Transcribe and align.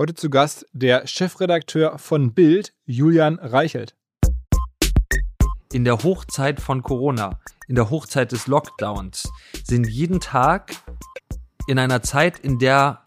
Heute 0.00 0.14
zu 0.14 0.30
Gast 0.30 0.64
der 0.72 1.06
Chefredakteur 1.06 1.98
von 1.98 2.32
Bild, 2.32 2.72
Julian 2.86 3.38
Reichelt. 3.38 3.94
In 5.74 5.84
der 5.84 6.02
Hochzeit 6.02 6.58
von 6.58 6.82
Corona, 6.82 7.38
in 7.68 7.74
der 7.74 7.90
Hochzeit 7.90 8.32
des 8.32 8.46
Lockdowns, 8.46 9.30
sind 9.62 9.86
jeden 9.86 10.18
Tag 10.18 10.72
in 11.66 11.78
einer 11.78 12.00
Zeit, 12.00 12.38
in 12.38 12.58
der 12.58 13.02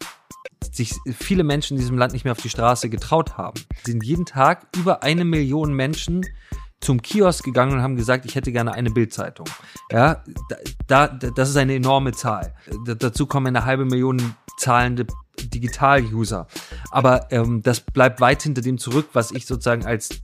sich 0.70 0.94
viele 1.12 1.42
Menschen 1.42 1.76
in 1.76 1.80
diesem 1.80 1.98
Land 1.98 2.12
nicht 2.12 2.22
mehr 2.22 2.30
auf 2.30 2.40
die 2.40 2.48
Straße 2.48 2.88
getraut 2.88 3.36
haben, 3.36 3.60
sind 3.82 4.04
jeden 4.04 4.24
Tag 4.24 4.68
über 4.76 5.02
eine 5.02 5.24
Million 5.24 5.74
Menschen 5.74 6.24
zum 6.80 7.02
Kiosk 7.02 7.44
gegangen 7.44 7.72
und 7.72 7.82
haben 7.82 7.96
gesagt, 7.96 8.24
ich 8.24 8.36
hätte 8.36 8.52
gerne 8.52 8.72
eine 8.72 8.92
Bildzeitung. 8.92 9.48
Ja, 9.90 10.22
da, 10.86 11.08
da, 11.08 11.08
das 11.08 11.50
ist 11.50 11.56
eine 11.56 11.74
enorme 11.74 12.12
Zahl. 12.12 12.54
Da, 12.86 12.94
dazu 12.94 13.26
kommen 13.26 13.48
eine 13.48 13.64
halbe 13.64 13.84
Million 13.84 14.36
zahlende 14.58 15.06
Digital-User. 15.42 16.46
Aber 16.90 17.30
ähm, 17.32 17.62
das 17.62 17.80
bleibt 17.80 18.20
weit 18.20 18.42
hinter 18.42 18.62
dem 18.62 18.78
zurück, 18.78 19.08
was 19.12 19.30
ich 19.30 19.46
sozusagen 19.46 19.84
als 19.84 20.20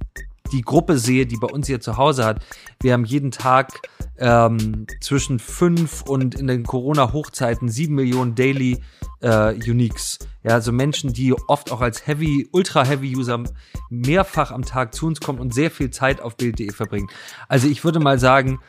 die 0.52 0.62
Gruppe 0.62 0.98
sehe, 0.98 1.26
die 1.26 1.36
bei 1.36 1.46
uns 1.46 1.66
hier 1.66 1.80
zu 1.80 1.96
Hause 1.96 2.24
hat. 2.24 2.44
Wir 2.82 2.92
haben 2.92 3.04
jeden 3.04 3.30
Tag 3.30 3.80
ähm, 4.18 4.86
zwischen 5.00 5.38
fünf 5.38 6.02
und 6.02 6.34
in 6.34 6.46
den 6.46 6.64
Corona-Hochzeiten 6.64 7.68
sieben 7.68 7.94
Millionen 7.94 8.34
Daily 8.34 8.80
äh, 9.20 9.54
Uniques. 9.54 10.18
Ja, 10.42 10.52
also 10.52 10.72
Menschen, 10.72 11.12
die 11.12 11.34
oft 11.48 11.70
auch 11.70 11.80
als 11.80 12.06
Heavy, 12.06 12.48
Ultra-Heavy-User 12.52 13.44
mehrfach 13.90 14.50
am 14.50 14.64
Tag 14.64 14.94
zu 14.94 15.06
uns 15.06 15.20
kommen 15.20 15.38
und 15.38 15.54
sehr 15.54 15.70
viel 15.70 15.90
Zeit 15.90 16.20
auf 16.20 16.36
Bild.de 16.36 16.72
verbringen. 16.72 17.08
Also 17.48 17.68
ich 17.68 17.84
würde 17.84 18.00
mal 18.00 18.18
sagen, 18.18 18.60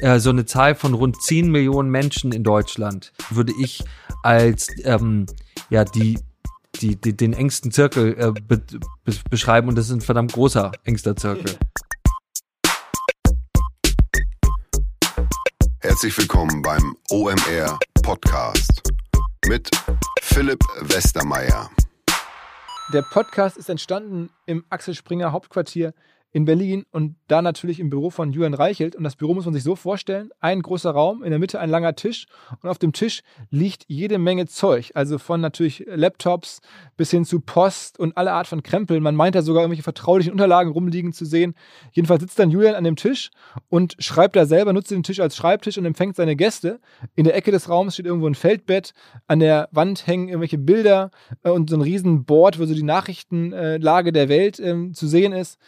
äh, 0.00 0.18
so 0.18 0.30
eine 0.30 0.44
Zahl 0.44 0.74
von 0.74 0.94
rund 0.94 1.22
zehn 1.22 1.50
Millionen 1.50 1.90
Menschen 1.90 2.32
in 2.32 2.42
Deutschland 2.42 3.12
würde 3.30 3.52
ich 3.58 3.84
als 4.22 4.68
ähm, 4.84 5.26
ja 5.70 5.84
die 5.84 6.18
die, 6.80 6.96
die, 6.96 7.16
den 7.16 7.32
engsten 7.32 7.72
Zirkel 7.72 8.16
äh, 8.18 8.32
be, 8.32 8.58
be, 8.58 9.14
beschreiben 9.28 9.68
und 9.68 9.76
das 9.76 9.86
ist 9.86 9.92
ein 9.92 10.00
verdammt 10.00 10.32
großer 10.32 10.72
engster 10.84 11.16
Zirkel. 11.16 11.58
Herzlich 15.80 16.16
willkommen 16.16 16.62
beim 16.62 16.96
OMR 17.10 17.78
Podcast 18.02 18.82
mit 19.46 19.68
Philipp 20.22 20.60
Westermeier. 20.82 21.70
Der 22.92 23.02
Podcast 23.02 23.56
ist 23.56 23.68
entstanden 23.68 24.30
im 24.46 24.64
Axel 24.70 24.94
Springer 24.94 25.32
Hauptquartier 25.32 25.92
in 26.32 26.44
Berlin 26.44 26.84
und 26.90 27.16
da 27.26 27.42
natürlich 27.42 27.80
im 27.80 27.90
Büro 27.90 28.10
von 28.10 28.32
Julian 28.32 28.54
Reichelt. 28.54 28.94
Und 28.94 29.04
das 29.04 29.16
Büro 29.16 29.34
muss 29.34 29.44
man 29.44 29.54
sich 29.54 29.64
so 29.64 29.74
vorstellen: 29.74 30.30
ein 30.40 30.62
großer 30.62 30.90
Raum, 30.90 31.22
in 31.22 31.30
der 31.30 31.38
Mitte 31.38 31.58
ein 31.58 31.70
langer 31.70 31.96
Tisch 31.96 32.26
und 32.62 32.68
auf 32.68 32.78
dem 32.78 32.92
Tisch 32.92 33.22
liegt 33.50 33.84
jede 33.88 34.18
Menge 34.18 34.46
Zeug. 34.46 34.92
Also 34.94 35.18
von 35.18 35.40
natürlich 35.40 35.84
Laptops 35.88 36.60
bis 36.96 37.10
hin 37.10 37.24
zu 37.24 37.40
Post 37.40 37.98
und 37.98 38.16
alle 38.16 38.32
Art 38.32 38.46
von 38.46 38.62
Krempel. 38.62 39.00
Man 39.00 39.16
meint 39.16 39.34
da 39.34 39.42
sogar 39.42 39.62
irgendwelche 39.62 39.82
vertraulichen 39.82 40.32
Unterlagen 40.32 40.70
rumliegen 40.70 41.12
zu 41.12 41.24
sehen. 41.24 41.54
Jedenfalls 41.92 42.20
sitzt 42.20 42.38
dann 42.38 42.50
Julian 42.50 42.74
an 42.74 42.84
dem 42.84 42.96
Tisch 42.96 43.30
und 43.68 43.96
schreibt 43.98 44.36
da 44.36 44.46
selber, 44.46 44.72
nutzt 44.72 44.90
den 44.90 45.02
Tisch 45.02 45.20
als 45.20 45.36
Schreibtisch 45.36 45.78
und 45.78 45.84
empfängt 45.84 46.16
seine 46.16 46.36
Gäste. 46.36 46.80
In 47.16 47.24
der 47.24 47.34
Ecke 47.34 47.50
des 47.50 47.68
Raums 47.68 47.94
steht 47.94 48.06
irgendwo 48.06 48.28
ein 48.28 48.34
Feldbett. 48.34 48.92
An 49.26 49.40
der 49.40 49.68
Wand 49.72 50.06
hängen 50.06 50.28
irgendwelche 50.28 50.58
Bilder 50.58 51.10
äh, 51.42 51.50
und 51.50 51.70
so 51.70 51.76
ein 51.76 51.82
riesen 51.82 52.24
Board, 52.24 52.58
wo 52.60 52.66
so 52.66 52.74
die 52.74 52.82
Nachrichtenlage 52.82 54.12
der 54.12 54.28
Welt 54.28 54.60
äh, 54.60 54.92
zu 54.92 55.08
sehen 55.08 55.32
ist. 55.32 55.58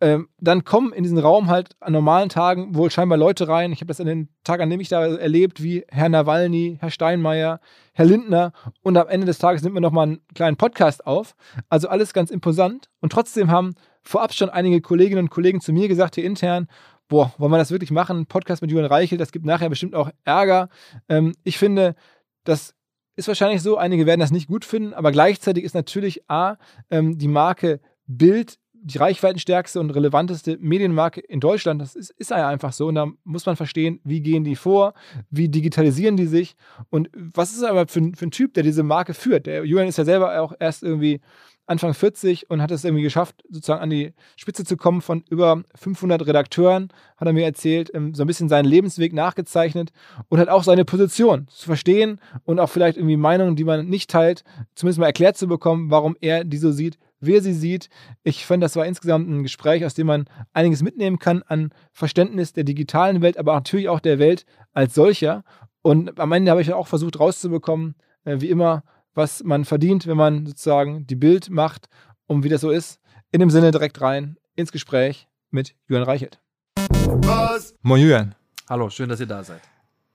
Ähm, 0.00 0.28
dann 0.38 0.64
kommen 0.64 0.92
in 0.92 1.02
diesen 1.02 1.18
Raum 1.18 1.48
halt 1.48 1.70
an 1.80 1.92
normalen 1.92 2.28
Tagen 2.28 2.76
wohl 2.76 2.90
scheinbar 2.90 3.18
Leute 3.18 3.48
rein. 3.48 3.72
Ich 3.72 3.80
habe 3.80 3.88
das 3.88 4.00
an 4.00 4.06
den 4.06 4.28
Tag, 4.44 4.60
an 4.60 4.70
dem 4.70 4.80
ich 4.80 4.88
da 4.88 5.04
erlebt, 5.04 5.62
wie 5.62 5.84
Herr 5.88 6.08
Nawalny, 6.08 6.78
Herr 6.80 6.90
Steinmeier, 6.90 7.60
Herr 7.94 8.04
Lindner. 8.04 8.52
Und 8.82 8.96
am 8.96 9.08
Ende 9.08 9.26
des 9.26 9.38
Tages 9.38 9.62
nimmt 9.62 9.74
man 9.74 9.82
nochmal 9.82 10.06
einen 10.06 10.20
kleinen 10.34 10.56
Podcast 10.56 11.04
auf. 11.06 11.34
Also 11.68 11.88
alles 11.88 12.12
ganz 12.12 12.30
imposant. 12.30 12.88
Und 13.00 13.10
trotzdem 13.10 13.50
haben 13.50 13.74
vorab 14.02 14.32
schon 14.32 14.50
einige 14.50 14.80
Kolleginnen 14.80 15.24
und 15.24 15.30
Kollegen 15.30 15.60
zu 15.60 15.72
mir 15.72 15.88
gesagt, 15.88 16.14
hier 16.14 16.24
intern, 16.24 16.68
boah, 17.08 17.32
wollen 17.38 17.50
wir 17.50 17.58
das 17.58 17.70
wirklich 17.70 17.90
machen? 17.90 18.26
Podcast 18.26 18.62
mit 18.62 18.70
Julian 18.70 18.90
Reichel, 18.90 19.18
das 19.18 19.32
gibt 19.32 19.44
nachher 19.44 19.68
bestimmt 19.68 19.94
auch 19.94 20.10
Ärger. 20.24 20.68
Ähm, 21.08 21.34
ich 21.42 21.58
finde, 21.58 21.96
das 22.44 22.74
ist 23.16 23.28
wahrscheinlich 23.28 23.62
so, 23.62 23.76
einige 23.76 24.06
werden 24.06 24.20
das 24.20 24.30
nicht 24.30 24.46
gut 24.46 24.64
finden, 24.64 24.94
aber 24.94 25.10
gleichzeitig 25.10 25.64
ist 25.64 25.74
natürlich 25.74 26.30
A, 26.30 26.56
ähm, 26.90 27.18
die 27.18 27.28
Marke 27.28 27.80
Bild 28.06 28.58
die 28.82 28.98
reichweitenstärkste 28.98 29.80
und 29.80 29.90
relevanteste 29.90 30.56
Medienmarke 30.60 31.20
in 31.20 31.40
Deutschland. 31.40 31.80
Das 31.80 31.94
ist, 31.94 32.10
ist 32.10 32.32
einfach 32.32 32.72
so. 32.72 32.86
Und 32.86 32.94
da 32.94 33.06
muss 33.24 33.46
man 33.46 33.56
verstehen, 33.56 34.00
wie 34.04 34.20
gehen 34.20 34.44
die 34.44 34.56
vor, 34.56 34.94
wie 35.30 35.48
digitalisieren 35.48 36.16
die 36.16 36.26
sich 36.26 36.56
und 36.90 37.10
was 37.14 37.52
ist 37.52 37.62
aber 37.62 37.86
für, 37.88 38.12
für 38.14 38.26
ein 38.26 38.30
Typ, 38.30 38.54
der 38.54 38.62
diese 38.62 38.82
Marke 38.82 39.14
führt. 39.14 39.46
Der 39.46 39.64
Julian 39.64 39.88
ist 39.88 39.98
ja 39.98 40.04
selber 40.04 40.40
auch 40.40 40.52
erst 40.58 40.82
irgendwie 40.82 41.20
Anfang 41.68 41.92
40 41.92 42.48
und 42.50 42.62
hat 42.62 42.70
es 42.70 42.84
irgendwie 42.84 43.02
geschafft, 43.02 43.44
sozusagen 43.50 43.82
an 43.82 43.90
die 43.90 44.14
Spitze 44.36 44.64
zu 44.64 44.76
kommen 44.76 45.02
von 45.02 45.22
über 45.28 45.62
500 45.74 46.26
Redakteuren, 46.26 46.88
hat 47.18 47.28
er 47.28 47.34
mir 47.34 47.44
erzählt, 47.44 47.90
ähm, 47.94 48.14
so 48.14 48.24
ein 48.24 48.26
bisschen 48.26 48.48
seinen 48.48 48.64
Lebensweg 48.64 49.12
nachgezeichnet 49.12 49.90
und 50.28 50.40
hat 50.40 50.48
auch 50.48 50.64
seine 50.64 50.86
Position 50.86 51.46
zu 51.48 51.66
verstehen 51.66 52.20
und 52.44 52.58
auch 52.58 52.70
vielleicht 52.70 52.96
irgendwie 52.96 53.18
Meinungen, 53.18 53.54
die 53.54 53.64
man 53.64 53.86
nicht 53.86 54.08
teilt, 54.08 54.44
zumindest 54.74 54.98
mal 54.98 55.06
erklärt 55.06 55.36
zu 55.36 55.46
bekommen, 55.46 55.90
warum 55.90 56.16
er 56.20 56.44
die 56.44 56.56
so 56.56 56.72
sieht, 56.72 56.98
wer 57.20 57.42
sie 57.42 57.52
sieht. 57.52 57.88
Ich 58.22 58.46
fand, 58.46 58.62
das 58.62 58.76
war 58.76 58.86
insgesamt 58.86 59.28
ein 59.28 59.42
Gespräch, 59.42 59.84
aus 59.84 59.94
dem 59.94 60.06
man 60.06 60.26
einiges 60.52 60.82
mitnehmen 60.82 61.18
kann 61.18 61.42
an 61.42 61.70
Verständnis 61.92 62.52
der 62.52 62.64
digitalen 62.64 63.22
Welt, 63.22 63.38
aber 63.38 63.54
natürlich 63.54 63.88
auch 63.88 64.00
der 64.00 64.18
Welt 64.18 64.44
als 64.72 64.94
solcher. 64.94 65.44
Und 65.82 66.18
am 66.18 66.32
Ende 66.32 66.50
habe 66.50 66.62
ich 66.62 66.72
auch 66.72 66.86
versucht 66.86 67.18
rauszubekommen, 67.18 67.94
äh, 68.24 68.40
wie 68.40 68.50
immer, 68.50 68.82
was 69.14 69.42
man 69.42 69.64
verdient, 69.64 70.06
wenn 70.06 70.16
man 70.16 70.46
sozusagen 70.46 71.06
die 71.06 71.16
Bild 71.16 71.50
macht 71.50 71.88
und 72.26 72.44
wie 72.44 72.48
das 72.48 72.60
so 72.60 72.70
ist. 72.70 73.00
In 73.30 73.40
dem 73.40 73.50
Sinne 73.50 73.70
direkt 73.70 74.00
rein 74.00 74.36
ins 74.54 74.72
Gespräch 74.72 75.28
mit 75.50 75.74
Julian 75.86 76.04
Reichelt. 76.04 76.40
Was? 76.76 77.74
Moin 77.82 78.00
Julian. 78.00 78.34
Hallo, 78.68 78.90
schön, 78.90 79.08
dass 79.08 79.20
ihr 79.20 79.26
da 79.26 79.42
seid. 79.42 79.60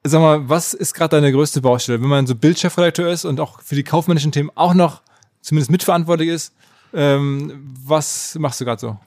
Sag 0.05 0.19
mal, 0.19 0.49
was 0.49 0.73
ist 0.73 0.93
gerade 0.93 1.15
deine 1.15 1.31
größte 1.31 1.61
Baustelle, 1.61 2.01
wenn 2.01 2.09
man 2.09 2.27
so 2.27 2.35
Bildchefredakteur 2.35 3.11
ist 3.11 3.25
und 3.25 3.39
auch 3.39 3.61
für 3.61 3.75
die 3.75 3.83
kaufmännischen 3.83 4.31
Themen 4.31 4.51
auch 4.55 4.73
noch 4.73 5.01
zumindest 5.41 5.71
mitverantwortlich 5.71 6.29
ist? 6.29 6.53
Ähm, 6.93 7.73
was 7.85 8.35
machst 8.39 8.61
du 8.61 8.65
gerade 8.65 8.79
so? 8.79 8.97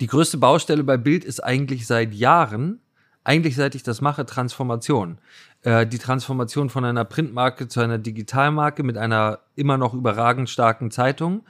Die 0.00 0.06
größte 0.06 0.36
Baustelle 0.36 0.84
bei 0.84 0.96
Bild 0.96 1.24
ist 1.24 1.42
eigentlich 1.42 1.86
seit 1.86 2.12
Jahren, 2.12 2.80
eigentlich 3.24 3.56
seit 3.56 3.74
ich 3.74 3.82
das 3.82 4.00
mache, 4.00 4.26
Transformation. 4.26 5.18
Äh, 5.62 5.86
die 5.86 5.98
Transformation 5.98 6.68
von 6.68 6.84
einer 6.84 7.04
Printmarke 7.04 7.68
zu 7.68 7.80
einer 7.80 7.98
Digitalmarke 7.98 8.82
mit 8.82 8.98
einer 8.98 9.40
immer 9.54 9.78
noch 9.78 9.94
überragend 9.94 10.50
starken 10.50 10.90
Zeitung, 10.90 11.44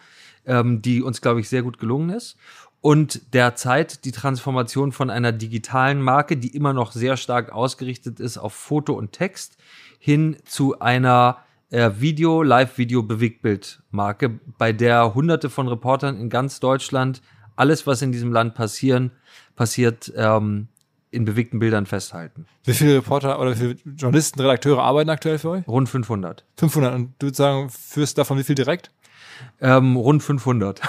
ähm, 0.45 0.81
die 0.81 1.03
uns, 1.03 1.21
glaube 1.21 1.41
ich, 1.41 1.49
sehr 1.49 1.63
gut 1.63 1.79
gelungen 1.79 2.11
ist. 2.11 2.37
Und 2.81 3.35
derzeit 3.35 4.05
die 4.05 4.13
Transformation 4.13 4.93
von 4.93 5.11
einer 5.11 5.33
digitalen 5.33 6.01
Marke, 6.01 6.37
die 6.37 6.55
immer 6.55 6.73
noch 6.73 6.93
sehr 6.93 7.17
stark 7.17 7.51
ausgerichtet 7.51 8.21
ist 8.21 8.39
auf 8.39 8.53
Foto 8.53 8.93
und 8.93 9.13
Text, 9.13 9.57
hin 9.99 10.37
zu 10.45 10.79
einer 10.79 11.39
Video, 11.71 12.43
Live-Video, 12.43 13.03
Bewegtbild-Marke, 13.03 14.39
bei 14.57 14.73
der 14.73 15.15
hunderte 15.15 15.51
von 15.51 15.69
Reportern 15.69 16.19
in 16.19 16.31
ganz 16.31 16.61
Deutschland 16.61 17.23
alles, 17.57 17.87
was 17.87 18.03
in 18.03 18.13
diesem 18.13 18.33
Land 18.33 18.55
passieren, 18.55 19.11
passiert, 19.57 20.13
ähm, 20.17 20.69
in 21.11 21.25
bewegten 21.25 21.59
Bildern 21.59 21.87
festhalten. 21.87 22.47
Wie 22.65 22.75
viele 22.75 22.97
Reporter 22.97 23.41
oder 23.41 23.53
wie 23.53 23.55
viele 23.57 23.77
Journalisten, 23.97 24.41
Redakteure 24.41 24.83
arbeiten 24.83 25.09
aktuell 25.09 25.39
für 25.39 25.51
euch? 25.51 25.67
Rund 25.67 25.89
500. 25.89 26.45
500. 26.59 26.95
Und 26.95 27.15
du 27.19 27.27
würdest 27.27 27.39
sagen, 27.39 27.71
führst 27.71 28.19
davon 28.19 28.39
wie 28.39 28.45
viel 28.45 28.55
direkt? 28.55 28.91
Ähm, 29.61 29.97
rund 29.97 30.23
500. 30.23 30.81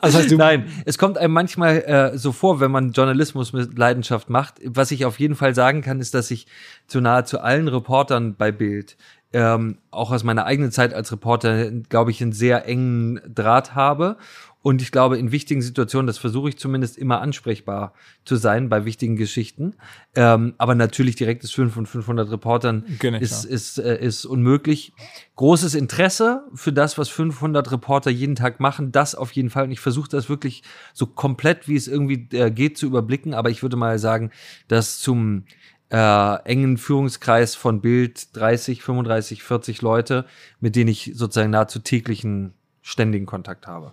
also 0.00 0.18
heißt, 0.18 0.30
Nein, 0.32 0.66
es 0.84 0.98
kommt 0.98 1.18
einem 1.18 1.32
manchmal 1.32 1.82
äh, 1.82 2.18
so 2.18 2.32
vor, 2.32 2.60
wenn 2.60 2.70
man 2.70 2.92
Journalismus 2.92 3.52
mit 3.52 3.76
Leidenschaft 3.78 4.30
macht. 4.30 4.54
Was 4.64 4.90
ich 4.90 5.04
auf 5.04 5.18
jeden 5.20 5.34
Fall 5.34 5.54
sagen 5.54 5.82
kann, 5.82 6.00
ist, 6.00 6.14
dass 6.14 6.30
ich 6.30 6.46
zu 6.86 7.00
nahezu 7.00 7.40
allen 7.40 7.68
Reportern 7.68 8.36
bei 8.36 8.52
Bild 8.52 8.96
ähm, 9.36 9.76
auch 9.90 10.12
aus 10.12 10.24
meiner 10.24 10.46
eigenen 10.46 10.72
Zeit 10.72 10.94
als 10.94 11.12
Reporter, 11.12 11.70
glaube 11.70 12.10
ich, 12.10 12.22
einen 12.22 12.32
sehr 12.32 12.66
engen 12.66 13.20
Draht 13.28 13.74
habe. 13.74 14.16
Und 14.62 14.80
ich 14.80 14.90
glaube, 14.90 15.18
in 15.18 15.30
wichtigen 15.30 15.60
Situationen, 15.60 16.06
das 16.06 16.16
versuche 16.16 16.48
ich 16.48 16.56
zumindest 16.56 16.96
immer 16.96 17.20
ansprechbar 17.20 17.92
zu 18.24 18.36
sein 18.36 18.70
bei 18.70 18.86
wichtigen 18.86 19.14
Geschichten. 19.14 19.74
Ähm, 20.14 20.54
aber 20.56 20.74
natürlich 20.74 21.16
direktes 21.16 21.52
5 21.52 21.72
von 21.72 21.84
500 21.84 22.30
Reportern 22.30 22.84
genau, 22.98 23.18
ist, 23.18 23.44
ist, 23.44 23.78
äh, 23.78 24.02
ist 24.02 24.24
unmöglich. 24.24 24.94
Großes 25.36 25.74
Interesse 25.74 26.44
für 26.54 26.72
das, 26.72 26.96
was 26.96 27.10
500 27.10 27.70
Reporter 27.72 28.10
jeden 28.10 28.36
Tag 28.36 28.58
machen, 28.58 28.90
das 28.90 29.14
auf 29.14 29.32
jeden 29.32 29.50
Fall. 29.50 29.64
Und 29.64 29.70
ich 29.70 29.80
versuche 29.80 30.08
das 30.08 30.30
wirklich 30.30 30.62
so 30.94 31.06
komplett, 31.06 31.68
wie 31.68 31.76
es 31.76 31.88
irgendwie 31.88 32.26
äh, 32.32 32.50
geht, 32.50 32.78
zu 32.78 32.86
überblicken. 32.86 33.34
Aber 33.34 33.50
ich 33.50 33.62
würde 33.62 33.76
mal 33.76 33.98
sagen, 33.98 34.30
dass 34.66 34.98
zum 34.98 35.44
äh, 35.90 36.42
engen 36.44 36.78
Führungskreis 36.78 37.54
von 37.54 37.80
Bild 37.80 38.36
30, 38.36 38.82
35, 38.82 39.42
40 39.42 39.82
Leute, 39.82 40.26
mit 40.60 40.76
denen 40.76 40.88
ich 40.88 41.12
sozusagen 41.14 41.50
nahezu 41.50 41.78
täglichen 41.78 42.54
ständigen 42.82 43.26
Kontakt 43.26 43.66
habe. 43.66 43.92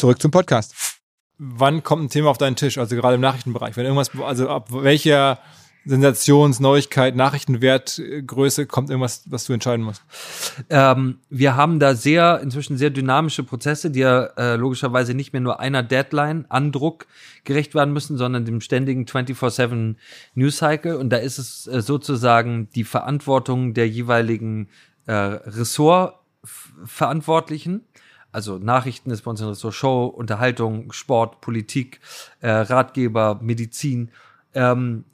Zurück 0.00 0.20
zum 0.22 0.30
Podcast. 0.30 0.74
Wann 1.36 1.82
kommt 1.82 2.04
ein 2.04 2.08
Thema 2.08 2.30
auf 2.30 2.38
deinen 2.38 2.56
Tisch? 2.56 2.78
Also 2.78 2.96
gerade 2.96 3.16
im 3.16 3.20
Nachrichtenbereich. 3.20 3.76
Wenn 3.76 3.84
irgendwas, 3.84 4.10
also 4.18 4.48
ab 4.48 4.68
welcher 4.70 5.40
Sensations-, 5.84 6.58
Neuigkeit, 6.58 7.14
Nachrichtenwertgröße 7.16 8.64
kommt 8.64 8.88
irgendwas, 8.88 9.24
was 9.28 9.44
du 9.44 9.52
entscheiden 9.52 9.84
musst? 9.84 10.02
Ähm, 10.70 11.18
wir 11.28 11.54
haben 11.54 11.80
da 11.80 11.94
sehr, 11.94 12.40
inzwischen 12.42 12.78
sehr 12.78 12.88
dynamische 12.88 13.44
Prozesse, 13.44 13.90
die 13.90 14.00
ja 14.00 14.24
äh, 14.38 14.56
logischerweise 14.56 15.12
nicht 15.12 15.34
mehr 15.34 15.42
nur 15.42 15.60
einer 15.60 15.82
Deadline, 15.82 16.46
Andruck 16.48 17.06
gerecht 17.44 17.74
werden 17.74 17.92
müssen, 17.92 18.16
sondern 18.16 18.46
dem 18.46 18.62
ständigen 18.62 19.04
24-7 19.04 19.96
News 20.32 20.56
Cycle. 20.56 20.96
Und 20.96 21.10
da 21.10 21.18
ist 21.18 21.36
es 21.36 21.66
äh, 21.66 21.82
sozusagen 21.82 22.70
die 22.74 22.84
Verantwortung 22.84 23.74
der 23.74 23.86
jeweiligen 23.86 24.70
äh, 25.04 25.12
Ressortverantwortlichen. 25.12 27.84
Also 28.32 28.58
Nachrichten 28.58 29.10
ist 29.10 29.22
bei 29.22 29.30
uns 29.30 29.40
ein 29.42 29.48
Ressort 29.48 29.74
Show, 29.74 30.06
Unterhaltung, 30.06 30.92
Sport, 30.92 31.40
Politik, 31.40 32.00
äh, 32.40 32.50
Ratgeber, 32.50 33.38
Medizin. 33.42 34.10
Ähm, 34.54 35.04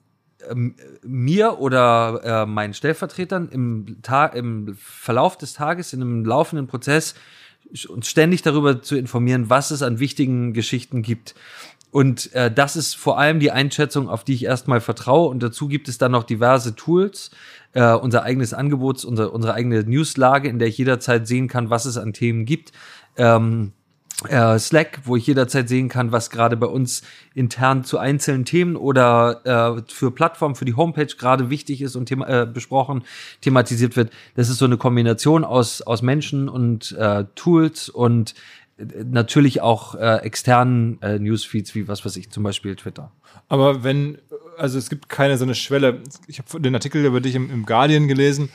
ähm, 0.48 0.74
mir 1.02 1.58
oder 1.58 2.20
äh, 2.22 2.46
meinen 2.46 2.74
Stellvertretern 2.74 3.48
im, 3.48 3.96
im 4.34 4.76
Verlauf 4.78 5.36
des 5.38 5.54
Tages, 5.54 5.92
in 5.92 6.02
einem 6.02 6.24
laufenden 6.24 6.66
Prozess, 6.66 7.14
uns 7.88 8.08
ständig 8.08 8.42
darüber 8.42 8.80
zu 8.82 8.96
informieren, 8.96 9.50
was 9.50 9.70
es 9.70 9.82
an 9.82 9.98
wichtigen 9.98 10.52
Geschichten 10.52 11.02
gibt. 11.02 11.34
Und 11.96 12.30
äh, 12.34 12.52
das 12.52 12.76
ist 12.76 12.94
vor 12.94 13.18
allem 13.18 13.40
die 13.40 13.50
Einschätzung, 13.50 14.10
auf 14.10 14.22
die 14.22 14.34
ich 14.34 14.44
erstmal 14.44 14.82
vertraue. 14.82 15.30
Und 15.30 15.42
dazu 15.42 15.66
gibt 15.66 15.88
es 15.88 15.96
dann 15.96 16.12
noch 16.12 16.24
diverse 16.24 16.76
Tools, 16.76 17.30
äh, 17.72 17.94
unser 17.94 18.22
eigenes 18.22 18.52
Angebot, 18.52 19.02
unser, 19.02 19.32
unsere 19.32 19.54
eigene 19.54 19.82
Newslage, 19.82 20.46
in 20.46 20.58
der 20.58 20.68
ich 20.68 20.76
jederzeit 20.76 21.26
sehen 21.26 21.48
kann, 21.48 21.70
was 21.70 21.86
es 21.86 21.96
an 21.96 22.12
Themen 22.12 22.44
gibt. 22.44 22.72
Ähm, 23.16 23.72
äh, 24.28 24.58
Slack, 24.58 25.00
wo 25.04 25.16
ich 25.16 25.26
jederzeit 25.26 25.70
sehen 25.70 25.88
kann, 25.88 26.12
was 26.12 26.28
gerade 26.28 26.58
bei 26.58 26.66
uns 26.66 27.00
intern 27.34 27.82
zu 27.82 27.96
einzelnen 27.96 28.44
Themen 28.44 28.76
oder 28.76 29.78
äh, 29.78 29.82
für 29.90 30.10
Plattformen, 30.10 30.54
für 30.54 30.66
die 30.66 30.76
Homepage 30.76 31.14
gerade 31.16 31.48
wichtig 31.48 31.80
ist 31.80 31.96
und 31.96 32.06
thema 32.06 32.28
äh, 32.28 32.46
besprochen, 32.46 33.04
thematisiert 33.40 33.96
wird. 33.96 34.10
Das 34.34 34.50
ist 34.50 34.58
so 34.58 34.66
eine 34.66 34.76
Kombination 34.76 35.44
aus, 35.44 35.80
aus 35.80 36.02
Menschen 36.02 36.50
und 36.50 36.92
äh, 36.92 37.24
Tools 37.36 37.88
und 37.88 38.34
natürlich 38.78 39.60
auch 39.62 39.94
äh, 39.94 40.16
externen 40.18 41.00
äh, 41.02 41.18
Newsfeeds, 41.18 41.74
wie 41.74 41.88
was 41.88 42.04
weiß 42.04 42.16
ich, 42.16 42.30
zum 42.30 42.42
Beispiel 42.42 42.76
Twitter. 42.76 43.10
Aber 43.48 43.84
wenn, 43.84 44.18
also 44.58 44.78
es 44.78 44.90
gibt 44.90 45.08
keine 45.08 45.38
so 45.38 45.44
eine 45.44 45.54
Schwelle. 45.54 46.02
Ich 46.26 46.38
habe 46.38 46.60
den 46.60 46.74
Artikel 46.74 47.04
über 47.04 47.20
dich 47.20 47.34
im, 47.34 47.50
im 47.50 47.64
Guardian 47.64 48.08
gelesen. 48.08 48.50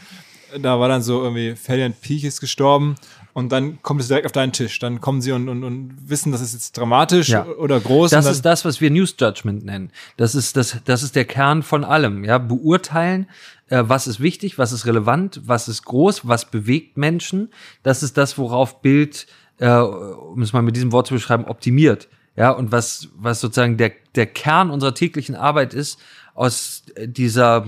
Da 0.62 0.80
war 0.82 0.90
dann 0.90 1.02
so 1.02 1.24
irgendwie, 1.24 1.56
Fabian 1.56 1.94
Piech 1.94 2.26
ist 2.26 2.42
gestorben 2.42 2.96
und 3.34 3.54
dann 3.54 3.82
kommt 3.84 4.02
es 4.02 4.10
direkt 4.10 4.26
auf 4.26 4.34
deinen 4.34 4.52
Tisch. 4.52 4.80
Dann 4.80 5.00
kommen 5.00 5.22
sie 5.22 5.32
und, 5.32 5.48
und, 5.48 5.64
und 5.64 5.96
wissen, 6.10 6.34
das 6.34 6.42
ist 6.42 6.54
jetzt 6.54 6.78
dramatisch 6.78 7.30
Ja. 7.30 7.46
oder 7.46 7.80
groß. 7.80 8.12
Das 8.12 8.26
ist 8.26 8.44
das, 8.44 8.66
was 8.66 8.82
wir 8.82 8.92
News 8.92 9.16
Judgment 9.18 9.64
nennen. 9.64 9.92
Das 10.18 10.36
ist 10.36 10.58
das, 10.58 10.78
das 10.84 11.04
ist 11.04 11.16
der 11.16 11.24
Kern 11.24 11.64
von 11.64 11.86
allem. 11.86 12.26
Ja, 12.26 12.38
beurteilen, 12.38 13.28
äh, 13.70 13.84
was 13.86 14.08
ist 14.08 14.20
wichtig, 14.20 14.58
was 14.58 14.74
ist 14.74 14.86
relevant, 14.86 15.40
was 15.46 15.70
ist 15.70 15.86
groß, 15.86 16.28
was 16.28 16.52
bewegt 16.52 16.98
Menschen. 16.98 17.50
Das 17.82 18.04
ist 18.04 18.18
das, 18.18 18.38
worauf 18.38 18.82
Bild, 18.82 19.28
äh, 19.62 19.70
um 19.70 20.42
es 20.42 20.54
mal 20.54 20.64
mit 20.64 20.76
diesem 20.76 20.92
Wort 20.92 21.08
zu 21.08 21.14
beschreiben, 21.14 21.46
optimiert. 21.46 22.10
Ja, 22.36 22.52
und 22.52 22.72
was, 22.72 23.10
was 23.16 23.40
sozusagen 23.40 23.78
der, 23.78 23.92
der 24.16 24.26
Kern 24.26 24.72
unserer 24.72 24.94
täglichen 24.94 25.36
Arbeit 25.36 25.74
ist, 25.74 26.00
aus 26.34 26.84
dieser 26.98 27.66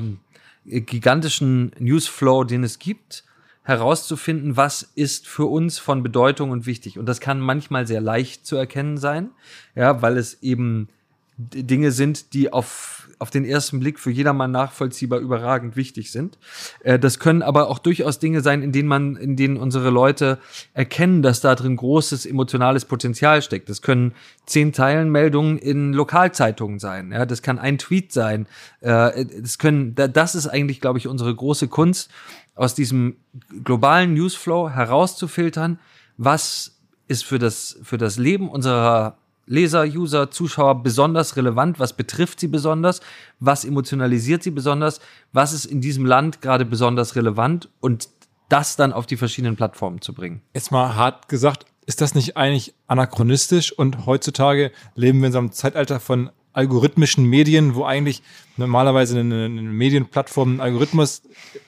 gigantischen 0.65 1.71
Newsflow, 1.77 2.45
den 2.45 2.63
es 2.63 2.79
gibt, 2.79 3.23
herauszufinden, 3.63 4.57
was 4.57 4.83
ist 4.95 5.27
für 5.27 5.45
uns 5.45 5.79
von 5.79 6.01
Bedeutung 6.01 6.51
und 6.51 6.65
wichtig. 6.65 6.97
Und 6.97 7.05
das 7.05 7.19
kann 7.19 7.39
manchmal 7.39 7.85
sehr 7.87 8.01
leicht 8.01 8.45
zu 8.45 8.55
erkennen 8.55 8.97
sein, 8.97 9.29
ja, 9.75 10.01
weil 10.01 10.17
es 10.17 10.41
eben 10.41 10.89
Dinge 11.37 11.91
sind, 11.91 12.33
die 12.33 12.51
auf, 12.51 13.02
auf 13.23 13.29
den 13.29 13.45
ersten 13.45 13.79
Blick 13.79 13.99
für 13.99 14.11
jedermann 14.11 14.51
nachvollziehbar 14.51 15.19
überragend 15.19 15.77
wichtig 15.77 16.11
sind. 16.11 16.37
Äh, 16.83 16.99
das 16.99 17.19
können 17.19 17.41
aber 17.41 17.69
auch 17.69 17.79
durchaus 17.79 18.19
Dinge 18.19 18.41
sein, 18.41 18.61
in 18.61 18.73
denen 18.73 18.89
man, 18.89 19.15
in 19.15 19.37
denen 19.37 19.55
unsere 19.55 19.89
Leute 19.89 20.39
erkennen, 20.73 21.21
dass 21.21 21.39
da 21.39 21.55
drin 21.55 21.77
großes 21.77 22.25
emotionales 22.25 22.83
Potenzial 22.83 23.41
steckt. 23.41 23.69
Das 23.69 23.81
können 23.81 24.11
zehn 24.45 24.73
Zeilenmeldungen 24.73 25.57
in 25.57 25.93
Lokalzeitungen 25.93 26.79
sein. 26.79 27.13
Ja, 27.13 27.25
das 27.25 27.41
kann 27.41 27.59
ein 27.59 27.77
Tweet 27.77 28.11
sein. 28.11 28.45
Äh, 28.81 29.25
das 29.41 29.57
können, 29.57 29.95
da- 29.95 30.09
das 30.09 30.35
ist 30.35 30.47
eigentlich, 30.47 30.81
glaube 30.81 30.99
ich, 30.99 31.07
unsere 31.07 31.33
große 31.33 31.69
Kunst, 31.69 32.11
aus 32.55 32.75
diesem 32.75 33.15
globalen 33.63 34.13
Newsflow 34.13 34.69
herauszufiltern, 34.69 35.79
was 36.17 36.77
ist 37.07 37.23
für 37.23 37.39
das, 37.39 37.79
für 37.83 37.97
das 37.97 38.17
Leben 38.17 38.49
unserer 38.49 39.17
Leser, 39.45 39.83
User, 39.83 40.31
Zuschauer 40.31 40.83
besonders 40.83 41.35
relevant, 41.35 41.79
was 41.79 41.93
betrifft 41.93 42.39
sie 42.39 42.47
besonders, 42.47 43.01
was 43.39 43.65
emotionalisiert 43.65 44.43
sie 44.43 44.51
besonders, 44.51 44.99
was 45.31 45.53
ist 45.53 45.65
in 45.65 45.81
diesem 45.81 46.05
Land 46.05 46.41
gerade 46.41 46.65
besonders 46.65 47.15
relevant 47.15 47.69
und 47.79 48.09
das 48.49 48.75
dann 48.75 48.93
auf 48.93 49.05
die 49.05 49.17
verschiedenen 49.17 49.55
Plattformen 49.55 50.01
zu 50.01 50.13
bringen. 50.13 50.41
jetzt 50.53 50.71
mal 50.71 50.95
hart 50.95 51.27
gesagt, 51.27 51.65
ist 51.85 52.01
das 52.01 52.15
nicht 52.15 52.37
eigentlich 52.37 52.73
anachronistisch 52.87 53.71
und 53.71 54.05
heutzutage 54.05 54.71
leben 54.95 55.19
wir 55.19 55.27
in 55.27 55.33
so 55.33 55.39
einem 55.39 55.51
Zeitalter 55.51 55.99
von 55.99 56.29
algorithmischen 56.53 57.25
Medien, 57.25 57.75
wo 57.75 57.83
eigentlich 57.83 58.21
normalerweise 58.57 59.19
eine, 59.19 59.45
eine 59.45 59.61
Medienplattform 59.61 60.51
einen 60.51 60.61
Algorithmus 60.61 61.23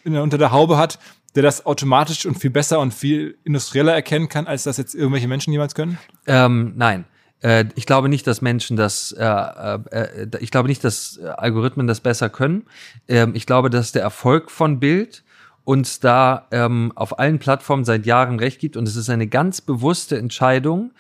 unter 0.06 0.38
der 0.38 0.52
Haube 0.52 0.78
hat, 0.78 1.00
der 1.34 1.44
das 1.44 1.66
automatisch 1.66 2.26
und 2.26 2.40
viel 2.40 2.52
besser 2.52 2.80
und 2.80 2.94
viel 2.94 3.38
industrieller 3.44 3.94
erkennen 3.94 4.30
kann, 4.30 4.48
als 4.48 4.64
das 4.64 4.78
jetzt 4.78 4.96
irgendwelche 4.96 5.28
Menschen 5.28 5.52
jemals 5.52 5.76
können? 5.76 5.98
Ähm, 6.28 6.74
nein. 6.76 7.06
Äh, 7.46 7.66
Ich 7.76 7.86
glaube 7.86 8.10
nicht, 8.10 8.26
dass 8.26 8.42
Menschen 8.42 8.76
das, 8.76 9.12
äh, 9.12 9.24
äh, 9.24 9.80
äh, 9.92 10.28
ich 10.40 10.52
glaube 10.52 10.68
nicht, 10.68 10.84
dass 10.84 11.18
äh, 11.18 11.28
Algorithmen 11.28 11.88
das 11.88 12.00
besser 12.00 12.30
können. 12.30 12.64
Ähm, 13.08 13.36
Ich 13.36 13.46
glaube, 13.46 13.70
dass 13.70 13.92
der 13.92 14.02
Erfolg 14.02 14.50
von 14.50 14.80
Bild 14.80 15.24
uns 15.64 16.00
da 16.00 16.48
ähm, 16.52 16.92
auf 16.96 17.18
allen 17.20 17.40
Plattformen 17.40 17.86
seit 17.86 18.06
Jahren 18.06 18.40
recht 18.40 18.60
gibt. 18.60 18.78
Und 18.78 18.88
es 18.88 18.96
ist 18.96 19.10
eine 19.10 19.28
ganz 19.28 19.62
bewusste 19.62 20.18
Entscheidung, 20.18 20.92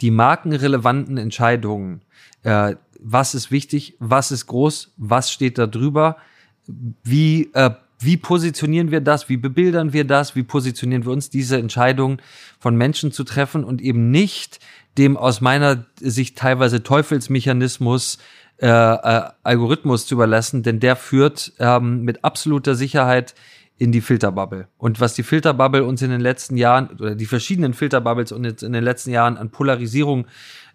die 0.00 0.10
markenrelevanten 0.10 1.18
Entscheidungen. 1.18 2.02
Äh, 2.42 2.76
was 3.00 3.34
ist 3.34 3.50
wichtig? 3.50 3.96
Was 3.98 4.30
ist 4.30 4.46
groß? 4.46 4.92
Was 4.96 5.30
steht 5.32 5.58
da 5.58 5.66
drüber? 5.66 6.16
Wie 7.04 7.50
äh, 7.54 7.70
wie 8.04 8.16
positionieren 8.16 8.90
wir 8.90 9.00
das, 9.00 9.28
wie 9.28 9.36
bebildern 9.36 9.92
wir 9.92 10.04
das, 10.04 10.34
wie 10.34 10.42
positionieren 10.42 11.04
wir 11.04 11.12
uns, 11.12 11.30
diese 11.30 11.56
Entscheidung 11.58 12.20
von 12.58 12.76
Menschen 12.76 13.12
zu 13.12 13.22
treffen 13.22 13.62
und 13.62 13.80
eben 13.80 14.10
nicht 14.10 14.58
dem 14.98 15.16
aus 15.16 15.40
meiner 15.40 15.86
Sicht 16.00 16.36
teilweise 16.38 16.82
Teufelsmechanismus 16.82 18.18
äh, 18.58 18.68
äh, 18.68 19.30
Algorithmus 19.42 20.06
zu 20.06 20.14
überlassen, 20.14 20.62
denn 20.62 20.78
der 20.78 20.96
führt 20.96 21.52
ähm, 21.58 22.02
mit 22.02 22.24
absoluter 22.24 22.74
Sicherheit 22.74 23.34
in 23.78 23.90
die 23.90 24.00
Filterbubble. 24.00 24.68
Und 24.78 25.00
was 25.00 25.14
die 25.14 25.24
Filterbubble 25.24 25.84
uns 25.84 26.02
in 26.02 26.10
den 26.10 26.20
letzten 26.20 26.56
Jahren 26.56 26.90
oder 26.90 27.16
die 27.16 27.26
verschiedenen 27.26 27.74
Filterbubbles 27.74 28.30
uns 28.30 28.62
in 28.62 28.72
den 28.72 28.84
letzten 28.84 29.10
Jahren 29.10 29.36
an 29.36 29.50
Polarisierung 29.50 30.26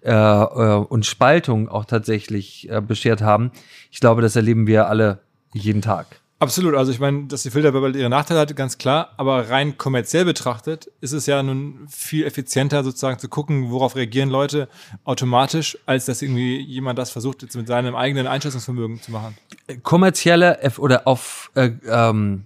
äh, 0.02 0.12
äh, 0.12 0.76
und 0.76 1.06
Spaltung 1.06 1.70
auch 1.70 1.86
tatsächlich 1.86 2.70
äh, 2.70 2.82
beschert 2.82 3.22
haben, 3.22 3.52
ich 3.92 4.02
glaube, 4.02 4.22
das 4.22 4.36
erleben 4.36 4.68
wir 4.68 4.90
alle 4.90 5.20
jeden 5.54 5.82
Tag. 5.82 6.20
Absolut. 6.40 6.76
Also 6.76 6.92
ich 6.92 7.00
meine, 7.00 7.26
dass 7.26 7.42
die 7.42 7.50
Filterbubble 7.50 7.98
ihre 7.98 8.10
Nachteile 8.10 8.40
hat, 8.40 8.56
ganz 8.56 8.78
klar. 8.78 9.14
Aber 9.18 9.50
rein 9.50 9.78
kommerziell 9.78 10.24
betrachtet 10.24 10.92
ist 11.02 11.14
es 11.14 11.26
ja 11.26 11.42
nun 11.42 11.88
viel 11.90 12.26
effizienter 12.26 12.84
sozusagen 12.84 13.18
zu 13.18 13.28
gucken, 13.28 13.72
worauf 13.72 13.96
reagieren 13.96 14.30
Leute 14.30 14.70
automatisch, 15.04 15.80
als 15.88 16.06
dass 16.06 16.22
irgendwie 16.22 16.60
jemand 16.60 17.00
das 17.00 17.10
versucht, 17.10 17.42
jetzt 17.42 17.56
mit 17.56 17.68
seinem 17.68 17.96
eigenen 17.96 18.28
Einschätzungsvermögen 18.28 19.02
zu 19.02 19.12
machen. 19.12 19.36
Kommerzielle 19.82 20.60
oder 20.78 21.08
auf 21.08 21.50
äh, 21.56 21.72
ähm, 21.88 22.46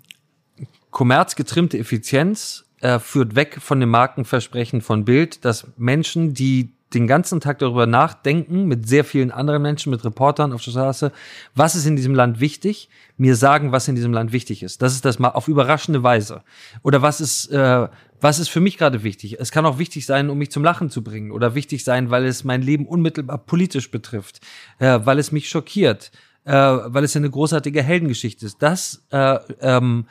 Kommerz 0.92 1.36
getrimmte 1.36 1.78
Effizienz 1.78 2.64
äh, 2.80 3.00
führt 3.00 3.36
weg 3.36 3.58
von 3.62 3.80
dem 3.80 3.90
Markenversprechen 3.90 4.82
von 4.82 5.04
Bild, 5.04 5.44
dass 5.44 5.68
Menschen, 5.78 6.34
die 6.34 6.74
den 6.94 7.08
ganzen 7.08 7.40
Tag 7.40 7.60
darüber 7.60 7.86
nachdenken, 7.86 8.66
mit 8.66 8.88
sehr 8.88 9.04
vielen 9.04 9.32
anderen 9.32 9.62
Menschen, 9.62 9.90
mit 9.90 10.04
Reportern 10.04 10.54
auf 10.54 10.64
der 10.64 10.72
Straße, 10.72 11.12
was 11.56 11.76
ist 11.76 11.86
in 11.86 11.96
diesem 11.96 12.14
Land 12.14 12.40
wichtig, 12.40 12.90
mir 13.18 13.36
sagen, 13.36 13.72
was 13.72 13.88
in 13.88 13.96
diesem 13.96 14.14
Land 14.14 14.32
wichtig 14.32 14.64
ist. 14.64 14.82
Das 14.82 14.94
ist 14.94 15.06
das 15.06 15.20
mal 15.20 15.30
auf 15.30 15.48
überraschende 15.48 16.04
Weise. 16.04 16.44
Oder 16.84 17.02
was 17.02 17.22
ist, 17.22 17.48
äh, 17.48 17.88
was 18.20 18.40
ist 18.40 18.50
für 18.50 18.60
mich 18.60 18.78
gerade 18.78 19.04
wichtig? 19.04 19.40
Es 19.40 19.52
kann 19.52 19.66
auch 19.66 19.78
wichtig 19.78 20.06
sein, 20.06 20.30
um 20.30 20.38
mich 20.38 20.52
zum 20.52 20.64
Lachen 20.64 20.90
zu 20.90 21.04
bringen. 21.04 21.32
Oder 21.32 21.56
wichtig 21.56 21.84
sein, 21.84 22.10
weil 22.10 22.26
es 22.26 22.44
mein 22.44 22.62
Leben 22.62 22.86
unmittelbar 22.86 23.38
politisch 23.38 23.92
betrifft, 23.92 24.42
äh, 24.80 25.00
weil 25.04 25.20
es 25.20 25.32
mich 25.32 25.50
schockiert, 25.50 26.12
äh, 26.46 26.54
weil 26.54 27.04
es 27.04 27.16
eine 27.16 27.30
großartige 27.30 27.82
Heldengeschichte 27.82 28.46
ist. 28.46 28.62
Das 28.62 29.04
äh, 29.12 29.40
ähm, 29.62 30.06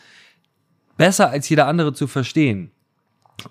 besser 0.96 1.30
als 1.30 1.48
jeder 1.48 1.66
andere 1.66 1.92
zu 1.92 2.06
verstehen 2.06 2.72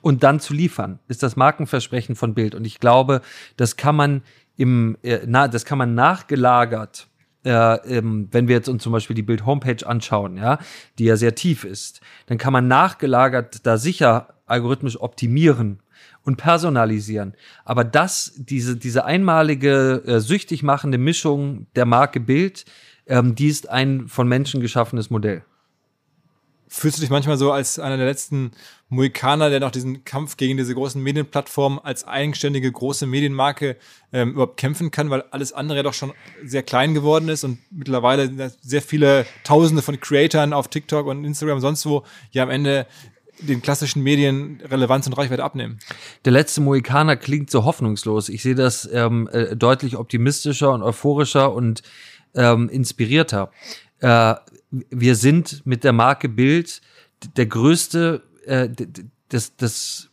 und 0.01 0.23
dann 0.23 0.39
zu 0.39 0.53
liefern, 0.53 0.99
ist 1.07 1.23
das 1.23 1.35
Markenversprechen 1.35 2.15
von 2.15 2.33
Bild. 2.33 2.55
Und 2.55 2.65
ich 2.65 2.79
glaube, 2.79 3.21
das 3.57 3.77
kann 3.77 3.95
man 3.95 4.21
im, 4.57 4.97
äh, 5.03 5.19
na, 5.25 5.47
das 5.47 5.65
kann 5.65 5.77
man 5.77 5.95
nachgelagert, 5.95 7.07
äh, 7.45 7.51
ähm, 7.97 8.27
wenn 8.31 8.47
wir 8.47 8.55
jetzt 8.55 8.67
uns 8.67 8.83
zum 8.83 8.91
Beispiel 8.91 9.15
die 9.15 9.23
Bild 9.23 9.45
Homepage 9.45 9.85
anschauen, 9.87 10.37
ja, 10.37 10.59
die 10.97 11.05
ja 11.05 11.15
sehr 11.15 11.35
tief 11.35 11.63
ist, 11.63 12.01
dann 12.25 12.37
kann 12.37 12.51
man 12.51 12.67
nachgelagert 12.67 13.65
da 13.65 13.77
sicher 13.77 14.35
algorithmisch 14.45 14.99
optimieren 14.99 15.79
und 16.23 16.35
personalisieren. 16.35 17.33
Aber 17.63 17.83
das, 17.83 18.33
diese, 18.35 18.75
diese 18.75 19.05
einmalige, 19.05 20.03
äh, 20.05 20.19
süchtig 20.19 20.63
machende 20.63 20.97
Mischung 20.97 21.67
der 21.75 21.85
Marke 21.85 22.19
Bild, 22.19 22.65
ähm, 23.07 23.35
die 23.35 23.47
ist 23.47 23.69
ein 23.69 24.07
von 24.07 24.27
Menschen 24.27 24.59
geschaffenes 24.61 25.09
Modell. 25.09 25.43
Fühlst 26.71 26.97
du 26.97 27.01
dich 27.01 27.09
manchmal 27.09 27.37
so 27.37 27.51
als 27.51 27.79
einer 27.79 27.97
der 27.97 28.05
letzten 28.05 28.51
Mohikaner, 28.89 29.49
der 29.49 29.59
noch 29.59 29.71
diesen 29.71 30.05
Kampf 30.05 30.37
gegen 30.37 30.55
diese 30.55 30.75
großen 30.75 31.01
Medienplattformen 31.01 31.79
als 31.79 32.07
eigenständige 32.07 32.71
große 32.71 33.07
Medienmarke 33.07 33.75
ähm, 34.13 34.31
überhaupt 34.31 34.57
kämpfen 34.57 34.91
kann, 34.91 35.09
weil 35.09 35.23
alles 35.31 35.51
andere 35.51 35.77
ja 35.77 35.83
doch 35.83 35.95
schon 35.95 36.13
sehr 36.43 36.61
klein 36.61 36.93
geworden 36.93 37.27
ist 37.27 37.43
und 37.43 37.57
mittlerweile 37.71 38.51
sehr 38.61 38.83
viele 38.83 39.25
Tausende 39.43 39.81
von 39.81 39.99
Creatoren 39.99 40.53
auf 40.53 40.67
TikTok 40.67 41.07
und 41.07 41.25
Instagram 41.25 41.55
und 41.55 41.61
sonst 41.61 41.85
wo 41.87 42.03
ja 42.31 42.43
am 42.43 42.51
Ende 42.51 42.85
den 43.39 43.61
klassischen 43.61 44.03
Medien 44.03 44.61
Relevanz 44.69 45.07
und 45.07 45.13
Reichweite 45.13 45.43
abnehmen. 45.43 45.79
Der 46.25 46.33
letzte 46.33 46.61
Mohikaner 46.61 47.15
klingt 47.15 47.49
so 47.49 47.65
hoffnungslos. 47.65 48.29
Ich 48.29 48.43
sehe 48.43 48.55
das 48.55 48.87
ähm, 48.91 49.27
äh, 49.31 49.55
deutlich 49.55 49.97
optimistischer 49.97 50.71
und 50.71 50.83
euphorischer 50.83 51.53
und 51.53 51.81
ähm, 52.35 52.69
inspirierter. 52.69 53.51
Äh, 54.01 54.35
wir 54.71 55.15
sind 55.15 55.65
mit 55.65 55.83
der 55.83 55.93
Marke 55.93 56.29
Bild 56.29 56.81
der 57.35 57.45
größte, 57.47 58.23
äh, 58.45 58.69
das, 59.29 59.55
das, 59.55 60.09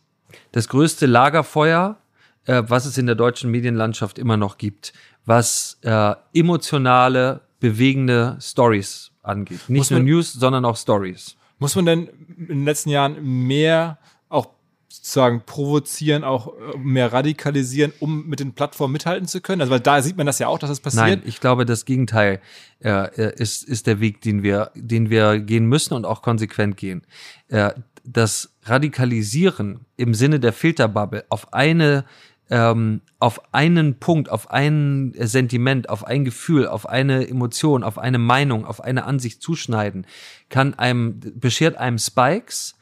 das 0.51 0.67
größte 0.67 1.05
Lagerfeuer, 1.05 1.97
äh, 2.45 2.63
was 2.67 2.85
es 2.85 2.97
in 2.97 3.05
der 3.05 3.15
deutschen 3.15 3.51
Medienlandschaft 3.51 4.19
immer 4.19 4.37
noch 4.37 4.57
gibt, 4.57 4.93
was 5.25 5.77
äh, 5.81 6.15
emotionale, 6.33 7.41
bewegende 7.59 8.37
Stories 8.39 9.11
angeht. 9.23 9.61
Nicht 9.67 9.91
nur 9.91 9.99
News, 9.99 10.33
sondern 10.33 10.65
auch 10.65 10.77
Stories. 10.77 11.35
Muss 11.59 11.75
man 11.75 11.85
denn 11.85 12.09
in 12.37 12.47
den 12.47 12.65
letzten 12.65 12.89
Jahren 12.89 13.23
mehr 13.47 13.97
sozusagen 14.89 15.41
provozieren, 15.45 16.23
auch 16.23 16.53
äh, 16.53 16.77
mehr 16.77 17.11
radikalisieren, 17.11 17.93
um 17.99 18.27
mit 18.27 18.39
den 18.39 18.53
Plattformen 18.53 18.93
mithalten 18.93 19.27
zu 19.27 19.41
können? 19.41 19.61
Also 19.61 19.71
weil 19.71 19.79
da 19.79 20.01
sieht 20.01 20.17
man 20.17 20.25
das 20.25 20.39
ja 20.39 20.47
auch, 20.47 20.59
dass 20.59 20.69
das 20.69 20.79
passiert. 20.79 21.05
Nein, 21.05 21.21
ich 21.25 21.39
glaube, 21.39 21.65
das 21.65 21.85
Gegenteil 21.85 22.41
äh, 22.83 23.33
ist, 23.35 23.63
ist 23.63 23.87
der 23.87 23.99
Weg, 23.99 24.21
den 24.21 24.43
wir, 24.43 24.71
den 24.75 25.09
wir 25.09 25.39
gehen 25.39 25.65
müssen 25.65 25.93
und 25.93 26.05
auch 26.05 26.21
konsequent 26.21 26.77
gehen. 26.77 27.01
Äh, 27.49 27.71
das 28.03 28.53
Radikalisieren 28.63 29.81
im 29.97 30.13
Sinne 30.13 30.39
der 30.39 30.53
Filterbubble 30.53 31.25
auf 31.29 31.53
eine 31.53 32.05
ähm, 32.49 33.01
auf 33.19 33.53
einen 33.53 33.99
Punkt, 33.99 34.29
auf 34.29 34.51
ein 34.51 35.13
Sentiment, 35.19 35.89
auf 35.89 36.05
ein 36.05 36.23
Gefühl, 36.23 36.67
auf 36.67 36.87
eine 36.87 37.27
Emotion, 37.27 37.83
auf 37.83 37.97
eine 37.97 38.19
Meinung, 38.19 38.65
auf 38.65 38.81
eine 38.81 39.03
Ansicht 39.03 39.41
zuschneiden, 39.41 40.05
kann 40.49 40.73
einem, 40.73 41.19
beschert 41.19 41.77
einem 41.77 41.97
Spikes, 41.97 42.75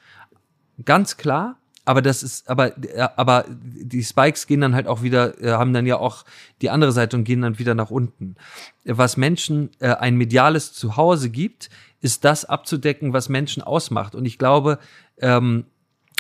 ganz 0.84 1.18
klar, 1.18 1.58
aber 1.86 2.02
das 2.02 2.24
ist, 2.24 2.50
aber, 2.50 2.74
aber 3.16 3.46
die 3.48 4.04
Spikes 4.04 4.48
gehen 4.48 4.62
dann 4.62 4.74
halt 4.74 4.88
auch 4.88 5.04
wieder, 5.04 5.40
äh, 5.42 5.52
haben 5.52 5.72
dann 5.72 5.86
ja 5.86 5.98
auch 5.98 6.26
die 6.62 6.72
andere 6.72 6.92
Seite 6.92 7.16
und 7.16 7.24
gehen 7.24 7.42
dann 7.42 7.60
wieder 7.60 7.76
nach 7.76 7.92
unten. 7.92 8.36
Was 8.84 9.18
Menschen 9.18 9.70
äh, 9.80 9.90
ein 9.90 10.16
mediales 10.16 10.74
Zuhause 10.74 11.30
gibt, 11.30 11.70
ist 12.02 12.26
das 12.26 12.44
abzudecken, 12.44 13.14
was 13.14 13.30
Menschen 13.30 13.62
ausmacht. 13.62 14.16
Und 14.16 14.26
ich 14.26 14.40
glaube, 14.40 14.80
ähm, 15.20 15.66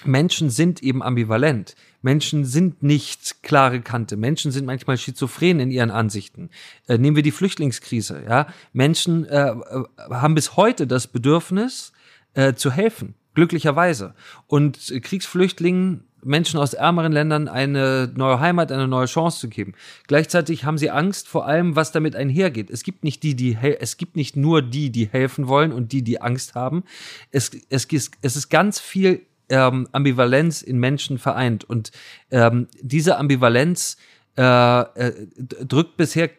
Menschen 0.03 0.51
sind 0.51 0.83
eben 0.83 1.01
ambivalent. 1.01 1.75
Menschen 2.01 2.45
sind 2.45 2.83
nicht 2.83 3.41
klare 3.41 3.81
Kante. 3.81 4.17
Menschen 4.17 4.51
sind 4.51 4.65
manchmal 4.65 4.97
schizophren 4.97 5.59
in 5.59 5.71
ihren 5.71 5.89
Ansichten. 5.89 6.51
Äh, 6.87 6.99
nehmen 6.99 7.15
wir 7.15 7.23
die 7.23 7.31
Flüchtlingskrise. 7.31 8.23
Ja, 8.27 8.47
Menschen 8.71 9.25
äh, 9.25 9.49
äh 9.49 9.83
haben 10.11 10.35
bis 10.35 10.57
heute 10.57 10.85
das 10.85 11.07
Bedürfnis 11.07 11.91
äh, 12.35 12.53
zu 12.53 12.71
helfen 12.71 13.15
glücklicherweise. 13.35 14.15
Und 14.47 14.93
Kriegsflüchtlingen, 15.01 16.03
Menschen 16.23 16.59
aus 16.59 16.73
ärmeren 16.73 17.11
Ländern 17.11 17.47
eine 17.47 18.11
neue 18.15 18.39
Heimat, 18.39 18.71
eine 18.71 18.87
neue 18.87 19.05
Chance 19.05 19.39
zu 19.39 19.47
geben. 19.47 19.73
Gleichzeitig 20.07 20.65
haben 20.65 20.79
sie 20.79 20.89
Angst 20.89 21.27
vor 21.27 21.45
allem, 21.45 21.75
was 21.75 21.91
damit 21.91 22.15
einhergeht. 22.15 22.71
Es 22.71 22.83
gibt 22.83 23.03
nicht 23.03 23.21
die, 23.21 23.35
die 23.35 23.55
es 23.55 23.97
gibt 23.97 24.15
nicht 24.15 24.35
nur 24.35 24.63
die, 24.63 24.89
die 24.89 25.05
helfen 25.05 25.47
wollen 25.47 25.71
und 25.71 25.91
die, 25.91 26.01
die 26.01 26.21
Angst 26.21 26.55
haben. 26.55 26.83
Es, 27.29 27.51
es, 27.69 27.87
es 28.21 28.35
ist 28.35 28.49
ganz 28.49 28.79
viel 28.79 29.21
ähm, 29.49 29.87
Ambivalenz 29.91 30.63
in 30.63 30.79
Menschen 30.79 31.19
vereint 31.19 31.63
und 31.63 31.91
ähm, 32.31 32.67
diese 32.81 33.17
Ambivalenz 33.17 33.97
äh, 34.37 34.81
äh, 34.81 35.13
drückt 35.37 35.97
bisher 35.97 36.29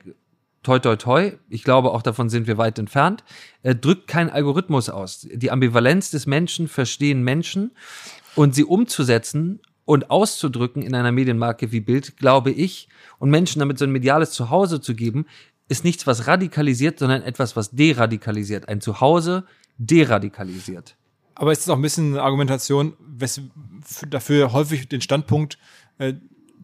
toi 0.67 0.81
toi 0.81 0.97
toi, 0.97 1.33
ich 1.49 1.63
glaube 1.63 1.93
auch 1.93 2.03
davon 2.03 2.29
sind 2.29 2.49
wir 2.49 2.59
weit 2.59 2.79
entfernt, 2.81 3.23
äh, 3.63 3.75
drückt 3.75 4.09
kein 4.09 4.29
Algorithmus 4.29 4.91
aus. 4.91 5.27
Die 5.33 5.53
Ambivalenz 5.53 6.11
des 6.11 6.27
Menschen 6.27 6.67
verstehen 6.67 7.23
Menschen 7.23 7.71
und 8.35 8.55
sie 8.57 8.65
umzusetzen 8.65 9.61
und 9.85 10.11
auszudrücken 10.11 10.83
in 10.83 10.97
einer 10.97 11.13
Medienmarke 11.13 11.71
wie 11.71 11.81
Bild, 11.81 12.17
glaube 12.17 12.51
ich, 12.51 12.89
und 13.19 13.31
Menschen 13.31 13.61
damit 13.61 13.79
so 13.79 13.85
ein 13.85 13.93
mediales 13.93 14.33
Zuhause 14.33 14.81
zu 14.81 14.97
geben, 14.97 15.27
ist 15.69 15.85
nichts, 15.85 16.05
was 16.07 16.27
radikalisiert, 16.27 16.99
sondern 16.99 17.23
etwas, 17.23 17.55
was 17.55 17.71
deradikalisiert. 17.71 18.69
Ein 18.69 18.81
Zuhause 18.81 19.45
deradikalisiert. 19.79 20.97
Aber 21.37 21.53
ist 21.53 21.61
es 21.61 21.69
auch 21.69 21.77
ein 21.77 21.83
bisschen 21.83 22.15
eine 22.15 22.23
Argumentation, 22.23 22.95
dafür 24.09 24.53
häufig 24.53 24.89
den 24.89 25.01
Standpunkt 25.01 25.59
äh, 25.99 26.15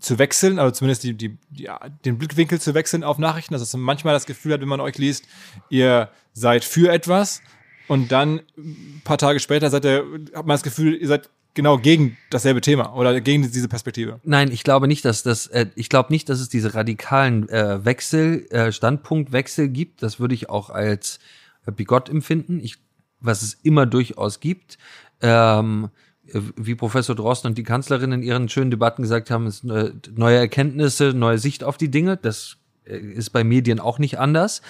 zu 0.02 0.18
wechseln, 0.18 0.58
also 0.58 0.72
zumindest 0.72 1.04
die, 1.04 1.14
die, 1.14 1.38
die, 1.50 1.68
den 2.04 2.18
Blickwinkel 2.18 2.60
zu 2.60 2.74
wechseln 2.74 3.04
auf 3.04 3.18
Nachrichten, 3.18 3.54
dass 3.54 3.72
man 3.72 3.82
manchmal 3.82 4.14
das 4.14 4.26
Gefühl 4.26 4.52
hat, 4.52 4.60
wenn 4.60 4.68
man 4.68 4.80
euch 4.80 4.98
liest, 4.98 5.26
ihr 5.70 6.08
seid 6.32 6.64
für 6.64 6.92
etwas 6.92 7.40
und 7.88 8.12
dann 8.12 8.40
ein 8.56 9.02
paar 9.04 9.18
Tage 9.18 9.40
später 9.40 9.70
seid 9.70 9.84
ihr, 9.84 10.04
hat 10.34 10.46
man 10.46 10.54
das 10.54 10.62
Gefühl, 10.62 10.94
ihr 10.94 11.08
seid 11.08 11.30
genau 11.54 11.78
gegen 11.78 12.16
dasselbe 12.30 12.60
Thema 12.60 12.94
oder 12.94 13.20
gegen 13.20 13.42
diese 13.42 13.68
Perspektive. 13.68 14.20
Nein, 14.24 14.50
ich 14.50 14.64
glaube 14.64 14.88
nicht, 14.88 15.04
dass 15.04 15.22
das, 15.22 15.46
äh, 15.48 15.66
ich 15.74 15.88
glaube 15.88 16.12
nicht, 16.12 16.28
dass 16.28 16.40
es 16.40 16.48
diese 16.48 16.74
radikalen 16.74 17.48
äh, 17.48 17.84
Wechsel, 17.84 18.46
äh, 18.50 18.72
Standpunktwechsel 18.72 19.68
gibt. 19.68 20.02
Das 20.02 20.18
würde 20.18 20.34
ich 20.34 20.48
auch 20.48 20.70
als 20.70 21.18
äh, 21.66 21.72
bigott 21.72 22.08
empfinden. 22.08 22.60
Ich, 22.62 22.78
was 23.20 23.42
es 23.42 23.54
immer 23.62 23.86
durchaus 23.86 24.40
gibt. 24.40 24.78
Ähm, 25.20 25.90
wie 26.24 26.74
Professor 26.74 27.16
Drosten 27.16 27.50
und 27.50 27.58
die 27.58 27.64
Kanzlerin 27.64 28.12
in 28.12 28.22
ihren 28.22 28.48
schönen 28.48 28.70
Debatten 28.70 29.02
gesagt 29.02 29.30
haben, 29.30 29.46
ist 29.46 29.64
neue 29.64 30.36
Erkenntnisse, 30.36 31.12
neue 31.14 31.38
Sicht 31.38 31.64
auf 31.64 31.76
die 31.76 31.90
Dinge. 31.90 32.16
Das 32.16 32.56
äh, 32.84 32.96
ist 32.96 33.30
bei 33.30 33.44
Medien 33.44 33.80
auch 33.80 33.98
nicht 33.98 34.18
anders. 34.18 34.62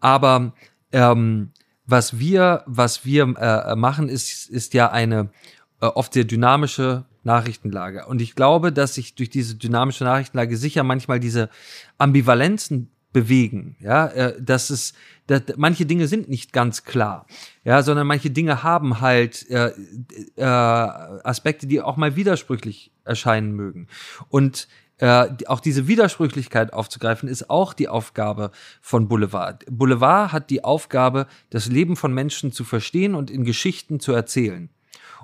Aber 0.00 0.54
ähm, 0.92 1.50
was 1.86 2.18
wir, 2.18 2.62
was 2.66 3.04
wir 3.04 3.34
äh, 3.38 3.76
machen, 3.76 4.08
ist, 4.08 4.48
ist 4.48 4.74
ja 4.74 4.90
eine 4.90 5.30
äh, 5.80 5.86
oft 5.86 6.14
sehr 6.14 6.24
dynamische 6.24 7.04
Nachrichtenlage. 7.24 8.06
Und 8.06 8.22
ich 8.22 8.34
glaube, 8.34 8.72
dass 8.72 8.94
sich 8.94 9.14
durch 9.14 9.30
diese 9.30 9.56
dynamische 9.56 10.04
Nachrichtenlage 10.04 10.56
sicher 10.56 10.82
manchmal 10.82 11.20
diese 11.20 11.50
Ambivalenzen 11.98 12.90
bewegen. 13.18 13.76
Ja, 13.80 14.06
äh, 14.06 14.40
dass 14.40 14.70
es, 14.70 14.92
dass, 15.26 15.42
manche 15.56 15.86
Dinge 15.86 16.06
sind 16.06 16.28
nicht 16.28 16.52
ganz 16.52 16.84
klar. 16.84 17.26
Ja, 17.64 17.82
sondern 17.82 18.06
manche 18.06 18.30
Dinge 18.30 18.62
haben 18.62 19.00
halt 19.00 19.48
äh, 19.50 19.72
äh, 20.36 20.44
Aspekte, 20.44 21.66
die 21.66 21.80
auch 21.80 21.96
mal 21.96 22.14
widersprüchlich 22.14 22.92
erscheinen 23.04 23.52
mögen. 23.52 23.88
Und 24.28 24.68
äh, 24.98 25.28
auch 25.46 25.60
diese 25.60 25.88
Widersprüchlichkeit 25.88 26.72
aufzugreifen, 26.72 27.28
ist 27.28 27.50
auch 27.50 27.72
die 27.72 27.88
Aufgabe 27.88 28.50
von 28.80 29.08
Boulevard. 29.08 29.64
Boulevard 29.70 30.32
hat 30.32 30.50
die 30.50 30.62
Aufgabe, 30.64 31.26
das 31.50 31.66
Leben 31.66 31.96
von 31.96 32.12
Menschen 32.12 32.52
zu 32.52 32.64
verstehen 32.64 33.14
und 33.14 33.30
in 33.30 33.44
Geschichten 33.44 34.00
zu 34.00 34.12
erzählen. 34.12 34.70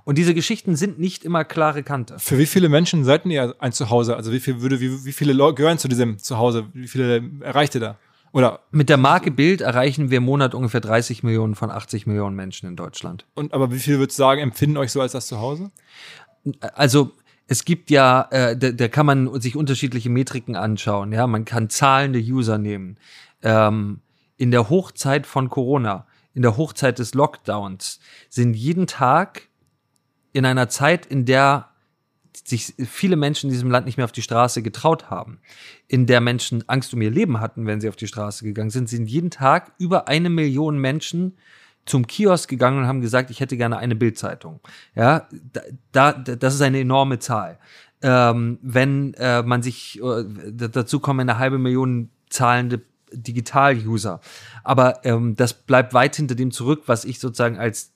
Und 0.04 0.18
diese 0.18 0.34
Geschichten 0.34 0.76
sind 0.76 0.98
nicht 0.98 1.24
immer 1.24 1.44
klare 1.44 1.82
Kante. 1.82 2.18
Für 2.18 2.38
wie 2.38 2.46
viele 2.46 2.68
Menschen 2.68 3.04
seid 3.04 3.24
ihr 3.26 3.54
ein 3.58 3.72
Zuhause? 3.72 4.16
Also 4.16 4.32
wie 4.32 4.40
viel 4.40 4.60
würde, 4.60 4.80
wie, 4.80 5.04
wie 5.04 5.12
viele 5.12 5.32
Leute 5.32 5.56
gehören 5.56 5.78
zu 5.78 5.88
diesem 5.88 6.18
Zuhause? 6.18 6.66
Wie 6.74 6.88
viele 6.88 7.22
erreicht 7.40 7.74
ihr 7.74 7.80
da? 7.80 7.98
Oder? 8.32 8.60
Mit 8.70 8.88
der 8.88 8.96
Marke 8.96 9.30
Bild 9.30 9.60
erreichen 9.60 10.10
wir 10.10 10.18
im 10.18 10.24
Monat 10.24 10.54
ungefähr 10.54 10.80
30 10.80 11.22
Millionen 11.22 11.54
von 11.54 11.70
80 11.70 12.06
Millionen 12.06 12.36
Menschen 12.36 12.68
in 12.68 12.76
Deutschland. 12.76 13.26
Und 13.34 13.54
aber 13.54 13.72
wie 13.72 13.78
viel 13.78 13.98
würdest 13.98 14.18
du 14.18 14.22
sagen, 14.22 14.40
empfinden 14.40 14.76
euch 14.76 14.92
so 14.92 15.00
als 15.00 15.12
das 15.12 15.26
Zuhause? 15.28 15.70
Also 16.60 17.12
es 17.46 17.64
gibt 17.64 17.90
ja, 17.90 18.28
äh, 18.30 18.56
da, 18.56 18.72
da 18.72 18.88
kann 18.88 19.06
man 19.06 19.40
sich 19.40 19.56
unterschiedliche 19.56 20.10
Metriken 20.10 20.56
anschauen. 20.56 21.12
Ja, 21.12 21.26
man 21.26 21.44
kann 21.44 21.70
zahlende 21.70 22.18
User 22.18 22.58
nehmen. 22.58 22.98
Ähm, 23.42 24.00
in 24.36 24.50
der 24.50 24.68
Hochzeit 24.68 25.26
von 25.26 25.48
Corona, 25.48 26.06
in 26.34 26.42
der 26.42 26.56
Hochzeit 26.56 26.98
des 26.98 27.14
Lockdowns, 27.14 28.00
sind 28.28 28.54
jeden 28.54 28.86
Tag 28.86 29.48
in 30.34 30.44
einer 30.44 30.68
Zeit, 30.68 31.06
in 31.06 31.24
der 31.24 31.70
sich 32.44 32.74
viele 32.78 33.16
Menschen 33.16 33.48
in 33.48 33.52
diesem 33.52 33.70
Land 33.70 33.86
nicht 33.86 33.96
mehr 33.96 34.04
auf 34.04 34.12
die 34.12 34.20
Straße 34.20 34.62
getraut 34.62 35.08
haben, 35.08 35.38
in 35.88 36.06
der 36.06 36.20
Menschen 36.20 36.68
Angst 36.68 36.92
um 36.92 37.00
ihr 37.00 37.10
Leben 37.10 37.40
hatten, 37.40 37.66
wenn 37.66 37.80
sie 37.80 37.88
auf 37.88 37.96
die 37.96 38.08
Straße 38.08 38.44
gegangen 38.44 38.70
sind, 38.70 38.88
sind 38.88 39.06
jeden 39.06 39.30
Tag 39.30 39.72
über 39.78 40.08
eine 40.08 40.28
Million 40.28 40.76
Menschen 40.76 41.38
zum 41.86 42.06
Kiosk 42.06 42.50
gegangen 42.50 42.78
und 42.78 42.86
haben 42.86 43.00
gesagt, 43.00 43.30
ich 43.30 43.40
hätte 43.40 43.56
gerne 43.56 43.76
eine 43.78 43.94
Bildzeitung. 43.94 44.60
Ja, 44.94 45.28
da, 45.52 46.12
da, 46.12 46.12
das 46.12 46.54
ist 46.54 46.62
eine 46.62 46.80
enorme 46.80 47.20
Zahl. 47.20 47.58
Ähm, 48.02 48.58
wenn 48.62 49.14
äh, 49.14 49.42
man 49.42 49.62
sich 49.62 50.00
äh, 50.02 50.24
dazu 50.52 50.98
kommen 50.98 51.20
eine 51.20 51.38
halbe 51.38 51.58
Million 51.58 52.10
zahlende 52.28 52.82
Digital-User. 53.12 54.20
Aber 54.64 55.04
ähm, 55.04 55.36
das 55.36 55.54
bleibt 55.54 55.94
weit 55.94 56.16
hinter 56.16 56.34
dem 56.34 56.50
zurück, 56.50 56.82
was 56.86 57.04
ich 57.04 57.20
sozusagen 57.20 57.58
als 57.58 57.93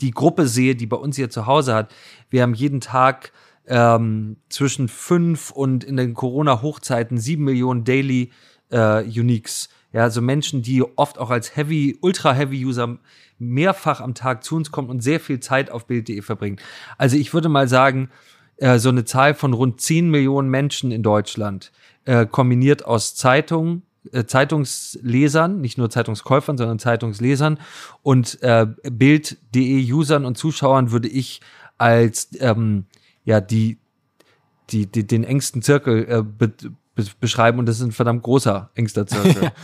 die 0.00 0.10
Gruppe 0.10 0.46
sehe, 0.46 0.74
die 0.74 0.86
bei 0.86 0.96
uns 0.96 1.16
hier 1.16 1.30
zu 1.30 1.46
Hause 1.46 1.74
hat. 1.74 1.94
Wir 2.30 2.42
haben 2.42 2.54
jeden 2.54 2.80
Tag 2.80 3.32
ähm, 3.66 4.36
zwischen 4.48 4.88
fünf 4.88 5.50
und 5.50 5.84
in 5.84 5.96
den 5.96 6.14
Corona-Hochzeiten 6.14 7.18
sieben 7.18 7.44
Millionen 7.44 7.84
Daily 7.84 8.30
äh, 8.70 9.02
Uniques. 9.02 9.68
Ja, 9.92 10.02
also 10.02 10.20
Menschen, 10.20 10.62
die 10.62 10.82
oft 10.82 11.18
auch 11.18 11.30
als 11.30 11.56
Heavy, 11.56 11.96
Ultra-Heavy-User 12.00 12.98
mehrfach 13.38 14.00
am 14.00 14.14
Tag 14.14 14.44
zu 14.44 14.56
uns 14.56 14.70
kommen 14.70 14.90
und 14.90 15.00
sehr 15.00 15.20
viel 15.20 15.40
Zeit 15.40 15.70
auf 15.70 15.86
Bild.de 15.86 16.20
verbringen. 16.22 16.58
Also 16.98 17.16
ich 17.16 17.32
würde 17.32 17.48
mal 17.48 17.68
sagen, 17.68 18.10
äh, 18.56 18.78
so 18.78 18.88
eine 18.88 19.04
Zahl 19.04 19.34
von 19.34 19.52
rund 19.52 19.80
10 19.80 20.10
Millionen 20.10 20.48
Menschen 20.48 20.90
in 20.90 21.02
Deutschland, 21.02 21.72
äh, 22.04 22.26
kombiniert 22.26 22.84
aus 22.84 23.14
Zeitungen, 23.14 23.82
äh, 24.12 24.26
Zeitungslesern, 24.26 25.60
nicht 25.60 25.78
nur 25.78 25.90
Zeitungskäufern, 25.90 26.56
sondern 26.58 26.78
Zeitungslesern 26.78 27.58
und 28.02 28.42
äh, 28.42 28.66
Bild.de 28.90 29.92
Usern 29.92 30.24
und 30.24 30.36
Zuschauern 30.36 30.90
würde 30.90 31.08
ich 31.08 31.40
als 31.78 32.28
ähm, 32.40 32.86
ja 33.24 33.40
die, 33.40 33.78
die, 34.70 34.86
die 34.86 35.06
den 35.06 35.24
engsten 35.24 35.62
Zirkel 35.62 36.06
äh, 36.08 36.22
be, 36.22 36.52
be, 36.94 37.04
beschreiben 37.20 37.58
und 37.58 37.66
das 37.66 37.76
ist 37.76 37.82
ein 37.82 37.92
verdammt 37.92 38.22
großer 38.22 38.70
engster 38.74 39.06
Zirkel. 39.06 39.52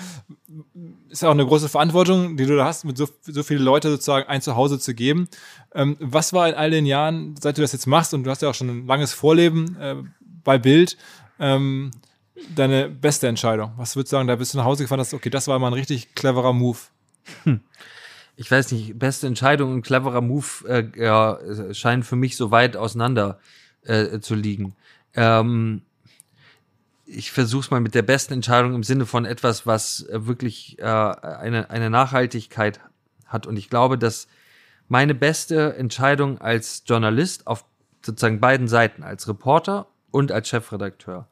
ist 1.12 1.22
ja 1.22 1.28
auch 1.28 1.32
eine 1.32 1.46
große 1.46 1.68
Verantwortung, 1.68 2.37
die 2.37 2.46
du 2.46 2.56
da 2.56 2.64
hast, 2.64 2.84
mit 2.84 2.96
so, 2.96 3.06
so 3.20 3.42
viele 3.42 3.61
Leute 3.61 3.90
sozusagen 3.90 4.28
ein 4.28 4.40
Zuhause 4.40 4.78
zu 4.78 4.94
geben. 4.94 5.28
Ähm, 5.75 5.96
was 6.00 6.32
war 6.32 6.49
in 6.49 6.54
all 6.54 6.70
den 6.70 6.87
Jahren, 6.87 7.34
seit 7.40 7.58
du 7.58 7.62
das 7.62 7.72
jetzt 7.72 7.87
machst 7.87 8.14
und 8.14 8.25
du 8.25 8.30
hast 8.30 8.42
ja 8.42 8.49
auch 8.49 8.54
schon 8.54 8.70
ein 8.70 8.87
langes 8.87 9.12
Vorleben 9.12 9.76
äh, 9.76 9.96
bei 10.42 10.58
Bild, 10.58 10.96
ähm, 11.38 11.90
deine 12.54 12.88
beste 12.88 13.28
Entscheidung? 13.28 13.73
Was 13.76 13.97
würdest 13.97 14.12
du 14.12 14.16
sagen, 14.16 14.28
da 14.28 14.36
bist 14.36 14.54
du 14.54 14.58
nach 14.58 14.64
Hause 14.64 14.84
gefahren, 14.84 14.99
dass 14.99 15.14
okay, 15.14 15.30
das 15.30 15.49
war 15.49 15.58
mal 15.58 15.68
ein 15.68 15.73
richtig 15.75 16.14
cleverer 16.14 16.52
Move? 16.52 16.78
Hm. 17.45 17.60
Ich 18.36 18.50
weiß 18.50 18.73
nicht, 18.73 18.99
beste 18.99 19.26
Entscheidung 19.26 19.73
und 19.73 19.82
cleverer 19.82 20.21
Move 20.21 20.47
äh, 20.66 20.84
ja, 20.97 21.38
scheinen 21.75 22.02
für 22.02 22.16
mich 22.16 22.36
so 22.36 22.50
weit 22.50 22.76
auseinander 22.76 23.38
äh, 23.82 24.21
zu 24.21 24.34
liegen. 24.34 24.75
Ähm, 25.14 25.82
ich 27.04 27.30
versuche 27.30 27.60
es 27.60 27.71
mal 27.71 27.80
mit 27.80 27.95
der 27.95 28.02
besten 28.02 28.32
Entscheidung 28.32 28.75
im 28.75 28.82
Sinne 28.82 29.06
von 29.06 29.25
etwas, 29.25 29.66
was 29.66 30.06
äh, 30.08 30.26
wirklich 30.26 30.78
äh, 30.78 30.84
eine, 30.84 31.71
eine 31.71 31.90
Nachhaltigkeit 31.90 32.80
hat. 33.26 33.47
Und 33.47 33.56
ich 33.56 33.68
glaube, 33.68 33.99
dass 33.99 34.28
meine 34.88 35.14
beste 35.14 35.75
Entscheidung 35.76 36.40
als 36.40 36.84
Journalist 36.86 37.47
auf 37.47 37.64
sozusagen 38.04 38.40
beiden 38.40 38.68
Seiten, 38.68 39.02
als 39.02 39.28
Reporter 39.28 39.86
und 40.10 40.32
als 40.32 40.49
Chefredakteur, 40.49 41.28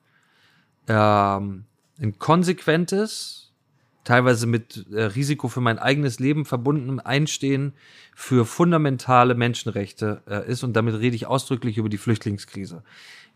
ähm, 0.91 1.65
ein 2.01 2.19
konsequentes, 2.19 3.53
teilweise 4.03 4.47
mit 4.47 4.87
äh, 4.93 5.03
Risiko 5.03 5.49
für 5.49 5.61
mein 5.61 5.79
eigenes 5.79 6.19
Leben 6.19 6.45
verbundenem 6.45 6.99
Einstehen 6.99 7.75
für 8.15 8.45
fundamentale 8.45 9.35
Menschenrechte 9.35 10.23
äh, 10.29 10.51
ist. 10.51 10.65
Und 10.65 10.75
damit 10.75 10.97
rede 10.97 11.15
ich 11.15 11.27
ausdrücklich 11.27 11.79
über 11.79 11.89
die 11.89 11.99
Flüchtlingskrise. 11.99 12.83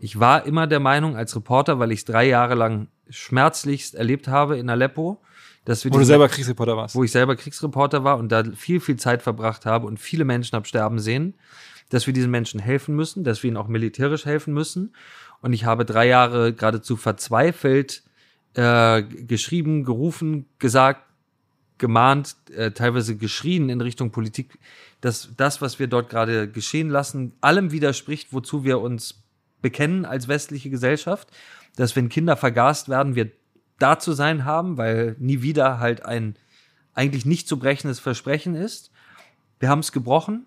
Ich 0.01 0.19
war 0.19 0.47
immer 0.47 0.67
der 0.67 0.81
Meinung 0.81 1.17
als 1.17 1.37
Reporter, 1.37 1.79
weil 1.79 1.93
ich 1.93 2.01
es 2.01 2.05
drei 2.05 2.27
Jahre 2.27 2.57
lang 2.57 2.89
schmerzlichst 3.09 3.95
erlebt 3.95 4.27
habe 4.27 4.59
in 4.59 4.69
Aleppo, 4.69 5.23
dass 5.65 5.85
wir 5.85 5.93
wo 5.93 5.99
du 5.99 6.05
selber 6.05 6.29
Kriegsreporter 6.29 6.77
warst. 6.77 6.97
Wo 6.97 7.05
ich 7.05 7.13
selber 7.13 7.37
Kriegsreporter 7.37 8.03
war 8.03 8.19
und 8.19 8.33
da 8.33 8.43
viel, 8.57 8.81
viel 8.81 8.97
Zeit 8.97 9.23
verbracht 9.23 9.67
habe 9.67 9.87
und 9.87 10.01
viele 10.01 10.25
Menschen 10.25 10.57
habe 10.57 10.67
sterben 10.67 10.99
sehen, 10.99 11.35
dass 11.91 12.07
wir 12.07 12.15
diesen 12.15 12.31
Menschen 12.31 12.59
helfen 12.59 12.97
müssen, 12.97 13.23
dass 13.23 13.43
wir 13.43 13.49
ihnen 13.49 13.57
auch 13.57 13.69
militärisch 13.69 14.25
helfen 14.25 14.53
müssen. 14.53 14.93
Und 15.45 15.53
ich 15.53 15.67
habe 15.67 15.85
drei 15.85 16.07
Jahre 16.07 16.55
geradezu 16.55 16.97
verzweifelt 16.97 18.03
äh, 18.55 19.03
geschrieben, 19.03 19.85
gerufen, 19.85 20.47
gesagt, 20.59 21.03
gemahnt, 21.77 22.37
äh, 22.57 22.71
teilweise 22.71 23.15
geschrien 23.19 23.69
in 23.69 23.83
Richtung 23.83 24.11
Politik, 24.11 24.59
dass 25.03 25.29
das, 25.37 25.61
was 25.61 25.79
wir 25.79 25.87
dort 25.87 26.09
gerade 26.09 26.51
geschehen 26.51 26.89
lassen, 26.89 27.33
allem 27.43 27.73
widerspricht, 27.73 28.33
wozu 28.33 28.65
wir 28.65 28.81
uns 28.81 29.23
bekennen 29.61 30.07
als 30.07 30.29
westliche 30.29 30.71
Gesellschaft, 30.71 31.29
dass 31.77 31.95
wenn 31.95 32.09
Kinder 32.09 32.39
vergast 32.39 32.89
werden, 32.89 33.15
wir 33.15 33.31
da 33.79 33.99
zu 33.99 34.15
sein 34.15 34.47
haben, 34.47 34.79
weil 34.79 35.15
nie 35.19 35.43
wieder 35.43 35.79
halt 35.79 36.07
ein 36.07 36.37
eigentlich 36.95 37.27
nicht 37.27 37.49
zu 37.49 37.59
brechendes 37.59 38.01
Versprechen 38.01 38.55
ist. 38.55 38.91
Wir 39.61 39.69
haben 39.69 39.81
es 39.81 39.93
gebrochen. 39.93 40.47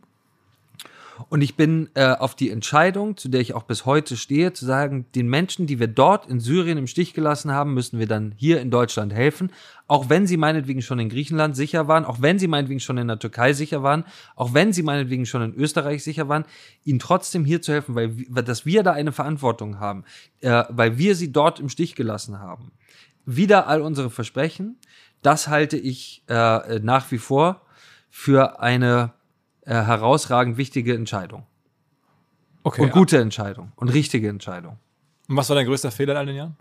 Und 1.29 1.41
ich 1.41 1.55
bin 1.55 1.89
äh, 1.95 2.13
auf 2.13 2.35
die 2.35 2.49
Entscheidung, 2.49 3.17
zu 3.17 3.29
der 3.29 3.41
ich 3.41 3.53
auch 3.53 3.63
bis 3.63 3.85
heute 3.85 4.17
stehe, 4.17 4.53
zu 4.53 4.65
sagen, 4.65 5.05
den 5.15 5.27
Menschen, 5.27 5.67
die 5.67 5.79
wir 5.79 5.87
dort 5.87 6.27
in 6.27 6.39
Syrien 6.39 6.77
im 6.77 6.87
Stich 6.87 7.13
gelassen 7.13 7.51
haben, 7.51 7.73
müssen 7.73 7.99
wir 7.99 8.07
dann 8.07 8.33
hier 8.37 8.61
in 8.61 8.71
Deutschland 8.71 9.13
helfen. 9.13 9.51
Auch 9.87 10.09
wenn 10.09 10.27
sie 10.27 10.37
meinetwegen 10.37 10.81
schon 10.81 10.99
in 10.99 11.09
Griechenland 11.09 11.55
sicher 11.55 11.87
waren, 11.87 12.05
auch 12.05 12.21
wenn 12.21 12.39
sie 12.39 12.47
meinetwegen 12.47 12.79
schon 12.79 12.97
in 12.97 13.07
der 13.07 13.19
Türkei 13.19 13.53
sicher 13.53 13.83
waren, 13.83 14.03
auch 14.35 14.53
wenn 14.53 14.73
sie 14.73 14.83
meinetwegen 14.83 15.25
schon 15.25 15.41
in 15.41 15.53
Österreich 15.55 16.03
sicher 16.03 16.27
waren, 16.27 16.45
ihnen 16.83 16.99
trotzdem 16.99 17.45
hier 17.45 17.61
zu 17.61 17.71
helfen, 17.71 17.95
weil, 17.95 18.15
weil 18.29 18.43
dass 18.43 18.65
wir 18.65 18.83
da 18.83 18.91
eine 18.91 19.11
Verantwortung 19.11 19.79
haben, 19.79 20.03
äh, 20.41 20.63
weil 20.69 20.97
wir 20.97 21.15
sie 21.15 21.31
dort 21.31 21.59
im 21.59 21.69
Stich 21.69 21.95
gelassen 21.95 22.39
haben. 22.39 22.71
Wieder 23.25 23.67
all 23.67 23.81
unsere 23.81 24.09
Versprechen, 24.09 24.77
das 25.21 25.47
halte 25.47 25.77
ich 25.77 26.23
äh, 26.27 26.79
nach 26.79 27.11
wie 27.11 27.17
vor 27.17 27.61
für 28.09 28.59
eine 28.59 29.13
äh, 29.67 29.73
herausragend 29.73 30.55
wichtige 30.55 30.95
Entscheidung. 30.95 31.45
Okay. 32.63 32.83
Und 32.83 32.91
gute 32.91 33.19
Entscheidung 33.19 33.73
und 33.75 33.89
richtige 33.89 34.29
Entscheidung. 34.29 34.79
Und 35.27 35.35
was 35.35 35.49
war 35.49 35.57
dein 35.57 35.65
größter 35.65 35.91
Fehler 35.91 36.13
in 36.13 36.17
all 36.17 36.25
den 36.25 36.35
Jahren? 36.37 36.57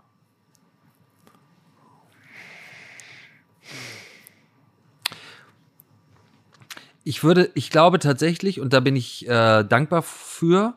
Ich 7.05 7.23
würde, 7.23 7.49
ich 7.53 7.69
glaube 7.69 7.99
tatsächlich, 7.99 8.59
und 8.59 8.73
da 8.73 8.81
bin 8.81 8.97
ich 8.97 9.25
äh, 9.25 9.63
dankbar 9.63 10.01
für, 10.01 10.73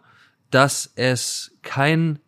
dass 0.53 0.93
es 0.95 1.57
keinen 1.63 2.21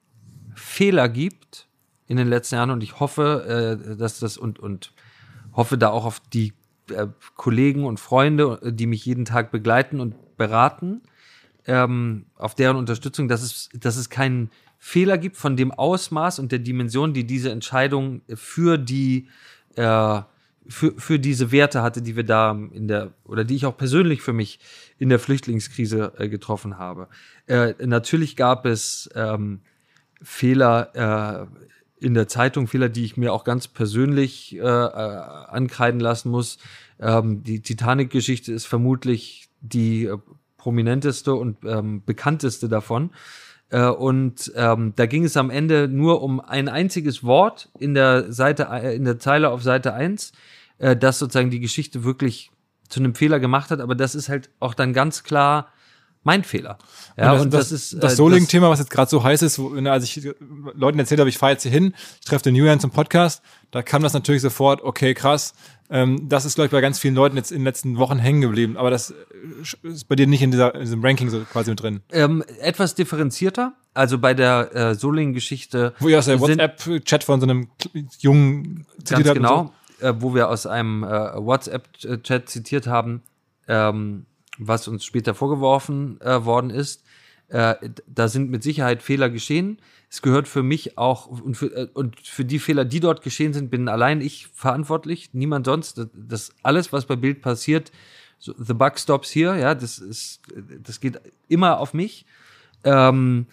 Fehler 0.56 1.08
gibt 1.08 1.68
in 2.08 2.16
den 2.16 2.26
letzten 2.26 2.56
Jahren 2.56 2.70
und 2.70 2.82
ich 2.82 2.98
hoffe, 2.98 3.78
äh, 3.94 3.96
dass 3.96 4.18
das 4.18 4.36
und, 4.36 4.58
und 4.58 4.92
hoffe 5.52 5.78
da 5.78 5.90
auch 5.90 6.04
auf 6.04 6.18
die 6.18 6.52
äh, 6.92 7.08
Kollegen 7.36 7.84
und 7.84 8.00
Freunde, 8.00 8.60
die 8.64 8.86
mich 8.86 9.04
jeden 9.04 9.24
Tag 9.24 9.50
begleiten 9.50 10.00
und 10.00 10.36
beraten, 10.36 11.02
ähm, 11.66 12.26
auf 12.36 12.54
deren 12.54 12.76
Unterstützung, 12.76 13.28
dass 13.28 13.42
es, 13.42 13.68
dass 13.74 13.96
es 13.96 14.10
keinen 14.10 14.50
Fehler 14.78 15.16
gibt 15.16 15.36
von 15.36 15.56
dem 15.56 15.70
Ausmaß 15.70 16.40
und 16.40 16.50
der 16.50 16.58
Dimension, 16.58 17.14
die 17.14 17.24
diese 17.24 17.50
Entscheidung 17.52 18.22
für 18.34 18.78
die, 18.78 19.28
äh, 19.76 20.20
für, 20.68 20.92
für 20.98 21.18
diese 21.18 21.52
Werte 21.52 21.82
hatte, 21.82 22.02
die 22.02 22.16
wir 22.16 22.24
da 22.24 22.50
in 22.50 22.88
der, 22.88 23.12
oder 23.24 23.44
die 23.44 23.54
ich 23.54 23.66
auch 23.66 23.76
persönlich 23.76 24.22
für 24.22 24.32
mich 24.32 24.58
in 24.98 25.08
der 25.08 25.20
Flüchtlingskrise 25.20 26.12
äh, 26.18 26.28
getroffen 26.28 26.78
habe. 26.78 27.08
Äh, 27.46 27.74
natürlich 27.86 28.34
gab 28.34 28.66
es 28.66 29.08
ähm, 29.14 29.60
Fehler 30.20 31.48
äh, 31.48 31.71
in 32.02 32.14
der 32.14 32.28
Zeitung, 32.28 32.66
Fehler, 32.66 32.88
die 32.88 33.04
ich 33.04 33.16
mir 33.16 33.32
auch 33.32 33.44
ganz 33.44 33.68
persönlich 33.68 34.56
äh, 34.56 34.58
äh, 34.58 34.62
ankreiden 34.62 36.00
lassen 36.00 36.30
muss. 36.30 36.58
Ähm, 37.00 37.42
die 37.42 37.60
Titanic-Geschichte 37.60 38.52
ist 38.52 38.66
vermutlich 38.66 39.48
die 39.60 40.06
äh, 40.06 40.18
prominenteste 40.56 41.34
und 41.34 41.58
ähm, 41.64 42.02
bekannteste 42.04 42.68
davon. 42.68 43.10
Äh, 43.70 43.86
und 43.86 44.52
ähm, 44.54 44.92
da 44.96 45.06
ging 45.06 45.24
es 45.24 45.36
am 45.36 45.50
Ende 45.50 45.88
nur 45.88 46.22
um 46.22 46.40
ein 46.40 46.68
einziges 46.68 47.24
Wort 47.24 47.70
in 47.78 47.94
der 47.94 48.32
Seite, 48.32 48.68
äh, 48.70 48.94
in 48.94 49.04
der 49.04 49.18
Zeile 49.18 49.50
auf 49.50 49.62
Seite 49.62 49.94
1, 49.94 50.32
äh, 50.78 50.96
das 50.96 51.18
sozusagen 51.18 51.50
die 51.50 51.60
Geschichte 51.60 52.04
wirklich 52.04 52.50
zu 52.88 53.00
einem 53.00 53.14
Fehler 53.14 53.40
gemacht 53.40 53.70
hat, 53.70 53.80
aber 53.80 53.94
das 53.94 54.14
ist 54.14 54.28
halt 54.28 54.50
auch 54.60 54.74
dann 54.74 54.92
ganz 54.92 55.24
klar 55.24 55.71
mein 56.24 56.44
Fehler. 56.44 56.78
Ja, 57.16 57.32
und 57.32 57.36
das, 57.36 57.42
und 57.42 57.54
das, 57.54 57.68
das 57.68 57.72
ist 57.72 58.02
das 58.02 58.12
äh, 58.12 58.16
Soling-Thema, 58.16 58.70
was 58.70 58.78
jetzt 58.78 58.90
gerade 58.90 59.10
so 59.10 59.22
heiß 59.22 59.42
ist, 59.42 59.58
wo, 59.58 59.70
ne, 59.70 59.90
als 59.90 60.04
ich 60.04 60.28
Leuten 60.74 60.98
erzählt 60.98 61.20
habe, 61.20 61.28
ich 61.28 61.38
fahre 61.38 61.52
jetzt 61.52 61.62
hier 61.62 61.72
hin, 61.72 61.94
ich 62.20 62.26
treffe 62.26 62.44
den 62.44 62.54
Julian 62.54 62.80
zum 62.80 62.90
Podcast, 62.90 63.42
da 63.70 63.82
kam 63.82 64.02
das 64.02 64.12
natürlich 64.12 64.42
sofort, 64.42 64.82
okay, 64.82 65.14
krass. 65.14 65.54
Ähm, 65.90 66.28
das 66.28 66.44
ist, 66.44 66.54
glaube 66.54 66.66
ich, 66.66 66.72
bei 66.72 66.80
ganz 66.80 66.98
vielen 66.98 67.14
Leuten 67.14 67.36
jetzt 67.36 67.50
in 67.50 67.58
den 67.58 67.64
letzten 67.64 67.98
Wochen 67.98 68.18
hängen 68.18 68.40
geblieben, 68.40 68.76
aber 68.76 68.90
das 68.90 69.10
äh, 69.10 69.88
ist 69.88 70.08
bei 70.08 70.14
dir 70.14 70.26
nicht 70.26 70.42
in, 70.42 70.50
dieser, 70.50 70.74
in 70.74 70.82
diesem 70.82 71.04
Ranking 71.04 71.28
so 71.28 71.40
quasi 71.40 71.70
mit 71.70 71.82
drin. 71.82 72.00
Ähm, 72.12 72.44
etwas 72.60 72.94
differenzierter, 72.94 73.74
also 73.92 74.18
bei 74.18 74.32
der 74.32 74.74
äh, 74.74 74.94
Soling-Geschichte. 74.94 75.94
Wo 75.98 76.08
ihr 76.08 76.18
aus 76.18 76.26
der 76.26 76.40
WhatsApp-Chat 76.40 77.24
von 77.24 77.40
so 77.40 77.46
einem 77.46 77.68
jungen 78.20 78.86
Ganz 79.06 79.32
genau, 79.32 79.72
so. 79.98 80.06
äh, 80.06 80.14
wo 80.18 80.34
wir 80.34 80.48
aus 80.48 80.66
einem 80.66 81.02
äh, 81.02 81.08
WhatsApp-Chat 81.08 82.48
zitiert 82.48 82.86
haben, 82.86 83.22
ähm, 83.68 84.26
was 84.66 84.88
uns 84.88 85.04
später 85.04 85.34
vorgeworfen 85.34 86.20
äh, 86.20 86.44
worden 86.44 86.70
ist. 86.70 87.04
Äh, 87.48 87.74
da 88.06 88.28
sind 88.28 88.50
mit 88.50 88.62
Sicherheit 88.62 89.02
Fehler 89.02 89.28
geschehen. 89.28 89.78
Es 90.08 90.22
gehört 90.22 90.48
für 90.48 90.62
mich 90.62 90.96
auch 90.96 91.26
und 91.26 91.54
für, 91.54 91.66
äh, 91.66 91.88
und 91.92 92.18
für 92.20 92.44
die 92.44 92.58
Fehler, 92.58 92.84
die 92.84 93.00
dort 93.00 93.22
geschehen 93.22 93.52
sind, 93.52 93.70
bin 93.70 93.88
allein 93.88 94.20
ich 94.20 94.48
verantwortlich, 94.54 95.30
niemand 95.32 95.66
sonst. 95.66 95.98
Das, 95.98 96.08
das 96.14 96.52
alles, 96.62 96.92
was 96.92 97.06
bei 97.06 97.16
Bild 97.16 97.42
passiert, 97.42 97.92
so, 98.38 98.54
the 98.58 98.74
buck 98.74 98.98
stops 98.98 99.30
here, 99.34 99.58
ja, 99.58 99.74
das 99.74 99.98
ist, 99.98 100.40
das 100.82 101.00
geht 101.00 101.20
immer 101.48 101.78
auf 101.78 101.94
mich. 101.94 102.26
Ähm, 102.84 103.46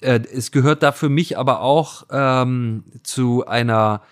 äh, 0.00 0.20
es 0.32 0.50
gehört 0.50 0.82
da 0.82 0.92
für 0.92 1.08
mich 1.08 1.38
aber 1.38 1.60
auch 1.60 2.06
ähm, 2.10 2.84
zu 3.02 3.46
einer 3.46 4.02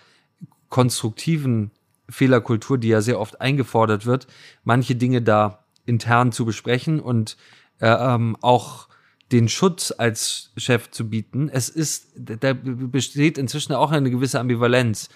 konstruktiven 0.69 1.71
Fehlerkultur, 2.09 2.77
die 2.77 2.89
ja 2.89 3.01
sehr 3.01 3.19
oft 3.19 3.41
eingefordert 3.41 4.05
wird, 4.05 4.27
manche 4.63 4.95
Dinge 4.95 5.21
da 5.21 5.62
intern 5.85 6.31
zu 6.31 6.45
besprechen 6.45 6.99
und 6.99 7.37
äh, 7.79 7.87
ähm, 7.87 8.37
auch 8.41 8.87
den 9.31 9.49
Schutz 9.49 9.93
als 9.97 10.51
Chef 10.57 10.91
zu 10.91 11.09
bieten. 11.09 11.49
Es 11.49 11.69
ist, 11.69 12.11
da 12.15 12.53
besteht 12.53 13.37
inzwischen 13.37 13.73
auch 13.73 13.91
eine 13.91 14.11
gewisse 14.11 14.39
Ambivalenz. 14.39 15.09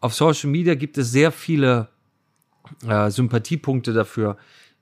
Auf 0.00 0.14
Social 0.14 0.50
Media 0.50 0.74
gibt 0.74 0.98
es 0.98 1.10
sehr 1.10 1.32
viele 1.32 1.88
äh, 2.86 3.10
Sympathiepunkte 3.10 3.92
dafür, 3.92 4.36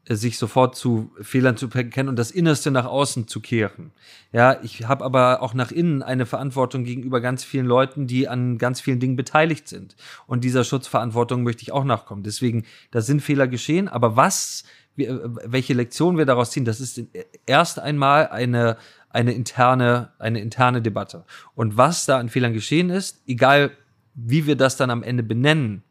äh, 0.05 0.16
sich 0.16 0.37
sofort 0.37 0.75
zu 0.75 1.12
Fehlern 1.21 1.57
zu 1.57 1.68
erkennen 1.73 2.09
und 2.09 2.16
das 2.16 2.33
Innerste 2.33 2.73
nach 2.73 2.87
außen 2.87 3.29
zu 3.29 3.40
kehren. 3.40 3.92
Ja, 4.33 4.59
ich 4.62 4.88
habe 4.88 5.05
aber 5.05 5.42
auch 5.42 5.55
nach 5.55 5.71
innen 5.71 6.03
eine 6.03 6.27
Verantwortung 6.27 6.83
gegenüber 6.83 7.21
ganz 7.21 7.45
vielen 7.45 7.66
Leuten, 7.66 8.09
die 8.09 8.27
an 8.27 8.59
ganz 8.59 8.81
vielen 8.81 8.99
Dingen 8.99 9.14
beteiligt 9.14 9.68
sind. 9.68 9.95
Und 10.27 10.42
dieser 10.42 10.64
Schutzverantwortung 10.64 11.45
möchte 11.45 11.62
ich 11.62 11.71
auch 11.71 11.85
nachkommen. 11.85 12.25
Deswegen, 12.25 12.64
da 12.90 13.01
sind 13.01 13.21
Fehler 13.21 13.47
geschehen, 13.47 13.88
aber 13.88 14.16
was 14.16 14.64
welche 14.97 15.75
Lektion 15.75 16.19
wir 16.19 16.27
daraus 16.27 16.51
ziehen, 16.51 16.65
das 16.65 16.81
ist 16.81 17.01
erst 17.47 17.79
einmal 17.79 18.29
eine, 18.29 18.77
eine 19.11 19.33
interne, 19.33 20.11
eine 20.19 20.41
interne 20.41 20.83
Debatte. 20.83 21.25
Und 21.55 21.77
was 21.77 22.07
da 22.07 22.19
an 22.19 22.29
Fehlern 22.29 22.53
geschehen 22.53 22.91
ist, 22.91 23.23
egal 23.27 23.71
wie 24.15 24.47
wir 24.47 24.57
das 24.57 24.77
dann 24.77 24.91
am 24.91 25.03
Ende 25.03 25.23
benennen 25.23 25.83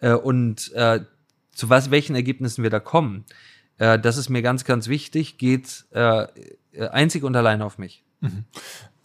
äh, 0.00 0.12
und 0.12 0.72
äh, 0.72 1.00
zu 1.52 1.68
was, 1.68 1.90
welchen 1.90 2.14
Ergebnissen 2.16 2.62
wir 2.62 2.70
da 2.70 2.80
kommen, 2.80 3.24
äh, 3.78 3.98
das 3.98 4.16
ist 4.16 4.28
mir 4.28 4.42
ganz, 4.42 4.64
ganz 4.64 4.88
wichtig, 4.88 5.38
geht 5.38 5.84
äh, 5.90 6.26
einzig 6.90 7.22
und 7.22 7.36
allein 7.36 7.62
auf 7.62 7.78
mich. 7.78 8.02
Mhm. 8.20 8.44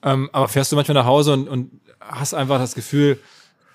Ähm, 0.02 0.30
aber 0.34 0.48
fährst 0.48 0.72
du 0.72 0.76
manchmal 0.76 0.96
nach 0.96 1.06
Hause 1.06 1.34
und, 1.34 1.48
und 1.48 1.82
hast 2.00 2.34
einfach 2.34 2.60
das 2.60 2.76
Gefühl, 2.76 3.20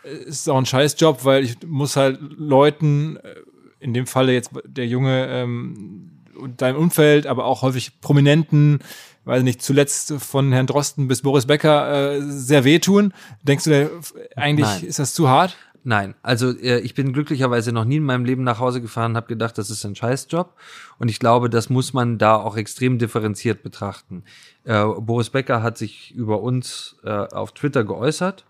es 0.03 0.41
ist 0.41 0.49
auch 0.49 0.57
ein 0.57 0.67
Scheißjob, 0.67 1.25
weil 1.25 1.45
ich 1.45 1.57
muss 1.67 1.97
halt 1.97 2.19
Leuten 2.21 3.17
äh, 3.17 3.35
in 3.81 3.95
dem 3.95 4.07
Falle 4.07 4.33
jetzt 4.33 4.51
der 4.65 4.87
Junge 4.87 5.27
ähm, 5.29 6.11
und 6.39 6.63
deinem 6.63 6.77
Umfeld, 6.77 7.27
aber 7.27 7.45
auch 7.45 7.63
häufig 7.63 8.01
Prominenten, 8.01 8.81
weiß 9.25 9.43
nicht, 9.43 9.63
zuletzt 9.63 10.15
von 10.19 10.53
Herrn 10.53 10.67
Drosten 10.67 11.09
bis 11.09 11.23
Boris 11.23 11.47
Becker 11.47 12.15
äh, 12.15 12.23
sehr 12.23 12.65
wehtun. 12.65 13.13
Denkst 13.43 13.65
du, 13.65 13.91
eigentlich 14.37 14.67
Nein. 14.67 14.85
ist 14.85 14.99
das 14.99 15.15
zu 15.15 15.29
hart? 15.29 15.57
Nein, 15.83 16.15
also 16.23 16.51
äh, 16.51 16.81
ich 16.81 16.95
bin 16.95 17.15
glücklicherweise 17.15 17.73
noch 17.73 17.87
nie 17.87 17.97
in 17.97 18.05
meinem 18.05 18.27
Leben 18.27 18.45
nach 18.45 18.59
Hause 18.59 18.83
gefahren, 18.83 19.17
habe 19.17 19.29
gedacht, 19.29 19.57
das 19.57 19.71
ist 19.71 19.85
ein 19.87 19.97
Scheißjob 19.97 20.55
und 20.99 21.09
ich 21.09 21.19
glaube, 21.19 21.49
das 21.49 21.71
muss 21.71 21.95
man 21.95 22.19
da 22.19 22.37
auch 22.37 22.59
extrem 22.59 22.99
differenziert 22.99 23.63
betrachten. 23.63 24.25
Äh, 24.65 24.85
Boris 24.85 25.31
Becker 25.31 25.63
hat 25.63 25.79
sich 25.79 26.15
über 26.15 26.43
uns 26.43 26.97
äh, 27.03 27.11
auf 27.11 27.53
Twitter 27.53 27.85
geäußert. 27.85 28.45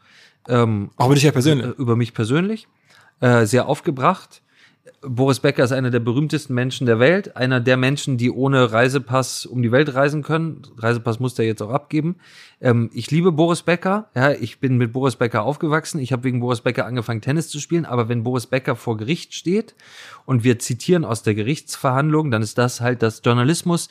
Ähm, 0.48 0.90
auch 0.96 1.06
über 1.06 1.14
dich 1.14 1.22
ja 1.22 1.30
persönlich? 1.30 1.66
Äh, 1.66 1.80
über 1.80 1.94
mich 1.94 2.14
persönlich. 2.14 2.66
Äh, 3.20 3.46
sehr 3.46 3.68
aufgebracht. 3.68 4.42
Boris 5.02 5.40
Becker 5.40 5.64
ist 5.64 5.72
einer 5.72 5.90
der 5.90 6.00
berühmtesten 6.00 6.54
Menschen 6.54 6.86
der 6.86 6.98
Welt, 6.98 7.36
einer 7.36 7.60
der 7.60 7.76
Menschen, 7.76 8.18
die 8.18 8.30
ohne 8.30 8.72
Reisepass 8.72 9.46
um 9.46 9.62
die 9.62 9.72
Welt 9.72 9.94
reisen 9.94 10.22
können. 10.22 10.62
Reisepass 10.76 11.20
muss 11.20 11.38
er 11.38 11.46
jetzt 11.46 11.62
auch 11.62 11.70
abgeben. 11.70 12.16
Ähm, 12.60 12.90
ich 12.92 13.10
liebe 13.10 13.32
Boris 13.32 13.62
Becker. 13.62 14.10
Ja, 14.14 14.32
ich 14.32 14.60
bin 14.60 14.76
mit 14.76 14.92
Boris 14.92 15.16
Becker 15.16 15.42
aufgewachsen. 15.42 15.98
Ich 16.00 16.12
habe 16.12 16.24
wegen 16.24 16.40
Boris 16.40 16.60
Becker 16.60 16.86
angefangen, 16.86 17.20
Tennis 17.20 17.48
zu 17.48 17.60
spielen. 17.60 17.84
Aber 17.86 18.08
wenn 18.08 18.22
Boris 18.22 18.46
Becker 18.46 18.76
vor 18.76 18.96
Gericht 18.96 19.34
steht 19.34 19.74
und 20.26 20.44
wir 20.44 20.58
zitieren 20.58 21.04
aus 21.04 21.22
der 21.22 21.34
Gerichtsverhandlung, 21.34 22.30
dann 22.30 22.42
ist 22.42 22.58
das 22.58 22.80
halt 22.80 23.02
das 23.02 23.22
Journalismus 23.24 23.88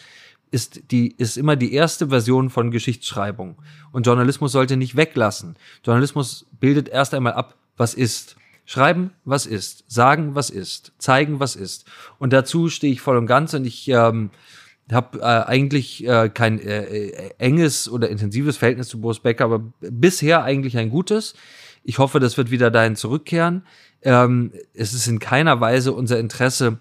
ist 0.51 0.91
die 0.91 1.11
ist 1.17 1.37
immer 1.37 1.55
die 1.55 1.73
erste 1.73 2.09
Version 2.09 2.49
von 2.49 2.71
Geschichtsschreibung 2.71 3.57
und 3.91 4.05
Journalismus 4.07 4.51
sollte 4.51 4.77
nicht 4.77 4.95
weglassen. 4.95 5.55
Journalismus 5.83 6.47
bildet 6.59 6.89
erst 6.89 7.13
einmal 7.13 7.33
ab, 7.33 7.55
was 7.77 7.93
ist. 7.93 8.35
Schreiben, 8.69 9.15
was 9.25 9.47
ist, 9.47 9.83
sagen, 9.87 10.35
was 10.35 10.51
ist, 10.51 10.91
zeigen, 10.99 11.39
was 11.39 11.55
ist. 11.55 11.85
Und 12.19 12.33
dazu 12.33 12.69
stehe 12.69 12.93
ich 12.93 13.01
voll 13.01 13.17
und 13.17 13.25
ganz 13.25 13.55
und 13.55 13.65
ich 13.65 13.87
ähm, 13.87 14.29
habe 14.91 15.17
äh, 15.21 15.23
eigentlich 15.23 16.05
äh, 16.07 16.29
kein 16.29 16.59
äh, 16.59 16.83
äh, 16.83 17.31
enges 17.39 17.89
oder 17.89 18.09
intensives 18.09 18.57
Verhältnis 18.57 18.87
zu 18.87 19.01
Boris 19.01 19.21
Becker, 19.21 19.45
aber 19.45 19.63
bisher 19.79 20.43
eigentlich 20.43 20.77
ein 20.77 20.91
gutes. 20.91 21.33
Ich 21.83 21.97
hoffe, 21.97 22.19
das 22.19 22.37
wird 22.37 22.51
wieder 22.51 22.69
dahin 22.69 22.95
zurückkehren. 22.95 23.65
Ähm, 24.03 24.51
es 24.75 24.93
ist 24.93 25.07
in 25.07 25.17
keiner 25.17 25.59
Weise 25.59 25.91
unser 25.91 26.19
Interesse, 26.19 26.77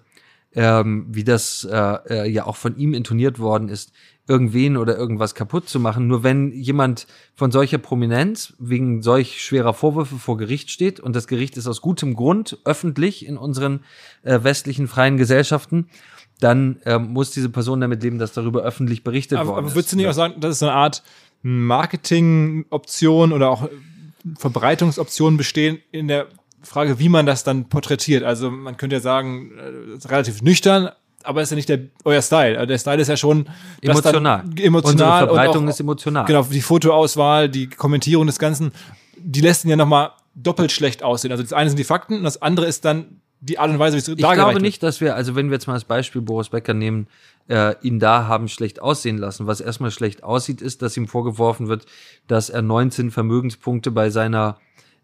ähm, 0.59 1.07
wie 1.09 1.23
das 1.23 1.63
äh, 1.71 1.99
äh, 2.11 2.29
ja 2.29 2.45
auch 2.45 2.57
von 2.57 2.77
ihm 2.77 2.93
intoniert 2.93 3.39
worden 3.39 3.69
ist, 3.69 3.93
irgendwen 4.27 4.77
oder 4.77 4.99
irgendwas 4.99 5.37
kaputt 5.37 5.69
zu 5.69 5.79
machen. 5.79 6.09
Nur 6.09 6.25
wenn 6.25 6.51
jemand 6.51 7.07
von 7.37 7.53
solcher 7.53 7.79
Prominenz 7.79 8.55
wegen 8.59 9.01
solch 9.01 9.41
schwerer 9.41 9.73
Vorwürfe 9.73 10.17
vor 10.17 10.37
Gericht 10.37 10.73
steht 10.73 10.99
und 10.99 11.15
das 11.15 11.29
Gericht 11.29 11.57
ist 11.57 11.69
aus 11.69 11.81
gutem 11.81 12.15
Grund 12.15 12.59
öffentlich 12.65 13.25
in 13.25 13.39
unseren 13.39 13.85
äh, 14.25 14.43
westlichen 14.43 14.89
freien 14.89 15.17
Gesellschaften, 15.17 15.89
dann 16.41 16.81
äh, 16.85 16.99
muss 16.99 17.31
diese 17.31 17.51
Person 17.51 17.81
damit 17.81 18.03
leben, 18.03 18.19
dass 18.19 18.33
darüber 18.33 18.63
öffentlich 18.63 19.05
berichtet 19.05 19.39
aber, 19.39 19.51
worden 19.51 19.59
aber 19.59 19.67
ist. 19.69 19.73
Aber 19.73 19.77
würdest 19.77 19.93
du 19.93 19.97
nicht 19.97 20.05
ja. 20.05 20.11
auch 20.11 20.15
sagen, 20.15 20.41
das 20.41 20.57
ist 20.57 20.63
eine 20.65 20.73
Art 20.73 21.05
Marketingoption 21.43 23.33
oder 23.33 23.49
auch 23.49 23.69
Verbreitungsoption 24.37 25.37
bestehen 25.37 25.79
in 25.93 26.09
der 26.09 26.27
Frage, 26.63 26.99
wie 26.99 27.09
man 27.09 27.27
das 27.27 27.45
dann 27.45 27.69
porträtiert? 27.69 28.25
Also 28.25 28.51
man 28.51 28.77
könnte 28.77 28.97
ja 28.97 29.01
sagen, 29.01 29.53
äh, 29.59 30.09
relativ 30.09 30.43
nüchtern, 30.43 30.91
aber 31.23 31.43
ist 31.43 31.51
ja 31.51 31.57
nicht 31.57 31.69
der, 31.69 31.81
euer 32.05 32.23
Style. 32.23 32.57
Also 32.57 32.67
der 32.67 32.79
Style 32.79 33.01
ist 33.01 33.09
ja 33.09 33.17
schon 33.17 33.49
emotional. 33.81 34.45
emotional. 34.57 34.93
Unsere 34.93 35.19
Verbreitung 35.19 35.67
auch, 35.67 35.71
ist 35.71 35.81
emotional. 35.81 36.25
Genau, 36.27 36.43
die 36.43 36.61
Fotoauswahl, 36.61 37.49
die 37.49 37.69
Kommentierung 37.69 38.27
des 38.27 38.39
Ganzen, 38.39 38.73
die 39.17 39.41
lässt 39.41 39.65
ihn 39.65 39.71
ja 39.71 39.77
nochmal 39.77 40.13
doppelt 40.35 40.73
schlecht 40.73 41.03
aussehen. 41.03 41.31
Also 41.33 41.43
das 41.43 41.53
eine 41.53 41.71
sind 41.71 41.79
die 41.79 41.85
Fakten 41.85 42.15
und 42.15 42.25
das 42.25 42.41
andere 42.41 42.67
ist 42.67 42.85
dann 42.85 43.21
die 43.41 43.59
Art 43.59 43.71
und 43.71 43.79
Weise, 43.79 43.97
wie 43.97 44.01
es 44.01 44.09
Ich 44.09 44.17
glaube 44.17 44.61
nicht, 44.61 44.83
dass 44.83 45.01
wir, 45.01 45.15
also 45.15 45.37
wenn 45.37 45.51
wir 45.51 45.55
jetzt 45.55 45.67
mal 45.67 45.75
das 45.75 45.85
Beispiel 45.85 46.23
Boris 46.23 46.49
Becker 46.49 46.75
nehmen, 46.75 47.07
äh, 47.49 47.75
ihn 47.83 47.99
da 47.99 48.27
haben 48.27 48.49
schlecht 48.49 48.81
aussehen 48.83 49.19
lassen. 49.19 49.47
Was 49.47 49.61
erstmal 49.61 49.91
schlecht 49.91 50.23
aussieht, 50.23 50.61
ist, 50.61 50.83
dass 50.83 50.97
ihm 50.97 51.07
vorgeworfen 51.07 51.69
wird, 51.69 51.87
dass 52.27 52.51
er 52.51 52.63
19 52.63 53.11
Vermögenspunkte 53.11 53.91
bei 53.91 54.11
seiner 54.11 54.59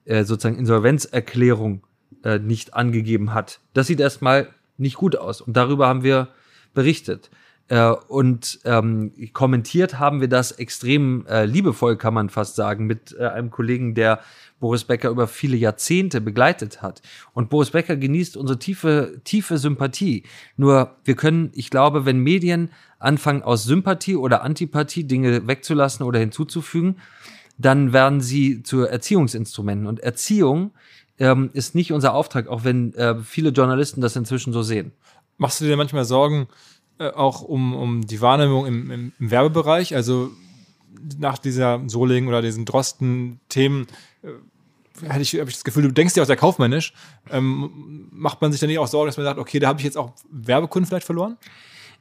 äh, 0.04 0.24
sozusagen 0.24 0.58
Insolvenzerklärung 0.58 1.86
äh, 2.24 2.38
nicht 2.38 2.74
angegeben 2.74 3.34
hat. 3.34 3.60
Das 3.72 3.86
sieht 3.86 4.00
erstmal 4.00 4.48
nicht 4.76 4.96
gut 4.96 5.16
aus. 5.16 5.40
Und 5.40 5.56
darüber 5.56 5.86
haben 5.88 6.02
wir 6.02 6.28
berichtet. 6.74 7.30
Äh, 7.68 7.88
und 8.08 8.60
ähm, 8.64 9.12
kommentiert 9.32 9.98
haben 9.98 10.20
wir 10.20 10.28
das 10.28 10.52
extrem 10.52 11.26
äh, 11.26 11.46
liebevoll, 11.46 11.96
kann 11.96 12.12
man 12.12 12.28
fast 12.28 12.56
sagen, 12.56 12.86
mit 12.86 13.16
äh, 13.18 13.26
einem 13.26 13.50
Kollegen, 13.50 13.94
der 13.94 14.20
Boris 14.60 14.84
Becker 14.84 15.08
über 15.08 15.26
viele 15.26 15.56
Jahrzehnte 15.56 16.20
begleitet 16.20 16.82
hat. 16.82 17.00
Und 17.32 17.48
Boris 17.48 17.70
Becker 17.70 17.96
genießt 17.96 18.36
unsere 18.36 18.58
tiefe, 18.58 19.20
tiefe 19.24 19.58
Sympathie. 19.58 20.24
Nur 20.56 20.96
wir 21.04 21.16
können, 21.16 21.50
ich 21.54 21.70
glaube, 21.70 22.04
wenn 22.04 22.18
Medien 22.18 22.70
anfangen, 22.98 23.42
aus 23.42 23.64
Sympathie 23.64 24.16
oder 24.16 24.42
Antipathie 24.42 25.04
Dinge 25.04 25.46
wegzulassen 25.46 26.04
oder 26.04 26.18
hinzuzufügen, 26.18 26.96
dann 27.58 27.92
werden 27.92 28.20
sie 28.20 28.62
zu 28.62 28.82
Erziehungsinstrumenten. 28.82 29.86
Und 29.86 30.00
Erziehung 30.00 30.72
ähm, 31.18 31.50
ist 31.52 31.74
nicht 31.74 31.92
unser 31.92 32.14
Auftrag, 32.14 32.48
auch 32.48 32.64
wenn 32.64 32.94
äh, 32.94 33.16
viele 33.20 33.50
Journalisten 33.50 34.00
das 34.00 34.16
inzwischen 34.16 34.52
so 34.52 34.62
sehen. 34.62 34.92
Machst 35.36 35.60
du 35.60 35.64
dir 35.64 35.76
manchmal 35.76 36.04
Sorgen 36.04 36.48
äh, 36.98 37.10
auch 37.10 37.42
um, 37.42 37.74
um 37.74 38.06
die 38.06 38.20
Wahrnehmung 38.20 38.66
im, 38.66 38.90
im, 38.90 39.12
im 39.18 39.30
Werbebereich? 39.30 39.94
Also 39.94 40.30
nach 41.18 41.38
dieser 41.38 41.82
Soling 41.86 42.28
oder 42.28 42.42
diesen 42.42 42.64
Drosten-Themen 42.64 43.86
äh, 44.22 45.08
hatte 45.08 45.22
ich, 45.22 45.34
habe 45.34 45.50
ich 45.50 45.56
das 45.56 45.64
Gefühl, 45.64 45.82
du 45.82 45.92
denkst 45.92 46.14
ja 46.16 46.22
auch 46.22 46.26
sehr 46.26 46.36
kaufmännisch. 46.36 46.92
Ähm, 47.30 48.08
macht 48.12 48.40
man 48.40 48.52
sich 48.52 48.60
dann 48.60 48.68
nicht 48.68 48.78
auch 48.78 48.86
Sorgen, 48.86 49.08
dass 49.08 49.16
man 49.16 49.26
sagt, 49.26 49.38
okay, 49.38 49.58
da 49.58 49.68
habe 49.68 49.80
ich 49.80 49.84
jetzt 49.84 49.96
auch 49.96 50.12
Werbekunden 50.30 50.86
vielleicht 50.86 51.06
verloren? 51.06 51.36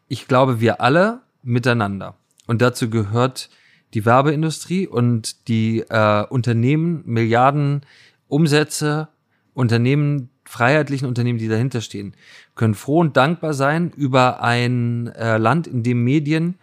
Ich 0.08 0.28
glaube, 0.28 0.60
wir 0.60 0.82
alle 0.82 1.22
miteinander. 1.42 2.16
Und 2.46 2.62
dazu 2.62 2.89
gehört 2.89 3.50
die 3.94 4.06
Werbeindustrie 4.06 4.88
und 4.88 5.48
die 5.48 5.80
äh, 5.82 6.26
Unternehmen, 6.26 7.04
Milliarden 7.06 7.82
Umsätze, 8.28 9.10
Unternehmen, 9.54 10.30
freiheitlichen 10.46 11.08
Unternehmen, 11.08 11.40
die 11.40 11.48
dahinter 11.48 11.82
stehen, 11.82 12.16
können 12.56 12.74
froh 12.74 13.00
und 13.00 13.18
dankbar 13.18 13.54
sein 13.54 13.92
über 13.96 14.42
ein 14.42 15.08
äh, 15.08 15.38
Land, 15.38 15.68
in 15.68 15.84
dem 15.84 16.04
Medien 16.04 16.56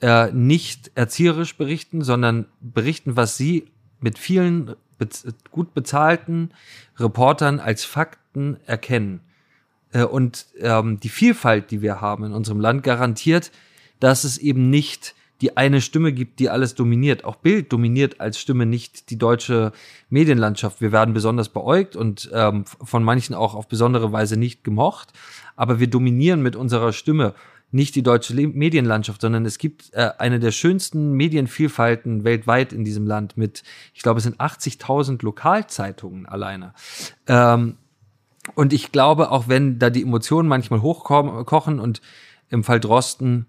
äh, 0.00 0.30
nicht 0.32 0.90
erzieherisch 0.94 1.56
berichten, 1.56 2.02
sondern 2.02 2.46
berichten, 2.60 3.16
was 3.16 3.36
sie 3.36 3.68
mit 4.00 4.18
vielen 4.18 4.74
bez 4.98 5.26
gut 5.50 5.74
bezahlten 5.74 6.50
Reportern 6.98 7.60
als 7.60 7.84
Fakten 7.84 8.58
erkennen. 8.66 9.20
Äh, 9.92 10.04
und 10.04 10.46
ähm, 10.58 11.00
die 11.00 11.08
Vielfalt, 11.08 11.70
die 11.70 11.82
wir 11.82 12.00
haben 12.00 12.24
in 12.24 12.32
unserem 12.32 12.60
Land, 12.60 12.82
garantiert, 12.82 13.52
dass 14.00 14.24
es 14.24 14.38
eben 14.38 14.70
nicht 14.70 15.14
die 15.42 15.56
eine 15.56 15.80
Stimme 15.80 16.12
gibt, 16.12 16.38
die 16.38 16.48
alles 16.48 16.76
dominiert. 16.76 17.24
Auch 17.24 17.36
Bild 17.36 17.72
dominiert 17.72 18.20
als 18.20 18.38
Stimme 18.38 18.64
nicht 18.64 19.10
die 19.10 19.18
deutsche 19.18 19.72
Medienlandschaft. 20.08 20.80
Wir 20.80 20.92
werden 20.92 21.12
besonders 21.12 21.48
beäugt 21.48 21.96
und 21.96 22.30
ähm, 22.32 22.64
von 22.64 23.02
manchen 23.02 23.34
auch 23.34 23.54
auf 23.54 23.66
besondere 23.66 24.12
Weise 24.12 24.36
nicht 24.36 24.62
gemocht. 24.62 25.12
Aber 25.56 25.80
wir 25.80 25.88
dominieren 25.88 26.42
mit 26.42 26.54
unserer 26.54 26.92
Stimme 26.92 27.34
nicht 27.72 27.96
die 27.96 28.04
deutsche 28.04 28.34
Le 28.34 28.46
Medienlandschaft, 28.46 29.20
sondern 29.20 29.44
es 29.44 29.58
gibt 29.58 29.92
äh, 29.94 30.10
eine 30.18 30.38
der 30.38 30.52
schönsten 30.52 31.12
Medienvielfalten 31.14 32.22
weltweit 32.22 32.72
in 32.72 32.84
diesem 32.84 33.06
Land 33.06 33.36
mit, 33.36 33.64
ich 33.94 34.02
glaube, 34.02 34.18
es 34.18 34.24
sind 34.24 34.40
80.000 34.40 35.24
Lokalzeitungen 35.24 36.26
alleine. 36.26 36.74
Ähm, 37.26 37.78
und 38.54 38.72
ich 38.72 38.92
glaube, 38.92 39.30
auch 39.30 39.48
wenn 39.48 39.78
da 39.80 39.90
die 39.90 40.02
Emotionen 40.02 40.48
manchmal 40.48 40.82
hochkochen 40.82 41.80
und 41.80 42.00
im 42.48 42.62
Fall 42.62 42.78
Drosten 42.78 43.46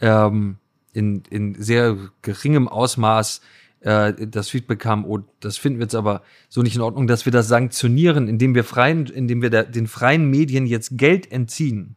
ähm, 0.00 0.56
in, 0.96 1.22
in 1.28 1.54
sehr 1.60 1.96
geringem 2.22 2.68
Ausmaß 2.68 3.42
äh, 3.80 4.14
das 4.26 4.48
Feedback 4.48 4.78
kam, 4.78 5.04
oh, 5.04 5.20
das 5.40 5.58
finden 5.58 5.78
wir 5.78 5.84
jetzt 5.84 5.94
aber 5.94 6.22
so 6.48 6.62
nicht 6.62 6.74
in 6.74 6.80
Ordnung, 6.80 7.06
dass 7.06 7.26
wir 7.26 7.32
das 7.32 7.48
sanktionieren, 7.48 8.28
indem 8.28 8.54
wir 8.54 8.64
freien, 8.64 9.06
indem 9.06 9.42
wir 9.42 9.50
der, 9.50 9.64
den 9.64 9.88
freien 9.88 10.30
Medien 10.30 10.66
jetzt 10.66 10.96
Geld 10.96 11.30
entziehen, 11.30 11.96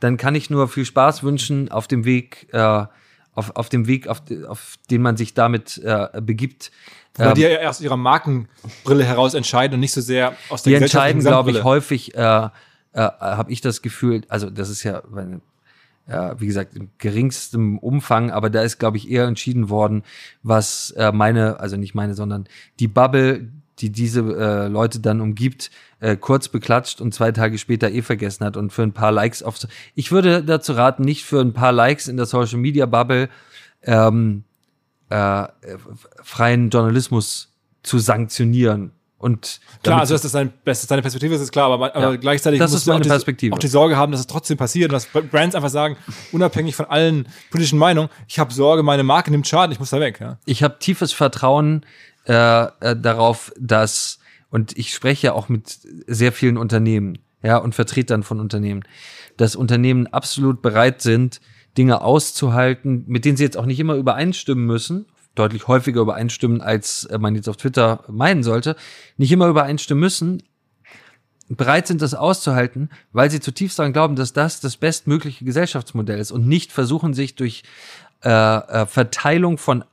dann 0.00 0.16
kann 0.16 0.34
ich 0.34 0.50
nur 0.50 0.68
viel 0.68 0.84
Spaß 0.84 1.22
wünschen 1.22 1.70
auf 1.70 1.86
dem 1.86 2.04
Weg, 2.04 2.48
äh, 2.52 2.84
auf, 3.34 3.54
auf 3.54 3.68
dem 3.68 3.86
Weg, 3.86 4.08
auf, 4.08 4.22
auf 4.48 4.74
den 4.90 5.00
man 5.00 5.16
sich 5.16 5.34
damit 5.34 5.78
äh, 5.78 6.20
begibt. 6.20 6.72
Weil 7.14 7.28
ähm, 7.28 7.34
die 7.34 7.42
ja 7.42 7.48
erst 7.50 7.80
aus 7.80 7.84
ihrer 7.84 7.96
Markenbrille 7.96 9.04
heraus 9.04 9.34
entscheiden 9.34 9.74
und 9.74 9.80
nicht 9.80 9.92
so 9.92 10.00
sehr 10.00 10.34
aus 10.48 10.64
der 10.64 10.70
Die 10.70 10.82
entscheiden, 10.82 11.20
glaube 11.20 11.52
ich, 11.52 11.62
häufig, 11.62 12.16
äh, 12.16 12.18
äh, 12.18 12.50
habe 12.92 13.52
ich 13.52 13.60
das 13.60 13.82
Gefühl, 13.82 14.22
also 14.28 14.50
das 14.50 14.68
ist 14.68 14.82
ja, 14.82 15.02
ja, 16.10 16.40
wie 16.40 16.46
gesagt, 16.46 16.74
im 16.74 16.90
geringsten 16.98 17.78
Umfang, 17.78 18.30
aber 18.30 18.50
da 18.50 18.62
ist, 18.62 18.78
glaube 18.78 18.96
ich, 18.96 19.08
eher 19.08 19.26
entschieden 19.26 19.68
worden, 19.68 20.02
was 20.42 20.90
äh, 20.96 21.12
meine, 21.12 21.60
also 21.60 21.76
nicht 21.76 21.94
meine, 21.94 22.14
sondern 22.14 22.48
die 22.80 22.88
Bubble, 22.88 23.48
die 23.78 23.90
diese 23.90 24.20
äh, 24.20 24.66
Leute 24.66 24.98
dann 24.98 25.20
umgibt, 25.20 25.70
äh, 26.00 26.16
kurz 26.16 26.48
beklatscht 26.48 27.00
und 27.00 27.14
zwei 27.14 27.30
Tage 27.30 27.58
später 27.58 27.90
eh 27.90 28.02
vergessen 28.02 28.44
hat 28.44 28.56
und 28.56 28.72
für 28.72 28.82
ein 28.82 28.92
paar 28.92 29.12
Likes 29.12 29.42
auf. 29.42 29.58
Ich 29.94 30.10
würde 30.10 30.42
dazu 30.42 30.72
raten, 30.72 31.04
nicht 31.04 31.24
für 31.24 31.40
ein 31.40 31.52
paar 31.52 31.72
Likes 31.72 32.08
in 32.08 32.16
der 32.16 32.26
Social 32.26 32.58
Media 32.58 32.86
Bubble 32.86 33.28
ähm, 33.82 34.42
äh, 35.10 35.46
freien 36.22 36.70
Journalismus 36.70 37.54
zu 37.82 37.98
sanktionieren. 37.98 38.92
Und 39.20 39.60
klar, 39.82 40.00
also 40.00 40.14
das 40.14 40.24
ist, 40.24 40.34
dein, 40.34 40.50
das 40.64 40.80
ist 40.80 40.90
deine 40.90 41.02
Perspektive, 41.02 41.34
das 41.34 41.42
ist 41.42 41.52
klar, 41.52 41.70
aber, 41.70 41.94
aber 41.94 42.12
ja, 42.12 42.16
gleichzeitig 42.16 42.58
das 42.58 42.72
ist 42.72 42.86
meine 42.86 43.02
auch, 43.02 43.06
Perspektive. 43.06 43.50
Die, 43.50 43.54
auch 43.54 43.58
die 43.58 43.68
Sorge 43.68 43.94
haben, 43.94 44.12
dass 44.12 44.22
es 44.22 44.26
trotzdem 44.26 44.56
passiert 44.56 44.90
und 44.90 44.94
dass 44.94 45.06
Brands 45.06 45.54
einfach 45.54 45.68
sagen, 45.68 45.98
unabhängig 46.32 46.74
von 46.74 46.86
allen 46.86 47.28
politischen 47.50 47.78
Meinungen, 47.78 48.08
ich 48.26 48.38
habe 48.38 48.50
Sorge, 48.54 48.82
meine 48.82 49.02
Marke 49.02 49.30
nimmt 49.30 49.46
Schaden, 49.46 49.72
ich 49.72 49.78
muss 49.78 49.90
da 49.90 50.00
weg. 50.00 50.20
Ja. 50.22 50.38
Ich 50.46 50.62
habe 50.62 50.78
tiefes 50.78 51.12
Vertrauen 51.12 51.84
äh, 52.24 52.32
äh, 52.32 52.96
darauf, 52.96 53.52
dass, 53.60 54.20
und 54.48 54.78
ich 54.78 54.94
spreche 54.94 55.26
ja 55.26 55.32
auch 55.34 55.50
mit 55.50 55.80
sehr 56.06 56.32
vielen 56.32 56.56
Unternehmen, 56.56 57.18
ja, 57.42 57.58
und 57.58 57.74
Vertretern 57.74 58.22
von 58.22 58.40
Unternehmen, 58.40 58.84
dass 59.36 59.54
Unternehmen 59.54 60.06
absolut 60.06 60.62
bereit 60.62 61.02
sind, 61.02 61.42
Dinge 61.76 62.00
auszuhalten, 62.00 63.04
mit 63.06 63.26
denen 63.26 63.36
sie 63.36 63.44
jetzt 63.44 63.58
auch 63.58 63.66
nicht 63.66 63.80
immer 63.80 63.96
übereinstimmen 63.96 64.64
müssen, 64.64 65.04
deutlich 65.34 65.68
häufiger 65.68 66.00
übereinstimmen, 66.00 66.60
als 66.60 67.04
äh, 67.04 67.18
man 67.18 67.34
jetzt 67.34 67.48
auf 67.48 67.56
Twitter 67.56 68.04
meinen 68.08 68.42
sollte, 68.42 68.76
nicht 69.16 69.32
immer 69.32 69.48
übereinstimmen 69.48 70.00
müssen, 70.00 70.42
bereit 71.48 71.86
sind, 71.86 72.00
das 72.00 72.14
auszuhalten, 72.14 72.90
weil 73.12 73.30
sie 73.30 73.40
zutiefst 73.40 73.78
daran 73.78 73.92
glauben, 73.92 74.16
dass 74.16 74.32
das 74.32 74.60
das 74.60 74.76
bestmögliche 74.76 75.44
Gesellschaftsmodell 75.44 76.18
ist 76.18 76.30
und 76.30 76.46
nicht 76.46 76.72
versuchen, 76.72 77.12
sich 77.12 77.34
durch 77.34 77.62
äh, 78.22 78.28
äh, 78.30 78.86
Verteilung 78.86 79.58
von, 79.58 79.84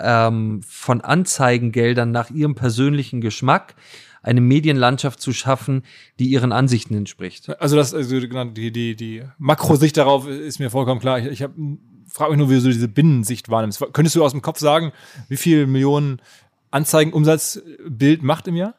ähm, 0.00 0.62
von 0.66 1.00
Anzeigengeldern 1.00 2.10
nach 2.10 2.30
ihrem 2.30 2.54
persönlichen 2.54 3.20
Geschmack 3.20 3.74
eine 4.22 4.40
Medienlandschaft 4.40 5.20
zu 5.20 5.32
schaffen, 5.32 5.82
die 6.18 6.26
ihren 6.26 6.50
Ansichten 6.50 6.94
entspricht. 6.94 7.50
Also 7.60 7.76
das, 7.76 7.94
also 7.94 8.18
die, 8.18 8.72
die, 8.72 8.96
die 8.96 9.22
Makrosicht 9.38 9.96
darauf 9.98 10.26
ist 10.26 10.58
mir 10.58 10.70
vollkommen 10.70 11.00
klar. 11.00 11.18
Ich, 11.18 11.26
ich 11.26 11.42
habe 11.42 11.54
frage 12.14 12.30
mich 12.30 12.38
nur, 12.38 12.48
wie 12.48 12.60
du 12.60 12.68
diese 12.68 12.86
Binnensicht 12.86 13.48
wahrnimmst. 13.48 13.84
Könntest 13.92 14.14
du 14.14 14.24
aus 14.24 14.30
dem 14.30 14.40
Kopf 14.40 14.60
sagen, 14.60 14.92
wie 15.28 15.36
viel 15.36 15.66
Millionen 15.66 16.22
Anzeigenumsatz 16.70 17.60
Bild 17.88 18.22
macht 18.22 18.46
im 18.46 18.54
Jahr? 18.54 18.74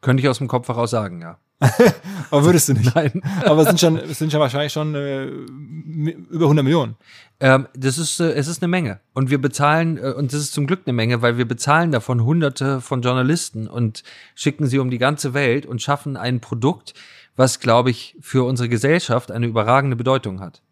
Könnte 0.00 0.22
ich 0.22 0.28
aus 0.28 0.38
dem 0.38 0.48
Kopf 0.48 0.66
heraus 0.66 0.90
sagen, 0.90 1.22
ja. 1.22 1.38
Aber 2.30 2.44
würdest 2.44 2.68
du 2.68 2.74
nicht? 2.74 2.94
Nein. 2.94 3.22
Aber 3.44 3.62
es 3.62 3.68
sind 3.68 3.80
schon, 3.80 3.96
es 3.96 4.18
sind 4.18 4.32
schon 4.32 4.40
wahrscheinlich 4.40 4.72
schon 4.72 4.94
äh, 4.94 5.24
über 5.24 6.44
100 6.46 6.64
Millionen. 6.64 6.96
Ähm, 7.38 7.68
das 7.74 7.96
ist, 7.96 8.18
äh, 8.18 8.32
es 8.32 8.48
ist 8.48 8.60
eine 8.60 8.68
Menge. 8.68 9.00
Und 9.14 9.30
wir 9.30 9.40
bezahlen, 9.40 9.96
äh, 9.96 10.12
und 10.12 10.32
das 10.32 10.40
ist 10.40 10.52
zum 10.52 10.66
Glück 10.66 10.80
eine 10.84 10.92
Menge, 10.92 11.22
weil 11.22 11.38
wir 11.38 11.46
bezahlen 11.46 11.92
davon 11.92 12.24
hunderte 12.24 12.80
von 12.80 13.02
Journalisten 13.02 13.68
und 13.68 14.02
schicken 14.34 14.66
sie 14.66 14.80
um 14.80 14.90
die 14.90 14.98
ganze 14.98 15.32
Welt 15.32 15.64
und 15.64 15.80
schaffen 15.80 16.16
ein 16.16 16.40
Produkt, 16.40 16.92
was, 17.36 17.60
glaube 17.60 17.90
ich, 17.90 18.16
für 18.20 18.44
unsere 18.44 18.68
Gesellschaft 18.68 19.30
eine 19.30 19.46
überragende 19.46 19.96
Bedeutung 19.96 20.40
hat. 20.40 20.62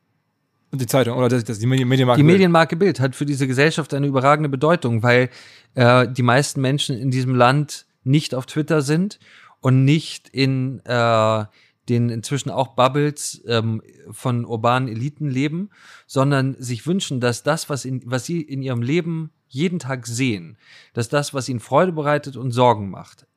Und 0.74 0.80
die 0.80 0.86
Zeitung 0.88 1.16
oder 1.16 1.28
das, 1.28 1.44
das, 1.44 1.60
die 1.60 1.66
Medienmarke 1.66 2.18
Die 2.18 2.24
Medienmarke 2.24 2.74
Bild 2.74 2.98
hat 2.98 3.14
für 3.14 3.24
diese 3.24 3.46
Gesellschaft 3.46 3.94
eine 3.94 4.08
überragende 4.08 4.48
Bedeutung, 4.48 5.04
weil 5.04 5.30
äh, 5.74 6.08
die 6.08 6.24
meisten 6.24 6.60
Menschen 6.60 6.98
in 6.98 7.12
diesem 7.12 7.36
Land 7.36 7.86
nicht 8.02 8.34
auf 8.34 8.46
Twitter 8.46 8.82
sind 8.82 9.20
und 9.60 9.84
nicht 9.84 10.28
in 10.30 10.80
äh, 10.84 11.44
den 11.88 12.08
inzwischen 12.08 12.50
auch 12.50 12.74
Bubbles 12.74 13.40
ähm, 13.46 13.82
von 14.10 14.44
urbanen 14.44 14.88
Eliten 14.88 15.30
leben, 15.30 15.70
sondern 16.08 16.56
sich 16.58 16.88
wünschen, 16.88 17.20
dass 17.20 17.44
das, 17.44 17.70
was, 17.70 17.84
in, 17.84 18.02
was 18.04 18.26
sie 18.26 18.40
in 18.40 18.60
ihrem 18.60 18.82
Leben 18.82 19.30
jeden 19.46 19.78
Tag 19.78 20.08
sehen, 20.08 20.58
dass 20.92 21.08
das, 21.08 21.34
was 21.34 21.48
ihnen 21.48 21.60
Freude 21.60 21.92
bereitet 21.92 22.36
und 22.36 22.50
Sorgen 22.50 22.90
macht, 22.90 23.28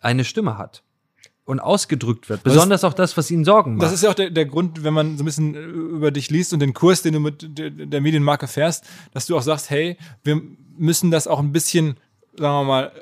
eine 0.00 0.24
Stimme 0.24 0.56
hat 0.56 0.82
und 1.44 1.60
ausgedrückt 1.60 2.28
wird. 2.28 2.42
Besonders 2.42 2.80
das, 2.80 2.90
auch 2.90 2.94
das, 2.94 3.16
was 3.16 3.30
ihnen 3.30 3.44
Sorgen 3.44 3.76
macht. 3.76 3.86
Das 3.86 3.92
ist 3.92 4.02
ja 4.02 4.10
auch 4.10 4.14
der, 4.14 4.30
der 4.30 4.46
Grund, 4.46 4.82
wenn 4.82 4.94
man 4.94 5.16
so 5.16 5.22
ein 5.22 5.26
bisschen 5.26 5.54
äh, 5.54 5.58
über 5.58 6.10
dich 6.10 6.30
liest 6.30 6.52
und 6.52 6.60
den 6.60 6.72
Kurs, 6.72 7.02
den 7.02 7.14
du 7.14 7.20
mit 7.20 7.58
der, 7.58 7.70
der 7.70 8.00
Medienmarke 8.00 8.46
fährst, 8.48 8.84
dass 9.12 9.26
du 9.26 9.36
auch 9.36 9.42
sagst, 9.42 9.70
hey, 9.70 9.98
wir 10.22 10.40
müssen 10.76 11.10
das 11.10 11.26
auch 11.26 11.38
ein 11.38 11.52
bisschen, 11.52 11.96
sagen 12.36 12.54
wir 12.54 12.64
mal, 12.64 12.92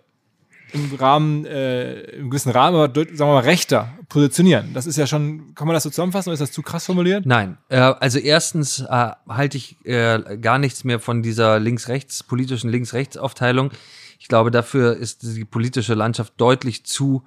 im 0.72 0.94
Rahmen, 0.94 1.44
äh, 1.44 2.00
im 2.12 2.30
gewissen 2.30 2.50
Rahmen, 2.50 2.76
aber 2.76 2.92
sagen 2.94 3.18
wir 3.18 3.26
mal, 3.26 3.40
rechter 3.40 3.92
positionieren. 4.08 4.72
Das 4.72 4.86
ist 4.86 4.96
ja 4.96 5.06
schon, 5.06 5.54
kann 5.54 5.66
man 5.66 5.74
das 5.74 5.82
so 5.82 5.90
zusammenfassen 5.90 6.30
oder 6.30 6.34
ist 6.34 6.40
das 6.40 6.52
zu 6.52 6.62
krass 6.62 6.86
formuliert? 6.86 7.26
Nein. 7.26 7.58
Äh, 7.68 7.76
also 7.78 8.18
erstens 8.18 8.80
äh, 8.80 9.10
halte 9.28 9.56
ich 9.56 9.76
äh, 9.84 10.38
gar 10.38 10.58
nichts 10.58 10.84
mehr 10.84 10.98
von 10.98 11.22
dieser 11.22 11.60
links-rechts, 11.60 12.22
politischen 12.22 12.70
Links-Rechts-Aufteilung. 12.70 13.70
Ich 14.18 14.28
glaube, 14.28 14.50
dafür 14.50 14.96
ist 14.96 15.22
die 15.22 15.44
politische 15.44 15.94
Landschaft 15.94 16.34
deutlich 16.38 16.84
zu 16.84 17.22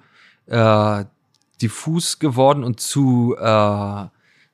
äh, 0.46 1.04
diffus 1.60 2.18
geworden 2.18 2.64
und 2.64 2.80
zu 2.80 3.36
äh, 3.38 4.06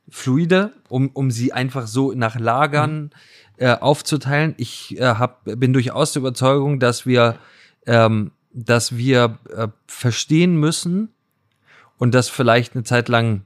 fluide, 0.09 0.73
um, 0.89 1.11
um 1.15 1.31
sie 1.31 1.53
einfach 1.53 1.87
so 1.87 2.13
nach 2.13 2.39
Lagern 2.39 3.11
äh, 3.57 3.73
aufzuteilen. 3.73 4.55
Ich 4.59 4.99
äh, 4.99 5.05
hab, 5.05 5.45
bin 5.45 5.73
durchaus 5.73 6.13
der 6.13 6.21
Überzeugung, 6.21 6.81
dass 6.81 7.07
wir, 7.07 7.39
ähm, 7.87 8.33
dass 8.53 8.97
wir 8.97 9.39
äh, 9.55 9.69
verstehen 9.87 10.57
müssen 10.57 11.09
und 11.99 12.15
das 12.15 12.29
vielleicht 12.29 12.75
eine 12.75 12.85
Zeit 12.85 13.09
lang 13.09 13.45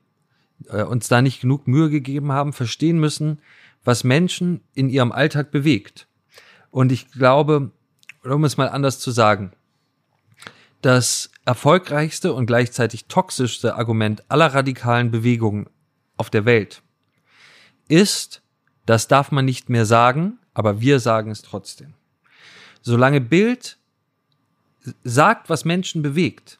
äh, 0.69 0.83
uns 0.83 1.09
da 1.09 1.23
nicht 1.23 1.41
genug 1.41 1.67
Mühe 1.67 1.91
gegeben 1.91 2.33
haben, 2.33 2.53
verstehen 2.53 2.99
müssen, 2.99 3.41
was 3.85 4.05
Menschen 4.05 4.61
in 4.75 4.89
ihrem 4.89 5.13
Alltag 5.13 5.51
bewegt. 5.51 6.09
Und 6.71 6.93
ich 6.93 7.11
glaube, 7.11 7.71
um 8.25 8.45
es 8.45 8.57
mal 8.57 8.69
anders 8.69 8.99
zu 8.99 9.11
sagen, 9.11 9.53
das 10.83 11.31
erfolgreichste 11.47 12.33
und 12.33 12.47
gleichzeitig 12.47 13.07
toxischste 13.07 13.77
Argument 13.77 14.25
aller 14.29 14.53
radikalen 14.53 15.11
Bewegungen 15.11 15.71
auf 16.17 16.29
der 16.29 16.45
Welt 16.45 16.83
ist, 17.89 18.43
das 18.85 19.09
darf 19.09 19.31
man 19.31 19.45
nicht 19.45 19.71
mehr 19.71 19.87
sagen, 19.87 20.39
aber 20.55 20.81
wir 20.81 21.01
sagen 21.01 21.31
es 21.31 21.43
trotzdem. 21.43 21.95
Solange 22.83 23.21
Bild 23.21 23.79
sagt, 25.05 25.49
was 25.49 25.65
Menschen 25.65 26.03
bewegt, 26.03 26.59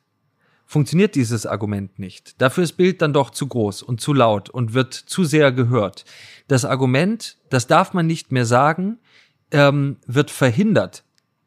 funktioniert 0.65 1.15
dieses 1.15 1.47
Argument 1.47 1.99
nicht. 1.99 2.41
Dafür 2.41 2.65
ist 2.65 2.73
Bild 2.73 3.03
dann 3.03 3.13
doch 3.13 3.31
zu 3.31 3.47
groß 3.47 3.83
und 3.83 4.01
zu 4.01 4.13
laut 4.13 4.51
und 4.51 4.73
wird 4.73 4.95
zu 4.95 5.25
sehr 5.25 5.53
gehört. 5.53 6.05
Das 6.49 6.65
Argument, 6.65 7.37
das 7.51 7.67
darf 7.67 7.93
man 7.93 8.07
nicht 8.07 8.33
mehr 8.33 8.47
sagen, 8.47 8.99
ähm, 9.53 9.97
wird 10.07 10.31
verhindert 10.31 11.05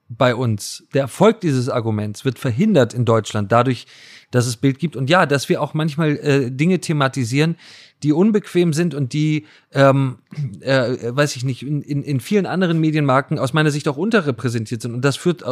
bei 0.09 0.35
uns. 0.35 0.83
Der 0.93 1.03
Erfolg 1.03 1.39
dieses 1.41 1.69
Arguments 1.69 2.25
wird 2.25 2.39
verhindert 2.39 2.93
in 2.93 3.05
Deutschland 3.05 3.51
dadurch, 3.51 3.85
dass 4.31 4.47
es 4.47 4.57
Bild 4.57 4.79
gibt. 4.79 4.95
Und 4.95 5.09
ja, 5.09 5.25
dass 5.25 5.49
wir 5.49 5.61
auch 5.61 5.73
manchmal 5.73 6.17
äh, 6.17 6.51
Dinge 6.51 6.79
thematisieren, 6.79 7.55
die 8.01 8.11
unbequem 8.11 8.73
sind 8.73 8.95
und 8.95 9.13
die, 9.13 9.45
ähm, 9.71 10.17
äh, 10.61 11.15
weiß 11.15 11.35
ich 11.35 11.43
nicht, 11.43 11.63
in, 11.63 11.81
in, 11.81 12.03
in 12.03 12.19
vielen 12.19 12.45
anderen 12.45 12.79
Medienmarken 12.79 13.37
aus 13.37 13.53
meiner 13.53 13.71
Sicht 13.71 13.87
auch 13.87 13.97
unterrepräsentiert 13.97 14.81
sind. 14.81 14.93
Und 14.93 15.05
das 15.05 15.15
führt, 15.15 15.43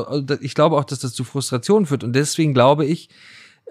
ich 0.42 0.56
glaube 0.56 0.78
auch, 0.78 0.86
dass 0.86 1.00
das 1.00 1.14
zu 1.14 1.24
Frustration 1.24 1.86
führt. 1.86 2.04
Und 2.04 2.14
deswegen 2.14 2.54
glaube 2.54 2.86
ich, 2.86 3.10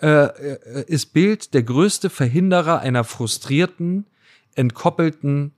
äh, 0.03 0.27
äh, 0.27 0.85
ist 0.87 1.15
Bild 1.15 1.55
der 1.55 1.63
größte 1.63 2.11
Verhinderer 2.11 2.81
einer 2.81 3.03
frustrierten, 3.03 4.07
entkoppelten 4.55 5.53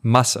Masse. 0.00 0.40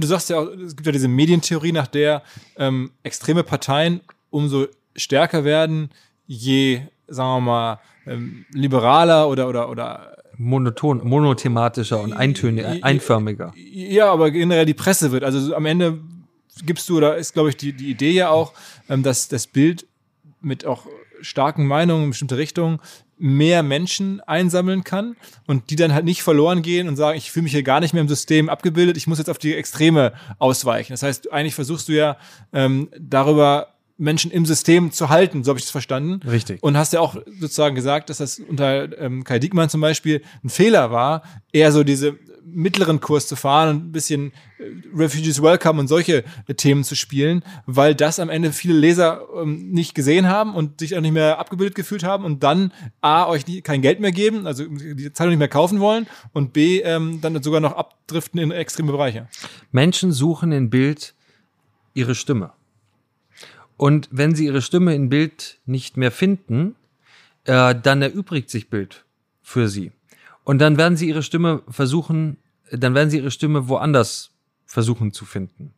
Du 0.00 0.06
sagst 0.06 0.28
ja 0.30 0.40
auch, 0.40 0.48
es 0.48 0.74
gibt 0.74 0.86
ja 0.86 0.92
diese 0.92 1.08
Medientheorie, 1.08 1.72
nach 1.72 1.86
der 1.86 2.22
ähm, 2.56 2.90
extreme 3.02 3.44
Parteien 3.44 4.00
umso 4.30 4.66
stärker 4.96 5.44
werden, 5.44 5.90
je, 6.26 6.80
sagen 7.06 7.44
wir 7.44 7.52
mal, 7.52 7.80
ähm, 8.06 8.44
liberaler 8.52 9.28
oder, 9.28 9.48
oder, 9.48 9.68
oder 9.68 10.16
monoton, 10.36 11.06
monothematischer 11.06 12.00
und 12.00 12.12
eintöniger, 12.12 12.76
einförmiger. 12.82 13.52
Ja, 13.56 14.12
aber 14.12 14.30
generell 14.30 14.66
die 14.66 14.74
Presse 14.74 15.12
wird. 15.12 15.22
Also 15.24 15.54
am 15.54 15.66
Ende 15.66 16.00
gibst 16.64 16.88
du, 16.88 17.00
da 17.00 17.14
ist, 17.14 17.34
glaube 17.34 17.50
ich, 17.50 17.56
die, 17.56 17.72
die 17.72 17.90
Idee 17.90 18.12
ja 18.12 18.30
auch, 18.30 18.52
ähm, 18.88 19.02
dass 19.02 19.28
das 19.28 19.46
Bild 19.46 19.86
mit 20.40 20.66
auch 20.66 20.86
starken 21.20 21.66
Meinungen 21.66 22.04
in 22.04 22.10
bestimmte 22.10 22.36
Richtungen 22.36 22.80
mehr 23.24 23.62
Menschen 23.62 24.20
einsammeln 24.20 24.84
kann 24.84 25.16
und 25.46 25.70
die 25.70 25.76
dann 25.76 25.94
halt 25.94 26.04
nicht 26.04 26.22
verloren 26.22 26.60
gehen 26.60 26.88
und 26.88 26.96
sagen, 26.96 27.16
ich 27.16 27.32
fühle 27.32 27.44
mich 27.44 27.52
hier 27.52 27.62
gar 27.62 27.80
nicht 27.80 27.94
mehr 27.94 28.02
im 28.02 28.08
System 28.08 28.50
abgebildet, 28.50 28.98
ich 28.98 29.06
muss 29.06 29.16
jetzt 29.16 29.30
auf 29.30 29.38
die 29.38 29.54
Extreme 29.54 30.12
ausweichen. 30.38 30.92
Das 30.92 31.02
heißt, 31.02 31.32
eigentlich 31.32 31.54
versuchst 31.54 31.88
du 31.88 31.92
ja 31.92 32.18
ähm, 32.52 32.90
darüber 33.00 33.68
Menschen 33.96 34.30
im 34.30 34.44
System 34.44 34.92
zu 34.92 35.08
halten, 35.08 35.42
so 35.42 35.48
habe 35.48 35.58
ich 35.58 35.64
das 35.64 35.70
verstanden. 35.70 36.20
Richtig. 36.28 36.62
Und 36.62 36.76
hast 36.76 36.92
ja 36.92 37.00
auch 37.00 37.16
sozusagen 37.40 37.74
gesagt, 37.74 38.10
dass 38.10 38.18
das 38.18 38.40
unter 38.40 38.98
ähm, 38.98 39.24
Kai 39.24 39.38
Diekmann 39.38 39.70
zum 39.70 39.80
Beispiel 39.80 40.20
ein 40.42 40.50
Fehler 40.50 40.90
war, 40.90 41.22
eher 41.50 41.72
so 41.72 41.82
diese 41.82 42.18
mittleren 42.46 43.00
Kurs 43.00 43.26
zu 43.26 43.36
fahren 43.36 43.70
und 43.70 43.86
ein 43.86 43.92
bisschen 43.92 44.32
äh, 44.58 44.64
Refugees 44.94 45.42
Welcome 45.42 45.80
und 45.80 45.88
solche 45.88 46.24
äh, 46.46 46.54
Themen 46.54 46.84
zu 46.84 46.94
spielen, 46.94 47.44
weil 47.66 47.94
das 47.94 48.18
am 48.20 48.30
Ende 48.30 48.52
viele 48.52 48.74
Leser 48.74 49.26
ähm, 49.40 49.70
nicht 49.70 49.94
gesehen 49.94 50.28
haben 50.28 50.54
und 50.54 50.80
sich 50.80 50.96
auch 50.96 51.00
nicht 51.00 51.12
mehr 51.12 51.38
abgebildet 51.38 51.74
gefühlt 51.74 52.04
haben 52.04 52.24
und 52.24 52.42
dann 52.42 52.72
A, 53.00 53.26
euch 53.26 53.46
nie, 53.46 53.62
kein 53.62 53.82
Geld 53.82 54.00
mehr 54.00 54.12
geben, 54.12 54.46
also 54.46 54.64
die 54.66 55.12
Zeitung 55.12 55.30
nicht 55.30 55.38
mehr 55.38 55.48
kaufen 55.48 55.80
wollen 55.80 56.06
und 56.32 56.52
B, 56.52 56.80
ähm, 56.80 57.20
dann 57.20 57.42
sogar 57.42 57.60
noch 57.60 57.76
abdriften 57.76 58.40
in 58.40 58.50
extreme 58.50 58.92
Bereiche. 58.92 59.28
Menschen 59.72 60.12
suchen 60.12 60.52
in 60.52 60.70
Bild 60.70 61.14
ihre 61.94 62.14
Stimme. 62.14 62.52
Und 63.76 64.08
wenn 64.12 64.34
sie 64.34 64.46
ihre 64.46 64.62
Stimme 64.62 64.94
in 64.94 65.08
Bild 65.08 65.58
nicht 65.66 65.96
mehr 65.96 66.10
finden, 66.10 66.76
äh, 67.44 67.74
dann 67.74 68.02
erübrigt 68.02 68.50
sich 68.50 68.70
Bild 68.70 69.04
für 69.42 69.68
sie. 69.68 69.92
Und 70.44 70.58
dann 70.58 70.76
werden 70.76 70.96
sie 70.96 71.08
ihre 71.08 71.22
Stimme 71.22 71.62
versuchen, 71.68 72.38
dann 72.70 72.94
werden 72.94 73.10
sie 73.10 73.18
ihre 73.18 73.30
Stimme 73.30 73.68
woanders 73.68 74.30
versuchen 74.66 75.12
zu 75.12 75.24
finden. 75.24 75.74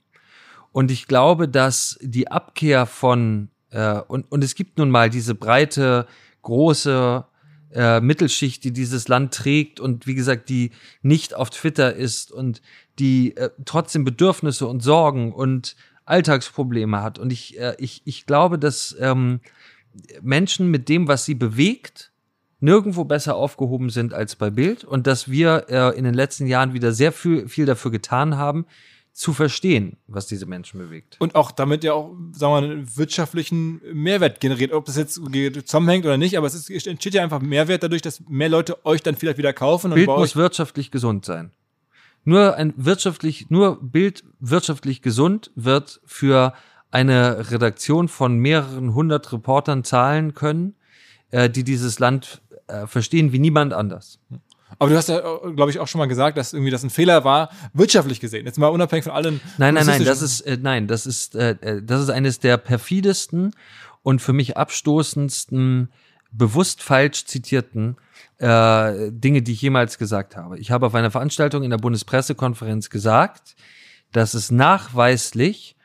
Und 0.73 0.91
ich 0.91 1.07
glaube, 1.07 1.49
dass 1.49 1.99
die 2.03 2.31
Abkehr 2.31 2.87
von 2.87 3.49
äh, 3.71 4.01
und, 4.09 4.31
und 4.31 4.45
es 4.45 4.55
gibt 4.55 4.79
nun 4.79 4.91
mal 4.91 5.11
diese 5.11 5.35
breite, 5.35 6.07
große 6.43 7.25
äh, 7.73 8.01
Mittelschicht, 8.01 8.65
die 8.65 8.73
dieses 8.73 9.09
Land 9.09 9.35
trägt 9.35 9.81
und 9.81 10.07
wie 10.07 10.15
gesagt, 10.15 10.49
die 10.49 10.71
nicht 11.03 11.35
auf 11.35 11.51
Twitter 11.51 11.95
ist 11.95 12.33
und 12.33 12.63
die 12.99 13.37
äh, 13.37 13.51
trotzdem 13.65 14.05
Bedürfnisse 14.05 14.67
und 14.67 14.83
Sorgen 14.83 15.33
und 15.33 15.77
Alltagsprobleme 16.05 17.03
hat. 17.03 17.19
Und 17.19 17.33
ich, 17.33 17.59
äh, 17.59 17.75
ich, 17.79 18.03
ich 18.05 18.27
glaube, 18.27 18.59
dass 18.59 18.97
ähm, 19.01 19.41
Menschen 20.23 20.71
mit 20.71 20.89
dem, 20.89 21.09
was 21.09 21.25
sie 21.25 21.35
bewegt, 21.35 22.13
nirgendwo 22.61 23.05
besser 23.05 23.37
aufgehoben 23.37 23.91
sind 23.91 24.15
als 24.15 24.37
bei 24.37 24.51
Bild 24.51 24.85
und 24.85 25.07
dass 25.07 25.31
wir 25.31 25.67
äh, 25.69 25.99
in 25.99 26.05
den 26.05 26.15
letzten 26.15 26.47
Jahren 26.47 26.73
wieder 26.73 26.93
sehr 26.93 27.13
viel, 27.13 27.49
viel 27.49 27.67
dafür 27.67 27.91
getan 27.91 28.37
haben, 28.37 28.67
zu 29.17 29.33
verstehen, 29.33 29.97
was 30.09 30.27
diese 30.27 30.45
Menschen 30.45 30.79
bewegt. 30.79 31.17
Und 31.21 31.37
auch 31.37 31.51
damit 31.51 31.85
ja 31.85 31.95
auch, 31.95 32.15
sagen 32.33 32.53
wir 32.53 32.61
mal, 32.61 32.65
einen 32.65 32.97
wirtschaftlichen 32.99 33.81
Mehrwert 33.95 34.41
generiert, 34.41 34.75
ob 34.75 34.85
das 34.85 34.97
jetzt 34.97 35.15
zusammenhängt 35.15 36.05
oder 36.05 36.19
nicht, 36.19 36.37
aber 36.37 36.47
es 36.47 36.55
ist, 36.69 36.87
entsteht 36.87 37.15
ja 37.15 37.23
einfach 37.23 37.41
Mehrwert 37.41 37.83
dadurch, 37.83 38.03
dass 38.03 38.21
mehr 38.29 38.51
Leute 38.51 38.85
euch 38.85 39.03
dann 39.03 39.15
vielleicht 39.17 39.39
wieder 39.39 39.55
kaufen. 39.55 39.93
Bild 39.95 40.07
muss 40.07 40.37
wirtschaftlich 40.37 40.91
gesund 40.91 41.25
sein. 41.25 41.51
Nur 42.25 42.57
ein 42.57 42.75
wirtschaftlich, 42.77 43.49
nur 43.49 43.81
Bild 43.81 44.23
wirtschaftlich 44.39 45.01
gesund 45.01 45.51
wird 45.55 46.03
für 46.05 46.53
eine 46.91 47.51
Redaktion 47.51 48.09
von 48.09 48.37
mehreren 48.37 48.93
hundert 48.93 49.33
Reportern 49.33 49.83
zahlen 49.83 50.35
können, 50.35 50.75
äh, 51.31 51.49
die 51.49 51.65
dieses 51.65 51.99
Land 52.01 52.43
äh, 52.69 52.87
verstehen 52.87 53.33
wie 53.33 53.39
niemand 53.39 53.73
anders. 53.73 54.19
Aber 54.79 54.91
du 54.91 54.97
hast 54.97 55.09
ja, 55.09 55.21
glaube 55.55 55.71
ich, 55.71 55.79
auch 55.79 55.89
schon 55.89 56.01
mal 56.01 56.07
gesagt, 56.07 56.37
dass 56.37 56.53
irgendwie 56.53 56.71
das 56.71 56.83
ein 56.83 56.91
Fehler 56.91 57.25
war, 57.25 57.51
wirtschaftlich 57.73 58.21
gesehen. 58.21 58.47
Jetzt 58.47 58.59
mal 58.59 58.69
unabhängig 58.69 59.05
von 59.05 59.13
allen. 59.13 59.41
Nein, 59.59 59.75
nein, 59.75 59.87
nein, 59.87 60.05
das 60.05 60.23
ist, 60.23 60.41
äh, 60.43 60.59
nein, 60.61 60.87
das 60.87 61.07
ist, 61.07 61.35
äh, 61.35 61.57
äh, 61.61 61.83
das 61.83 62.03
ist 62.03 62.11
eines 62.11 62.41
der 62.41 62.57
perfidesten 62.57 63.55
und 64.03 64.21
für 64.21 64.33
mich 64.33 64.57
abstoßendsten, 64.57 65.91
bewusst 66.33 66.83
falsch 66.83 67.25
zitierten 67.25 67.97
äh, 68.39 69.11
Dinge, 69.11 69.43
die 69.43 69.53
ich 69.53 69.63
jemals 69.63 69.99
gesagt 69.99 70.37
habe. 70.37 70.59
Ich 70.59 70.71
habe 70.71 70.87
auf 70.87 70.95
einer 70.95 71.11
Veranstaltung 71.11 71.63
in 71.63 71.71
der 71.71 71.79
Bundespressekonferenz 71.79 72.91
gesagt, 72.91 73.57
dass 74.13 74.35
es 74.35 74.51
nachweislich 74.51 75.77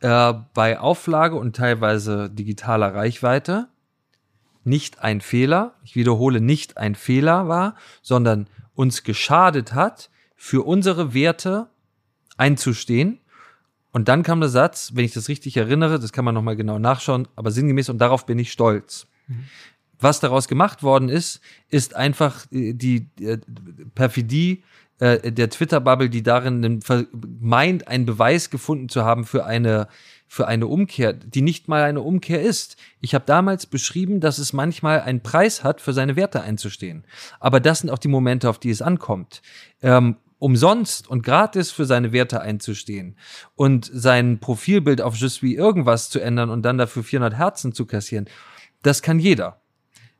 äh, 0.00 0.34
bei 0.54 0.80
Auflage 0.80 1.36
und 1.36 1.54
teilweise 1.54 2.30
digitaler 2.30 2.94
Reichweite 2.94 3.68
nicht 4.64 5.00
ein 5.00 5.20
Fehler, 5.20 5.74
ich 5.84 5.96
wiederhole, 5.96 6.40
nicht 6.40 6.76
ein 6.76 6.94
Fehler 6.94 7.48
war, 7.48 7.74
sondern 8.02 8.46
uns 8.74 9.02
geschadet 9.02 9.74
hat, 9.74 10.10
für 10.36 10.66
unsere 10.66 11.12
Werte 11.12 11.68
einzustehen. 12.36 13.20
Und 13.92 14.08
dann 14.08 14.22
kam 14.22 14.40
der 14.40 14.48
Satz, 14.48 14.92
wenn 14.94 15.04
ich 15.04 15.12
das 15.12 15.28
richtig 15.28 15.56
erinnere, 15.56 15.98
das 15.98 16.12
kann 16.12 16.24
man 16.24 16.34
nochmal 16.34 16.56
genau 16.56 16.78
nachschauen, 16.78 17.28
aber 17.36 17.50
sinngemäß, 17.50 17.88
und 17.88 17.98
darauf 17.98 18.24
bin 18.24 18.38
ich 18.38 18.52
stolz. 18.52 19.06
Mhm. 19.26 19.44
Was 19.98 20.20
daraus 20.20 20.48
gemacht 20.48 20.82
worden 20.82 21.08
ist, 21.08 21.40
ist 21.68 21.94
einfach 21.94 22.46
die, 22.50 22.74
die 22.74 23.08
äh, 23.22 23.38
Perfidie 23.94 24.62
äh, 24.98 25.32
der 25.32 25.50
Twitter-Bubble, 25.50 26.08
die 26.08 26.22
darin 26.22 26.80
meint, 27.40 27.88
einen 27.88 28.06
Beweis 28.06 28.48
gefunden 28.50 28.88
zu 28.88 29.04
haben 29.04 29.24
für 29.24 29.44
eine 29.44 29.88
für 30.32 30.46
eine 30.46 30.68
Umkehr, 30.68 31.12
die 31.12 31.42
nicht 31.42 31.66
mal 31.66 31.82
eine 31.82 32.02
Umkehr 32.02 32.40
ist. 32.40 32.76
Ich 33.00 33.16
habe 33.16 33.24
damals 33.26 33.66
beschrieben, 33.66 34.20
dass 34.20 34.38
es 34.38 34.52
manchmal 34.52 35.00
einen 35.00 35.24
Preis 35.24 35.64
hat, 35.64 35.80
für 35.80 35.92
seine 35.92 36.14
Werte 36.14 36.40
einzustehen. 36.40 37.04
Aber 37.40 37.58
das 37.58 37.80
sind 37.80 37.90
auch 37.90 37.98
die 37.98 38.06
Momente, 38.06 38.48
auf 38.48 38.60
die 38.60 38.70
es 38.70 38.80
ankommt. 38.80 39.42
Ähm, 39.82 40.18
umsonst 40.38 41.08
und 41.08 41.24
gratis 41.24 41.72
für 41.72 41.84
seine 41.84 42.12
Werte 42.12 42.40
einzustehen 42.42 43.16
und 43.56 43.90
sein 43.92 44.38
Profilbild 44.38 45.00
auf 45.00 45.16
Just 45.16 45.42
wie 45.42 45.56
irgendwas 45.56 46.10
zu 46.10 46.20
ändern 46.20 46.48
und 46.48 46.62
dann 46.62 46.78
dafür 46.78 47.02
400 47.02 47.36
Herzen 47.36 47.72
zu 47.72 47.84
kassieren, 47.84 48.26
das 48.82 49.02
kann 49.02 49.18
jeder. 49.18 49.60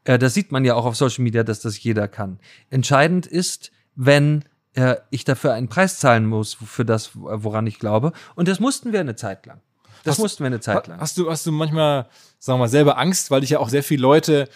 Äh, 0.03 0.19
das 0.19 0.35
sieht 0.35 0.51
man 0.51 0.65
ja 0.65 0.75
auch 0.75 0.87
auf 0.87 0.97
Social 0.97 1.23
Media, 1.23 1.45
dass 1.45 1.61
das 1.61 1.81
jeder 1.81 2.09
kann. 2.09 2.41
Entscheidend 2.69 3.29
ist, 3.29 3.71
wenn 3.95 4.43
äh, 4.75 4.97
ich 5.11 5.23
dafür 5.23 5.53
einen 5.53 5.69
Preis 5.69 6.01
zahlen 6.01 6.27
muss 6.27 6.55
für 6.55 6.85
das, 6.85 7.13
woran 7.15 7.69
ich 7.69 7.79
glaube. 7.79 8.11
Und 8.35 8.49
das 8.49 8.59
mussten 8.59 8.93
wir 8.93 8.99
eine 8.99 9.15
Zeit 9.15 9.47
lang. 9.47 9.61
Das 10.05 10.15
hast, 10.15 10.19
mussten 10.21 10.45
wir 10.45 10.47
eine 10.47 10.61
Zeit 10.61 10.87
lang. 10.87 11.01
Hast 11.01 11.19
du, 11.19 11.31
hast 11.31 11.47
du 11.47 11.53
manchmal, 11.53 12.07
sagen 12.39 12.59
wir 12.59 12.65
mal, 12.65 12.69
selber 12.69 12.99
Angst, 12.99 13.31
weil 13.31 13.41
dich 13.41 13.51
ja 13.51 13.59
auch 13.59 13.69
sehr 13.69 13.83
viele 13.83 14.03
Leute 14.03 14.49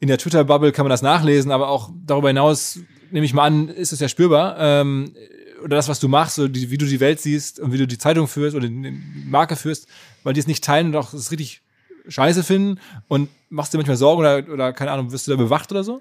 in 0.00 0.08
der 0.08 0.18
Twitter-Bubble 0.18 0.72
kann 0.72 0.84
man 0.84 0.90
das 0.90 1.02
nachlesen, 1.02 1.52
aber 1.52 1.68
auch 1.68 1.90
darüber 2.06 2.28
hinaus, 2.28 2.80
nehme 3.10 3.26
ich 3.26 3.34
mal 3.34 3.44
an, 3.44 3.68
ist 3.68 3.92
es 3.92 4.00
ja 4.00 4.08
spürbar. 4.08 4.56
Ähm, 4.58 5.14
oder 5.62 5.76
das, 5.76 5.88
was 5.88 6.00
du 6.00 6.08
machst, 6.08 6.38
oder 6.38 6.48
die, 6.48 6.70
wie 6.70 6.78
du 6.78 6.86
die 6.86 7.00
Welt 7.00 7.20
siehst 7.20 7.60
und 7.60 7.72
wie 7.72 7.78
du 7.78 7.86
die 7.86 7.98
Zeitung 7.98 8.26
führst 8.26 8.56
oder 8.56 8.66
die 8.66 8.98
Marke 9.26 9.56
führst, 9.56 9.86
weil 10.22 10.32
die 10.32 10.40
es 10.40 10.46
nicht 10.46 10.64
teilen 10.64 10.88
und 10.88 10.96
auch 10.96 11.12
es 11.12 11.30
richtig 11.30 11.60
scheiße 12.08 12.42
finden 12.42 12.80
und 13.08 13.28
machst 13.50 13.74
dir 13.74 13.78
manchmal 13.78 13.98
Sorgen 13.98 14.20
oder, 14.20 14.50
oder 14.50 14.72
keine 14.72 14.90
Ahnung, 14.90 15.12
wirst 15.12 15.26
du 15.26 15.32
da 15.32 15.36
bewacht 15.36 15.70
oder 15.70 15.84
so? 15.84 16.00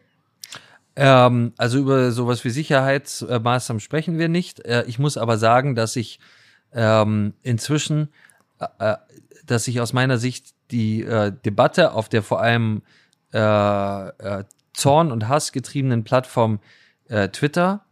Ähm, 0.95 1.53
also 1.57 1.77
über 1.77 2.11
sowas 2.11 2.43
wie 2.45 2.49
Sicherheitsmaßnahmen 2.49 3.81
sprechen 3.81 4.17
wir 4.17 4.29
nicht. 4.29 4.65
Äh, 4.65 4.85
ich 4.87 4.97
muss 4.97 5.17
aber 5.17 5.37
sagen, 5.37 5.75
dass 5.75 5.97
ich 5.97 6.19
ähm, 6.73 7.33
inzwischen 7.41 8.09
äh, 8.59 8.95
dass 9.45 9.65
sich 9.65 9.81
aus 9.81 9.93
meiner 9.93 10.17
Sicht 10.17 10.53
die 10.71 11.03
äh, 11.03 11.31
Debatte 11.31 11.93
auf 11.93 12.09
der 12.09 12.23
vor 12.23 12.41
allem 12.41 12.83
äh, 13.33 14.07
äh, 14.07 14.43
Zorn 14.73 15.11
und 15.11 15.27
Hass 15.27 15.51
getriebenen 15.51 16.03
Plattform 16.03 16.59
äh, 17.07 17.29
Twitter 17.29 17.85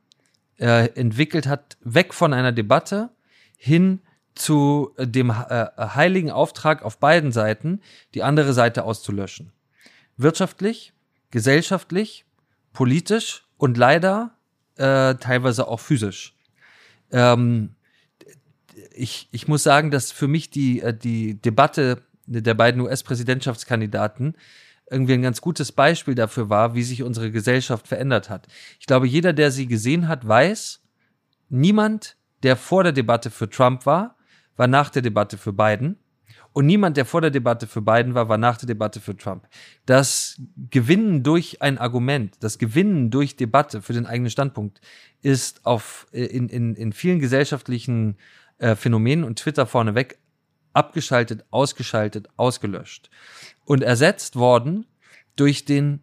entwickelt 0.59 1.45
hat, 1.45 1.78
weg 1.82 2.15
von 2.15 2.34
einer 2.34 2.51
Debatte 2.51 3.11
hin 3.57 4.01
zu 4.34 4.91
dem 4.97 5.32
heiligen 5.32 6.32
Auftrag 6.32 6.82
auf 6.82 6.97
beiden 6.97 7.32
Seiten, 7.32 7.80
die 8.15 8.24
andere 8.24 8.53
Seite 8.53 8.84
auszulöschen. 8.84 9.51
Wirtschaftlich, 10.15 10.93
gesellschaftlich, 11.30 12.26
politisch 12.74 13.45
und 13.57 13.78
leider 13.78 14.32
teilweise 14.78 15.68
auch 15.68 15.80
physisch. 15.80 16.36
Ähm, 17.11 17.76
ich, 18.98 19.30
ich 19.32 19.48
muss 19.48 19.64
sagen, 19.64 19.91
dass 19.91 20.12
für 20.12 20.28
mich 20.28 20.50
die, 20.50 20.82
äh, 20.82 20.93
die 20.93 21.39
Debatte 21.41 22.04
der 22.26 22.54
beiden 22.56 22.82
US-Präsidentschaftskandidaten 22.82 24.36
irgendwie 24.89 25.14
ein 25.14 25.22
ganz 25.22 25.41
gutes 25.41 25.72
Beispiel 25.72 26.16
dafür 26.16 26.50
war, 26.50 26.74
wie 26.74 26.84
sich 26.84 27.04
unsere 27.04 27.32
Gesellschaft 27.32 27.88
verändert 27.88 28.30
hat. 28.30 28.48
Ich 28.80 28.86
glaube, 28.86 29.08
jeder, 29.08 29.34
der 29.34 29.52
sie 29.52 29.68
gesehen 29.68 30.08
hat, 30.08 30.28
weiß, 30.28 30.82
niemand, 31.50 32.18
der 32.43 32.56
vor 32.56 32.84
der 32.84 32.93
Debatte 32.93 33.30
für 33.30 33.50
Trump 33.50 33.86
war, 33.86 34.16
war 34.56 34.68
nach 34.68 34.89
der 34.89 35.02
Debatte 35.02 35.38
für 35.38 35.54
Biden. 35.54 35.98
Und 36.54 36.66
niemand, 36.66 36.98
der 36.98 37.06
vor 37.06 37.22
der 37.22 37.30
Debatte 37.30 37.68
für 37.68 37.82
Biden 37.82 38.16
war, 38.16 38.30
war 38.30 38.38
nach 38.38 38.58
der 38.58 38.68
Debatte 38.68 39.00
für 39.00 39.16
Trump. 39.16 39.48
Das 39.86 40.41
Gewinnen 40.72 41.22
durch 41.22 41.62
ein 41.62 41.78
Argument, 41.78 42.36
das 42.39 42.58
Gewinnen 42.58 43.12
durch 43.12 43.36
Debatte 43.36 43.82
für 43.82 43.93
den 43.93 44.08
eigenen 44.08 44.32
Standpunkt 44.32 44.82
ist 45.22 45.66
auf, 45.66 46.08
äh, 46.14 46.26
in, 46.26 46.50
in, 46.50 46.76
in 46.76 46.93
vielen 46.93 47.20
gesellschaftlichen 47.20 48.18
äh, 48.58 48.76
Phänomenen 48.76 49.24
und 49.24 49.39
Twitter 49.39 49.66
vorneweg 49.66 50.20
abgeschaltet, 50.74 51.45
ausgeschaltet, 51.49 52.30
ausgelöscht 52.38 53.10
und 53.66 53.84
ersetzt 53.84 54.36
worden 54.36 54.86
durch 55.36 55.66
den 55.66 56.01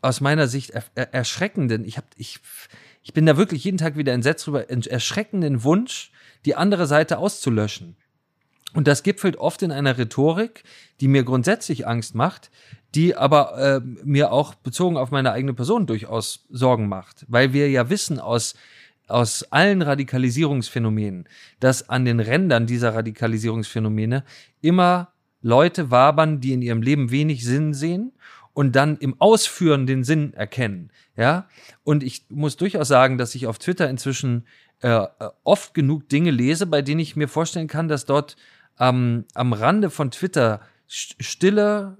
aus 0.00 0.20
meiner 0.20 0.48
Sicht 0.48 0.70
er, 0.70 0.84
er, 0.94 1.14
erschreckenden, 1.14 1.84
ich 1.84 1.96
hab, 1.96 2.04
ich, 2.16 2.40
ich 3.02 3.12
bin 3.14 3.24
da 3.24 3.36
wirklich 3.36 3.64
jeden 3.64 3.78
Tag 3.78 3.96
wieder 3.96 4.12
entsetzt 4.12 4.46
drüber, 4.46 4.68
erschreckenden 4.68 5.62
Wunsch, 5.62 6.10
die 6.44 6.56
andere 6.56 6.86
Seite 6.86 7.18
auszulöschen. 7.18 7.96
Und 8.74 8.88
das 8.88 9.02
gipfelt 9.02 9.36
oft 9.36 9.62
in 9.62 9.70
einer 9.70 9.98
Rhetorik, 9.98 10.64
die 11.00 11.08
mir 11.08 11.24
grundsätzlich 11.24 11.86
Angst 11.86 12.14
macht, 12.14 12.50
die 12.94 13.14
aber 13.14 13.58
äh, 13.58 13.80
mir 14.04 14.32
auch 14.32 14.54
bezogen 14.54 14.96
auf 14.96 15.10
meine 15.10 15.32
eigene 15.32 15.54
Person 15.54 15.86
durchaus 15.86 16.46
Sorgen 16.50 16.88
macht, 16.88 17.24
weil 17.28 17.52
wir 17.52 17.70
ja 17.70 17.90
wissen 17.90 18.18
aus 18.18 18.54
aus 19.12 19.44
allen 19.50 19.82
Radikalisierungsphänomenen, 19.82 21.28
dass 21.60 21.88
an 21.88 22.04
den 22.04 22.20
Rändern 22.20 22.66
dieser 22.66 22.94
Radikalisierungsphänomene 22.94 24.24
immer 24.60 25.12
Leute 25.42 25.90
wabern, 25.90 26.40
die 26.40 26.52
in 26.52 26.62
ihrem 26.62 26.82
Leben 26.82 27.10
wenig 27.10 27.44
Sinn 27.44 27.74
sehen 27.74 28.12
und 28.54 28.76
dann 28.76 28.96
im 28.98 29.20
Ausführen 29.20 29.86
den 29.86 30.04
Sinn 30.04 30.34
erkennen. 30.34 30.90
Ja, 31.16 31.48
und 31.84 32.02
ich 32.02 32.26
muss 32.28 32.56
durchaus 32.56 32.88
sagen, 32.88 33.18
dass 33.18 33.34
ich 33.34 33.46
auf 33.46 33.58
Twitter 33.58 33.88
inzwischen 33.88 34.46
äh, 34.80 35.06
oft 35.44 35.74
genug 35.74 36.08
Dinge 36.08 36.30
lese, 36.30 36.66
bei 36.66 36.82
denen 36.82 37.00
ich 37.00 37.16
mir 37.16 37.28
vorstellen 37.28 37.68
kann, 37.68 37.88
dass 37.88 38.06
dort 38.06 38.36
ähm, 38.78 39.24
am 39.34 39.52
Rande 39.52 39.90
von 39.90 40.10
Twitter 40.10 40.60
stille, 40.86 41.98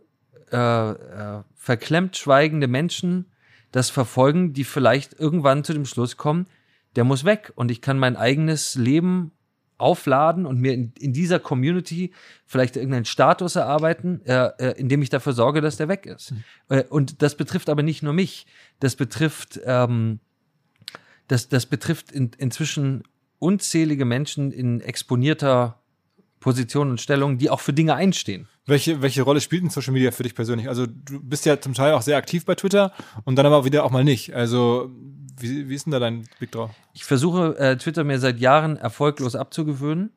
äh, 0.51 0.57
äh, 0.91 1.43
verklemmt 1.55 2.17
schweigende 2.17 2.69
Menschen 2.69 3.27
das 3.71 3.89
verfolgen, 3.89 4.53
die 4.53 4.65
vielleicht 4.65 5.19
irgendwann 5.19 5.65
zu 5.65 5.73
dem 5.73 5.87
Schluss 5.87 6.19
kommen, 6.19 6.47
der 6.97 7.05
muss 7.05 7.25
weg 7.25 7.53
und 7.55 7.71
ich 7.71 7.81
kann 7.81 7.99
mein 7.99 8.17
eigenes 8.17 8.75
Leben 8.75 9.33
aufladen 9.79 10.47
und 10.47 10.61
mir 10.61 10.73
in, 10.73 10.93
in 10.99 11.13
dieser 11.13 11.41
Community 11.41 12.13
vielleicht 12.47 12.77
irgendeinen 12.77 13.05
Status 13.05 13.57
erarbeiten, 13.57 14.25
äh, 14.25 14.51
äh, 14.59 14.79
indem 14.79 15.03
ich 15.03 15.11
dafür 15.11 15.33
sorge, 15.33 15.61
dass 15.61 15.77
der 15.77 15.89
weg 15.89 16.07
ist. 16.07 16.33
Mhm. 16.33 16.45
Äh, 16.69 16.85
und 16.85 17.21
das 17.21 17.37
betrifft 17.37 17.69
aber 17.69 17.83
nicht 17.83 18.03
nur 18.03 18.13
mich. 18.13 18.47
Das 18.79 18.95
betrifft, 18.95 19.61
ähm, 19.65 20.21
das, 21.27 21.49
das 21.49 21.67
betrifft 21.67 22.13
in, 22.13 22.31
inzwischen 22.39 23.03
unzählige 23.41 24.05
Menschen 24.05 24.53
in 24.53 24.81
exponierter 24.81 25.82
Position 26.43 26.91
und 26.91 27.01
Stellung, 27.01 27.39
die 27.39 27.49
auch 27.49 27.61
für 27.61 27.73
Dinge 27.73 27.95
einstehen. 27.95 28.47
Welche, 28.67 29.01
welche 29.01 29.23
Rolle 29.23 29.41
spielt 29.41 29.63
denn 29.63 29.71
Social 29.71 29.95
Media 29.95 30.11
für 30.11 30.25
dich 30.25 30.35
persönlich? 30.35 30.69
Also 30.69 30.87
du 30.87 31.21
bist 31.21 31.47
ja 31.47 31.59
zum 31.59 31.73
Teil 31.73 31.95
auch 31.95 32.03
sehr 32.03 32.19
aktiv 32.19 32.45
bei 32.45 32.55
Twitter 32.55 32.93
und 33.25 33.37
dann 33.37 33.47
aber 33.47 33.65
wieder 33.65 33.85
auch 33.85 33.91
mal 33.91 34.05
nicht. 34.05 34.35
Also 34.35 34.91
wie, 35.41 35.69
wie 35.69 35.75
ist 35.75 35.87
denn 35.87 35.93
da 35.93 35.99
dein 35.99 36.29
Blick 36.39 36.53
drauf? 36.53 36.71
Ich 36.93 37.05
versuche 37.05 37.57
äh, 37.59 37.77
Twitter 37.77 38.05
mir 38.05 38.19
seit 38.19 38.39
Jahren 38.39 38.77
erfolglos 38.77 39.35
abzugewöhnen. 39.35 40.11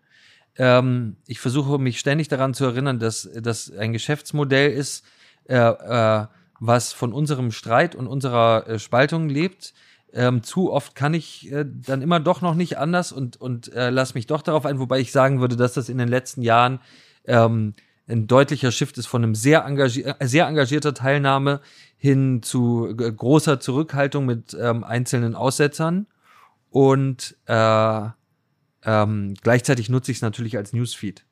Ähm, 0.58 1.18
ich 1.28 1.40
versuche 1.40 1.80
mich 1.80 2.00
ständig 2.00 2.28
daran 2.28 2.54
zu 2.54 2.66
erinnern, 2.66 3.00
dass 3.00 3.30
das 3.42 3.72
ein 3.72 3.94
Geschäftsmodell 3.94 4.72
ist, 4.72 5.06
äh, 5.48 5.56
äh, 5.56 6.28
was 6.60 6.94
von 6.94 7.14
unserem 7.14 7.52
Streit 7.52 7.96
und 7.96 8.08
unserer 8.08 8.68
äh, 8.68 8.80
Spaltung 8.80 9.30
lebt. 9.30 9.74
Ähm, 10.16 10.44
zu 10.44 10.72
oft 10.72 10.96
kann 10.96 11.14
ich 11.14 11.52
äh, 11.52 11.66
dann 11.68 12.02
immer 12.02 12.22
doch 12.22 12.42
noch 12.42 12.56
nicht 12.56 12.78
anders 12.78 13.12
und, 13.12 13.36
und 13.36 13.74
äh, 13.74 13.90
lass 13.90 14.16
mich 14.16 14.28
doch 14.28 14.42
darauf 14.42 14.66
ein, 14.66 14.80
wobei 14.80 15.02
ich 15.02 15.12
sagen 15.12 15.42
würde, 15.42 15.58
dass 15.58 15.74
das 15.74 15.90
in 15.90 15.98
den 15.98 16.08
letzten 16.08 16.42
Jahren 16.42 16.80
ähm, 17.26 17.74
ein 18.08 18.26
deutlicher 18.26 18.72
Shift 18.72 18.98
ist 18.98 19.08
von 19.08 19.24
einem 19.24 19.36
sehr, 19.36 19.66
engagier 19.66 20.16
äh, 20.20 20.26
sehr 20.26 20.48
engagierter 20.48 20.94
Teilnahme 20.94 21.60
hin 21.98 22.42
zu 22.42 22.96
großer 22.96 23.60
Zurückhaltung 23.60 24.26
mit 24.26 24.56
ähm, 24.58 24.86
einzelnen 24.86 25.36
Aussetzern. 25.36 26.08
Und 26.70 27.36
äh, 27.48 28.08
ähm, 28.86 29.34
gleichzeitig 29.42 29.90
nutze 29.90 30.12
ich 30.12 30.20
es 30.20 30.22
natürlich 30.22 30.56
als 30.56 30.72
Newsfeed. 30.72 31.26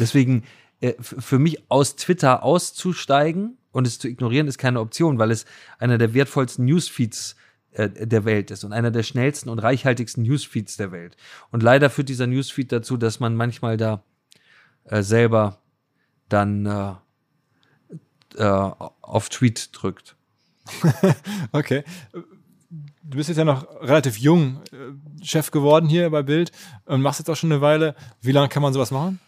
Deswegen 0.00 0.42
äh, 0.80 0.94
für 1.00 1.38
mich 1.38 1.70
aus 1.70 1.94
Twitter 1.94 2.42
auszusteigen 2.42 3.56
und 3.70 3.86
es 3.86 4.00
zu 4.00 4.08
ignorieren 4.08 4.48
ist 4.48 4.58
keine 4.58 4.80
Option, 4.80 5.18
weil 5.20 5.30
es 5.30 5.44
einer 5.78 5.98
der 5.98 6.12
wertvollsten 6.12 6.64
Newsfeeds 6.64 7.36
äh, 7.76 8.06
der 8.06 8.24
Welt 8.24 8.50
ist 8.50 8.64
und 8.64 8.72
einer 8.72 8.90
der 8.90 9.02
schnellsten 9.02 9.50
und 9.50 9.58
reichhaltigsten 9.58 10.22
Newsfeeds 10.22 10.76
der 10.76 10.92
Welt. 10.92 11.16
Und 11.50 11.62
leider 11.62 11.90
führt 11.90 12.08
dieser 12.08 12.26
Newsfeed 12.26 12.72
dazu, 12.72 12.96
dass 12.96 13.20
man 13.20 13.36
manchmal 13.36 13.76
da 13.76 14.02
äh, 14.84 15.02
selber 15.02 15.58
dann 16.28 16.66
äh, 16.66 16.94
äh, 18.36 18.70
auf 19.02 19.28
Tweet 19.28 19.70
drückt. 19.72 20.16
okay. 21.52 21.84
Du 23.02 23.16
bist 23.18 23.28
jetzt 23.28 23.38
ja 23.38 23.44
noch 23.44 23.66
relativ 23.82 24.18
jung 24.18 24.62
äh, 24.72 25.24
Chef 25.24 25.50
geworden 25.50 25.88
hier 25.88 26.08
bei 26.10 26.22
Bild 26.22 26.52
und 26.86 27.02
machst 27.02 27.20
jetzt 27.20 27.28
auch 27.28 27.36
schon 27.36 27.52
eine 27.52 27.60
Weile. 27.60 27.94
Wie 28.22 28.32
lange 28.32 28.48
kann 28.48 28.62
man 28.62 28.72
sowas 28.72 28.90
machen? 28.90 29.20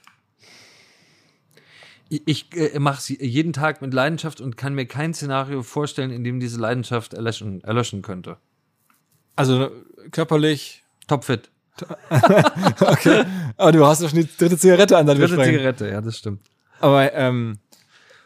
Ich, 2.08 2.54
äh, 2.56 2.78
mache 2.78 2.98
es 2.98 3.08
jeden 3.08 3.52
Tag 3.52 3.82
mit 3.82 3.92
Leidenschaft 3.92 4.40
und 4.40 4.56
kann 4.56 4.74
mir 4.74 4.86
kein 4.86 5.12
Szenario 5.12 5.62
vorstellen, 5.62 6.10
in 6.10 6.24
dem 6.24 6.40
diese 6.40 6.58
Leidenschaft 6.58 7.14
erlöschen, 7.14 7.62
erlöschen 7.62 8.02
könnte. 8.02 8.38
Also 9.36 9.70
körperlich. 10.10 10.84
Topfit. 11.06 11.50
okay. 12.80 13.24
Aber 13.56 13.72
du 13.72 13.86
hast 13.86 14.02
doch 14.02 14.10
schon 14.10 14.20
die 14.20 14.28
dritte 14.38 14.58
Zigarette 14.58 14.96
an 14.96 15.06
deinem 15.06 15.20
Dritte 15.20 15.42
Zigarette, 15.42 15.88
ja, 15.88 16.00
das 16.00 16.18
stimmt. 16.18 16.40
Aber 16.80 17.12
ähm, 17.12 17.58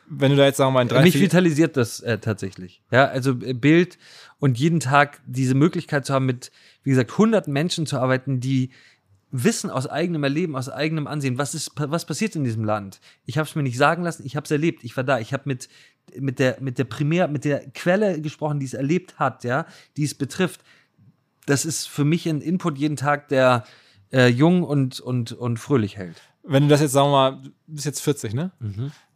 wenn 0.09 0.30
du 0.30 0.37
da 0.37 0.45
jetzt 0.45 0.57
sagen 0.59 0.68
wir 0.68 0.74
mal 0.74 0.83
in 0.83 0.89
drei, 0.89 1.03
Mich 1.03 1.18
vitalisiert 1.18 1.76
das 1.76 2.01
äh, 2.01 2.18
tatsächlich. 2.18 2.83
Ja, 2.91 3.07
also 3.07 3.33
äh, 3.41 3.55
Bild 3.55 3.99
und 4.39 4.59
jeden 4.59 4.80
Tag 4.80 5.20
diese 5.26 5.55
Möglichkeit 5.55 6.05
zu 6.05 6.14
haben, 6.14 6.26
mit, 6.26 6.51
wie 6.83 6.91
gesagt, 6.91 7.16
hunderten 7.18 7.53
Menschen 7.53 7.87
zu 7.87 7.99
arbeiten, 7.99 8.41
die 8.41 8.70
wissen 9.33 9.70
aus 9.70 9.87
eigenem 9.89 10.22
Erleben, 10.22 10.55
aus 10.55 10.68
eigenem 10.68 11.07
Ansehen, 11.07 11.39
was 11.39 11.55
ist, 11.55 11.72
was 11.76 12.05
passiert 12.05 12.37
in 12.37 12.45
diesem 12.45 12.64
Land. 12.64 13.01
Ich 13.24 13.39
habe 13.39 13.49
es 13.49 13.55
mir 13.55 13.62
nicht 13.62 13.78
sagen 13.78 14.05
lassen, 14.05 14.24
ich 14.24 14.37
habe 14.37 14.45
es 14.45 14.51
erlebt, 14.51 14.85
ich 14.85 14.97
war 14.97 15.05
da, 15.05 15.18
ich 15.18 15.33
habe 15.33 15.45
mit 15.47 15.68
mit 16.18 16.39
der 16.39 16.59
mit 16.61 16.78
der 16.78 16.85
Primär, 16.85 17.28
mit 17.28 17.45
der 17.45 17.70
Quelle 17.70 18.20
gesprochen, 18.20 18.61
die 18.61 18.66
es 18.66 18.74
erlebt 18.74 19.18
hat, 19.18 19.43
ja, 19.45 19.66
die 19.97 20.05
es 20.05 20.14
betrifft. 20.14 20.61
Das 21.47 21.64
ist 21.64 21.89
für 21.89 22.05
mich 22.05 22.28
ein 22.28 22.41
Input 22.41 22.78
jeden 22.78 22.97
Tag, 22.97 23.28
der 23.28 23.64
äh, 24.12 24.26
jung 24.28 24.62
und 24.62 25.01
und 25.01 25.33
und 25.33 25.57
fröhlich 25.59 25.97
hält. 25.97 26.20
wenn 26.43 26.64
du 26.64 26.68
das 26.68 26.80
jetzt 26.80 26.93
sagen 26.93 27.09
wir 27.09 27.12
mal, 27.12 27.43
du 27.43 27.51
bist 27.66 27.87
jetzt 27.87 28.01
40, 28.01 28.35
ne? 28.35 28.51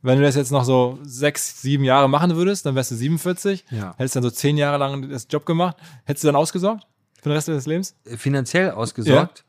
Wenn 0.03 0.19
du 0.19 0.25
das 0.25 0.37
jetzt 0.37 0.53
noch 0.53 0.65
so 0.65 0.99
sechs, 1.03 1.61
sieben 1.61 1.85
Jahre 1.85 2.09
machen 2.09 2.37
würdest, 2.37 2.65
dann 2.65 2.75
wärst 2.77 2.93
du 2.93 2.95
47. 2.95 3.65
Ja. 3.71 3.95
Hättest 3.99 4.15
dann 4.17 4.23
so 4.23 4.31
zehn 4.31 4.57
Jahre 4.57 4.79
lang 4.79 5.09
das 5.11 5.27
Job 5.29 5.45
gemacht. 5.45 5.77
Hättest 6.05 6.23
du 6.25 6.29
dann 6.29 6.37
ausgesorgt 6.37 6.87
für 7.21 7.29
den 7.29 7.33
Rest 7.33 7.49
deines 7.49 7.67
Lebens? 7.67 7.97
Äh, 8.05 8.17
Finanziell 8.17 8.71
ausgesorgt. 8.71 9.45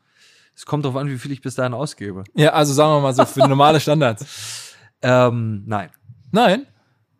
Es 0.58 0.66
kommt 0.66 0.84
darauf 0.84 0.96
an, 0.96 1.08
wie 1.08 1.16
viel 1.18 1.30
ich 1.30 1.40
bis 1.40 1.54
dahin 1.54 1.72
ausgebe. 1.72 2.24
Ja, 2.34 2.52
also 2.52 2.72
sagen 2.72 2.90
wir 2.90 3.00
mal 3.00 3.14
so 3.14 3.24
für 3.24 3.46
normale 3.46 3.80
Standards. 3.80 4.26
Ähm, 5.00 5.62
nein. 5.64 5.90
Nein. 6.32 6.66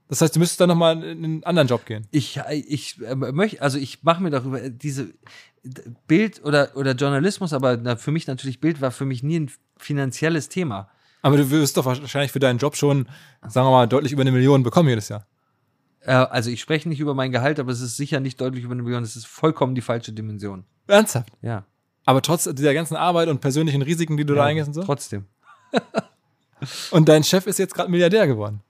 Das 0.08 0.20
heißt, 0.20 0.34
du 0.34 0.40
müsstest 0.40 0.60
dann 0.60 0.68
nochmal 0.68 1.00
in 1.04 1.24
einen 1.24 1.44
anderen 1.44 1.68
Job 1.68 1.86
gehen. 1.86 2.08
Ich, 2.10 2.40
ich 2.50 3.00
äh, 3.00 3.14
möchte, 3.14 3.62
also 3.62 3.78
ich 3.78 4.02
mache 4.02 4.20
mir 4.20 4.30
darüber 4.30 4.60
äh, 4.60 4.72
diese 4.72 5.14
Bild 6.08 6.44
oder, 6.44 6.76
oder 6.76 6.96
Journalismus, 6.96 7.52
aber 7.52 7.76
na, 7.76 7.94
für 7.94 8.10
mich 8.10 8.26
natürlich 8.26 8.58
Bild 8.58 8.80
war 8.80 8.90
für 8.90 9.04
mich 9.04 9.22
nie 9.22 9.38
ein 9.38 9.50
finanzielles 9.76 10.48
Thema. 10.48 10.88
Aber 11.22 11.36
du 11.36 11.48
wirst 11.52 11.76
doch 11.76 11.84
wahrscheinlich 11.84 12.32
für 12.32 12.40
deinen 12.40 12.58
Job 12.58 12.74
schon, 12.74 13.08
sagen 13.46 13.68
wir 13.68 13.70
mal, 13.70 13.86
deutlich 13.86 14.10
über 14.10 14.22
eine 14.22 14.32
Million 14.32 14.64
bekommen 14.64 14.88
jedes 14.88 15.08
Jahr. 15.08 15.24
Äh, 16.00 16.14
also 16.14 16.50
ich 16.50 16.60
spreche 16.60 16.88
nicht 16.88 16.98
über 16.98 17.14
mein 17.14 17.30
Gehalt, 17.30 17.60
aber 17.60 17.70
es 17.70 17.80
ist 17.80 17.96
sicher 17.96 18.18
nicht 18.18 18.40
deutlich 18.40 18.64
über 18.64 18.72
eine 18.72 18.82
Million. 18.82 19.04
Es 19.04 19.14
ist 19.14 19.28
vollkommen 19.28 19.76
die 19.76 19.82
falsche 19.82 20.12
Dimension. 20.12 20.64
Ernsthaft. 20.88 21.30
Ja. 21.42 21.64
Aber 22.08 22.22
trotz 22.22 22.44
dieser 22.44 22.72
ganzen 22.72 22.96
Arbeit 22.96 23.28
und 23.28 23.42
persönlichen 23.42 23.82
Risiken, 23.82 24.16
die 24.16 24.24
du 24.24 24.32
da 24.32 24.40
ja 24.40 24.46
eingehst 24.46 24.68
und 24.68 24.72
so. 24.72 24.82
Trotzdem. 24.82 25.26
Und 26.90 27.06
dein 27.06 27.22
Chef 27.22 27.46
ist 27.46 27.58
jetzt 27.58 27.74
gerade 27.74 27.90
Milliardär 27.90 28.26
geworden. 28.26 28.62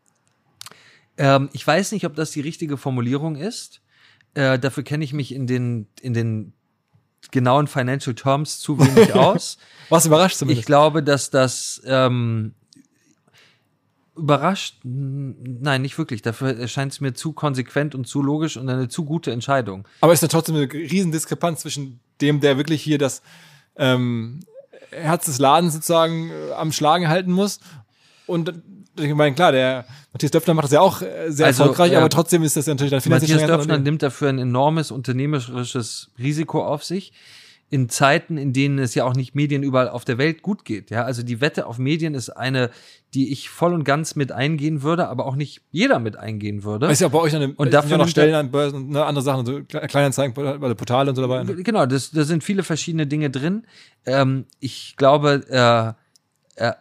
Ähm, 1.16 1.48
ich 1.52 1.64
weiß 1.64 1.92
nicht, 1.92 2.04
ob 2.04 2.16
das 2.16 2.32
die 2.32 2.40
richtige 2.40 2.76
Formulierung 2.76 3.36
ist. 3.36 3.80
Äh, 4.34 4.58
dafür 4.58 4.82
kenne 4.82 5.04
ich 5.04 5.12
mich 5.12 5.32
in 5.32 5.46
den, 5.46 5.86
in 6.00 6.14
den 6.14 6.52
genauen 7.30 7.68
Financial 7.68 8.12
Terms 8.12 8.58
zu 8.58 8.76
wenig 8.80 9.14
aus. 9.14 9.56
Was 9.88 10.04
überrascht 10.04 10.38
zumindest. 10.38 10.62
Ich 10.62 10.66
glaube, 10.66 11.04
dass 11.04 11.30
das 11.30 11.80
ähm, 11.86 12.56
überrascht. 14.16 14.80
Nein, 14.82 15.82
nicht 15.82 15.96
wirklich. 15.96 16.22
Dafür 16.22 16.58
erscheint 16.58 16.92
es 16.92 17.00
mir 17.00 17.14
zu 17.14 17.32
konsequent 17.32 17.94
und 17.94 18.04
zu 18.08 18.20
logisch 18.20 18.56
und 18.56 18.68
eine 18.68 18.88
zu 18.88 19.04
gute 19.04 19.30
Entscheidung. 19.30 19.86
Aber 20.00 20.12
ist 20.12 20.24
da 20.24 20.26
trotzdem 20.28 20.56
eine 20.56 20.70
riesen 20.72 21.12
Diskrepanz 21.12 21.60
zwischen 21.60 22.00
dem, 22.20 22.40
der 22.40 22.56
wirklich 22.56 22.82
hier 22.82 22.98
das 22.98 23.22
ähm, 23.76 24.40
Herz 24.90 25.26
des 25.26 25.38
Ladens 25.38 25.74
sozusagen 25.74 26.30
äh, 26.30 26.52
am 26.52 26.72
Schlagen 26.72 27.08
halten 27.08 27.32
muss. 27.32 27.60
Und 28.26 28.48
äh, 28.48 28.52
ich 29.06 29.14
meine, 29.14 29.34
klar, 29.34 29.52
der 29.52 29.86
Matthias 30.12 30.32
Döpfner 30.32 30.54
macht 30.54 30.64
das 30.64 30.72
ja 30.72 30.80
auch 30.80 31.02
äh, 31.02 31.30
sehr 31.30 31.46
Also, 31.46 31.62
erfolgreich, 31.62 31.92
äh, 31.92 31.96
aber 31.96 32.08
trotzdem 32.08 32.42
ist 32.42 32.56
das 32.56 32.66
ja 32.66 32.74
natürlich 32.74 32.90
dann 32.90 33.00
finanziell 33.00 33.40
Matthias 33.40 33.50
Döpfner 33.50 33.78
nimmt 33.78 34.02
dafür 34.02 34.28
ein 34.28 34.38
enormes 34.38 34.90
unternehmerisches 34.90 36.10
Risiko 36.18 36.64
auf 36.64 36.84
sich. 36.84 37.12
In 37.70 37.90
Zeiten, 37.90 38.38
in 38.38 38.54
denen 38.54 38.78
es 38.78 38.94
ja 38.94 39.04
auch 39.04 39.14
nicht 39.14 39.34
Medien 39.34 39.62
überall 39.62 39.90
auf 39.90 40.06
der 40.06 40.16
Welt 40.16 40.40
gut 40.40 40.64
geht. 40.64 40.90
Ja, 40.90 41.04
also 41.04 41.22
die 41.22 41.42
Wette 41.42 41.66
auf 41.66 41.76
Medien 41.78 42.14
ist 42.14 42.30
eine, 42.30 42.70
die 43.12 43.30
ich 43.30 43.50
voll 43.50 43.74
und 43.74 43.84
ganz 43.84 44.14
mit 44.14 44.32
eingehen 44.32 44.82
würde, 44.82 45.06
aber 45.08 45.26
auch 45.26 45.36
nicht 45.36 45.60
jeder 45.70 45.98
mit 45.98 46.16
eingehen 46.16 46.64
würde. 46.64 46.86
Ist 46.86 47.00
ja 47.00 47.08
bei 47.08 47.18
euch 47.18 47.36
eine, 47.36 47.52
Und 47.52 47.74
dafür 47.74 47.98
noch 47.98 48.08
Stellen 48.08 48.34
an 48.34 48.50
Börsen 48.50 48.88
ne, 48.88 49.04
andere 49.04 49.22
Sachen, 49.22 49.44
so 49.44 49.52
Kle- 49.58 49.86
Kleinanzeigen, 49.86 50.32
bei 50.34 50.74
Portale 50.74 51.10
und 51.10 51.16
so 51.16 51.20
dabei. 51.22 51.44
ne? 51.44 51.62
Genau, 51.62 51.84
das, 51.84 52.10
da 52.10 52.24
sind 52.24 52.42
viele 52.42 52.62
verschiedene 52.62 53.06
Dinge 53.06 53.28
drin. 53.28 53.66
Ähm, 54.06 54.46
ich 54.60 54.94
glaube, 54.96 55.44
äh, 55.50 55.92
er, 56.56 56.78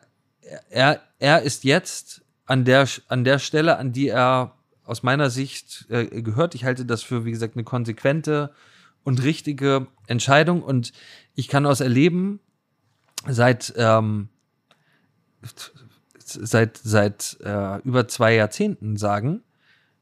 er, 0.70 1.02
er 1.20 1.42
ist 1.42 1.66
jetzt 1.66 2.22
an 2.46 2.64
der, 2.64 2.88
an 3.10 3.26
der 3.26 3.40
Stelle, 3.40 3.78
an 3.78 3.92
die 3.92 4.08
er 4.08 4.54
aus 4.86 5.04
meiner 5.04 5.30
Sicht 5.30 5.86
äh, 5.90 6.06
gehört. 6.22 6.56
Ich 6.56 6.64
halte 6.64 6.86
das 6.86 7.04
für, 7.04 7.26
wie 7.26 7.32
gesagt, 7.32 7.58
eine 7.58 7.66
konsequente 7.66 8.52
und 9.08 9.24
richtige 9.24 9.88
Entscheidung. 10.08 10.62
Und 10.62 10.92
ich 11.34 11.48
kann 11.48 11.66
aus 11.66 11.80
Erleben 11.80 12.42
seit, 13.26 13.74
ähm, 13.78 14.28
seit, 16.18 16.76
seit 16.76 17.38
äh, 17.42 17.80
über 17.84 18.10
zwei 18.10 18.36
Jahrzehnten 18.36 18.98
sagen, 18.98 19.44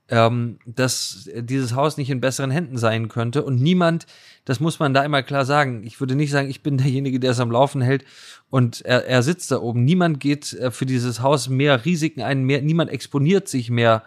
ähm, 0.10 0.58
dass 0.66 1.30
dieses 1.36 1.76
Haus 1.76 1.98
nicht 1.98 2.10
in 2.10 2.20
besseren 2.20 2.50
Händen 2.50 2.80
sein 2.80 3.08
könnte 3.08 3.44
und 3.44 3.62
niemand, 3.62 4.08
das 4.44 4.60
muss 4.60 4.80
man 4.80 4.96
da 4.96 5.06
immer 5.06 5.22
klar 5.22 5.46
sagen. 5.46 5.84
Ich 5.84 6.00
würde 6.00 6.16
nicht 6.16 6.32
sagen, 6.32 6.50
ich 6.50 6.64
bin 6.64 6.80
derjenige, 6.80 7.20
der 7.20 7.32
es 7.32 7.40
am 7.40 7.52
Laufen 7.52 7.82
hält 7.82 8.06
und 8.50 8.82
er, 8.82 9.06
er 9.06 9.22
sitzt 9.22 9.52
da 9.52 9.60
oben. 9.62 9.86
Niemand 9.86 10.20
geht 10.20 10.52
äh, 10.54 10.72
für 10.72 10.88
dieses 10.88 11.22
Haus 11.22 11.48
mehr 11.48 11.86
Risiken 11.86 12.24
ein, 12.24 12.44
mehr, 12.44 12.64
niemand 12.64 12.90
exponiert 12.90 13.48
sich 13.50 13.70
mehr 13.70 14.02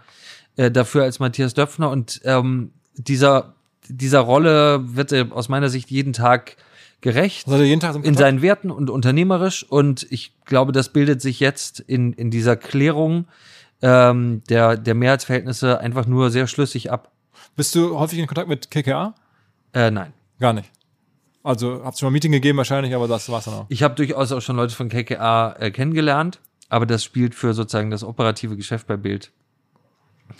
äh, 0.56 0.72
dafür 0.72 1.04
als 1.04 1.20
Matthias 1.20 1.54
Döpfner 1.54 1.88
und 1.88 2.20
ähm, 2.24 2.72
dieser, 2.96 3.54
dieser 3.88 4.20
Rolle 4.20 4.96
wird 4.96 5.12
er 5.12 5.32
aus 5.32 5.48
meiner 5.48 5.68
Sicht 5.68 5.90
jeden 5.90 6.12
Tag 6.12 6.56
gerecht 7.00 7.46
ihr 7.46 7.64
jeden 7.64 7.80
Tag 7.80 7.94
in 8.04 8.16
seinen 8.16 8.42
Werten 8.42 8.70
und 8.70 8.90
unternehmerisch. 8.90 9.64
Und 9.64 10.06
ich 10.10 10.32
glaube, 10.44 10.72
das 10.72 10.88
bildet 10.88 11.22
sich 11.22 11.40
jetzt 11.40 11.80
in, 11.80 12.12
in 12.12 12.30
dieser 12.30 12.56
Klärung 12.56 13.26
ähm, 13.82 14.42
der, 14.48 14.76
der 14.76 14.94
Mehrheitsverhältnisse 14.94 15.78
einfach 15.78 16.06
nur 16.06 16.30
sehr 16.30 16.46
schlüssig 16.46 16.90
ab. 16.90 17.12
Bist 17.54 17.74
du 17.74 17.98
häufig 17.98 18.18
in 18.18 18.26
Kontakt 18.26 18.48
mit 18.48 18.70
KKA? 18.70 19.14
Äh, 19.72 19.90
nein. 19.90 20.12
Gar 20.40 20.52
nicht. 20.52 20.70
Also 21.44 21.82
habt 21.84 21.98
schon 21.98 22.06
mal 22.06 22.10
ein 22.10 22.14
Meeting 22.14 22.32
gegeben 22.32 22.58
wahrscheinlich, 22.58 22.94
aber 22.94 23.06
das 23.06 23.28
war's 23.28 23.44
dann 23.44 23.54
auch. 23.54 23.66
Ich 23.68 23.82
habe 23.82 23.94
durchaus 23.94 24.32
auch 24.32 24.42
schon 24.42 24.56
Leute 24.56 24.74
von 24.74 24.88
KKA 24.88 25.56
äh, 25.58 25.70
kennengelernt, 25.70 26.40
aber 26.68 26.84
das 26.84 27.04
spielt 27.04 27.34
für 27.34 27.54
sozusagen 27.54 27.90
das 27.90 28.02
operative 28.02 28.56
Geschäft 28.56 28.86
bei 28.86 28.96
Bild 28.96 29.30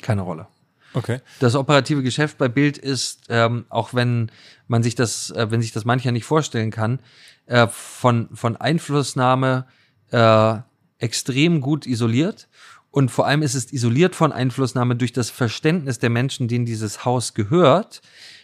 keine 0.03 0.23
Rolle. 0.23 0.47
Okay. 0.95 1.21
Das 1.41 1.55
operative 1.55 2.03
Geschäft 2.03 2.39
bei 2.39 2.49
Bild 2.49 2.79
ist, 2.79 3.27
ähm, 3.29 3.67
auch 3.69 3.95
wenn 3.95 4.31
man 4.67 4.83
sich 4.83 4.95
das, 4.95 5.31
äh, 5.31 5.51
wenn 5.51 5.61
sich 5.61 5.73
das 5.73 5.85
mancher 5.85 6.13
nicht 6.13 6.25
vorstellen 6.25 6.71
kann, 6.71 7.01
äh, 7.47 7.67
von, 7.69 8.29
von 8.35 8.57
Einflussnahme 8.57 9.67
äh, 10.11 10.55
extrem 10.99 11.61
gut 11.61 11.87
isoliert. 11.87 12.49
Und 12.91 13.11
vor 13.11 13.27
allem 13.27 13.43
ist 13.43 13.55
es 13.55 13.73
isoliert 13.73 14.17
von 14.17 14.33
Einflussnahme 14.33 14.97
durch 14.97 15.13
das 15.13 15.31
Verständnis 15.31 15.99
der 15.99 16.11
Menschen, 16.11 16.49
denen 16.49 16.65
dieses 16.65 17.05
Haus 17.05 17.35
gehört, 17.35 18.01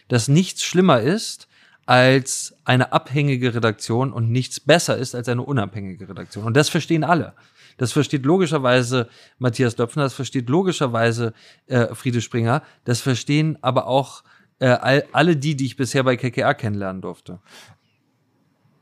dass 0.07 0.27
nichts 0.27 0.63
schlimmer 0.63 1.01
ist 1.01 1.47
als 1.85 2.55
eine 2.63 2.93
abhängige 2.93 3.53
Redaktion 3.53 4.11
und 4.11 4.31
nichts 4.31 4.59
besser 4.59 4.97
ist 4.97 5.13
als 5.13 5.29
eine 5.29 5.43
unabhängige 5.43 6.09
Redaktion. 6.09 6.45
Und 6.45 6.55
das 6.55 6.69
verstehen 6.69 7.03
alle. 7.03 7.33
Das 7.77 7.91
versteht 7.91 8.25
logischerweise 8.25 9.09
Matthias 9.37 9.75
Döpfner, 9.75 10.03
das 10.03 10.13
versteht 10.13 10.49
logischerweise 10.49 11.33
äh, 11.67 11.93
Friede 11.93 12.21
Springer, 12.21 12.63
das 12.83 13.01
verstehen 13.01 13.57
aber 13.61 13.87
auch 13.87 14.23
äh, 14.59 14.67
all, 14.67 15.05
alle 15.11 15.35
die, 15.35 15.55
die 15.55 15.65
ich 15.65 15.75
bisher 15.75 16.03
bei 16.03 16.15
KKR 16.15 16.53
kennenlernen 16.53 17.01
durfte. 17.01 17.39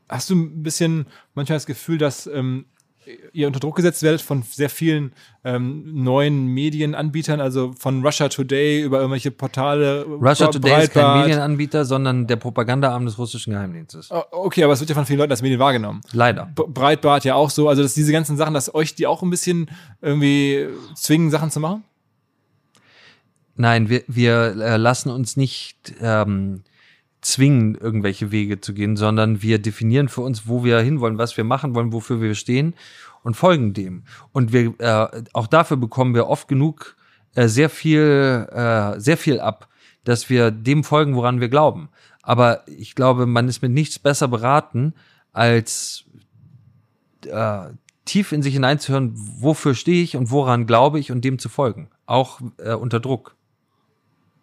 Hast 0.08 0.30
du 0.30 0.36
ein 0.36 0.62
bisschen 0.62 1.06
manchmal 1.34 1.56
das 1.56 1.66
Gefühl, 1.66 1.98
dass 1.98 2.26
ähm, 2.26 2.66
ihr 3.32 3.46
unter 3.46 3.60
Druck 3.60 3.76
gesetzt 3.76 4.02
werdet 4.02 4.20
von 4.20 4.42
sehr 4.42 4.70
vielen 4.70 5.12
ähm, 5.44 6.02
neuen 6.04 6.46
Medienanbietern, 6.46 7.40
also 7.40 7.72
von 7.78 8.04
Russia 8.04 8.28
Today 8.28 8.82
über 8.82 8.98
irgendwelche 8.98 9.30
Portale? 9.30 10.04
Russia 10.04 10.48
Today 10.48 10.84
ist 10.84 10.92
kein? 10.92 11.20
Medienanbieter, 11.20 11.84
sondern 11.84 12.26
der 12.26 12.36
Propagandaarm 12.36 13.06
des 13.06 13.18
russischen 13.18 13.52
Geheimdienstes. 13.52 14.10
Oh, 14.10 14.22
Okay, 14.44 14.62
aber 14.62 14.74
es 14.74 14.80
wird 14.80 14.90
ja 14.90 14.94
von 14.94 15.06
vielen 15.06 15.18
Leuten 15.18 15.32
als 15.32 15.42
Medien 15.42 15.58
wahrgenommen. 15.58 16.00
Leider. 16.12 16.50
Breitbart 16.54 17.24
ja 17.24 17.34
auch 17.34 17.50
so. 17.50 17.68
Also 17.68 17.82
dass 17.82 17.94
diese 17.94 18.12
ganzen 18.12 18.36
Sachen, 18.36 18.52
dass 18.52 18.74
euch 18.74 18.94
die 18.94 19.06
auch 19.06 19.22
ein 19.22 19.30
bisschen 19.30 19.70
irgendwie 20.02 20.68
zwingen, 20.94 21.30
Sachen 21.30 21.50
zu 21.50 21.60
machen? 21.60 21.84
Nein, 23.56 23.88
wir, 23.88 24.02
wir 24.06 24.56
äh, 24.60 24.76
lassen 24.76 25.10
uns 25.10 25.36
nicht 25.36 25.94
ähm, 26.00 26.62
zwingen, 27.24 27.74
irgendwelche 27.74 28.30
Wege 28.30 28.60
zu 28.60 28.74
gehen, 28.74 28.96
sondern 28.96 29.42
wir 29.42 29.58
definieren 29.58 30.08
für 30.08 30.20
uns, 30.20 30.46
wo 30.46 30.64
wir 30.64 30.78
hinwollen, 30.80 31.18
was 31.18 31.36
wir 31.36 31.44
machen 31.44 31.74
wollen, 31.74 31.92
wofür 31.92 32.20
wir 32.20 32.34
stehen 32.34 32.74
und 33.22 33.34
folgen 33.34 33.72
dem. 33.72 34.04
Und 34.32 34.52
wir 34.52 34.74
äh, 34.78 35.22
auch 35.32 35.46
dafür 35.46 35.76
bekommen 35.76 36.14
wir 36.14 36.28
oft 36.28 36.48
genug 36.48 36.96
äh, 37.34 37.48
sehr 37.48 37.70
viel, 37.70 38.46
äh, 38.52 39.00
sehr 39.00 39.16
viel 39.16 39.40
ab, 39.40 39.68
dass 40.04 40.28
wir 40.28 40.50
dem 40.50 40.84
folgen, 40.84 41.16
woran 41.16 41.40
wir 41.40 41.48
glauben. 41.48 41.88
Aber 42.22 42.66
ich 42.68 42.94
glaube, 42.94 43.26
man 43.26 43.48
ist 43.48 43.62
mit 43.62 43.72
nichts 43.72 43.98
besser 43.98 44.28
beraten, 44.28 44.94
als 45.32 46.04
äh, 47.26 47.70
tief 48.04 48.32
in 48.32 48.42
sich 48.42 48.54
hineinzuhören, 48.54 49.12
wofür 49.14 49.74
stehe 49.74 50.02
ich 50.02 50.16
und 50.16 50.30
woran 50.30 50.66
glaube 50.66 51.00
ich 51.00 51.10
und 51.10 51.24
dem 51.24 51.38
zu 51.38 51.48
folgen. 51.48 51.88
Auch 52.06 52.40
äh, 52.58 52.74
unter 52.74 53.00
Druck. 53.00 53.34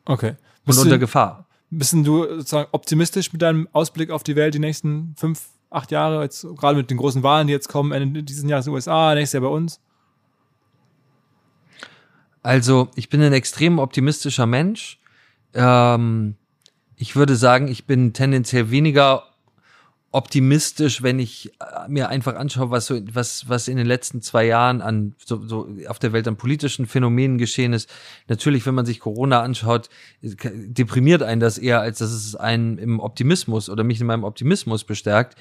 Okay. 0.05 0.35
Und 0.65 0.77
unter 0.77 0.97
Gefahr. 0.97 1.47
Bist 1.71 1.93
du 1.93 2.27
sozusagen 2.27 2.67
optimistisch 2.73 3.31
mit 3.31 3.41
deinem 3.41 3.67
Ausblick 3.71 4.11
auf 4.11 4.23
die 4.23 4.35
Welt 4.35 4.53
die 4.53 4.59
nächsten 4.59 5.15
fünf, 5.17 5.45
acht 5.69 5.89
Jahre, 5.89 6.21
jetzt 6.21 6.45
gerade 6.57 6.77
mit 6.77 6.91
den 6.91 6.97
großen 6.97 7.23
Wahlen, 7.23 7.47
die 7.47 7.53
jetzt 7.53 7.69
kommen, 7.69 7.93
Ende 7.93 8.23
dieses 8.23 8.43
Jahres 8.47 8.67
in 8.67 8.71
den 8.71 8.75
USA, 8.75 9.15
nächstes 9.15 9.33
Jahr 9.33 9.49
bei 9.49 9.55
uns? 9.55 9.79
Also, 12.43 12.89
ich 12.95 13.09
bin 13.09 13.21
ein 13.21 13.33
extrem 13.33 13.79
optimistischer 13.79 14.45
Mensch. 14.45 14.99
Ähm, 15.53 16.35
ich 16.97 17.15
würde 17.15 17.35
sagen, 17.35 17.67
ich 17.67 17.85
bin 17.85 18.13
tendenziell 18.13 18.69
weniger 18.69 19.30
optimistisch, 20.11 21.01
wenn 21.01 21.19
ich 21.19 21.51
äh, 21.59 21.87
mir 21.87 22.09
einfach 22.09 22.35
anschaue, 22.35 22.69
was 22.69 22.87
so, 22.87 22.99
was, 23.13 23.47
was 23.47 23.67
in 23.67 23.77
den 23.77 23.87
letzten 23.87 24.21
zwei 24.21 24.45
Jahren 24.45 24.81
an 24.81 25.15
so, 25.23 25.45
so 25.47 25.69
auf 25.87 25.99
der 25.99 26.11
Welt 26.11 26.27
an 26.27 26.35
politischen 26.35 26.85
Phänomenen 26.85 27.37
geschehen 27.37 27.73
ist. 27.73 27.89
Natürlich, 28.27 28.65
wenn 28.65 28.75
man 28.75 28.85
sich 28.85 28.99
Corona 28.99 29.41
anschaut, 29.41 29.89
deprimiert 30.21 31.23
einen 31.23 31.39
das 31.39 31.57
eher, 31.57 31.79
als 31.81 31.99
dass 31.99 32.11
es 32.11 32.35
einen 32.35 32.77
im 32.77 32.99
Optimismus 32.99 33.69
oder 33.69 33.83
mich 33.83 34.01
in 34.01 34.07
meinem 34.07 34.25
Optimismus 34.25 34.83
bestärkt. 34.83 35.37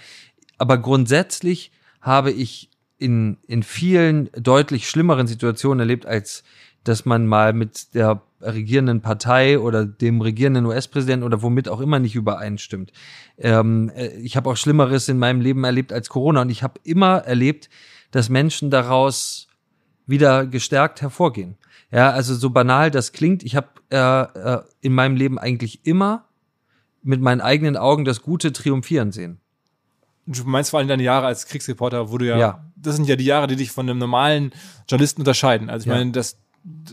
Aber 0.56 0.78
grundsätzlich 0.78 1.72
habe 2.00 2.30
ich 2.30 2.70
in, 2.96 3.38
in 3.46 3.62
vielen 3.62 4.30
deutlich 4.34 4.88
schlimmeren 4.88 5.26
Situationen 5.26 5.80
erlebt, 5.80 6.06
als 6.06 6.44
dass 6.84 7.04
man 7.04 7.26
mal 7.26 7.52
mit 7.52 7.94
der 7.94 8.22
regierenden 8.40 9.02
Partei 9.02 9.58
oder 9.58 9.84
dem 9.84 10.20
regierenden 10.20 10.66
US-Präsidenten 10.66 11.24
oder 11.24 11.42
womit 11.42 11.68
auch 11.68 11.80
immer 11.80 11.98
nicht 11.98 12.14
übereinstimmt. 12.14 12.92
Ähm, 13.38 13.90
äh, 13.94 14.08
ich 14.18 14.36
habe 14.36 14.48
auch 14.50 14.56
Schlimmeres 14.56 15.08
in 15.08 15.18
meinem 15.18 15.40
Leben 15.40 15.64
erlebt 15.64 15.92
als 15.92 16.08
Corona 16.08 16.42
und 16.42 16.50
ich 16.50 16.62
habe 16.62 16.80
immer 16.84 17.18
erlebt, 17.18 17.68
dass 18.10 18.28
Menschen 18.28 18.70
daraus 18.70 19.46
wieder 20.06 20.46
gestärkt 20.46 21.02
hervorgehen. 21.02 21.56
Ja, 21.92 22.10
also 22.10 22.34
so 22.34 22.50
banal 22.50 22.90
das 22.90 23.12
klingt, 23.12 23.42
ich 23.42 23.56
habe 23.56 23.68
äh, 23.90 23.96
äh, 23.96 24.62
in 24.80 24.94
meinem 24.94 25.16
Leben 25.16 25.38
eigentlich 25.38 25.86
immer 25.86 26.24
mit 27.02 27.20
meinen 27.20 27.40
eigenen 27.40 27.76
Augen 27.76 28.04
das 28.04 28.22
Gute 28.22 28.52
triumphieren 28.52 29.12
sehen. 29.12 29.40
Du 30.26 30.44
meinst 30.44 30.70
vor 30.70 30.78
allem 30.78 30.88
deine 30.88 31.02
Jahre 31.02 31.26
als 31.26 31.46
Kriegsreporter, 31.46 32.10
wo 32.12 32.18
du 32.18 32.26
ja, 32.26 32.38
ja, 32.38 32.64
das 32.76 32.94
sind 32.96 33.08
ja 33.08 33.16
die 33.16 33.24
Jahre, 33.24 33.46
die 33.48 33.56
dich 33.56 33.72
von 33.72 33.88
einem 33.88 33.98
normalen 33.98 34.52
Journalisten 34.88 35.22
unterscheiden. 35.22 35.70
Also 35.70 35.84
ich 35.84 35.92
ja. 35.92 35.98
meine, 35.98 36.12
das 36.12 36.38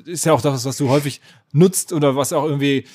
ist 0.05 0.25
ja 0.25 0.33
auch 0.33 0.41
das, 0.41 0.65
was 0.65 0.77
du 0.77 0.89
häufig 0.89 1.21
nutzt 1.51 1.93
oder 1.93 2.15
was 2.15 2.33
auch 2.33 2.45
irgendwie 2.45 2.85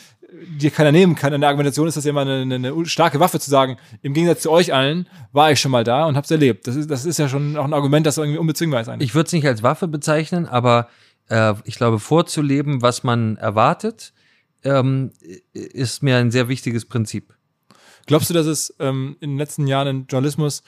dir 0.58 0.70
keiner 0.70 0.92
nehmen 0.92 1.14
kann. 1.14 1.32
In 1.32 1.40
der 1.40 1.48
Argumentation 1.48 1.86
ist 1.86 1.96
das 1.96 2.04
ja 2.04 2.10
immer 2.10 2.22
eine, 2.22 2.54
eine, 2.54 2.86
starke 2.86 3.20
Waffe 3.20 3.38
zu 3.38 3.50
sagen, 3.50 3.76
im 4.00 4.14
Gegensatz 4.14 4.42
zu 4.42 4.50
euch 4.50 4.72
allen 4.72 5.08
war 5.32 5.52
ich 5.52 5.60
schon 5.60 5.70
mal 5.70 5.84
da 5.84 6.06
und 6.06 6.16
hab's 6.16 6.30
erlebt. 6.30 6.66
Das 6.66 6.76
ist, 6.76 6.90
das 6.90 7.04
ist 7.04 7.18
ja 7.18 7.28
schon 7.28 7.56
auch 7.56 7.64
ein 7.64 7.74
Argument, 7.74 8.06
das 8.06 8.18
irgendwie 8.18 8.38
unbezwingbar 8.38 8.80
ist 8.80 8.88
eigentlich. 8.88 9.10
Ich 9.10 9.14
würde 9.14 9.26
es 9.26 9.32
nicht 9.32 9.46
als 9.46 9.62
Waffe 9.62 9.88
bezeichnen, 9.88 10.46
aber 10.46 10.88
äh, 11.28 11.54
ich 11.64 11.76
glaube, 11.76 11.98
vorzuleben, 11.98 12.82
was 12.82 13.02
man 13.02 13.36
erwartet, 13.36 14.12
ähm, 14.64 15.10
ist 15.52 16.02
mir 16.02 16.16
ein 16.16 16.30
sehr 16.30 16.48
wichtiges 16.48 16.86
Prinzip. 16.86 17.34
Glaubst 18.06 18.30
du, 18.30 18.34
dass 18.34 18.46
es 18.46 18.74
ähm, 18.80 19.16
in 19.20 19.30
den 19.30 19.38
letzten 19.38 19.66
Jahren 19.66 19.88
im 19.88 20.06
Journalismus 20.08 20.62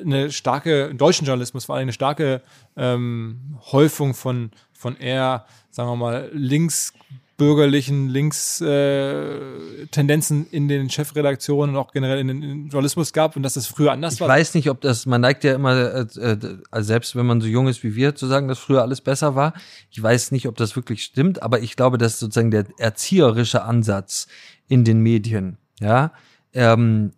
eine 0.00 0.30
starke, 0.30 0.86
im 0.86 0.98
deutschen 0.98 1.26
Journalismus 1.26 1.64
vor 1.64 1.76
allem 1.76 1.82
eine 1.82 1.92
starke 1.92 2.42
ähm, 2.76 3.58
Häufung 3.72 4.14
von 4.14 4.50
von 4.78 4.96
eher, 4.96 5.44
sagen 5.70 5.90
wir 5.90 5.96
mal, 5.96 6.30
linksbürgerlichen, 6.32 8.08
Links-Tendenzen 8.08 10.46
äh, 10.46 10.56
in 10.56 10.68
den 10.68 10.88
Chefredaktionen 10.88 11.74
und 11.74 11.80
auch 11.80 11.90
generell 11.92 12.20
in 12.20 12.28
den 12.28 12.68
Journalismus 12.68 13.12
gab 13.12 13.34
und 13.34 13.42
dass 13.42 13.54
das 13.54 13.66
früher 13.66 13.90
anders 13.90 14.14
ich 14.14 14.20
war? 14.20 14.28
Ich 14.28 14.34
weiß 14.34 14.54
nicht, 14.54 14.70
ob 14.70 14.80
das, 14.80 15.04
man 15.04 15.20
neigt 15.20 15.42
ja 15.42 15.54
immer, 15.54 15.76
äh, 15.76 16.06
äh, 16.16 16.38
selbst 16.74 17.16
wenn 17.16 17.26
man 17.26 17.40
so 17.40 17.48
jung 17.48 17.66
ist 17.66 17.82
wie 17.82 17.96
wir, 17.96 18.14
zu 18.14 18.28
sagen, 18.28 18.46
dass 18.46 18.60
früher 18.60 18.82
alles 18.82 19.00
besser 19.00 19.34
war. 19.34 19.52
Ich 19.90 20.00
weiß 20.00 20.30
nicht, 20.30 20.46
ob 20.46 20.56
das 20.56 20.76
wirklich 20.76 21.02
stimmt, 21.02 21.42
aber 21.42 21.60
ich 21.60 21.74
glaube, 21.74 21.98
dass 21.98 22.20
sozusagen 22.20 22.52
der 22.52 22.66
erzieherische 22.78 23.64
Ansatz 23.64 24.28
in 24.68 24.84
den 24.84 25.00
Medien, 25.00 25.58
ja, 25.80 26.12
ähm, 26.52 27.10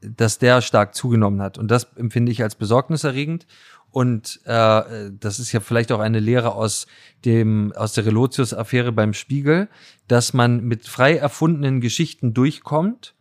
dass 0.00 0.38
der 0.38 0.60
stark 0.60 0.94
zugenommen 0.94 1.42
hat. 1.42 1.58
Und 1.58 1.70
das 1.70 1.88
empfinde 1.96 2.32
ich 2.32 2.42
als 2.42 2.54
besorgniserregend. 2.54 3.46
Und 3.90 4.40
äh, 4.44 5.10
das 5.18 5.38
ist 5.38 5.52
ja 5.52 5.60
vielleicht 5.60 5.92
auch 5.92 6.00
eine 6.00 6.20
Lehre 6.20 6.54
aus 6.54 6.86
dem 7.24 7.72
aus 7.74 7.94
der 7.94 8.04
Relotius-Affäre 8.06 8.92
beim 8.92 9.14
Spiegel, 9.14 9.68
dass 10.08 10.34
man 10.34 10.62
mit 10.62 10.86
frei 10.86 11.16
erfundenen 11.16 11.80
Geschichten 11.80 12.34
durchkommt, 12.34 13.14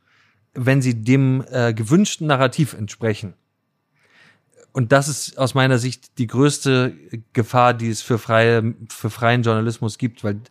wenn 0.54 0.82
sie 0.82 1.02
dem 1.02 1.44
äh, 1.52 1.74
gewünschten 1.74 2.28
Narrativ 2.28 2.74
entsprechen. 2.74 3.34
Und 4.74 4.92
das 4.92 5.08
ist 5.08 5.40
aus 5.40 5.56
meiner 5.56 5.80
Sicht 5.80 6.20
die 6.20 6.28
größte 6.28 6.96
Gefahr, 7.34 7.74
die 7.74 7.90
es 7.90 8.04
für, 8.04 8.20
freie, 8.20 8.76
für 8.90 9.10
freien 9.10 9.42
Journalismus 9.42 9.98
gibt, 9.98 10.24
weil 10.24 10.42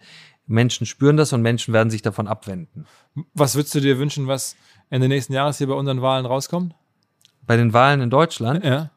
Menschen 0.49 0.87
spüren 0.87 1.17
das 1.17 1.33
und 1.33 1.43
Menschen 1.43 1.75
werden 1.75 1.91
sich 1.91 2.03
davon 2.03 2.27
abwenden. 2.27 2.87
Was 3.35 3.55
würdest 3.55 3.75
du 3.75 3.81
dir 3.81 3.99
wünschen, 3.99 4.27
was 4.27 4.57
Ende 4.91 5.09
nächsten 5.09 5.33
Jahres 5.33 5.59
hier 5.59 5.67
bei 5.67 5.75
unseren 5.75 6.03
Wahlen 6.03 6.27
rauskommt? 6.27 6.75
Bei 7.47 7.57
den 7.57 7.73
Wahlen 7.73 8.01
in 8.01 8.11
Deutschland? 8.11 8.65
Ja 8.65 8.91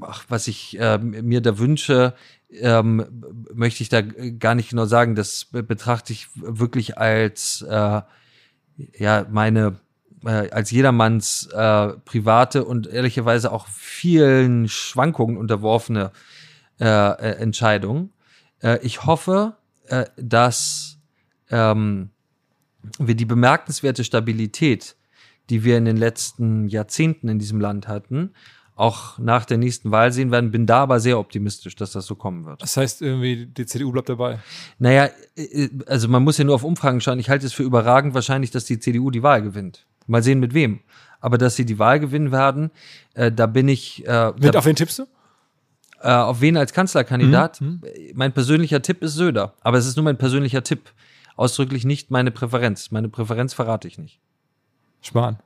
ach, 0.00 0.24
was 0.28 0.48
ich 0.48 0.78
äh, 0.78 0.98
mir 0.98 1.40
da 1.40 1.58
wünsche, 1.58 2.14
ähm, 2.50 3.06
möchte 3.52 3.82
ich 3.82 3.88
da 3.88 4.02
gar 4.02 4.54
nicht 4.54 4.70
genau 4.70 4.86
sagen. 4.86 5.14
Das 5.14 5.46
betrachte 5.50 6.12
ich 6.12 6.28
wirklich 6.34 6.98
als 6.98 7.62
äh, 7.62 8.00
ja 8.98 9.26
meine 9.30 9.76
äh, 10.24 10.50
als 10.50 10.70
jedermanns 10.70 11.46
äh, 11.52 11.88
private 12.04 12.64
und 12.64 12.86
ehrlicherweise 12.86 13.52
auch 13.52 13.66
vielen 13.68 14.68
Schwankungen 14.68 15.36
unterworfene 15.36 16.12
äh, 16.80 16.86
äh, 16.86 17.36
Entscheidung. 17.38 18.12
Äh, 18.62 18.78
ich 18.82 19.04
hoffe, 19.04 19.56
äh, 19.86 20.06
dass 20.16 20.98
ähm, 21.50 22.10
wir 22.98 23.14
die 23.14 23.24
bemerkenswerte 23.24 24.04
Stabilität, 24.04 24.96
die 25.50 25.64
wir 25.64 25.78
in 25.78 25.84
den 25.84 25.96
letzten 25.96 26.68
Jahrzehnten 26.68 27.28
in 27.28 27.38
diesem 27.38 27.60
Land 27.60 27.88
hatten, 27.88 28.30
auch 28.74 29.18
nach 29.18 29.44
der 29.44 29.58
nächsten 29.58 29.90
Wahl 29.90 30.12
sehen 30.12 30.30
werden. 30.30 30.50
Bin 30.50 30.66
da 30.66 30.82
aber 30.82 30.98
sehr 30.98 31.18
optimistisch, 31.18 31.76
dass 31.76 31.92
das 31.92 32.06
so 32.06 32.14
kommen 32.14 32.46
wird. 32.46 32.62
Das 32.62 32.76
heißt 32.76 33.02
irgendwie, 33.02 33.46
die 33.46 33.66
CDU 33.66 33.92
bleibt 33.92 34.08
dabei? 34.08 34.38
Naja, 34.78 35.10
äh, 35.36 35.68
also 35.86 36.08
man 36.08 36.22
muss 36.22 36.38
ja 36.38 36.44
nur 36.44 36.54
auf 36.54 36.64
Umfragen 36.64 37.00
schauen. 37.00 37.18
Ich 37.18 37.28
halte 37.28 37.46
es 37.46 37.52
für 37.52 37.62
überragend 37.62 38.14
wahrscheinlich, 38.14 38.50
dass 38.50 38.64
die 38.64 38.78
CDU 38.78 39.10
die 39.10 39.22
Wahl 39.22 39.42
gewinnt. 39.42 39.86
Mal 40.06 40.22
sehen, 40.22 40.40
mit 40.40 40.54
wem. 40.54 40.80
Aber 41.20 41.38
dass 41.38 41.54
sie 41.54 41.64
die 41.64 41.78
Wahl 41.78 42.00
gewinnen 42.00 42.32
werden, 42.32 42.70
äh, 43.14 43.30
da 43.30 43.46
bin 43.46 43.68
ich. 43.68 44.06
Äh, 44.06 44.32
mit, 44.40 44.56
auf 44.56 44.64
wen 44.64 44.74
tippst 44.74 44.98
du? 44.98 45.06
Äh, 46.00 46.10
auf 46.10 46.40
wen 46.40 46.56
als 46.56 46.72
Kanzlerkandidat? 46.72 47.60
Mhm. 47.60 47.82
Mein 48.14 48.32
persönlicher 48.32 48.82
Tipp 48.82 49.02
ist 49.02 49.14
Söder. 49.14 49.54
Aber 49.60 49.78
es 49.78 49.86
ist 49.86 49.96
nur 49.96 50.04
mein 50.04 50.18
persönlicher 50.18 50.64
Tipp. 50.64 50.90
Ausdrücklich 51.36 51.84
nicht 51.84 52.10
meine 52.10 52.30
Präferenz. 52.30 52.90
Meine 52.90 53.08
Präferenz 53.08 53.54
verrate 53.54 53.88
ich 53.88 53.98
nicht. 53.98 54.20
Spahn. 55.00 55.38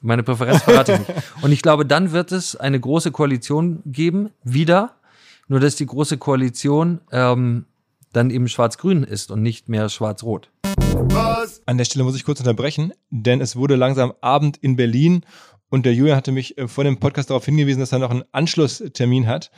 Meine 0.00 0.22
Präferenz 0.22 0.62
verrate 0.62 0.92
ich 0.92 0.98
nicht. 1.00 1.12
Und 1.42 1.52
ich 1.52 1.62
glaube, 1.62 1.86
dann 1.86 2.12
wird 2.12 2.32
es 2.32 2.56
eine 2.56 2.78
große 2.78 3.10
Koalition 3.10 3.82
geben, 3.86 4.30
wieder. 4.42 4.96
Nur 5.48 5.60
dass 5.60 5.76
die 5.76 5.86
große 5.86 6.18
Koalition 6.18 7.00
ähm, 7.12 7.66
dann 8.12 8.30
eben 8.30 8.48
schwarz-grün 8.48 9.02
ist 9.02 9.30
und 9.30 9.42
nicht 9.42 9.68
mehr 9.68 9.88
schwarz-rot. 9.88 10.50
An 11.66 11.78
der 11.78 11.84
Stelle 11.84 12.04
muss 12.04 12.16
ich 12.16 12.24
kurz 12.24 12.40
unterbrechen, 12.40 12.92
denn 13.10 13.40
es 13.40 13.56
wurde 13.56 13.76
langsam 13.76 14.14
Abend 14.20 14.56
in 14.56 14.76
Berlin 14.76 15.24
und 15.74 15.86
der 15.86 15.92
Julian 15.92 16.16
hatte 16.16 16.30
mich 16.30 16.56
äh, 16.56 16.68
vor 16.68 16.84
dem 16.84 16.98
Podcast 16.98 17.30
darauf 17.30 17.44
hingewiesen, 17.44 17.80
dass 17.80 17.92
er 17.92 17.98
noch 17.98 18.10
einen 18.10 18.22
Anschlusstermin 18.30 19.26
hat. 19.26 19.50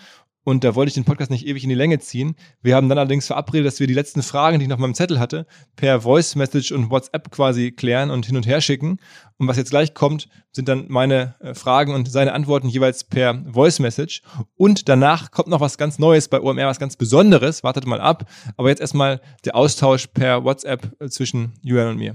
Und 0.47 0.63
da 0.63 0.77
wollte 0.77 0.91
ich 0.91 0.95
den 0.95 1.05
Podcast 1.05 1.33
nicht 1.33 1.45
ewig 1.45 1.65
in 1.65 1.71
die 1.71 1.75
Länge 1.75 1.99
ziehen. 1.99 2.37
Wir 2.63 2.77
haben 2.77 2.89
dann 2.89 2.99
allerdings 2.99 3.27
verabredet, 3.27 3.67
dass 3.67 3.81
wir 3.81 3.89
die 3.89 3.95
letzten 3.95 4.23
Fragen, 4.23 4.61
die 4.61 4.67
ich 4.67 4.69
noch 4.69 4.79
mal 4.79 4.87
im 4.87 4.95
Zettel 4.95 5.19
hatte, 5.19 5.45
per 5.75 6.03
Voice 6.03 6.37
Message 6.37 6.71
und 6.71 6.89
WhatsApp 6.89 7.33
quasi 7.33 7.73
klären 7.73 8.13
und 8.13 8.27
hin 8.27 8.37
und 8.37 8.47
her 8.47 8.61
schicken. 8.61 9.01
Und 9.39 9.49
was 9.49 9.57
jetzt 9.57 9.71
gleich 9.71 9.93
kommt, 9.93 10.29
sind 10.53 10.69
dann 10.69 10.85
meine 10.87 11.35
äh, 11.41 11.53
Fragen 11.53 11.95
und 11.95 12.09
seine 12.09 12.33
Antworten 12.33 12.69
jeweils 12.69 13.03
per 13.03 13.43
Voice 13.45 13.81
Message. 13.81 14.23
Und 14.55 14.89
danach 14.89 15.33
kommt 15.33 15.49
noch 15.49 15.61
was 15.61 15.79
ganz 15.79 15.99
Neues 15.99 16.29
bei 16.29 16.41
OMR, 16.41 16.69
was 16.69 16.79
ganz 16.79 16.95
Besonderes. 16.95 17.65
Wartet 17.65 17.85
mal 17.85 18.01
ab. 18.01 18.31
Aber 18.57 18.69
jetzt 18.69 18.81
erstmal 18.81 19.21
der 19.45 19.57
Austausch 19.57 20.07
per 20.07 20.45
WhatsApp 20.45 20.93
äh, 21.01 21.09
zwischen 21.09 21.55
Julian 21.61 21.89
und 21.89 21.97
mir. 21.99 22.15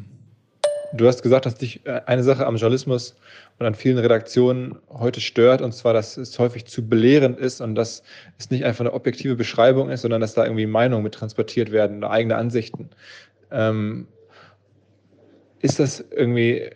Du 0.93 1.07
hast 1.07 1.23
gesagt, 1.23 1.45
dass 1.45 1.55
dich 1.55 1.85
äh, 1.85 2.01
eine 2.05 2.23
Sache 2.23 2.45
am 2.45 2.57
Journalismus 2.57 3.15
und 3.59 3.65
an 3.65 3.75
vielen 3.75 3.97
Redaktionen 3.97 4.75
heute 4.89 5.21
stört, 5.21 5.61
und 5.61 5.73
zwar, 5.73 5.93
dass 5.93 6.17
es 6.17 6.37
häufig 6.37 6.65
zu 6.65 6.87
belehrend 6.87 7.39
ist 7.39 7.61
und 7.61 7.75
dass 7.75 8.03
es 8.37 8.49
nicht 8.49 8.65
einfach 8.65 8.81
eine 8.81 8.93
objektive 8.93 9.35
Beschreibung 9.35 9.89
ist, 9.89 10.01
sondern 10.01 10.21
dass 10.21 10.33
da 10.33 10.43
irgendwie 10.43 10.65
Meinungen 10.65 11.03
mit 11.03 11.13
transportiert 11.13 11.71
werden 11.71 11.99
oder 11.99 12.11
eigene 12.11 12.35
Ansichten. 12.35 12.89
Ähm, 13.51 14.07
ist 15.61 15.79
das 15.79 16.03
irgendwie 16.11 16.69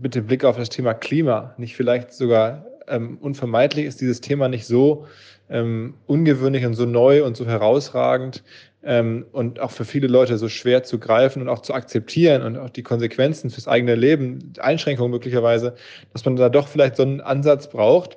mit 0.00 0.14
dem 0.14 0.26
Blick 0.26 0.44
auf 0.44 0.56
das 0.56 0.68
Thema 0.68 0.94
Klima 0.94 1.54
nicht 1.56 1.74
vielleicht 1.74 2.12
sogar 2.12 2.66
ähm, 2.86 3.18
unvermeidlich? 3.20 3.86
Ist 3.86 4.00
dieses 4.00 4.20
Thema 4.20 4.48
nicht 4.48 4.66
so 4.66 5.06
ähm, 5.48 5.94
ungewöhnlich 6.06 6.66
und 6.66 6.74
so 6.74 6.86
neu 6.86 7.24
und 7.24 7.36
so 7.36 7.46
herausragend, 7.46 8.42
ähm, 8.86 9.26
und 9.32 9.60
auch 9.60 9.72
für 9.72 9.84
viele 9.84 10.06
Leute 10.06 10.38
so 10.38 10.48
schwer 10.48 10.82
zu 10.84 10.98
greifen 10.98 11.42
und 11.42 11.48
auch 11.48 11.60
zu 11.60 11.74
akzeptieren 11.74 12.42
und 12.42 12.56
auch 12.56 12.70
die 12.70 12.82
Konsequenzen 12.82 13.50
fürs 13.50 13.68
eigene 13.68 13.96
Leben, 13.96 14.52
Einschränkungen 14.58 15.10
möglicherweise, 15.10 15.74
dass 16.12 16.24
man 16.24 16.36
da 16.36 16.48
doch 16.48 16.68
vielleicht 16.68 16.96
so 16.96 17.02
einen 17.02 17.20
Ansatz 17.20 17.68
braucht, 17.68 18.16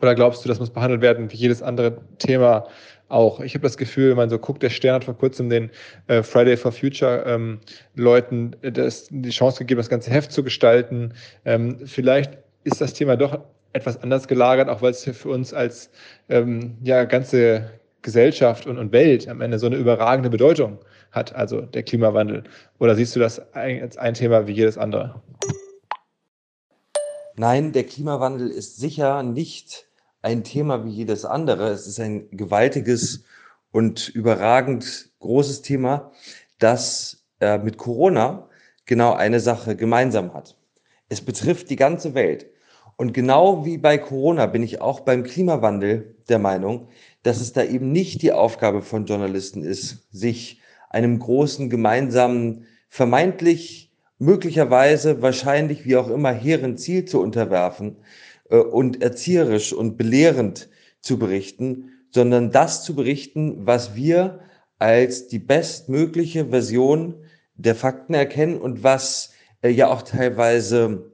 Oder 0.00 0.14
glaubst 0.14 0.44
du, 0.44 0.48
das 0.48 0.58
muss 0.58 0.70
behandelt 0.70 1.02
werden 1.02 1.30
wie 1.30 1.36
jedes 1.36 1.62
andere 1.62 1.98
Thema 2.18 2.66
auch? 3.08 3.40
Ich 3.40 3.54
habe 3.54 3.62
das 3.62 3.76
Gefühl, 3.76 4.10
wenn 4.10 4.16
man 4.16 4.30
so 4.30 4.38
guckt, 4.38 4.62
der 4.62 4.70
Stern 4.70 4.94
hat 4.94 5.04
vor 5.04 5.16
kurzem 5.16 5.50
den 5.50 5.70
äh, 6.06 6.22
Friday 6.22 6.56
for 6.56 6.72
Future 6.72 7.24
ähm, 7.26 7.60
Leuten 7.96 8.56
äh, 8.62 8.72
das, 8.72 9.08
die 9.10 9.30
Chance 9.30 9.58
gegeben, 9.58 9.78
das 9.78 9.90
ganze 9.90 10.10
Heft 10.10 10.32
zu 10.32 10.42
gestalten. 10.42 11.12
Ähm, 11.44 11.78
vielleicht 11.84 12.38
ist 12.64 12.80
das 12.80 12.94
Thema 12.94 13.16
doch 13.16 13.40
etwas 13.72 14.02
anders 14.02 14.26
gelagert, 14.26 14.68
auch 14.68 14.82
weil 14.82 14.90
es 14.92 15.04
für 15.04 15.28
uns 15.28 15.52
als 15.52 15.90
ähm, 16.28 16.76
ja, 16.82 17.04
ganze 17.04 17.70
Gesellschaft 18.02 18.66
und, 18.66 18.78
und 18.78 18.92
Welt 18.92 19.28
am 19.28 19.40
Ende 19.40 19.58
so 19.58 19.66
eine 19.66 19.76
überragende 19.76 20.30
Bedeutung 20.30 20.78
hat, 21.12 21.34
also 21.34 21.60
der 21.60 21.82
Klimawandel. 21.82 22.44
Oder 22.78 22.94
siehst 22.94 23.14
du 23.16 23.20
das 23.20 23.40
als 23.54 23.96
ein 23.96 24.14
Thema 24.14 24.46
wie 24.46 24.52
jedes 24.52 24.78
andere? 24.78 25.20
Nein, 27.36 27.72
der 27.72 27.84
Klimawandel 27.84 28.50
ist 28.50 28.78
sicher 28.78 29.22
nicht 29.22 29.86
ein 30.22 30.44
Thema 30.44 30.84
wie 30.84 30.90
jedes 30.90 31.24
andere. 31.24 31.68
Es 31.68 31.86
ist 31.86 32.00
ein 32.00 32.28
gewaltiges 32.30 33.24
und 33.72 34.08
überragend 34.08 35.10
großes 35.20 35.62
Thema, 35.62 36.10
das 36.58 37.24
äh, 37.40 37.58
mit 37.58 37.78
Corona 37.78 38.48
genau 38.84 39.12
eine 39.14 39.40
Sache 39.40 39.76
gemeinsam 39.76 40.34
hat. 40.34 40.56
Es 41.08 41.20
betrifft 41.20 41.70
die 41.70 41.76
ganze 41.76 42.14
Welt. 42.14 42.46
Und 42.96 43.14
genau 43.14 43.64
wie 43.64 43.78
bei 43.78 43.96
Corona 43.96 44.44
bin 44.46 44.62
ich 44.62 44.80
auch 44.80 45.00
beim 45.00 45.22
Klimawandel 45.22 46.16
der 46.28 46.38
Meinung, 46.38 46.88
dass 47.22 47.40
es 47.40 47.52
da 47.52 47.62
eben 47.64 47.92
nicht 47.92 48.22
die 48.22 48.32
Aufgabe 48.32 48.82
von 48.82 49.06
Journalisten 49.06 49.62
ist, 49.62 50.06
sich 50.10 50.60
einem 50.88 51.18
großen 51.18 51.70
gemeinsamen, 51.70 52.66
vermeintlich, 52.88 53.92
möglicherweise, 54.18 55.22
wahrscheinlich, 55.22 55.84
wie 55.84 55.96
auch 55.96 56.10
immer, 56.10 56.32
hehren 56.32 56.76
Ziel 56.76 57.04
zu 57.04 57.20
unterwerfen 57.20 57.96
äh, 58.50 58.56
und 58.56 59.02
erzieherisch 59.02 59.72
und 59.72 59.96
belehrend 59.96 60.68
zu 61.00 61.18
berichten, 61.18 61.90
sondern 62.10 62.50
das 62.50 62.84
zu 62.84 62.94
berichten, 62.94 63.66
was 63.66 63.94
wir 63.94 64.40
als 64.78 65.28
die 65.28 65.38
bestmögliche 65.38 66.46
Version 66.46 67.14
der 67.54 67.74
Fakten 67.74 68.14
erkennen 68.14 68.58
und 68.58 68.82
was 68.82 69.32
äh, 69.62 69.70
ja 69.70 69.88
auch 69.88 70.02
teilweise 70.02 71.10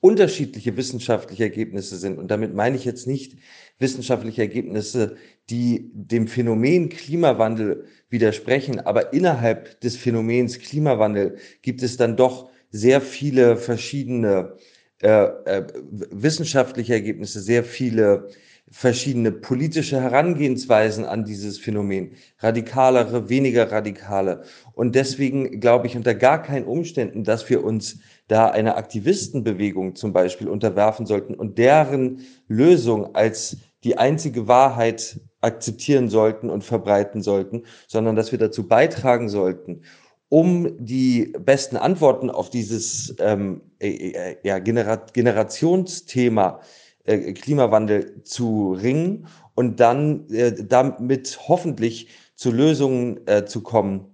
unterschiedliche 0.00 0.76
wissenschaftliche 0.76 1.42
Ergebnisse 1.44 1.96
sind. 1.96 2.18
Und 2.18 2.30
damit 2.30 2.54
meine 2.54 2.76
ich 2.76 2.84
jetzt 2.84 3.06
nicht 3.06 3.36
wissenschaftliche 3.82 4.40
Ergebnisse, 4.40 5.16
die 5.50 5.90
dem 5.92 6.26
Phänomen 6.26 6.88
Klimawandel 6.88 7.84
widersprechen, 8.08 8.80
aber 8.80 9.12
innerhalb 9.12 9.78
des 9.80 9.96
Phänomens 9.96 10.58
Klimawandel 10.58 11.36
gibt 11.60 11.82
es 11.82 11.98
dann 11.98 12.16
doch 12.16 12.48
sehr 12.70 13.02
viele 13.02 13.58
verschiedene 13.58 14.56
äh, 15.02 15.24
äh, 15.44 15.66
wissenschaftliche 16.10 16.94
Ergebnisse, 16.94 17.40
sehr 17.40 17.64
viele 17.64 18.28
verschiedene 18.70 19.32
politische 19.32 20.00
Herangehensweisen 20.00 21.04
an 21.04 21.24
dieses 21.24 21.58
Phänomen, 21.58 22.12
radikalere, 22.38 23.28
weniger 23.28 23.70
radikale. 23.70 24.44
Und 24.72 24.94
deswegen 24.94 25.60
glaube 25.60 25.86
ich 25.86 25.96
unter 25.96 26.14
gar 26.14 26.42
keinen 26.42 26.64
Umständen, 26.64 27.22
dass 27.22 27.50
wir 27.50 27.62
uns 27.62 27.98
da 28.28 28.48
einer 28.48 28.78
Aktivistenbewegung 28.78 29.94
zum 29.94 30.14
Beispiel 30.14 30.48
unterwerfen 30.48 31.04
sollten 31.04 31.34
und 31.34 31.58
deren 31.58 32.20
Lösung 32.48 33.14
als 33.14 33.58
die 33.84 33.98
einzige 33.98 34.48
Wahrheit 34.48 35.20
akzeptieren 35.40 36.08
sollten 36.08 36.50
und 36.50 36.64
verbreiten 36.64 37.22
sollten, 37.22 37.64
sondern 37.88 38.16
dass 38.16 38.32
wir 38.32 38.38
dazu 38.38 38.68
beitragen 38.68 39.28
sollten, 39.28 39.82
um 40.28 40.76
die 40.78 41.32
besten 41.38 41.76
Antworten 41.76 42.30
auf 42.30 42.48
dieses 42.48 43.14
ähm, 43.18 43.60
äh, 43.80 43.90
äh, 43.90 44.36
ja, 44.42 44.58
Genera 44.60 44.96
Generationsthema 45.12 46.60
äh, 47.04 47.32
Klimawandel 47.32 48.22
zu 48.22 48.72
ringen 48.72 49.26
und 49.54 49.80
dann 49.80 50.28
äh, 50.30 50.54
damit 50.64 51.38
hoffentlich 51.48 52.08
zu 52.34 52.50
Lösungen 52.50 53.26
äh, 53.26 53.44
zu 53.44 53.62
kommen, 53.62 54.06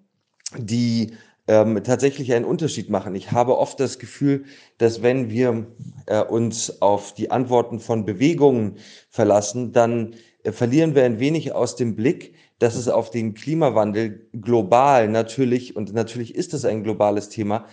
die 0.56 1.14
ähm, 1.49 1.82
tatsächlich 1.82 2.32
einen 2.34 2.44
Unterschied 2.44 2.90
machen. 2.90 3.14
Ich 3.14 3.32
habe 3.32 3.59
oft 3.59 3.80
das 3.80 3.99
Gefühl, 3.99 4.44
dass 4.76 5.03
wenn 5.03 5.30
wir 5.30 5.66
äh, 6.07 6.22
uns 6.22 6.82
auf 6.82 7.14
die 7.14 7.30
Antworten 7.30 7.80
von 7.80 8.05
Bewegungen 8.05 8.76
verlassen, 9.09 9.72
dann 9.72 10.14
äh, 10.44 10.53
verlieren 10.53 10.94
wir 10.94 11.05
ein 11.05 11.18
wenig 11.18 11.55
aus 11.55 11.74
dem 11.74 11.96
Blick, 11.96 12.34
dass 12.59 12.76
es 12.76 12.88
auf 12.88 13.11
den 13.11 13.34
Klimawandel 13.34 14.28
global 14.32 15.09
natürlich, 15.09 15.74
und 15.74 15.94
natürlich 15.94 16.34
ist 16.34 16.53
es 16.53 16.64
ein 16.64 16.84
globales 16.84 17.30
Thema, 17.30 17.66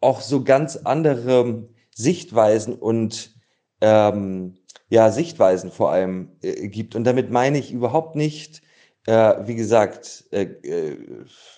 auch 0.00 0.20
so 0.20 0.44
ganz 0.44 0.76
andere 0.76 1.68
Sichtweisen 1.94 2.74
und 2.74 3.34
ähm, 3.80 4.56
ja, 4.90 5.10
Sichtweisen 5.10 5.70
vor 5.70 5.90
allem 5.90 6.32
äh, 6.42 6.68
gibt. 6.68 6.94
Und 6.94 7.04
damit 7.04 7.30
meine 7.30 7.58
ich 7.58 7.72
überhaupt 7.72 8.14
nicht, 8.14 8.60
äh, 9.06 9.34
wie 9.46 9.54
gesagt, 9.54 10.24
äh, 10.32 10.42
äh, 10.42 10.96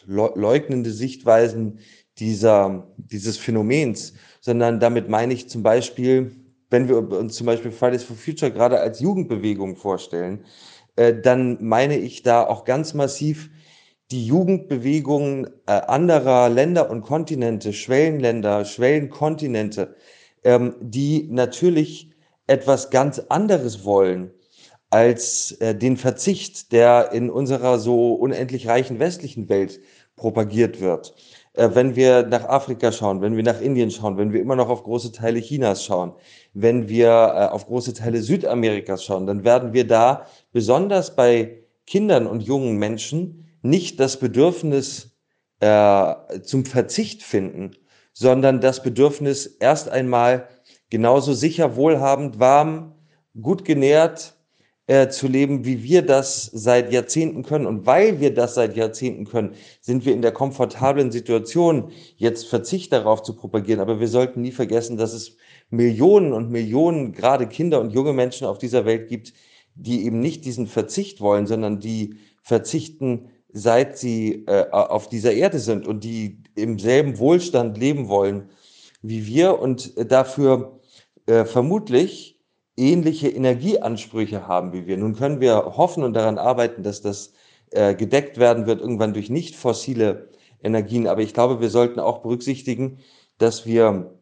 leugnende 0.07 0.91
Sichtweisen 0.91 1.81
dieser, 2.19 2.89
dieses 2.97 3.39
Phänomens, 3.39 4.15
sondern 4.41 4.81
damit 4.81 5.09
meine 5.09 5.35
ich 5.35 5.49
zum 5.49 5.63
Beispiel, 5.63 6.33
wenn 6.71 6.89
wir 6.89 6.99
uns 6.99 7.37
zum 7.37 7.47
Beispiel 7.47 7.71
Fridays 7.71 8.05
for 8.05 8.17
Future 8.17 8.53
gerade 8.53 8.81
als 8.81 9.01
Jugendbewegung 9.01 9.77
vorstellen, 9.77 10.45
äh, 10.97 11.15
dann 11.15 11.59
meine 11.61 11.97
ich 11.97 12.23
da 12.23 12.47
auch 12.47 12.65
ganz 12.65 12.95
massiv 12.95 13.51
die 14.11 14.27
Jugendbewegungen 14.27 15.47
äh, 15.67 15.73
anderer 15.73 16.49
Länder 16.49 16.91
und 16.91 17.03
Kontinente, 17.03 17.73
Schwellenländer, 17.73 18.65
Schwellenkontinente, 18.65 19.97
ähm, 20.45 20.75
die 20.81 21.29
natürlich 21.31 22.11
etwas 22.47 22.91
ganz 22.91 23.19
anderes 23.29 23.85
wollen 23.85 24.33
als 24.91 25.53
äh, 25.53 25.75
den 25.75 25.97
Verzicht, 25.97 26.73
der 26.73 27.13
in 27.13 27.31
unserer 27.31 27.79
so 27.79 28.15
unendlich 28.15 28.69
reichen 28.69 28.99
westlichen 28.99 29.49
Welt 29.49 29.81
propagiert 30.17 30.81
wird. 30.81 31.15
Äh, 31.59 31.71
wenn 31.75 31.97
wir 31.97 32.27
nach 32.27 32.45
Afrika 32.45 32.93
schauen, 32.93 33.21
wenn 33.21 33.37
wir 33.37 33.43
nach 33.43 33.61
Indien 33.61 33.91
schauen, 33.91 34.17
wenn 34.17 34.33
wir 34.33 34.41
immer 34.41 34.57
noch 34.57 34.69
auf 34.69 34.85
große 34.85 35.13
Teile 35.13 35.41
Chinas 35.41 35.85
schauen, 35.85 36.13
wenn 36.55 36.89
wir 36.89 37.09
äh, 37.09 37.47
auf 37.53 37.67
große 37.67 37.95
Teile 37.95 38.23
Südamerikas 38.23 39.05
schauen, 39.05 39.27
dann 39.27 39.45
werden 39.45 39.73
wir 39.73 39.87
da 39.87 40.27
besonders 40.53 41.17
bei 41.17 41.65
Kindern 41.87 42.27
und 42.27 42.43
jungen 42.43 42.77
Menschen 42.77 43.49
nicht 43.63 43.99
das 43.99 44.19
Bedürfnis 44.19 45.17
äh, 45.61 46.15
zum 46.43 46.65
Verzicht 46.65 47.23
finden, 47.23 47.73
sondern 48.13 48.61
das 48.61 48.83
Bedürfnis 48.83 49.47
erst 49.47 49.89
einmal 49.89 50.49
genauso 50.91 51.33
sicher, 51.33 51.77
wohlhabend, 51.77 52.39
warm, 52.39 52.95
gut 53.41 53.65
genährt, 53.65 54.38
äh, 54.89 55.09
zu 55.09 55.29
leben, 55.29 55.65
wie 55.65 55.85
wir 55.85 56.03
das 56.03 56.47
seit 56.47 56.93
Jahrzehnten 56.93 57.45
können. 57.45 57.67
Und 57.67 57.87
weil 57.87 58.19
wir 58.19 58.35
das 58.35 58.55
seit 58.55 58.77
Jahrzehnten 58.77 59.25
können, 59.25 59.55
sind 59.81 60.05
wir 60.05 60.13
in 60.13 60.23
der 60.23 60.33
komfortablen 60.33 61.13
Situation, 61.13 61.93
jetzt 62.17 62.49
Verzicht 62.49 62.93
darauf 62.93 63.23
zu 63.23 63.37
propagieren. 63.37 63.81
Aber 63.81 64.01
wir 64.01 64.09
sollten 64.09 64.43
nie 64.43 64.51
vergessen, 64.51 64.97
dass 64.97 65.13
es 65.13 65.37
Millionen 65.71 66.33
und 66.33 66.51
Millionen, 66.51 67.13
gerade 67.13 67.47
Kinder 67.47 67.81
und 67.81 67.91
junge 67.91 68.13
Menschen 68.13 68.47
auf 68.47 68.59
dieser 68.59 68.85
Welt 68.85 69.09
gibt, 69.09 69.33
die 69.77 70.05
eben 70.05 70.19
nicht 70.19 70.45
diesen 70.45 70.67
Verzicht 70.67 71.21
wollen, 71.21 71.47
sondern 71.47 71.79
die 71.79 72.17
verzichten, 72.43 73.29
seit 73.53 73.97
sie 73.97 74.45
äh, 74.47 74.71
auf 74.71 75.09
dieser 75.09 75.33
Erde 75.33 75.61
sind 75.61 75.87
und 75.87 76.03
die 76.03 76.43
im 76.57 76.79
selben 76.79 77.19
Wohlstand 77.19 77.79
leben 77.79 78.09
wollen 78.09 78.49
wie 79.03 79.27
wir 79.27 79.59
und 79.59 79.93
dafür 80.11 80.81
äh, 81.27 81.45
vermutlich 81.45 82.38
ähnliche 82.79 83.29
Energieansprüche 83.29 84.47
haben 84.47 84.73
wie 84.73 84.87
wir. 84.87 84.97
Nun 84.97 85.15
können 85.17 85.41
wir 85.41 85.77
hoffen 85.77 86.03
und 86.05 86.15
daran 86.15 86.39
arbeiten, 86.39 86.83
dass 86.83 87.03
das 87.03 87.33
äh, 87.71 87.95
gedeckt 87.95 88.39
werden 88.39 88.67
wird 88.67 88.81
irgendwann 88.81 89.13
durch 89.13 89.29
nicht 89.29 89.57
fossile 89.57 90.29
Energien. 90.63 91.07
Aber 91.07 91.21
ich 91.21 91.35
glaube, 91.35 91.61
wir 91.61 91.71
sollten 91.71 92.01
auch 92.01 92.19
berücksichtigen, 92.19 92.99
dass 93.39 93.67
wir 93.67 94.15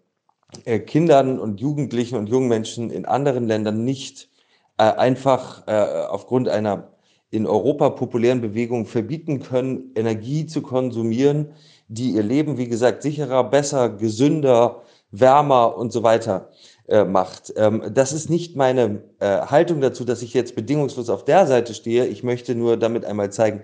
äh, 0.64 0.78
Kindern 0.78 1.38
und 1.38 1.60
Jugendlichen 1.60 2.16
und 2.16 2.28
jungen 2.28 2.48
Menschen 2.48 2.90
in 2.90 3.04
anderen 3.04 3.46
Ländern 3.46 3.84
nicht 3.84 4.30
äh, 4.78 4.84
einfach 4.84 5.66
äh, 5.66 6.06
aufgrund 6.08 6.48
einer 6.48 6.92
in 7.30 7.46
Europa 7.46 7.90
populären 7.90 8.40
Bewegung 8.40 8.86
verbieten 8.86 9.40
können, 9.40 9.92
Energie 9.94 10.46
zu 10.46 10.62
konsumieren, 10.62 11.52
die 11.88 12.10
ihr 12.12 12.22
Leben, 12.22 12.56
wie 12.56 12.68
gesagt, 12.68 13.02
sicherer, 13.02 13.44
besser, 13.44 13.90
gesünder, 13.90 14.82
wärmer 15.10 15.76
und 15.76 15.92
so 15.92 16.02
weiter 16.02 16.50
äh, 16.88 17.04
macht. 17.04 17.52
Ähm, 17.56 17.82
das 17.92 18.12
ist 18.12 18.30
nicht 18.30 18.56
meine 18.56 19.02
äh, 19.18 19.26
Haltung 19.26 19.80
dazu, 19.80 20.04
dass 20.04 20.22
ich 20.22 20.34
jetzt 20.34 20.54
bedingungslos 20.54 21.10
auf 21.10 21.24
der 21.24 21.46
Seite 21.46 21.74
stehe. 21.74 22.06
Ich 22.06 22.22
möchte 22.22 22.54
nur 22.54 22.76
damit 22.76 23.04
einmal 23.04 23.30
zeigen, 23.30 23.62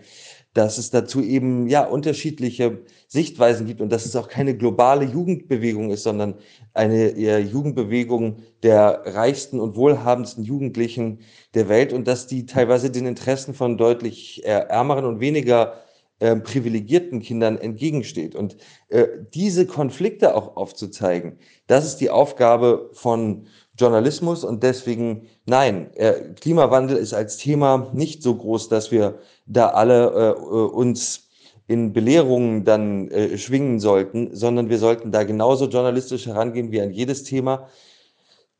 dass 0.54 0.76
es 0.76 0.90
dazu 0.90 1.22
eben 1.22 1.66
ja 1.66 1.84
unterschiedliche 1.84 2.80
Sichtweisen 3.08 3.66
gibt 3.66 3.80
und 3.80 3.90
dass 3.90 4.04
es 4.04 4.16
auch 4.16 4.28
keine 4.28 4.56
globale 4.56 5.04
Jugendbewegung 5.04 5.90
ist, 5.90 6.02
sondern 6.02 6.34
eine 6.74 7.08
eher 7.10 7.40
Jugendbewegung 7.40 8.42
der 8.62 9.02
reichsten 9.06 9.60
und 9.60 9.76
wohlhabendsten 9.76 10.44
Jugendlichen 10.44 11.20
der 11.54 11.68
Welt 11.68 11.92
und 11.92 12.06
dass 12.06 12.26
die 12.26 12.44
teilweise 12.44 12.90
den 12.90 13.06
Interessen 13.06 13.54
von 13.54 13.78
deutlich 13.78 14.44
äh, 14.44 14.50
ärmeren 14.50 15.06
und 15.06 15.20
weniger 15.20 15.74
äh, 16.22 16.36
privilegierten 16.36 17.20
Kindern 17.20 17.58
entgegensteht. 17.58 18.36
Und 18.36 18.56
äh, 18.90 19.08
diese 19.34 19.66
Konflikte 19.66 20.36
auch 20.36 20.56
aufzuzeigen, 20.56 21.40
das 21.66 21.84
ist 21.84 21.96
die 21.96 22.10
Aufgabe 22.10 22.90
von 22.92 23.48
Journalismus 23.76 24.44
und 24.44 24.62
deswegen 24.62 25.26
nein, 25.46 25.92
äh, 25.94 26.32
Klimawandel 26.40 26.96
ist 26.96 27.12
als 27.12 27.38
Thema 27.38 27.90
nicht 27.92 28.22
so 28.22 28.36
groß, 28.36 28.68
dass 28.68 28.92
wir 28.92 29.18
da 29.46 29.70
alle 29.70 30.36
äh, 30.36 30.40
uns 30.40 31.28
in 31.66 31.92
Belehrungen 31.92 32.64
dann 32.64 33.10
schwingen 33.36 33.80
sollten, 33.80 34.34
sondern 34.34 34.68
wir 34.68 34.78
sollten 34.78 35.10
da 35.10 35.22
genauso 35.22 35.68
journalistisch 35.68 36.26
herangehen 36.26 36.70
wie 36.70 36.82
an 36.82 36.90
jedes 36.90 37.22
Thema. 37.22 37.68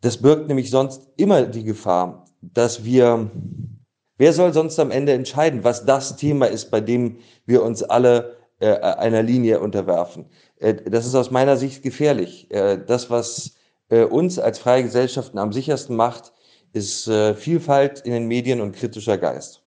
Das 0.01 0.17
birgt 0.17 0.49
nämlich 0.49 0.71
sonst 0.71 1.09
immer 1.17 1.43
die 1.43 1.65
Gefahr, 1.65 2.25
dass 2.41 2.85
wir, 2.85 3.31
wer 4.19 4.33
soll 4.33 4.53
sonst 4.53 4.79
am 4.79 4.91
Ende 4.91 5.13
entscheiden, 5.13 5.65
was 5.65 5.85
das 5.85 6.17
Thema 6.17 6.47
ist, 6.47 6.71
bei 6.71 6.81
dem 6.81 7.19
wir 7.47 7.63
uns 7.63 7.83
alle 7.83 8.37
äh, 8.61 8.75
einer 8.77 9.23
Linie 9.23 9.61
unterwerfen. 9.61 10.27
Äh, 10.59 10.75
das 10.75 11.07
ist 11.07 11.15
aus 11.15 11.31
meiner 11.31 11.57
Sicht 11.57 11.83
gefährlich. 11.83 12.51
Äh, 12.51 12.79
das, 12.87 13.11
was 13.11 13.55
äh, 13.89 14.05
uns 14.05 14.39
als 14.39 14.59
freie 14.59 14.85
Gesellschaften 14.85 15.39
am 15.39 15.53
sichersten 15.53 15.97
macht, 15.97 16.33
ist 16.73 17.09
äh, 17.09 17.35
Vielfalt 17.35 18.01
in 18.01 18.13
den 18.13 18.27
Medien 18.27 18.61
und 18.61 18.73
kritischer 18.75 19.19
Geist. 19.19 19.63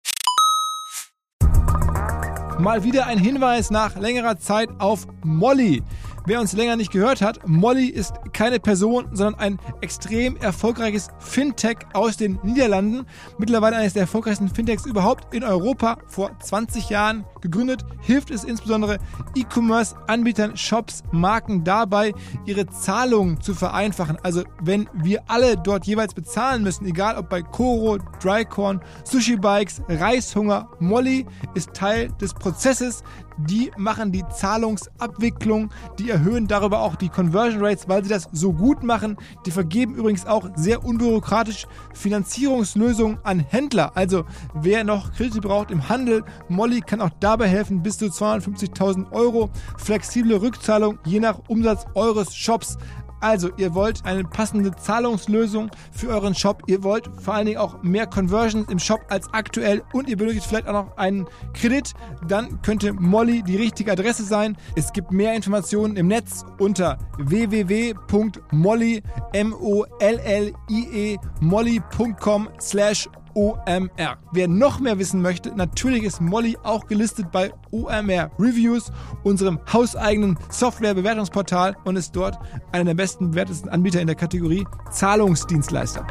Mal 2.59 2.83
wieder 2.83 3.07
ein 3.07 3.17
Hinweis 3.17 3.71
nach 3.71 3.97
längerer 3.97 4.37
Zeit 4.37 4.69
auf 4.79 5.07
Molly. 5.23 5.81
Wer 6.25 6.39
uns 6.39 6.53
länger 6.53 6.77
nicht 6.77 6.91
gehört 6.91 7.21
hat, 7.21 7.45
Molly 7.45 7.87
ist 7.87 8.13
keine 8.31 8.61
Person, 8.61 9.09
sondern 9.11 9.35
ein 9.41 9.59
extrem 9.81 10.37
erfolgreiches 10.37 11.09
Fintech 11.19 11.79
aus 11.91 12.15
den 12.15 12.39
Niederlanden. 12.43 13.05
Mittlerweile 13.37 13.75
eines 13.75 13.91
der 13.91 14.03
erfolgreichsten 14.03 14.47
Fintechs 14.47 14.85
überhaupt 14.85 15.33
in 15.33 15.43
Europa. 15.43 15.97
Vor 16.07 16.31
20 16.39 16.89
Jahren 16.89 17.25
gegründet, 17.41 17.83
hilft 17.99 18.31
es 18.31 18.45
insbesondere 18.45 18.99
E-Commerce-Anbietern, 19.35 20.55
Shops, 20.55 21.03
Marken 21.11 21.65
dabei, 21.65 22.13
ihre 22.45 22.67
Zahlungen 22.67 23.41
zu 23.41 23.53
vereinfachen. 23.53 24.17
Also 24.23 24.43
wenn 24.61 24.89
wir 24.93 25.23
alle 25.27 25.57
dort 25.57 25.85
jeweils 25.85 26.13
bezahlen 26.13 26.63
müssen, 26.63 26.85
egal 26.85 27.17
ob 27.17 27.29
bei 27.29 27.41
Koro, 27.41 27.97
Drycorn, 28.21 28.79
Sushi 29.03 29.35
Bikes, 29.35 29.81
Reishunger, 29.89 30.69
Molly 30.79 31.25
ist 31.53 31.73
Teil 31.73 32.07
des 32.21 32.33
Prozesses. 32.33 33.03
Die 33.37 33.71
machen 33.77 34.11
die 34.11 34.23
Zahlungsabwicklung, 34.27 35.69
die 35.99 36.09
erhöhen 36.09 36.47
darüber 36.47 36.81
auch 36.81 36.95
die 36.95 37.09
Conversion 37.09 37.63
Rates, 37.63 37.87
weil 37.87 38.03
sie 38.03 38.09
das 38.09 38.29
so 38.31 38.53
gut 38.53 38.83
machen. 38.83 39.17
Die 39.45 39.51
vergeben 39.51 39.95
übrigens 39.95 40.25
auch 40.25 40.49
sehr 40.55 40.83
unbürokratisch 40.83 41.65
Finanzierungslösungen 41.93 43.19
an 43.23 43.39
Händler. 43.39 43.91
Also 43.95 44.25
wer 44.53 44.83
noch 44.83 45.13
Kredite 45.13 45.41
braucht 45.41 45.71
im 45.71 45.89
Handel, 45.89 46.23
Molly 46.49 46.81
kann 46.81 47.01
auch 47.01 47.11
dabei 47.19 47.47
helfen, 47.47 47.83
bis 47.83 47.97
zu 47.97 48.05
250.000 48.05 49.11
Euro. 49.11 49.49
Flexible 49.77 50.35
Rückzahlung 50.35 50.99
je 51.05 51.19
nach 51.19 51.39
Umsatz 51.47 51.85
eures 51.95 52.35
Shops. 52.35 52.77
Also, 53.23 53.51
ihr 53.55 53.73
wollt 53.73 54.03
eine 54.03 54.25
passende 54.25 54.75
Zahlungslösung 54.75 55.71
für 55.93 56.09
euren 56.09 56.35
Shop. 56.35 56.61
Ihr 56.67 56.83
wollt 56.83 57.09
vor 57.21 57.35
allen 57.35 57.45
Dingen 57.45 57.57
auch 57.57 57.81
mehr 57.81 58.05
Conversions 58.05 58.69
im 58.69 58.79
Shop 58.79 58.99
als 59.07 59.33
aktuell 59.33 59.81
und 59.93 60.09
ihr 60.09 60.17
benötigt 60.17 60.45
vielleicht 60.45 60.67
auch 60.67 60.73
noch 60.73 60.97
einen 60.97 61.25
Kredit. 61.53 61.93
Dann 62.27 62.61
könnte 62.63 62.91
Molly 62.91 63.41
die 63.41 63.55
richtige 63.55 63.93
Adresse 63.93 64.23
sein. 64.23 64.57
Es 64.75 64.91
gibt 64.91 65.13
mehr 65.13 65.35
Informationen 65.35 65.95
im 65.95 66.07
Netz 66.07 66.43
unter 66.59 66.97
www.molly, 67.17 69.01
M-O-L-L-I-E, 69.31 71.17
molly.com 71.39 72.49
slash 72.59 73.07
OMR. 73.35 74.17
Wer 74.31 74.47
noch 74.47 74.79
mehr 74.79 74.99
wissen 74.99 75.21
möchte, 75.21 75.55
natürlich 75.55 76.03
ist 76.03 76.21
Molly 76.21 76.57
auch 76.63 76.87
gelistet 76.87 77.31
bei 77.31 77.51
OMR 77.71 78.31
Reviews, 78.39 78.91
unserem 79.23 79.59
hauseigenen 79.71 80.37
Software-Bewertungsportal 80.49 81.75
und 81.85 81.95
ist 81.95 82.15
dort 82.15 82.37
einer 82.71 82.85
der 82.85 82.93
besten 82.95 83.31
bewertesten 83.31 83.69
Anbieter 83.69 84.01
in 84.01 84.07
der 84.07 84.15
Kategorie 84.15 84.65
Zahlungsdienstleister. 84.91 86.05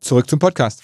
Zurück 0.00 0.28
zum 0.28 0.38
Podcast. 0.38 0.82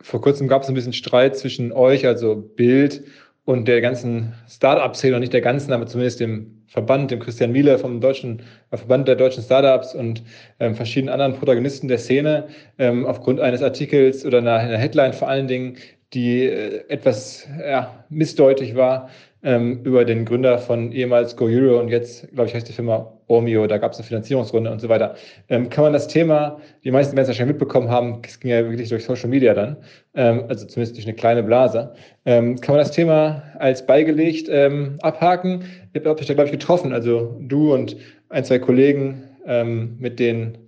Vor 0.00 0.20
kurzem 0.20 0.48
gab 0.48 0.62
es 0.62 0.68
ein 0.68 0.74
bisschen 0.74 0.92
Streit 0.92 1.36
zwischen 1.36 1.72
euch, 1.72 2.06
also 2.06 2.36
Bild 2.36 3.04
und 3.48 3.66
der 3.66 3.80
ganzen 3.80 4.34
Startup-Szene, 4.46 5.14
und 5.14 5.20
nicht 5.20 5.32
der 5.32 5.40
ganzen, 5.40 5.72
aber 5.72 5.86
zumindest 5.86 6.20
dem 6.20 6.64
Verband, 6.66 7.10
dem 7.10 7.18
Christian 7.18 7.50
Miele 7.50 7.78
vom 7.78 7.98
deutschen 7.98 8.42
äh, 8.70 8.76
Verband 8.76 9.08
der 9.08 9.16
deutschen 9.16 9.42
Startups 9.42 9.94
und 9.94 10.22
ähm, 10.60 10.74
verschiedenen 10.74 11.14
anderen 11.14 11.32
Protagonisten 11.32 11.88
der 11.88 11.96
Szene 11.96 12.48
ähm, 12.78 13.06
aufgrund 13.06 13.40
eines 13.40 13.62
Artikels 13.62 14.26
oder 14.26 14.38
einer, 14.38 14.56
einer 14.56 14.76
Headline 14.76 15.14
vor 15.14 15.30
allen 15.30 15.48
Dingen, 15.48 15.78
die 16.12 16.42
äh, 16.44 16.84
etwas 16.88 17.48
ja, 17.58 18.04
missdeutig 18.10 18.76
war, 18.76 19.08
ähm, 19.42 19.80
über 19.84 20.04
den 20.04 20.24
Gründer 20.24 20.58
von 20.58 20.92
ehemals 20.92 21.36
Go 21.36 21.46
Euro 21.46 21.78
und 21.80 21.88
jetzt, 21.88 22.30
glaube 22.32 22.48
ich, 22.48 22.54
heißt 22.54 22.68
die 22.68 22.72
Firma 22.72 23.12
Omio, 23.28 23.66
da 23.66 23.78
gab 23.78 23.92
es 23.92 23.98
eine 23.98 24.06
Finanzierungsrunde 24.06 24.70
und 24.70 24.80
so 24.80 24.88
weiter. 24.88 25.14
Ähm, 25.48 25.70
kann 25.70 25.84
man 25.84 25.92
das 25.92 26.08
Thema, 26.08 26.60
die 26.82 26.90
meisten 26.90 27.16
werden 27.16 27.22
es 27.22 27.28
wahrscheinlich 27.28 27.54
mitbekommen 27.54 27.88
haben, 27.88 28.20
es 28.26 28.40
ging 28.40 28.50
ja 28.50 28.68
wirklich 28.68 28.88
durch 28.88 29.04
Social 29.04 29.28
Media 29.28 29.54
dann, 29.54 29.76
also 30.22 30.66
zumindest 30.66 30.96
durch 30.96 31.06
eine 31.06 31.14
kleine 31.14 31.42
Blase, 31.42 31.94
ähm, 32.24 32.60
kann 32.60 32.74
man 32.74 32.84
das 32.84 32.90
Thema 32.90 33.42
als 33.58 33.86
beigelegt 33.86 34.48
ähm, 34.50 34.98
abhaken. 35.00 35.64
Ihr 35.92 36.02
habt 36.04 36.20
euch 36.20 36.26
da, 36.26 36.34
glaube 36.34 36.46
ich, 36.46 36.52
getroffen, 36.52 36.92
also 36.92 37.36
du 37.40 37.72
und 37.72 37.96
ein, 38.28 38.44
zwei 38.44 38.58
Kollegen 38.58 39.22
ähm, 39.46 39.96
mit 39.98 40.18
den 40.18 40.58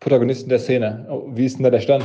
Protagonisten 0.00 0.48
der 0.48 0.58
Szene. 0.58 1.06
Oh, 1.08 1.28
wie 1.32 1.46
ist 1.46 1.56
denn 1.56 1.64
da 1.64 1.70
der 1.70 1.80
Stand? 1.80 2.04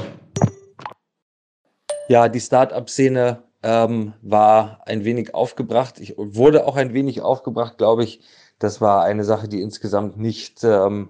Ja, 2.08 2.30
die 2.30 2.40
Start-up-Szene 2.40 3.42
ähm, 3.64 4.14
war 4.22 4.82
ein 4.86 5.06
wenig 5.06 5.34
aufgebracht. 5.34 6.00
Ich 6.00 6.14
wurde 6.18 6.68
auch 6.68 6.76
ein 6.76 6.94
wenig 6.94 7.22
aufgebracht, 7.22 7.78
glaube 7.78 8.04
ich. 8.04 8.22
Das 8.60 8.80
war 8.80 9.04
eine 9.04 9.24
Sache, 9.24 9.48
die 9.48 9.62
insgesamt 9.62 10.18
nicht 10.18 10.64
ähm, 10.64 11.10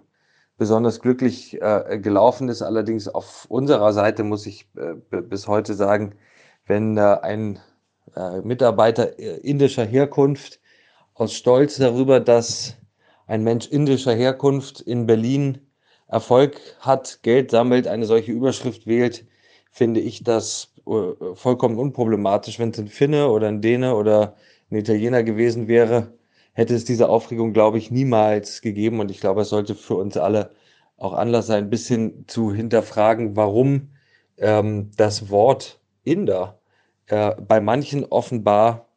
besonders 0.57 1.01
glücklich 1.01 1.61
äh, 1.61 1.99
gelaufen 1.99 2.49
ist. 2.49 2.61
Allerdings 2.61 3.07
auf 3.07 3.45
unserer 3.49 3.93
Seite 3.93 4.23
muss 4.23 4.45
ich 4.45 4.67
äh, 4.75 5.21
bis 5.21 5.47
heute 5.47 5.73
sagen, 5.73 6.15
wenn 6.65 6.97
äh, 6.97 7.17
ein 7.21 7.59
äh, 8.15 8.41
Mitarbeiter 8.41 9.19
äh, 9.19 9.37
indischer 9.37 9.85
Herkunft 9.85 10.59
aus 11.13 11.33
Stolz 11.33 11.77
darüber, 11.77 12.19
dass 12.19 12.75
ein 13.27 13.43
Mensch 13.43 13.67
indischer 13.67 14.13
Herkunft 14.13 14.81
in 14.81 15.05
Berlin 15.05 15.59
Erfolg 16.07 16.59
hat, 16.79 17.19
Geld 17.23 17.51
sammelt, 17.51 17.87
eine 17.87 18.05
solche 18.05 18.31
Überschrift 18.31 18.85
wählt, 18.85 19.25
finde 19.71 19.99
ich 19.99 20.23
das 20.23 20.73
äh, 20.87 21.35
vollkommen 21.35 21.77
unproblematisch. 21.77 22.59
Wenn 22.59 22.69
es 22.69 22.79
ein 22.79 22.87
Finne 22.87 23.29
oder 23.29 23.47
ein 23.47 23.61
Däne 23.61 23.95
oder 23.95 24.35
ein 24.71 24.77
Italiener 24.77 25.23
gewesen 25.23 25.67
wäre, 25.67 26.13
hätte 26.55 26.73
es 26.73 26.85
diese 26.85 27.09
Aufregung, 27.09 27.53
glaube 27.53 27.77
ich, 27.77 27.91
niemals 27.91 28.61
gegeben. 28.61 28.99
Und 28.99 29.11
ich 29.11 29.19
glaube, 29.19 29.41
es 29.41 29.49
sollte 29.49 29.75
für 29.75 29.95
uns 29.95 30.17
alle 30.17 30.51
auch 30.97 31.13
Anlass 31.13 31.47
sein, 31.47 31.65
ein 31.65 31.69
bisschen 31.69 32.25
zu 32.27 32.53
hinterfragen, 32.53 33.35
warum 33.35 33.89
ähm, 34.37 34.91
das 34.97 35.29
Wort 35.29 35.79
Inder 36.03 36.59
äh, 37.07 37.35
bei 37.35 37.59
manchen 37.59 38.05
offenbar 38.05 38.87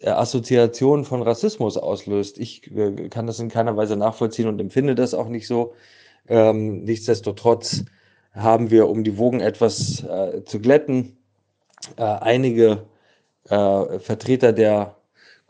äh, 0.00 0.08
Assoziationen 0.08 1.04
von 1.04 1.22
Rassismus 1.22 1.76
auslöst. 1.76 2.38
Ich 2.38 2.70
äh, 2.74 3.08
kann 3.10 3.26
das 3.26 3.38
in 3.38 3.50
keiner 3.50 3.76
Weise 3.76 3.96
nachvollziehen 3.96 4.48
und 4.48 4.60
empfinde 4.60 4.94
das 4.94 5.12
auch 5.12 5.28
nicht 5.28 5.46
so. 5.46 5.74
Ähm, 6.26 6.84
nichtsdestotrotz 6.84 7.84
haben 8.32 8.70
wir, 8.70 8.88
um 8.88 9.04
die 9.04 9.18
Wogen 9.18 9.40
etwas 9.40 10.02
äh, 10.04 10.42
zu 10.44 10.58
glätten, 10.58 11.18
äh, 11.96 12.02
einige 12.02 12.86
äh, 13.48 13.98
Vertreter 13.98 14.54
der 14.54 14.96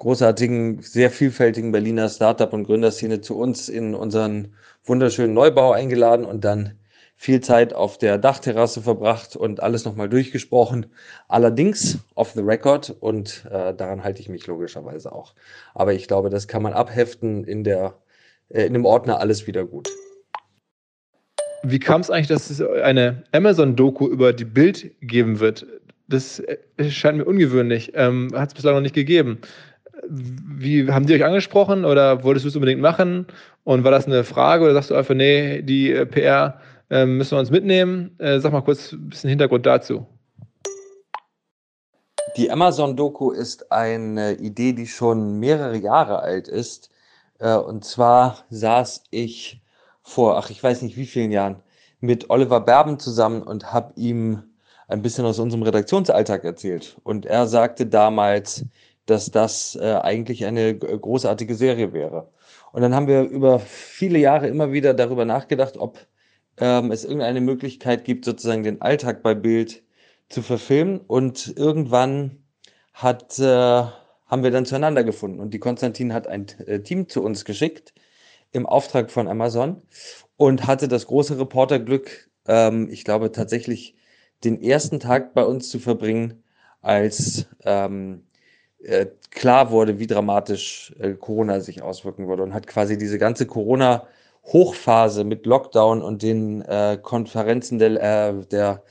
großartigen, 0.04 0.82
sehr 0.82 1.10
vielfältigen 1.10 1.72
Berliner 1.72 2.10
Startup- 2.10 2.52
und 2.52 2.64
Gründerszene 2.64 3.22
zu 3.22 3.38
uns 3.38 3.70
in 3.70 3.94
unseren 3.94 4.52
wunderschönen 4.84 5.32
Neubau 5.32 5.72
eingeladen 5.72 6.26
und 6.26 6.44
dann 6.44 6.74
viel 7.16 7.40
Zeit 7.40 7.72
auf 7.72 7.96
der 7.96 8.18
Dachterrasse 8.18 8.82
verbracht 8.82 9.34
und 9.34 9.62
alles 9.62 9.86
nochmal 9.86 10.10
durchgesprochen. 10.10 10.92
Allerdings 11.26 12.00
off 12.16 12.32
the 12.32 12.42
record 12.42 12.94
und 13.00 13.46
äh, 13.50 13.72
daran 13.72 14.04
halte 14.04 14.20
ich 14.20 14.28
mich 14.28 14.46
logischerweise 14.46 15.10
auch. 15.10 15.32
Aber 15.72 15.94
ich 15.94 16.06
glaube, 16.06 16.28
das 16.28 16.48
kann 16.48 16.62
man 16.62 16.74
abheften 16.74 17.44
in 17.44 17.64
der 17.64 17.94
äh, 18.50 18.66
in 18.66 18.74
dem 18.74 18.84
Ordner 18.84 19.20
alles 19.20 19.46
wieder 19.46 19.64
gut. 19.64 19.88
Wie 21.62 21.78
kam 21.78 22.02
es 22.02 22.10
eigentlich, 22.10 22.28
dass 22.28 22.50
es 22.50 22.60
eine 22.60 23.24
Amazon-Doku 23.32 24.06
über 24.06 24.34
die 24.34 24.44
Bild 24.44 24.90
geben 25.00 25.40
wird? 25.40 25.66
Das 26.08 26.40
äh, 26.40 26.58
scheint 26.90 27.16
mir 27.16 27.24
ungewöhnlich. 27.24 27.92
Ähm, 27.94 28.28
Hat 28.34 28.48
es 28.48 28.54
bislang 28.54 28.74
noch 28.74 28.82
nicht 28.82 28.94
gegeben. 28.94 29.38
Wie 30.08 30.90
haben 30.90 31.06
die 31.06 31.14
euch 31.14 31.24
angesprochen 31.24 31.84
oder 31.84 32.24
wolltest 32.24 32.44
du 32.44 32.48
es 32.48 32.56
unbedingt 32.56 32.80
machen? 32.80 33.26
Und 33.64 33.84
war 33.84 33.90
das 33.90 34.06
eine 34.06 34.24
Frage 34.24 34.64
oder 34.64 34.74
sagst 34.74 34.90
du 34.90 34.94
einfach, 34.94 35.14
nee, 35.14 35.62
die 35.62 35.92
PR 36.06 36.60
äh, 36.90 37.06
müssen 37.06 37.32
wir 37.32 37.40
uns 37.40 37.50
mitnehmen? 37.50 38.14
Äh, 38.18 38.40
sag 38.40 38.52
mal 38.52 38.62
kurz 38.62 38.92
ein 38.92 39.08
bisschen 39.08 39.30
Hintergrund 39.30 39.66
dazu. 39.66 40.06
Die 42.36 42.50
Amazon-Doku 42.50 43.30
ist 43.30 43.70
eine 43.70 44.34
Idee, 44.34 44.72
die 44.72 44.88
schon 44.88 45.38
mehrere 45.38 45.76
Jahre 45.76 46.20
alt 46.20 46.48
ist. 46.48 46.90
Äh, 47.38 47.54
und 47.56 47.84
zwar 47.84 48.44
saß 48.50 49.04
ich 49.10 49.62
vor, 50.02 50.36
ach, 50.36 50.50
ich 50.50 50.62
weiß 50.62 50.82
nicht 50.82 50.96
wie 50.96 51.06
vielen 51.06 51.30
Jahren, 51.30 51.62
mit 52.00 52.30
Oliver 52.30 52.60
Berben 52.60 52.98
zusammen 52.98 53.42
und 53.42 53.72
habe 53.72 53.92
ihm 53.96 54.42
ein 54.88 55.02
bisschen 55.02 55.24
aus 55.24 55.38
unserem 55.38 55.62
Redaktionsalltag 55.62 56.44
erzählt. 56.44 56.96
Und 57.04 57.24
er 57.24 57.46
sagte 57.46 57.86
damals, 57.86 58.64
dass 59.06 59.30
das 59.30 59.76
äh, 59.76 59.94
eigentlich 60.02 60.46
eine 60.46 60.76
großartige 60.76 61.54
Serie 61.54 61.92
wäre. 61.92 62.30
Und 62.72 62.82
dann 62.82 62.94
haben 62.94 63.06
wir 63.06 63.22
über 63.22 63.60
viele 63.60 64.18
Jahre 64.18 64.48
immer 64.48 64.72
wieder 64.72 64.94
darüber 64.94 65.24
nachgedacht, 65.24 65.76
ob 65.76 65.98
ähm, 66.58 66.90
es 66.90 67.04
irgendeine 67.04 67.40
Möglichkeit 67.40 68.04
gibt, 68.04 68.24
sozusagen 68.24 68.62
den 68.62 68.80
Alltag 68.82 69.22
bei 69.22 69.34
Bild 69.34 69.82
zu 70.28 70.42
verfilmen. 70.42 71.00
Und 71.00 71.54
irgendwann 71.56 72.42
hat, 72.92 73.38
äh, 73.38 73.44
haben 73.44 74.42
wir 74.42 74.50
dann 74.50 74.66
zueinander 74.66 75.04
gefunden. 75.04 75.40
Und 75.40 75.52
die 75.52 75.58
Konstantin 75.58 76.12
hat 76.12 76.26
ein 76.26 76.46
äh, 76.66 76.80
Team 76.80 77.08
zu 77.08 77.22
uns 77.22 77.44
geschickt 77.44 77.92
im 78.52 78.66
Auftrag 78.66 79.10
von 79.10 79.28
Amazon 79.28 79.82
und 80.36 80.66
hatte 80.66 80.88
das 80.88 81.06
große 81.06 81.38
Reporterglück, 81.38 82.30
ähm, 82.46 82.88
ich 82.90 83.04
glaube 83.04 83.32
tatsächlich 83.32 83.96
den 84.44 84.62
ersten 84.62 85.00
Tag 85.00 85.34
bei 85.34 85.44
uns 85.44 85.68
zu 85.68 85.78
verbringen, 85.78 86.42
als 86.80 87.46
ähm, 87.64 88.24
äh, 88.84 89.06
klar 89.30 89.70
wurde, 89.70 89.98
wie 89.98 90.06
dramatisch 90.06 90.94
äh, 90.98 91.12
Corona 91.14 91.60
sich 91.60 91.82
auswirken 91.82 92.28
würde 92.28 92.42
und 92.42 92.54
hat 92.54 92.66
quasi 92.66 92.98
diese 92.98 93.18
ganze 93.18 93.46
Corona 93.46 94.06
Hochphase 94.46 95.24
mit 95.24 95.46
Lockdown 95.46 96.02
und 96.02 96.22
den 96.22 96.62
äh, 96.62 96.98
Konferenzen 97.00 97.78
der, 97.78 98.02
äh, 98.02 98.46
der 98.46 98.82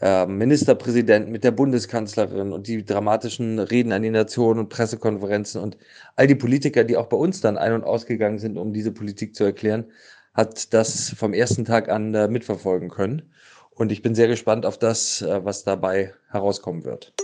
äh, 0.00 0.26
Ministerpräsidenten 0.26 1.32
mit 1.32 1.44
der 1.44 1.50
Bundeskanzlerin 1.50 2.52
und 2.52 2.66
die 2.68 2.84
dramatischen 2.84 3.58
Reden 3.58 3.92
an 3.92 4.02
die 4.02 4.10
Nation 4.10 4.58
und 4.58 4.68
Pressekonferenzen 4.68 5.60
und 5.60 5.76
all 6.16 6.26
die 6.26 6.34
Politiker, 6.34 6.84
die 6.84 6.96
auch 6.96 7.06
bei 7.06 7.16
uns 7.16 7.40
dann 7.40 7.58
ein- 7.58 7.72
und 7.72 7.84
ausgegangen 7.84 8.38
sind, 8.38 8.56
um 8.56 8.72
diese 8.72 8.92
Politik 8.92 9.34
zu 9.34 9.44
erklären, 9.44 9.86
hat 10.32 10.72
das 10.74 11.10
vom 11.10 11.32
ersten 11.32 11.64
Tag 11.64 11.88
an 11.88 12.14
äh, 12.14 12.28
mitverfolgen 12.28 12.90
können. 12.90 13.30
Und 13.70 13.90
ich 13.90 14.02
bin 14.02 14.14
sehr 14.14 14.28
gespannt 14.28 14.66
auf 14.66 14.78
das, 14.78 15.22
äh, 15.22 15.44
was 15.44 15.64
dabei 15.64 16.14
herauskommen 16.30 16.84
wird. 16.84 17.14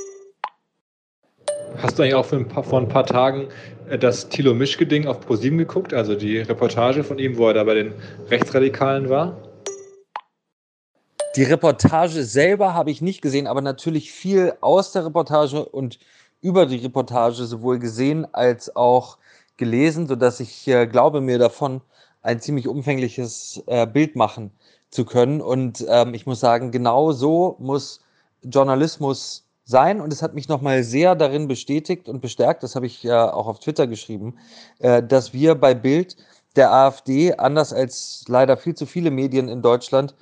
Hast 1.79 1.99
du 1.99 2.03
eigentlich 2.03 2.15
auch 2.15 2.33
ein 2.33 2.49
paar, 2.49 2.65
vor 2.65 2.81
ein 2.81 2.89
paar 2.89 3.07
Tagen 3.07 3.49
äh, 3.89 3.99
das 3.99 4.29
Thilo 4.29 4.55
Mischke-Ding 4.55 5.07
auf 5.07 5.21
ProSieben 5.21 5.59
geguckt, 5.59 5.95
also 5.95 6.15
die 6.15 6.39
Reportage 6.39 7.05
von 7.05 7.19
ihm, 7.19 7.37
wo 7.37 7.49
er 7.49 7.55
da 7.55 7.65
bei 7.65 7.75
den 7.75 7.95
Rechtsradikalen 8.29 9.09
war? 9.09 9.37
Die 11.37 11.45
Reportage 11.45 12.25
selber 12.25 12.75
habe 12.75 12.91
ich 12.91 13.01
nicht 13.01 13.23
gesehen, 13.23 13.47
aber 13.47 13.61
natürlich 13.61 14.11
viel 14.11 14.55
aus 14.61 14.93
der 14.93 15.07
Reportage 15.07 15.65
und 15.65 15.99
über 16.41 16.67
die 16.67 16.79
Reportage 16.79 17.45
sowohl 17.45 17.79
gesehen 17.79 18.27
als 18.33 18.75
auch 18.75 19.19
gelesen, 19.57 20.09
sodass 20.09 20.41
ich 20.41 20.67
äh, 20.67 20.87
glaube, 20.87 21.21
mir 21.21 21.39
davon 21.39 21.83
ein 22.23 22.41
ziemlich 22.41 22.67
umfängliches 22.67 23.63
äh, 23.67 23.87
Bild 23.87 24.17
machen 24.17 24.51
zu 24.91 25.05
können. 25.05 25.41
Und 25.41 25.85
ähm, 25.89 26.15
ich 26.15 26.27
muss 26.27 26.41
sagen, 26.41 26.73
genau 26.73 27.13
so 27.13 27.57
muss 27.61 28.01
Journalismus 28.43 29.47
sein. 29.71 30.01
Und 30.01 30.13
es 30.13 30.23
hat 30.23 30.35
mich 30.35 30.49
nochmal 30.49 30.83
sehr 30.83 31.15
darin 31.15 31.49
bestätigt 31.49 32.09
und 32.09 32.21
bestärkt, 32.21 32.63
das 32.63 32.75
habe 32.75 32.87
ich 32.87 33.03
ja 33.03 33.33
auch 33.33 33.47
auf 33.47 33.61
Twitter 33.61 33.87
geschrieben, 33.87 34.37
äh, 34.81 35.03
dass 35.03 35.33
wir 35.33 35.55
bei 35.55 35.75
Bild 35.75 36.17
der 36.57 36.73
AfD, 36.73 37.35
anders 37.35 37.73
als 37.73 38.25
leider 38.29 38.57
viel 38.57 38.75
zu 38.75 38.85
viele 38.85 39.11
Medien 39.11 39.49
in 39.49 39.63
Deutschland, 39.63 40.15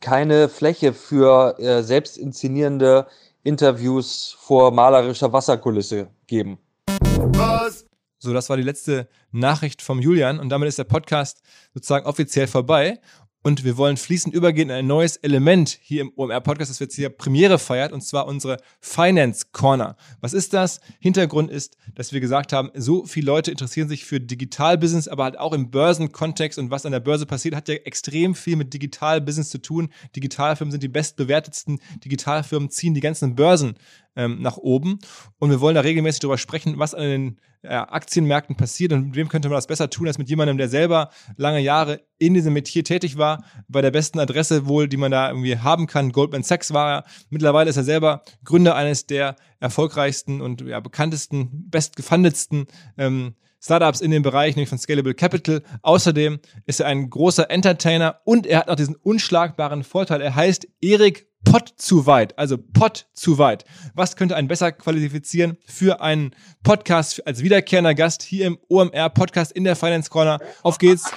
keine 0.00 0.48
Fläche 0.48 0.92
für 0.92 1.58
äh, 1.58 1.82
selbst 1.82 2.18
inszenierende 2.18 3.06
Interviews 3.42 4.36
vor 4.38 4.70
malerischer 4.70 5.32
Wasserkulisse 5.32 6.08
geben. 6.26 6.58
Was? 6.86 7.86
So, 8.18 8.34
das 8.34 8.50
war 8.50 8.58
die 8.58 8.62
letzte 8.62 9.08
Nachricht 9.32 9.80
vom 9.80 9.98
Julian 9.98 10.38
und 10.38 10.50
damit 10.50 10.68
ist 10.68 10.78
der 10.78 10.84
Podcast 10.84 11.42
sozusagen 11.72 12.06
offiziell 12.06 12.46
vorbei. 12.46 13.00
Und 13.42 13.64
wir 13.64 13.78
wollen 13.78 13.96
fließend 13.96 14.34
übergehen 14.34 14.68
in 14.68 14.76
ein 14.76 14.86
neues 14.86 15.16
Element 15.16 15.78
hier 15.80 16.02
im 16.02 16.12
OMR-Podcast, 16.14 16.70
das 16.70 16.78
jetzt 16.78 16.94
hier 16.94 17.08
Premiere 17.08 17.58
feiert, 17.58 17.90
und 17.90 18.02
zwar 18.02 18.26
unsere 18.26 18.58
Finance 18.80 19.46
Corner. 19.50 19.96
Was 20.20 20.34
ist 20.34 20.52
das? 20.52 20.80
Hintergrund 20.98 21.50
ist, 21.50 21.78
dass 21.94 22.12
wir 22.12 22.20
gesagt 22.20 22.52
haben, 22.52 22.70
so 22.74 23.06
viele 23.06 23.24
Leute 23.24 23.50
interessieren 23.50 23.88
sich 23.88 24.04
für 24.04 24.20
Digital-Business, 24.20 25.08
aber 25.08 25.24
halt 25.24 25.38
auch 25.38 25.54
im 25.54 25.70
Börsenkontext 25.70 26.58
und 26.58 26.70
was 26.70 26.84
an 26.84 26.92
der 26.92 27.00
Börse 27.00 27.24
passiert, 27.24 27.54
hat 27.56 27.68
ja 27.68 27.76
extrem 27.76 28.34
viel 28.34 28.56
mit 28.56 28.74
Digital-Business 28.74 29.48
zu 29.48 29.58
tun. 29.58 29.88
Digitalfirmen 30.14 30.70
sind 30.70 30.82
die 30.82 30.88
bestbewertetsten. 30.88 31.80
Digitalfirmen 32.04 32.68
ziehen 32.68 32.92
die 32.92 33.00
ganzen 33.00 33.36
Börsen 33.36 33.76
ähm, 34.16 34.40
nach 34.40 34.56
oben. 34.56 34.98
Und 35.38 35.50
wir 35.50 35.60
wollen 35.60 35.74
da 35.74 35.80
regelmäßig 35.80 36.20
darüber 36.20 36.38
sprechen, 36.38 36.78
was 36.78 36.94
an 36.94 37.02
den 37.02 37.40
ja, 37.62 37.88
Aktienmärkten 37.90 38.56
passiert 38.56 38.92
und 38.92 39.08
mit 39.08 39.16
wem 39.16 39.28
könnte 39.28 39.48
man 39.48 39.56
das 39.56 39.66
besser 39.66 39.90
tun 39.90 40.06
als 40.06 40.18
mit 40.18 40.30
jemandem, 40.30 40.56
der 40.56 40.68
selber 40.68 41.10
lange 41.36 41.60
Jahre 41.60 42.00
in 42.18 42.32
diesem 42.32 42.54
Metier 42.54 42.84
tätig 42.84 43.18
war, 43.18 43.44
bei 43.68 43.82
der 43.82 43.90
besten 43.90 44.18
Adresse 44.18 44.66
wohl, 44.66 44.88
die 44.88 44.96
man 44.96 45.10
da 45.10 45.28
irgendwie 45.28 45.58
haben 45.58 45.86
kann. 45.86 46.12
Goldman 46.12 46.42
Sachs 46.42 46.72
war 46.72 46.90
er. 46.90 47.04
Mittlerweile 47.28 47.68
ist 47.68 47.76
er 47.76 47.84
selber 47.84 48.22
Gründer 48.44 48.76
eines 48.76 49.06
der 49.06 49.36
erfolgreichsten 49.58 50.40
und 50.40 50.62
ja, 50.62 50.80
bekanntesten, 50.80 51.68
bestgefundetsten 51.70 52.66
ähm, 52.96 53.34
Startups 53.62 54.00
in 54.00 54.10
dem 54.10 54.22
Bereich, 54.22 54.56
nämlich 54.56 54.68
von 54.68 54.78
Scalable 54.78 55.14
Capital. 55.14 55.62
Außerdem 55.82 56.40
ist 56.66 56.80
er 56.80 56.86
ein 56.86 57.10
großer 57.10 57.50
Entertainer 57.50 58.20
und 58.24 58.46
er 58.46 58.60
hat 58.60 58.68
noch 58.68 58.76
diesen 58.76 58.96
unschlagbaren 58.96 59.84
Vorteil. 59.84 60.20
Er 60.20 60.34
heißt 60.34 60.66
Erik 60.80 61.28
Pott 61.44 61.72
zu 61.76 62.06
weit, 62.06 62.38
also 62.38 62.58
Pott 62.58 63.06
zu 63.12 63.38
weit. 63.38 63.64
Was 63.94 64.16
könnte 64.16 64.36
einen 64.36 64.48
besser 64.48 64.72
qualifizieren 64.72 65.56
für 65.66 66.00
einen 66.00 66.34
Podcast 66.62 67.26
als 67.26 67.42
wiederkehrender 67.42 67.94
Gast 67.94 68.22
hier 68.22 68.46
im 68.46 68.58
OMR 68.68 69.10
Podcast 69.10 69.52
in 69.52 69.64
der 69.64 69.76
Finance 69.76 70.10
Corner? 70.10 70.38
Auf 70.62 70.78
geht's. 70.78 71.10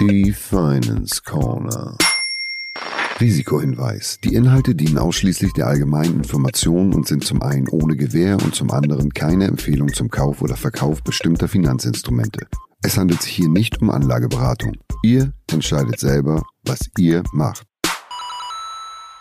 Die 0.00 0.32
Finance 0.32 1.22
Corner. 1.24 1.96
Risikohinweis. 3.22 4.18
Die 4.24 4.34
Inhalte 4.34 4.74
dienen 4.74 4.98
ausschließlich 4.98 5.52
der 5.52 5.68
allgemeinen 5.68 6.16
Information 6.16 6.92
und 6.92 7.06
sind 7.06 7.24
zum 7.24 7.40
einen 7.40 7.68
ohne 7.68 7.94
Gewähr 7.94 8.36
und 8.42 8.52
zum 8.52 8.72
anderen 8.72 9.14
keine 9.14 9.46
Empfehlung 9.46 9.92
zum 9.94 10.10
Kauf 10.10 10.42
oder 10.42 10.56
Verkauf 10.56 11.04
bestimmter 11.04 11.46
Finanzinstrumente. 11.46 12.48
Es 12.82 12.98
handelt 12.98 13.22
sich 13.22 13.30
hier 13.30 13.48
nicht 13.48 13.80
um 13.80 13.90
Anlageberatung. 13.90 14.72
Ihr 15.04 15.32
entscheidet 15.52 16.00
selber, 16.00 16.42
was 16.64 16.80
ihr 16.98 17.22
macht. 17.32 17.62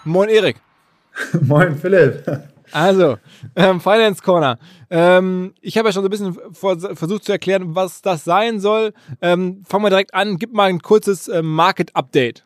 Moin 0.04 0.30
Erik. 0.30 0.56
Moin 1.42 1.78
Philipp. 1.78 2.24
Also, 2.72 3.20
ähm, 3.56 3.80
Finance 3.80 4.24
Corner. 4.24 4.58
Ähm, 4.90 5.54
ich 5.62 5.78
habe 5.78 5.90
ja 5.90 5.94
schon 5.94 6.02
so 6.02 6.08
ein 6.08 6.10
bisschen 6.10 6.38
vor, 6.54 6.80
versucht 6.96 7.26
zu 7.26 7.34
erklären, 7.34 7.76
was 7.76 8.02
das 8.02 8.24
sein 8.24 8.60
soll. 8.60 8.94
Ähm, 9.22 9.62
fangen 9.68 9.86
wir 9.86 9.90
direkt 9.92 10.16
an. 10.16 10.38
Gib 10.38 10.54
mal 10.54 10.70
ein 10.70 10.82
kurzes 10.82 11.28
äh, 11.28 11.44
Market 11.44 11.96
Update. 11.96 12.46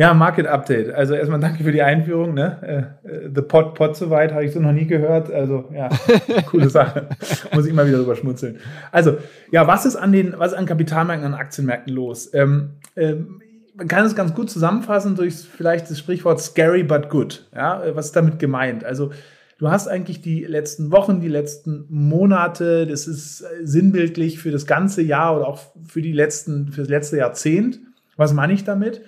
Ja, 0.00 0.14
Market 0.14 0.46
Update. 0.46 0.94
Also 0.94 1.12
erstmal 1.12 1.40
danke 1.40 1.62
für 1.62 1.72
die 1.72 1.82
Einführung. 1.82 2.32
Ne? 2.32 2.96
Äh, 3.04 3.06
äh 3.06 3.30
The 3.34 3.42
Pod, 3.42 3.74
Pod 3.74 3.94
so 3.94 4.08
weit 4.08 4.32
habe 4.32 4.46
ich 4.46 4.52
so 4.52 4.58
noch 4.58 4.72
nie 4.72 4.86
gehört. 4.86 5.30
Also 5.30 5.68
ja, 5.74 5.90
coole 6.46 6.70
Sache. 6.70 7.10
Muss 7.52 7.66
ich 7.66 7.70
immer 7.70 7.86
wieder 7.86 7.98
drüber 7.98 8.16
schmunzeln. 8.16 8.56
Also 8.92 9.18
ja, 9.52 9.66
was 9.66 9.84
ist 9.84 9.96
an 9.96 10.10
den, 10.10 10.32
was 10.38 10.54
an 10.54 10.64
Kapitalmärkten, 10.64 11.26
an 11.26 11.38
Aktienmärkten 11.38 11.92
los? 11.92 12.32
Ähm, 12.32 12.70
ähm, 12.96 13.42
man 13.74 13.88
kann 13.88 14.06
es 14.06 14.16
ganz 14.16 14.32
gut 14.32 14.48
zusammenfassen 14.48 15.16
durch 15.16 15.34
vielleicht 15.34 15.90
das 15.90 15.98
Sprichwort 15.98 16.40
scary 16.40 16.82
but 16.82 17.10
good. 17.10 17.46
Ja, 17.54 17.82
was 17.92 18.06
ist 18.06 18.16
damit 18.16 18.38
gemeint? 18.38 18.84
Also 18.84 19.12
du 19.58 19.70
hast 19.70 19.86
eigentlich 19.86 20.22
die 20.22 20.44
letzten 20.44 20.92
Wochen, 20.92 21.20
die 21.20 21.28
letzten 21.28 21.84
Monate, 21.90 22.86
das 22.86 23.06
ist 23.06 23.44
sinnbildlich 23.64 24.38
für 24.38 24.50
das 24.50 24.64
ganze 24.64 25.02
Jahr 25.02 25.36
oder 25.36 25.46
auch 25.46 25.60
für 25.86 26.00
die 26.00 26.12
letzten, 26.12 26.72
für 26.72 26.80
das 26.80 26.88
letzte 26.88 27.18
Jahrzehnt. 27.18 27.80
Was 28.16 28.32
meine 28.32 28.54
ich 28.54 28.64
damit? 28.64 29.02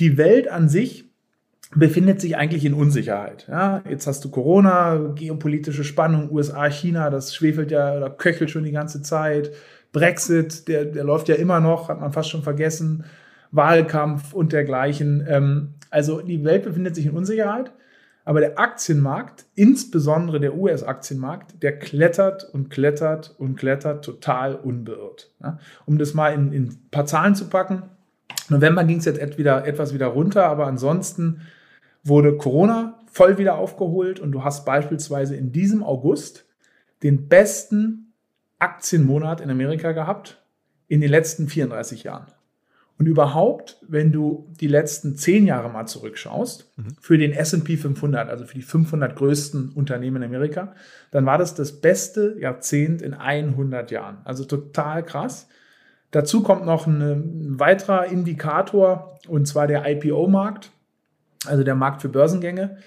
Die 0.00 0.16
Welt 0.16 0.48
an 0.48 0.68
sich 0.68 1.10
befindet 1.74 2.20
sich 2.20 2.36
eigentlich 2.36 2.64
in 2.64 2.74
Unsicherheit. 2.74 3.46
Ja, 3.48 3.82
jetzt 3.88 4.06
hast 4.06 4.24
du 4.24 4.30
Corona, 4.30 5.12
geopolitische 5.14 5.84
Spannung, 5.84 6.32
USA, 6.32 6.68
China, 6.68 7.10
das 7.10 7.34
schwefelt 7.34 7.70
ja 7.70 7.96
oder 7.96 8.10
köchelt 8.10 8.50
schon 8.50 8.64
die 8.64 8.72
ganze 8.72 9.02
Zeit. 9.02 9.52
Brexit, 9.92 10.68
der, 10.68 10.86
der 10.86 11.04
läuft 11.04 11.28
ja 11.28 11.34
immer 11.34 11.60
noch, 11.60 11.88
hat 11.88 12.00
man 12.00 12.12
fast 12.12 12.30
schon 12.30 12.42
vergessen. 12.42 13.04
Wahlkampf 13.52 14.32
und 14.32 14.52
dergleichen. 14.52 15.24
Ähm, 15.28 15.74
also 15.90 16.20
die 16.22 16.44
Welt 16.44 16.64
befindet 16.64 16.94
sich 16.94 17.06
in 17.06 17.12
Unsicherheit, 17.12 17.72
aber 18.24 18.40
der 18.40 18.58
Aktienmarkt, 18.58 19.46
insbesondere 19.54 20.40
der 20.40 20.56
US-Aktienmarkt, 20.56 21.62
der 21.62 21.78
klettert 21.78 22.48
und 22.52 22.70
klettert 22.70 23.34
und 23.38 23.56
klettert 23.56 24.04
total 24.04 24.54
unbeirrt. 24.54 25.32
Um 25.84 25.98
das 25.98 26.14
mal 26.14 26.32
in, 26.32 26.52
in 26.52 26.64
ein 26.64 26.88
paar 26.90 27.06
Zahlen 27.06 27.34
zu 27.34 27.48
packen, 27.48 27.82
November 28.50 28.84
ging 28.84 28.98
es 28.98 29.04
jetzt 29.04 29.38
wieder, 29.38 29.66
etwas 29.66 29.94
wieder 29.94 30.08
runter, 30.08 30.46
aber 30.46 30.66
ansonsten 30.66 31.42
wurde 32.02 32.36
Corona 32.36 32.98
voll 33.10 33.38
wieder 33.38 33.56
aufgeholt 33.56 34.20
und 34.20 34.32
du 34.32 34.44
hast 34.44 34.64
beispielsweise 34.64 35.36
in 35.36 35.52
diesem 35.52 35.82
August 35.82 36.46
den 37.02 37.28
besten 37.28 38.12
Aktienmonat 38.58 39.40
in 39.40 39.50
Amerika 39.50 39.92
gehabt 39.92 40.42
in 40.86 41.00
den 41.00 41.10
letzten 41.10 41.48
34 41.48 42.04
Jahren. 42.04 42.26
Und 43.00 43.06
überhaupt, 43.06 43.78
wenn 43.88 44.12
du 44.12 44.52
die 44.60 44.66
letzten 44.66 45.16
zehn 45.16 45.46
Jahre 45.46 45.70
mal 45.70 45.86
zurückschaust, 45.86 46.70
mhm. 46.76 46.96
für 47.00 47.16
den 47.16 47.32
SP 47.32 47.80
500, 47.80 48.28
also 48.28 48.44
für 48.44 48.56
die 48.56 48.62
500 48.62 49.16
größten 49.16 49.70
Unternehmen 49.70 50.18
in 50.18 50.24
Amerika, 50.24 50.74
dann 51.10 51.24
war 51.24 51.38
das 51.38 51.54
das 51.54 51.80
beste 51.80 52.36
Jahrzehnt 52.38 53.00
in 53.00 53.14
100 53.14 53.90
Jahren. 53.90 54.18
Also 54.24 54.44
total 54.44 55.02
krass. 55.02 55.48
Dazu 56.10 56.42
kommt 56.42 56.66
noch 56.66 56.86
ein 56.86 57.58
weiterer 57.58 58.06
Indikator, 58.06 59.18
und 59.28 59.46
zwar 59.46 59.66
der 59.66 59.88
IPO-Markt, 59.88 60.70
also 61.46 61.62
der 61.62 61.74
Markt 61.74 62.02
für 62.02 62.08
Börsengänge. 62.08 62.78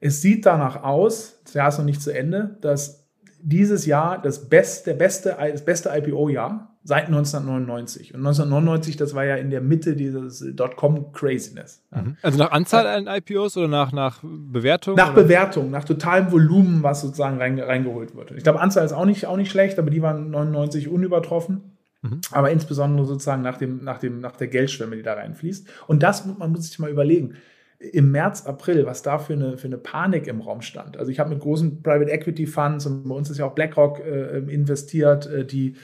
Es 0.00 0.22
sieht 0.22 0.46
danach 0.46 0.82
aus, 0.82 1.40
das 1.44 1.54
Jahr 1.54 1.68
ist 1.68 1.78
noch 1.78 1.84
nicht 1.84 2.02
zu 2.02 2.10
Ende, 2.10 2.56
dass 2.60 3.04
dieses 3.40 3.84
Jahr 3.84 4.20
das 4.20 4.48
beste, 4.48 4.94
beste, 4.94 5.36
das 5.38 5.64
beste 5.64 5.90
IPO-Jahr 5.94 6.74
seit 6.82 7.06
1999. 7.06 8.14
Und 8.14 8.20
1999, 8.20 8.96
das 8.96 9.14
war 9.14 9.24
ja 9.24 9.36
in 9.36 9.50
der 9.50 9.60
Mitte 9.60 9.96
dieses 9.96 10.40
Dotcom-Craziness. 10.54 11.82
Mhm. 11.90 12.16
Also 12.22 12.38
nach 12.38 12.50
Anzahl 12.52 12.86
an 12.86 13.06
IPOs 13.06 13.56
oder 13.58 13.68
nach, 13.68 13.92
nach 13.92 14.20
Bewertung? 14.22 14.94
Nach 14.94 15.12
oder? 15.12 15.22
Bewertung, 15.22 15.70
nach 15.70 15.84
totalem 15.84 16.32
Volumen, 16.32 16.82
was 16.82 17.02
sozusagen 17.02 17.38
rein, 17.38 17.58
reingeholt 17.58 18.14
wird. 18.14 18.32
Ich 18.32 18.42
glaube, 18.42 18.60
Anzahl 18.60 18.84
ist 18.84 18.92
auch 18.92 19.06
nicht, 19.06 19.26
auch 19.26 19.36
nicht 19.36 19.50
schlecht, 19.50 19.78
aber 19.78 19.90
die 19.90 20.02
waren 20.02 20.30
99 20.30 20.88
unübertroffen. 20.88 21.73
Mhm. 22.04 22.20
Aber 22.30 22.50
insbesondere 22.50 23.06
sozusagen 23.06 23.42
nach, 23.42 23.58
dem, 23.58 23.82
nach, 23.82 23.98
dem, 23.98 24.20
nach 24.20 24.36
der 24.36 24.48
Geldschwemme, 24.48 24.96
die 24.96 25.02
da 25.02 25.14
reinfließt. 25.14 25.68
Und 25.88 26.02
das, 26.02 26.24
man 26.24 26.52
muss 26.52 26.68
sich 26.68 26.78
mal 26.78 26.90
überlegen, 26.90 27.34
im 27.78 28.12
März, 28.12 28.46
April, 28.46 28.86
was 28.86 29.02
da 29.02 29.18
für 29.18 29.34
eine, 29.34 29.58
für 29.58 29.66
eine 29.66 29.76
Panik 29.78 30.26
im 30.26 30.40
Raum 30.40 30.62
stand. 30.62 30.96
Also 30.96 31.10
ich 31.10 31.18
habe 31.18 31.30
mit 31.30 31.40
großen 31.40 31.82
Private 31.82 32.10
Equity 32.10 32.46
Funds 32.46 32.86
und 32.86 33.08
bei 33.08 33.14
uns 33.14 33.28
ist 33.28 33.38
ja 33.38 33.46
auch 33.46 33.54
BlackRock 33.54 34.00
äh, 34.00 34.38
investiert, 34.38 35.26
äh, 35.26 35.44
die 35.44 35.74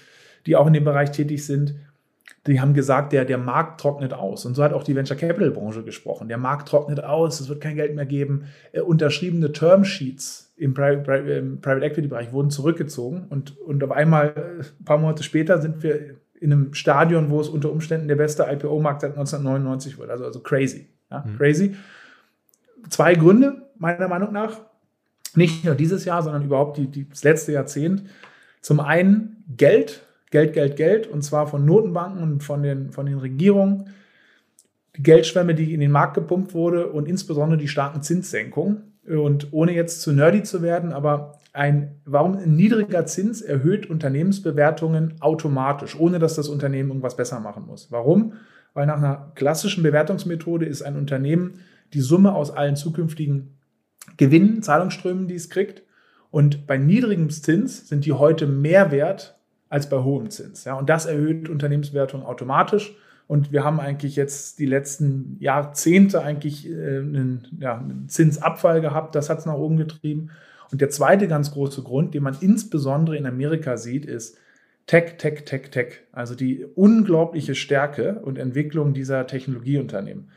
die 0.46 0.56
auch 0.56 0.66
in 0.66 0.72
dem 0.72 0.84
Bereich 0.84 1.10
tätig 1.10 1.44
sind, 1.44 1.74
die 2.46 2.60
haben 2.60 2.72
gesagt, 2.72 3.12
der, 3.12 3.24
der 3.24 3.38
Markt 3.38 3.80
trocknet 3.80 4.14
aus. 4.14 4.46
Und 4.46 4.54
so 4.54 4.62
hat 4.62 4.72
auch 4.72 4.82
die 4.82 4.96
Venture 4.96 5.16
Capital 5.16 5.50
Branche 5.50 5.84
gesprochen. 5.84 6.28
Der 6.28 6.38
Markt 6.38 6.68
trocknet 6.68 7.04
aus, 7.04 7.40
es 7.40 7.48
wird 7.48 7.60
kein 7.60 7.76
Geld 7.76 7.94
mehr 7.94 8.06
geben. 8.06 8.44
Äh, 8.72 8.80
unterschriebene 8.80 9.52
Termsheets 9.52 10.49
im 10.60 10.74
Private, 10.74 11.84
Equity 11.84 12.08
Bereich 12.08 12.32
wurden 12.32 12.50
zurückgezogen. 12.50 13.26
Und, 13.30 13.58
und 13.60 13.82
auf 13.82 13.90
einmal, 13.90 14.34
äh, 14.36 14.60
ein 14.60 14.84
paar 14.84 14.98
Monate 14.98 15.22
später, 15.22 15.60
sind 15.60 15.82
wir 15.82 16.16
in 16.38 16.52
einem 16.52 16.74
Stadion, 16.74 17.30
wo 17.30 17.40
es 17.40 17.48
unter 17.48 17.72
Umständen 17.72 18.08
der 18.08 18.16
beste 18.16 18.46
IPO-Markt 18.48 19.00
seit 19.00 19.12
1999 19.12 19.98
wird. 19.98 20.10
Also, 20.10 20.24
also 20.24 20.40
crazy. 20.40 20.86
Ja, 21.10 21.24
mhm. 21.26 21.38
Crazy. 21.38 21.76
Zwei 22.90 23.14
Gründe, 23.14 23.62
meiner 23.78 24.08
Meinung 24.08 24.32
nach. 24.32 24.60
Nicht 25.34 25.64
nur 25.64 25.74
dieses 25.74 26.04
Jahr, 26.04 26.22
sondern 26.22 26.44
überhaupt 26.44 26.76
die, 26.76 26.88
die, 26.88 27.08
das 27.08 27.24
letzte 27.24 27.52
Jahrzehnt. 27.52 28.02
Zum 28.60 28.80
einen 28.80 29.44
Geld, 29.56 30.02
Geld, 30.30 30.52
Geld, 30.52 30.76
Geld, 30.76 31.06
und 31.06 31.22
zwar 31.22 31.46
von 31.46 31.64
Notenbanken 31.64 32.22
und 32.22 32.44
von 32.44 32.62
den, 32.62 32.90
von 32.90 33.06
den 33.06 33.18
Regierungen. 33.18 33.90
Die 34.96 35.02
Geldschwemme, 35.02 35.54
die 35.54 35.72
in 35.72 35.80
den 35.80 35.90
Markt 35.90 36.14
gepumpt 36.14 36.52
wurde 36.52 36.88
und 36.88 37.08
insbesondere 37.08 37.58
die 37.58 37.68
starken 37.68 38.02
Zinssenkungen. 38.02 38.89
Und 39.06 39.48
ohne 39.52 39.72
jetzt 39.72 40.02
zu 40.02 40.12
nerdy 40.12 40.42
zu 40.42 40.62
werden, 40.62 40.92
aber 40.92 41.38
ein, 41.52 42.00
warum 42.04 42.36
ein 42.36 42.54
niedriger 42.54 43.06
Zins 43.06 43.42
erhöht 43.42 43.88
Unternehmensbewertungen 43.88 45.14
automatisch, 45.20 45.98
ohne 45.98 46.18
dass 46.18 46.34
das 46.34 46.48
Unternehmen 46.48 46.90
irgendwas 46.90 47.16
besser 47.16 47.40
machen 47.40 47.66
muss. 47.66 47.90
Warum? 47.90 48.34
Weil 48.72 48.86
nach 48.86 48.98
einer 48.98 49.32
klassischen 49.34 49.82
Bewertungsmethode 49.82 50.66
ist 50.66 50.82
ein 50.82 50.96
Unternehmen 50.96 51.60
die 51.92 52.00
Summe 52.00 52.34
aus 52.34 52.50
allen 52.50 52.76
zukünftigen 52.76 53.56
Gewinnen, 54.16 54.62
Zahlungsströmen, 54.62 55.26
die 55.26 55.34
es 55.34 55.50
kriegt. 55.50 55.82
Und 56.30 56.66
bei 56.66 56.76
niedrigem 56.76 57.30
Zins 57.30 57.88
sind 57.88 58.04
die 58.04 58.12
heute 58.12 58.46
mehr 58.46 58.92
wert 58.92 59.36
als 59.68 59.88
bei 59.88 59.98
hohem 59.98 60.30
Zins. 60.30 60.64
Ja, 60.64 60.74
und 60.74 60.88
das 60.88 61.06
erhöht 61.06 61.48
Unternehmenswertung 61.48 62.24
automatisch. 62.24 62.94
Und 63.30 63.52
wir 63.52 63.62
haben 63.62 63.78
eigentlich 63.78 64.16
jetzt 64.16 64.58
die 64.58 64.66
letzten 64.66 65.36
Jahrzehnte 65.38 66.20
eigentlich 66.20 66.68
äh, 66.68 66.98
einen, 66.98 67.46
ja, 67.60 67.78
einen 67.78 68.08
Zinsabfall 68.08 68.80
gehabt. 68.80 69.14
Das 69.14 69.30
hat 69.30 69.38
es 69.38 69.46
nach 69.46 69.54
oben 69.54 69.76
getrieben. 69.76 70.30
Und 70.72 70.80
der 70.80 70.90
zweite 70.90 71.28
ganz 71.28 71.52
große 71.52 71.84
Grund, 71.84 72.12
den 72.12 72.24
man 72.24 72.36
insbesondere 72.40 73.16
in 73.16 73.26
Amerika 73.26 73.76
sieht, 73.76 74.04
ist 74.04 74.36
Tech, 74.88 75.16
Tech, 75.18 75.44
Tech, 75.44 75.70
Tech. 75.70 76.00
Also 76.10 76.34
die 76.34 76.66
unglaubliche 76.74 77.54
Stärke 77.54 78.16
und 78.16 78.36
Entwicklung 78.36 78.94
dieser 78.94 79.28
Technologieunternehmen. 79.28 80.30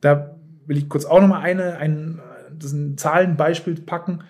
Da 0.00 0.36
will 0.66 0.78
ich 0.78 0.88
kurz 0.88 1.04
auch 1.04 1.20
nochmal 1.20 1.42
eine, 1.42 1.78
ein, 1.78 2.20
ein 2.50 2.96
Zahlenbeispiel 2.98 3.80
packen. 3.80 4.22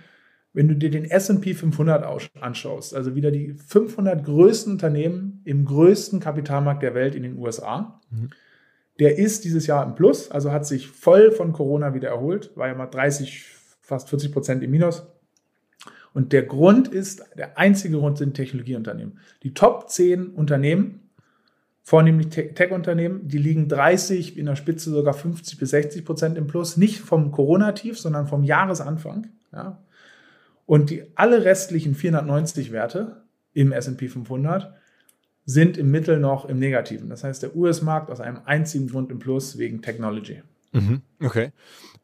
Wenn 0.54 0.68
du 0.68 0.76
dir 0.76 0.90
den 0.90 1.04
S&P 1.04 1.54
500 1.54 2.04
anschaust, 2.40 2.94
also 2.94 3.14
wieder 3.14 3.30
die 3.30 3.54
500 3.54 4.22
größten 4.24 4.72
Unternehmen 4.72 5.40
im 5.44 5.64
größten 5.64 6.20
Kapitalmarkt 6.20 6.82
der 6.82 6.94
Welt 6.94 7.14
in 7.14 7.22
den 7.22 7.38
USA, 7.38 8.00
mhm. 8.10 8.30
der 8.98 9.18
ist 9.18 9.44
dieses 9.44 9.66
Jahr 9.66 9.84
im 9.86 9.94
Plus, 9.94 10.30
also 10.30 10.52
hat 10.52 10.66
sich 10.66 10.88
voll 10.88 11.30
von 11.30 11.52
Corona 11.52 11.94
wieder 11.94 12.10
erholt, 12.10 12.50
war 12.54 12.68
ja 12.68 12.74
mal 12.74 12.86
30, 12.86 13.46
fast 13.80 14.10
40 14.10 14.32
Prozent 14.32 14.62
im 14.62 14.70
Minus. 14.70 15.06
Und 16.14 16.34
der 16.34 16.42
Grund 16.42 16.88
ist, 16.88 17.24
der 17.38 17.58
einzige 17.58 17.96
Grund 17.96 18.18
sind 18.18 18.34
Technologieunternehmen. 18.34 19.18
Die 19.42 19.54
Top 19.54 19.88
10 19.88 20.28
Unternehmen, 20.28 21.00
vornehmlich 21.82 22.28
Tech-Unternehmen, 22.28 23.26
die 23.28 23.38
liegen 23.38 23.68
30, 23.68 24.36
in 24.36 24.46
der 24.46 24.56
Spitze 24.56 24.90
sogar 24.90 25.14
50 25.14 25.58
bis 25.58 25.70
60 25.70 26.04
Prozent 26.04 26.36
im 26.36 26.46
Plus, 26.46 26.76
nicht 26.76 27.00
vom 27.00 27.32
Corona-Tief, 27.32 27.98
sondern 27.98 28.26
vom 28.26 28.44
Jahresanfang. 28.44 29.28
Ja. 29.52 29.82
Und 30.72 30.88
die 30.88 31.02
alle 31.16 31.44
restlichen 31.44 31.94
490 31.94 32.72
Werte 32.72 33.24
im 33.52 33.72
S&P 33.72 34.08
500 34.08 34.72
sind 35.44 35.76
im 35.76 35.90
Mittel 35.90 36.18
noch 36.18 36.46
im 36.46 36.58
Negativen. 36.58 37.10
Das 37.10 37.24
heißt, 37.24 37.42
der 37.42 37.54
US-Markt 37.54 38.10
aus 38.10 38.20
einem 38.20 38.38
einzigen 38.46 38.88
Grund 38.88 39.10
im 39.10 39.18
Plus 39.18 39.58
wegen 39.58 39.82
Technology. 39.82 40.40
Mhm, 40.72 41.02
okay. 41.22 41.50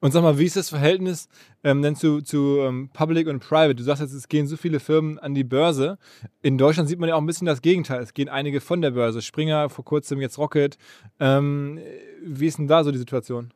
Und 0.01 0.13
sag 0.13 0.23
mal, 0.23 0.39
wie 0.39 0.45
ist 0.45 0.57
das 0.57 0.69
Verhältnis 0.69 1.31
ähm, 1.65 1.81
denn 1.81 1.97
zu, 1.97 2.21
zu 2.21 2.59
ähm, 2.59 2.91
Public 2.93 3.29
und 3.29 3.41
Private? 3.41 3.75
Du 3.75 3.85
sagst 3.85 4.03
jetzt, 4.03 4.13
es 4.13 4.29
gehen 4.29 4.47
so 4.47 4.59
viele 4.59 4.81
Firmen 4.81 5.19
an 5.19 5.33
die 5.33 5.45
Börse. 5.45 5.97
In 6.43 6.59
Deutschland 6.59 6.91
sieht 6.91 6.99
man 6.99 7.09
ja 7.09 7.15
auch 7.15 7.23
ein 7.23 7.27
bisschen 7.27 7.47
das 7.47 7.63
Gegenteil. 7.63 8.03
Es 8.03 8.13
gehen 8.13 8.29
einige 8.29 8.61
von 8.61 8.83
der 8.83 8.91
Börse. 8.91 9.23
Springer, 9.23 9.71
vor 9.71 9.87
kurzem 9.87 10.21
jetzt 10.21 10.37
Rocket. 10.37 10.77
Ähm, 11.19 11.79
wie 12.23 12.47
ist 12.47 12.59
denn 12.59 12.69
da 12.69 12.85
so 12.85 12.93
die 12.93 12.99
Situation? 12.99 13.51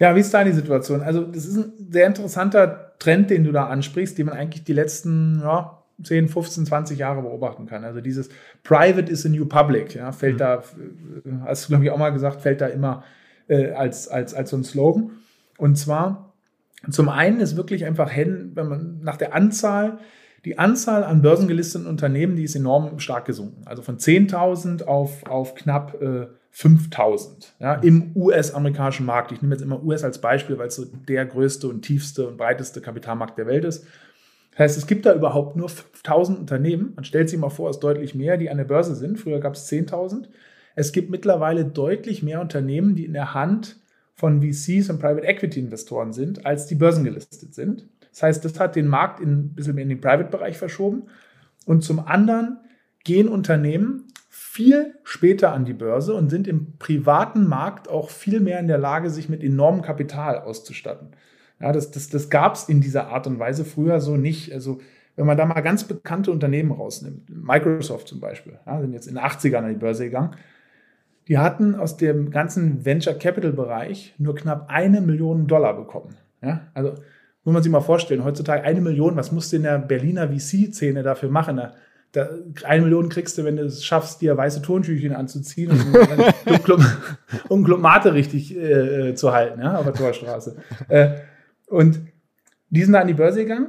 Ja, 0.00 0.16
wie 0.16 0.20
ist 0.20 0.34
da 0.34 0.42
die 0.42 0.52
Situation? 0.52 1.02
Also, 1.02 1.24
das 1.24 1.44
ist 1.46 1.56
ein 1.56 1.72
sehr 1.90 2.06
interessanter 2.06 2.94
Trend, 2.98 3.30
den 3.30 3.44
du 3.44 3.52
da 3.52 3.66
ansprichst, 3.66 4.18
den 4.18 4.26
man 4.26 4.36
eigentlich 4.36 4.64
die 4.64 4.72
letzten 4.72 5.40
ja, 5.40 5.80
10, 6.02 6.28
15, 6.28 6.66
20 6.66 6.98
Jahre 6.98 7.22
beobachten 7.22 7.66
kann. 7.66 7.84
Also 7.84 8.00
dieses 8.00 8.28
Private 8.62 9.10
is 9.10 9.26
a 9.26 9.28
new 9.28 9.46
public, 9.46 9.94
ja, 9.94 10.12
fällt 10.12 10.34
mhm. 10.34 10.38
da, 10.38 10.62
hast 11.44 11.64
du 11.64 11.68
glaube 11.68 11.84
ich 11.84 11.90
auch 11.90 11.98
mal 11.98 12.10
gesagt, 12.10 12.40
fällt 12.42 12.60
da 12.60 12.66
immer 12.66 13.04
äh, 13.48 13.72
als, 13.72 14.08
als, 14.08 14.34
als 14.34 14.50
so 14.50 14.56
ein 14.56 14.64
Slogan. 14.64 15.10
Und 15.58 15.76
zwar, 15.76 16.32
zum 16.90 17.08
einen 17.08 17.40
ist 17.40 17.56
wirklich 17.56 17.84
einfach 17.84 18.10
hin, 18.10 18.52
wenn 18.54 18.68
man 18.68 19.00
nach 19.02 19.16
der 19.16 19.34
Anzahl, 19.34 19.98
die 20.44 20.58
Anzahl 20.58 21.04
an 21.04 21.20
börsengelisteten 21.20 21.86
Unternehmen, 21.86 22.36
die 22.36 22.44
ist 22.44 22.56
enorm 22.56 22.98
stark 22.98 23.26
gesunken. 23.26 23.62
Also 23.66 23.82
von 23.82 23.98
10.000 23.98 24.84
auf, 24.84 25.26
auf 25.26 25.54
knapp 25.54 26.00
äh, 26.00 26.28
5000 26.50 27.54
ja, 27.60 27.74
im 27.74 28.12
US-amerikanischen 28.16 29.06
Markt. 29.06 29.32
Ich 29.32 29.40
nehme 29.40 29.54
jetzt 29.54 29.62
immer 29.62 29.82
US 29.82 30.02
als 30.04 30.20
Beispiel, 30.20 30.58
weil 30.58 30.68
es 30.68 30.76
so 30.76 30.84
der 30.84 31.24
größte 31.24 31.68
und 31.68 31.82
tiefste 31.82 32.28
und 32.28 32.36
breiteste 32.36 32.80
Kapitalmarkt 32.80 33.38
der 33.38 33.46
Welt 33.46 33.64
ist. 33.64 33.86
Das 34.50 34.58
heißt, 34.58 34.78
es 34.78 34.86
gibt 34.86 35.06
da 35.06 35.14
überhaupt 35.14 35.56
nur 35.56 35.68
5000 35.68 36.38
Unternehmen. 36.38 36.92
Man 36.96 37.04
stellt 37.04 37.30
sich 37.30 37.38
mal 37.38 37.50
vor, 37.50 37.70
es 37.70 37.76
ist 37.76 37.84
deutlich 37.84 38.14
mehr, 38.14 38.36
die 38.36 38.50
an 38.50 38.58
der 38.58 38.64
Börse 38.64 38.96
sind. 38.96 39.18
Früher 39.18 39.38
gab 39.38 39.54
es 39.54 39.70
10.000. 39.70 40.28
Es 40.74 40.92
gibt 40.92 41.10
mittlerweile 41.10 41.64
deutlich 41.64 42.22
mehr 42.22 42.40
Unternehmen, 42.40 42.94
die 42.94 43.04
in 43.04 43.12
der 43.12 43.32
Hand 43.32 43.76
von 44.16 44.42
VCs 44.42 44.90
und 44.90 44.98
Private 44.98 45.26
Equity 45.26 45.60
Investoren 45.60 46.12
sind, 46.12 46.44
als 46.44 46.66
die 46.66 46.74
börsengelistet 46.74 47.54
sind. 47.54 47.88
Das 48.10 48.22
heißt, 48.22 48.44
das 48.44 48.58
hat 48.58 48.76
den 48.76 48.86
Markt 48.86 49.20
in, 49.20 49.30
ein 49.30 49.54
bisschen 49.54 49.76
mehr 49.76 49.84
in 49.84 49.88
den 49.88 50.00
Private-Bereich 50.00 50.58
verschoben. 50.58 51.04
Und 51.64 51.82
zum 51.84 52.00
anderen 52.00 52.58
gehen 53.04 53.28
Unternehmen 53.28 54.08
viel 54.60 54.94
später 55.04 55.54
an 55.54 55.64
die 55.64 55.72
Börse 55.72 56.12
und 56.12 56.28
sind 56.28 56.46
im 56.46 56.76
privaten 56.76 57.46
Markt 57.46 57.88
auch 57.88 58.10
viel 58.10 58.40
mehr 58.40 58.60
in 58.60 58.68
der 58.68 58.76
Lage, 58.76 59.08
sich 59.08 59.30
mit 59.30 59.42
enormem 59.42 59.80
Kapital 59.80 60.38
auszustatten. 60.38 61.12
Ja, 61.58 61.72
das, 61.72 61.90
das, 61.92 62.10
das 62.10 62.28
gab 62.28 62.56
es 62.56 62.68
in 62.68 62.82
dieser 62.82 63.08
Art 63.08 63.26
und 63.26 63.38
Weise 63.38 63.64
früher 63.64 64.00
so 64.00 64.18
nicht. 64.18 64.52
Also 64.52 64.78
wenn 65.16 65.24
man 65.24 65.38
da 65.38 65.46
mal 65.46 65.62
ganz 65.62 65.84
bekannte 65.84 66.30
Unternehmen 66.30 66.72
rausnimmt, 66.72 67.30
Microsoft 67.30 68.08
zum 68.08 68.20
Beispiel, 68.20 68.58
ja, 68.66 68.82
sind 68.82 68.92
jetzt 68.92 69.06
in 69.08 69.14
den 69.14 69.24
80ern 69.24 69.62
an 69.62 69.70
die 69.70 69.78
Börse 69.78 70.04
gegangen, 70.04 70.36
die 71.26 71.38
hatten 71.38 71.74
aus 71.74 71.96
dem 71.96 72.30
ganzen 72.30 72.84
Venture 72.84 73.14
Capital 73.14 73.52
Bereich 73.52 74.14
nur 74.18 74.34
knapp 74.34 74.66
eine 74.68 75.00
Million 75.00 75.46
Dollar 75.46 75.74
bekommen. 75.74 76.16
Ja, 76.42 76.68
also 76.74 76.96
muss 77.44 77.54
man 77.54 77.62
sich 77.62 77.72
mal 77.72 77.80
vorstellen, 77.80 78.24
heutzutage 78.24 78.62
eine 78.64 78.82
Million, 78.82 79.16
was 79.16 79.32
musst 79.32 79.52
du 79.52 79.56
in 79.56 79.62
der 79.62 79.78
Berliner 79.78 80.28
VC-Szene 80.28 81.02
dafür 81.02 81.30
machen? 81.30 81.56
Da 81.56 81.72
da, 82.12 82.28
eine 82.64 82.82
Million 82.82 83.08
kriegst 83.08 83.38
du, 83.38 83.44
wenn 83.44 83.56
du 83.56 83.64
es 83.64 83.84
schaffst, 83.84 84.20
dir 84.20 84.36
weiße 84.36 84.62
Tontüchchen 84.62 85.14
anzuziehen 85.14 85.70
und, 85.70 86.70
und, 86.70 86.86
um 87.48 87.64
Klomate 87.64 88.14
richtig 88.14 88.56
äh, 88.56 89.14
zu 89.14 89.32
halten, 89.32 89.60
ja, 89.60 89.76
auf 89.76 89.84
der 89.84 89.94
Torstraße. 89.94 90.56
Äh, 90.88 91.20
und 91.66 92.00
die 92.70 92.82
sind 92.82 92.94
da 92.94 93.00
an 93.00 93.06
die 93.06 93.14
Börse 93.14 93.42
gegangen. 93.42 93.68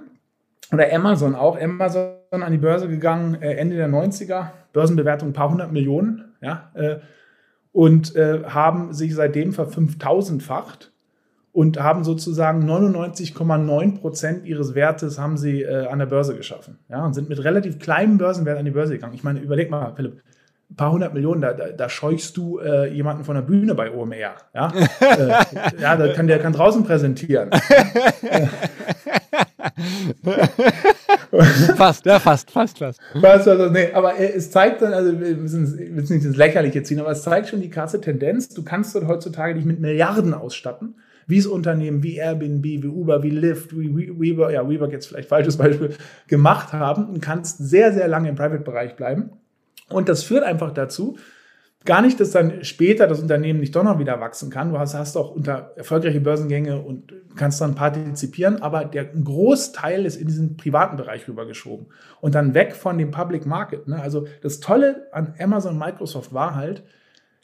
Oder 0.72 0.92
Amazon 0.92 1.36
auch. 1.36 1.60
Amazon 1.60 2.16
an 2.32 2.52
die 2.52 2.58
Börse 2.58 2.88
gegangen, 2.88 3.42
äh, 3.42 3.54
Ende 3.56 3.76
der 3.76 3.90
90er. 3.90 4.52
Börsenbewertung 4.74 5.30
ein 5.30 5.34
paar 5.34 5.52
hundert 5.52 5.72
Millionen, 5.72 6.34
ja. 6.42 6.72
Äh, 6.74 7.00
und 7.74 8.16
äh, 8.16 8.44
haben 8.46 8.94
sich 8.94 9.14
seitdem 9.14 9.54
verfünftausendfacht 9.54 10.91
und 11.54 11.80
haben 11.82 12.04
sozusagen 12.04 12.70
99,9 12.70 14.00
Prozent 14.00 14.46
ihres 14.46 14.74
Wertes 14.74 15.20
haben 15.20 15.38
sie 15.38 15.64
äh, 15.64 15.88
an 15.88 16.00
der 16.00 16.06
Börse 16.06 16.36
geschaffen. 16.36 16.80
Ja, 16.90 17.06
und 17.06 17.14
sind 17.14 17.30
mit 17.30 17.44
relativ 17.44 17.80
kleinem 17.80 18.18
Börsenwert 18.18 18.58
an 18.58 18.66
die 18.66 18.72
Börse 18.72 18.94
gegangen. 18.94 19.14
Ich 19.14 19.24
meine, 19.24 19.40
überleg 19.40 19.70
mal, 19.70 19.94
Philipp, 19.96 20.22
ein 20.70 20.76
paar 20.76 20.92
hundert 20.94 21.14
Millionen, 21.14 21.42
da, 21.42 21.52
da, 21.54 21.70
da 21.70 21.90
scheuchst 21.90 22.38
du 22.38 22.60
äh, 22.60 22.88
jemanden 22.94 23.26
von 23.26 23.36
der 23.36 23.42
Bühne 23.42 23.76
bei 23.76 23.92
OMR. 23.92 24.36
Ja, 24.54 24.72
äh, 25.02 25.28
ja 25.82 25.98
da 25.98 26.14
kann, 26.14 26.28
der 26.28 26.40
kann 26.40 26.54
draußen 26.54 26.86
präsentieren. 26.86 27.50
fast, 31.76 32.06
ja, 32.06 32.20
fast, 32.20 32.50
fast, 32.52 32.78
fast. 32.78 33.02
Fast, 33.20 33.48
also, 33.50 33.70
nee, 33.70 33.92
aber 33.92 34.18
es 34.18 34.52
zeigt 34.52 34.82
dann, 34.82 34.94
also 34.94 35.20
wir 35.20 35.36
müssen, 35.36 35.78
wir 35.78 35.90
müssen 35.90 36.16
nicht 36.16 36.26
ins 36.26 36.38
Lächerliche 36.38 36.82
ziehen, 36.84 37.02
aber 37.02 37.12
es 37.12 37.24
zeigt 37.24 37.50
schon 37.50 37.60
die 37.60 37.70
krasse 37.70 38.00
Tendenz. 38.00 38.48
Du 38.48 38.64
kannst 38.64 38.96
dort 38.96 39.08
heutzutage 39.08 39.56
dich 39.56 39.66
mit 39.66 39.82
Milliarden 39.82 40.34
ausstatten 40.34 40.96
wie 41.28 41.38
es 41.38 41.48
Unternehmen 41.48 42.04
wie 42.04 42.18
Airbnb, 42.18 42.64
wie 42.64 42.88
Uber, 42.88 43.24
wie 43.24 43.30
Lyft, 43.30 43.78
wie 43.78 44.20
Weber, 44.20 44.52
ja, 44.52 44.68
Weber 44.68 44.90
jetzt 44.92 45.08
vielleicht 45.08 45.30
falsches 45.30 45.58
Beispiel, 45.58 45.96
gemacht 46.28 46.74
haben 46.74 47.06
und 47.06 47.22
kannst 47.22 47.58
sehr, 47.58 47.94
sehr 47.94 48.08
lange 48.08 48.30
im 48.30 48.36
Private-Bereich 48.36 48.96
bleiben. 48.96 49.32
Und 49.90 50.10
das 50.10 50.24
führt 50.24 50.44
einfach 50.44 50.72
dazu, 50.72 51.18
gar 51.86 52.02
nicht, 52.02 52.20
dass 52.20 52.32
dann 52.32 52.64
später 52.64 53.08
das 53.08 53.20
Unternehmen 53.20 53.60
nicht 53.60 53.76
doch 53.76 53.84
noch 53.84 54.00
wieder 54.00 54.20
wachsen 54.20 54.50
kann. 54.50 54.72
Du 54.72 54.80
hast, 54.80 54.94
hast 54.94 55.18
auch 55.18 55.32
unter 55.32 55.74
erfolgreiche 55.76 56.22
Börsengänge 56.22 56.80
und 56.80 57.14
kannst 57.36 57.62
dann 57.62 57.76
partizipieren, 57.76 58.62
aber 58.62 58.86
der 58.86 59.06
Großteil 59.06 60.06
ist 60.06 60.18
in 60.18 60.28
diesen 60.28 60.58
privaten 60.58 60.98
Bereich 60.98 61.28
rübergeschoben 61.28 61.88
und 62.20 62.36
dann 62.36 62.54
weg 62.54 62.76
von 62.76 62.98
dem 62.98 63.12
Public 63.12 63.46
Market. 63.46 63.88
Ne? 63.88 64.00
Also 64.00 64.28
das 64.42 64.60
Tolle 64.60 65.08
an 65.12 65.34
Amazon 65.40 65.78
Microsoft 65.78 66.34
war 66.34 66.56
halt, 66.56 66.84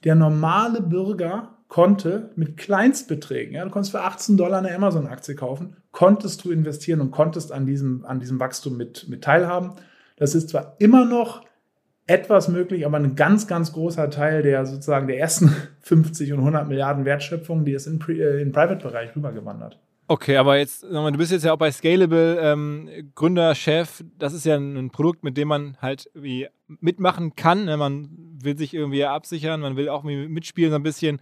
der 0.04 0.16
normale 0.16 0.82
Bürger 0.82 1.57
konnte 1.68 2.32
mit 2.36 2.58
Kleinstbeträgen, 2.58 3.56
ja, 3.56 3.64
du 3.64 3.72
konntest 3.72 3.92
für 3.92 4.02
18 4.02 4.38
Dollar 4.38 4.60
eine 4.60 4.74
Amazon-Aktie 4.74 5.36
kaufen, 5.36 5.76
konntest 5.92 6.46
du 6.46 6.52
investieren 6.52 7.02
und 7.02 7.12
konntest 7.12 7.52
an 7.52 7.66
diesem, 7.66 8.06
an 8.06 8.20
diesem 8.20 8.40
Wachstum 8.40 8.78
mit, 8.78 9.08
mit 9.10 9.24
teilhaben. 9.24 9.74
Das 10.16 10.34
ist 10.34 10.50
zwar 10.50 10.76
immer 10.80 11.06
noch 11.06 11.44
etwas 12.08 12.48
möglich, 12.48 12.86
aber 12.86 12.98
ein 12.98 13.16
ganz, 13.16 13.48
ganz 13.48 13.74
großer 13.74 14.10
Teil 14.10 14.42
der 14.42 14.66
sozusagen 14.66 15.08
der 15.08 15.20
ersten 15.20 15.54
50 15.82 16.32
und 16.34 16.40
100 16.40 16.68
Milliarden 16.68 17.06
Wertschöpfung, 17.06 17.66
die 17.66 17.74
ist 17.74 17.86
in, 17.86 18.02
äh, 18.10 18.42
in 18.42 18.52
Private-Bereich 18.52 19.16
rübergewandert. 19.16 19.80
Okay, 20.10 20.38
aber 20.38 20.58
jetzt, 20.58 20.84
du 20.84 21.12
bist 21.18 21.34
jetzt 21.34 21.44
ja 21.44 21.52
auch 21.52 21.58
bei 21.58 21.70
Scalable 21.70 22.40
ähm, 22.40 22.90
Gründer, 23.14 23.54
Chef. 23.56 24.06
Das 24.18 24.34
ist 24.34 24.46
ja 24.46 24.56
ein 24.56 24.90
Produkt, 24.90 25.26
mit 25.26 25.36
dem 25.36 25.50
man 25.50 25.76
halt 25.82 26.10
wie 26.14 26.48
mitmachen 26.80 27.36
kann. 27.36 27.66
Ne? 27.66 27.76
Man 27.76 28.08
will 28.44 28.58
sich 28.58 28.74
irgendwie 28.74 29.04
absichern, 29.06 29.62
man 29.62 29.76
will 29.76 29.90
auch 29.90 30.04
mitspielen 30.04 30.72
so 30.72 30.76
ein 30.76 30.84
bisschen 30.84 31.20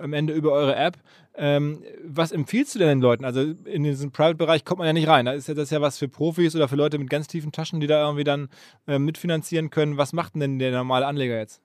am 0.00 0.12
Ende 0.12 0.32
über 0.32 0.52
eure 0.52 0.76
App. 0.76 0.98
Ähm, 1.34 1.82
was 2.04 2.32
empfiehlst 2.32 2.74
du 2.74 2.78
denn 2.78 2.88
den 2.88 3.00
Leuten? 3.00 3.24
Also 3.24 3.40
in 3.64 3.84
diesen 3.84 4.10
Private-Bereich 4.10 4.64
kommt 4.64 4.78
man 4.78 4.86
ja 4.86 4.92
nicht 4.92 5.08
rein. 5.08 5.24
Da 5.24 5.32
ist 5.32 5.48
ja 5.48 5.54
das 5.54 5.70
ja 5.70 5.80
was 5.80 5.98
für 5.98 6.08
Profis 6.08 6.54
oder 6.54 6.68
für 6.68 6.76
Leute 6.76 6.98
mit 6.98 7.08
ganz 7.08 7.26
tiefen 7.26 7.52
Taschen, 7.52 7.80
die 7.80 7.86
da 7.86 8.02
irgendwie 8.04 8.24
dann 8.24 8.48
äh, 8.86 8.98
mitfinanzieren 8.98 9.70
können. 9.70 9.96
Was 9.96 10.12
macht 10.12 10.34
denn 10.34 10.58
der 10.58 10.72
normale 10.72 11.06
Anleger 11.06 11.38
jetzt? 11.38 11.62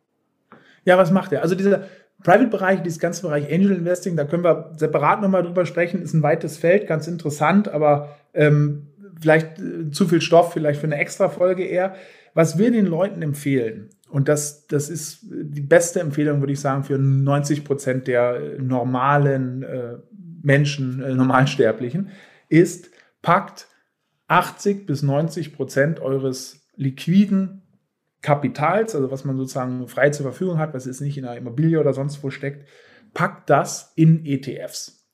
Ja, 0.86 0.98
was 0.98 1.12
macht 1.12 1.34
er? 1.34 1.42
Also 1.42 1.56
dieser 1.56 1.86
Private-Bereich, 2.24 2.82
dieses 2.82 3.00
ganze 3.00 3.22
Bereich 3.24 3.52
Angel 3.52 3.72
Investing, 3.72 4.16
da 4.16 4.24
können 4.24 4.44
wir 4.44 4.72
separat 4.78 5.22
nochmal 5.22 5.44
drüber 5.44 5.66
sprechen, 5.66 6.02
ist 6.02 6.14
ein 6.14 6.24
weites 6.24 6.58
Feld, 6.58 6.88
ganz 6.88 7.08
interessant, 7.08 7.68
aber 7.68 8.16
ähm, 8.34 8.88
vielleicht 9.20 9.60
äh, 9.60 9.92
zu 9.92 10.08
viel 10.08 10.22
Stoff, 10.22 10.54
vielleicht 10.54 10.80
für 10.80 10.88
eine 10.88 10.98
extra 10.98 11.30
Folge 11.30 11.66
eher. 11.66 11.96
Was 12.34 12.58
wir 12.58 12.72
den 12.72 12.86
Leuten 12.86 13.22
empfehlen, 13.22 13.90
und 14.10 14.28
das, 14.30 14.68
das 14.68 14.90
ist 14.90 15.20
die 15.30 15.62
beste 15.62 16.00
Empfehlung, 16.00 16.40
würde 16.40 16.54
ich 16.54 16.60
sagen, 16.60 16.84
für 16.84 16.98
90 16.98 17.66
Prozent 17.66 18.08
der 18.08 18.60
normalen 18.60 19.64
äh, 19.64 19.98
Menschen, 20.42 21.02
äh, 21.02 21.14
Normalsterblichen, 21.14 22.10
ist, 22.50 22.90
packt 23.22 23.68
80 24.28 24.86
bis 24.86 25.04
90 25.04 25.54
Prozent 25.54 26.00
eures 26.00 26.68
liquiden 26.76 27.64
Kapitals, 28.22 28.96
also 28.96 29.12
was 29.12 29.26
man 29.26 29.38
sozusagen 29.38 29.88
frei 29.88 30.10
zur 30.10 30.26
Verfügung 30.26 30.58
hat, 30.58 30.74
was 30.74 30.86
jetzt 30.86 31.02
nicht 31.02 31.18
in 31.18 31.26
einer 31.26 31.38
Immobilie 31.38 31.80
oder 31.80 31.94
sonst 31.94 32.24
wo 32.24 32.30
steckt, 32.30 32.68
packt 33.14 33.50
das 33.50 33.94
in 33.96 34.26
ETFs. 34.26 35.08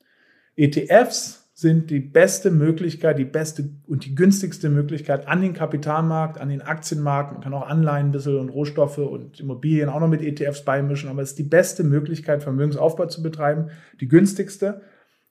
ETFs 0.56 1.43
sind 1.56 1.88
die 1.90 2.00
beste 2.00 2.50
Möglichkeit, 2.50 3.16
die 3.16 3.24
beste 3.24 3.70
und 3.86 4.04
die 4.04 4.16
günstigste 4.16 4.68
Möglichkeit 4.68 5.28
an 5.28 5.40
den 5.40 5.52
Kapitalmarkt, 5.52 6.40
an 6.40 6.48
den 6.48 6.62
Aktienmarkt. 6.62 7.32
Man 7.32 7.42
kann 7.42 7.54
auch 7.54 7.68
Anleihen 7.68 8.08
ein 8.08 8.12
bisschen 8.12 8.40
und 8.40 8.48
Rohstoffe 8.48 8.98
und 8.98 9.38
Immobilien 9.38 9.88
auch 9.88 10.00
noch 10.00 10.08
mit 10.08 10.20
ETFs 10.20 10.64
beimischen, 10.64 11.08
aber 11.08 11.22
es 11.22 11.30
ist 11.30 11.38
die 11.38 11.44
beste 11.44 11.84
Möglichkeit, 11.84 12.42
Vermögensaufbau 12.42 13.06
zu 13.06 13.22
betreiben, 13.22 13.70
die 14.00 14.08
günstigste. 14.08 14.80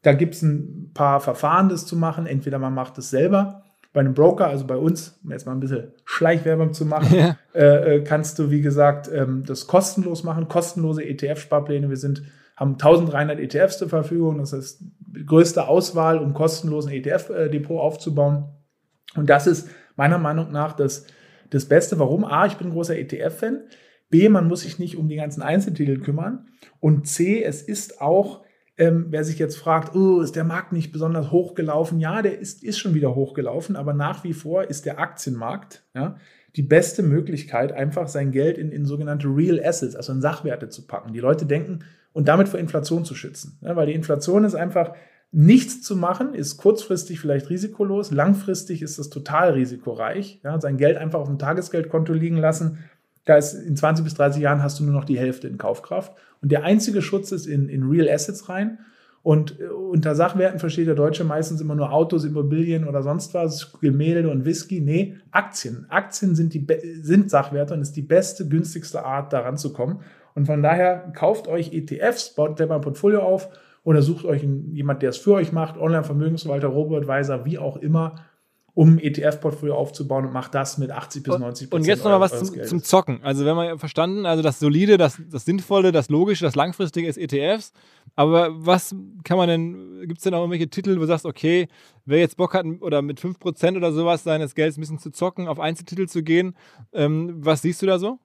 Da 0.02 0.14
gibt 0.14 0.36
es 0.36 0.41
ein 0.41 0.91
paar 0.94 1.20
Verfahren, 1.20 1.68
das 1.68 1.86
zu 1.86 1.98
machen. 1.98 2.26
Entweder 2.26 2.58
man 2.58 2.74
macht 2.74 2.98
es 2.98 3.10
selber 3.10 3.66
bei 3.91 4.00
einem 4.00 4.14
Broker, 4.14 4.48
also 4.48 4.66
bei 4.66 4.78
uns, 4.78 5.20
um 5.26 5.32
jetzt 5.32 5.45
mal 5.45 5.52
ein 5.52 5.60
bisschen 5.60 5.91
Schleichwerbung 6.06 6.72
zu 6.72 6.86
machen, 6.86 7.18
ja. 7.18 7.38
äh, 7.54 7.98
äh 7.98 8.04
kannst 8.04 8.40
du, 8.40 8.50
wie 8.50 8.62
gesagt, 8.62 9.10
ähm, 9.14 9.44
das 9.45 9.68
kostenlos 9.68 10.24
machen, 10.24 10.48
kostenlose 10.48 11.04
ETF-Sparpläne. 11.04 11.90
Wir 11.90 11.98
sind, 11.98 12.24
haben 12.55 12.73
1300 12.73 13.39
ETFs 13.39 13.77
zur 13.77 13.89
Verfügung. 13.89 14.38
Das 14.38 14.53
ist 14.53 14.84
die 14.99 15.25
größte 15.25 15.67
Auswahl, 15.67 16.17
um 16.19 16.34
kostenlosen 16.34 16.91
ETF-Depot 16.91 17.80
aufzubauen. 17.80 18.49
Und 19.15 19.30
das 19.30 19.47
ist 19.47 19.69
meiner 19.95 20.17
Meinung 20.17 20.51
nach 20.51 20.73
das, 20.73 21.05
das 21.49 21.65
Beste. 21.65 21.99
Warum? 21.99 22.25
A, 22.25 22.45
ich 22.45 22.55
bin 22.55 22.67
ein 22.67 22.73
großer 22.73 22.97
ETF-Fan. 22.97 23.61
B, 24.09 24.30
man 24.30 24.47
muss 24.47 24.61
sich 24.61 24.80
nicht 24.80 24.97
um 24.97 25.07
die 25.07 25.15
ganzen 25.15 25.41
Einzeltitel 25.41 25.99
kümmern. 25.99 26.47
Und 26.80 27.07
C, 27.07 27.43
es 27.43 27.61
ist 27.61 28.01
auch 28.01 28.43
ähm, 28.77 29.07
wer 29.09 29.23
sich 29.23 29.38
jetzt 29.38 29.57
fragt, 29.57 29.95
oh, 29.95 30.21
ist 30.21 30.35
der 30.35 30.43
Markt 30.43 30.71
nicht 30.73 30.91
besonders 30.91 31.31
hochgelaufen? 31.31 31.99
Ja, 31.99 32.21
der 32.21 32.39
ist, 32.39 32.63
ist 32.63 32.80
schon 32.80 32.95
wieder 32.95 33.13
hochgelaufen, 33.13 33.75
aber 33.75 33.93
nach 33.93 34.23
wie 34.23 34.34
vor 34.34 34.63
ist 34.63 34.85
der 34.85 34.99
Aktienmarkt 34.99 35.84
ja, 35.93 36.17
die 36.55 36.63
beste 36.63 37.03
Möglichkeit, 37.03 37.71
einfach 37.71 38.07
sein 38.07 38.31
Geld 38.31 38.57
in, 38.57 38.71
in 38.71 38.85
sogenannte 38.85 39.27
Real 39.27 39.63
Assets, 39.63 39.95
also 39.95 40.11
in 40.11 40.21
Sachwerte 40.21 40.69
zu 40.69 40.88
packen. 40.88 41.13
Die 41.13 41.19
Leute 41.19 41.45
denken 41.45 41.84
und 42.14 42.27
damit 42.27 42.48
vor 42.48 42.60
Inflation 42.60 43.06
zu 43.06 43.15
schützen. 43.15 43.57
Ja, 43.61 43.76
weil 43.76 43.88
die 43.88 43.94
Inflation 43.94 44.45
ist 44.45 44.56
einfach 44.56 44.94
nichts 45.31 45.81
zu 45.81 45.95
machen, 45.95 46.35
ist 46.35 46.57
kurzfristig 46.57 47.19
vielleicht 47.19 47.49
risikolos, 47.49 48.11
langfristig 48.11 48.81
ist 48.81 48.99
es 48.99 49.10
total 49.10 49.52
risikoreich. 49.52 50.40
Ja, 50.44 50.61
sein 50.61 50.77
Geld 50.77 50.98
einfach 50.98 51.19
auf 51.19 51.27
dem 51.27 51.40
Tagesgeldkonto 51.40 52.14
liegen 52.14 52.38
lassen 52.38 52.77
da 53.26 53.38
ist 53.38 53.53
in 53.53 53.76
20 53.76 54.03
bis 54.03 54.14
30 54.15 54.41
Jahren 54.41 54.64
hast 54.64 54.80
du 54.80 54.84
nur 54.84 54.94
noch 54.94 55.06
die 55.06 55.18
Hälfte 55.18 55.48
in 55.48 55.57
Kaufkraft. 55.57 56.14
Und 56.41 56.52
der 56.52 56.64
einzige 56.64 57.02
Schutz 57.02 57.31
ist 57.31 57.45
in, 57.45 57.69
in 57.69 57.84
Real 57.84 58.10
Assets 58.10 58.49
rein. 58.49 58.80
Und 59.22 59.60
äh, 59.61 59.68
unter 59.68 60.15
Sachwerten 60.15 60.60
versteht 60.60 60.88
der 60.88 60.95
Deutsche 60.95 61.23
meistens 61.23 61.61
immer 61.61 61.76
nur 61.76 61.94
Autos, 61.94 62.26
Immobilien 62.26 62.85
oder 62.85 63.02
sonst 63.02 63.34
was, 63.34 63.72
Gemälde 63.80 64.30
und 64.30 64.44
Whisky. 64.44 64.81
Nee, 64.81 65.15
Aktien. 65.31 65.85
Aktien 65.90 66.35
sind, 66.35 66.53
die, 66.53 66.68
sind 67.02 67.30
Sachwerte 67.30 67.73
und 67.73 67.81
ist 67.81 67.95
die 67.95 68.02
beste, 68.02 68.48
günstigste 68.49 69.06
Art, 69.06 69.31
daran 69.31 69.57
zu 69.57 69.72
kommen. 69.72 70.02
Und 70.35 70.45
von 70.45 70.64
daher 70.64 71.11
kauft 71.14 71.47
euch 71.47 71.73
ETFs, 71.73 72.35
baut 72.35 72.57
selber 72.57 72.76
ein 72.76 72.81
Portfolio 72.81 73.22
auf 73.22 73.49
oder 73.84 74.01
sucht 74.01 74.26
euch 74.26 74.45
jemand, 74.72 75.01
der 75.01 75.10
es 75.10 75.18
für 75.18 75.34
euch 75.34 75.51
macht, 75.51 75.77
Online-Vermögensverwalter, 75.77 76.68
Robo-Advisor, 76.68 77.45
wie 77.45 77.57
auch 77.57 77.77
immer 77.77 78.15
um 78.76 78.97
ETF-Portfolio 78.97 79.76
aufzubauen 79.76 80.26
und 80.26 80.34
macht 80.34 80.55
das 80.55 80.80
mit 80.80 80.89
80 80.89 81.22
bis 81.22 81.38
90 81.38 81.69
Prozent. 81.69 81.73
Und 81.73 81.88
jetzt 81.88 82.03
nochmal 82.03 82.19
was 82.19 82.39
zum, 82.39 82.64
zum, 82.64 82.81
Zocken. 82.81 83.19
Also 83.22 83.45
wenn 83.45 83.55
man 83.55 83.77
verstanden, 83.77 84.26
also 84.26 84.41
das 84.41 84.60
Solide, 84.60 84.97
das, 84.97 85.22
das 85.30 85.45
Sinnvolle, 85.45 85.91
das 85.91 86.10
Logische, 86.10 86.43
das 86.43 86.55
Langfristige 86.55 87.07
ist 87.07 87.18
ETFs. 87.18 87.72
Aber 88.15 88.49
was 88.53 88.95
kann 89.23 89.38
man 89.38 89.47
denn, 89.47 90.01
gibt 90.07 90.18
es 90.18 90.23
denn 90.23 90.34
auch 90.34 90.39
irgendwelche 90.39 90.69
Titel, 90.69 90.95
wo 90.95 91.01
du 91.01 91.05
sagst, 91.05 91.26
okay, 91.26 91.68
wer 92.05 92.19
jetzt 92.19 92.38
Bock 92.38 92.55
hat 92.55 92.65
oder 92.81 93.03
mit 93.03 93.19
5% 93.19 93.77
oder 93.77 93.91
sowas 93.91 94.23
seines 94.23 94.55
Gelds 94.55 94.77
ein 94.77 94.81
bisschen 94.81 94.97
zu 94.97 95.11
zocken, 95.11 95.47
auf 95.47 95.60
Einzeltitel 95.60 96.07
zu 96.07 96.23
gehen, 96.23 96.55
ähm, 96.93 97.45
was 97.45 97.61
siehst 97.61 97.81
du 97.84 97.85
da 97.85 97.99
so? 97.99 98.18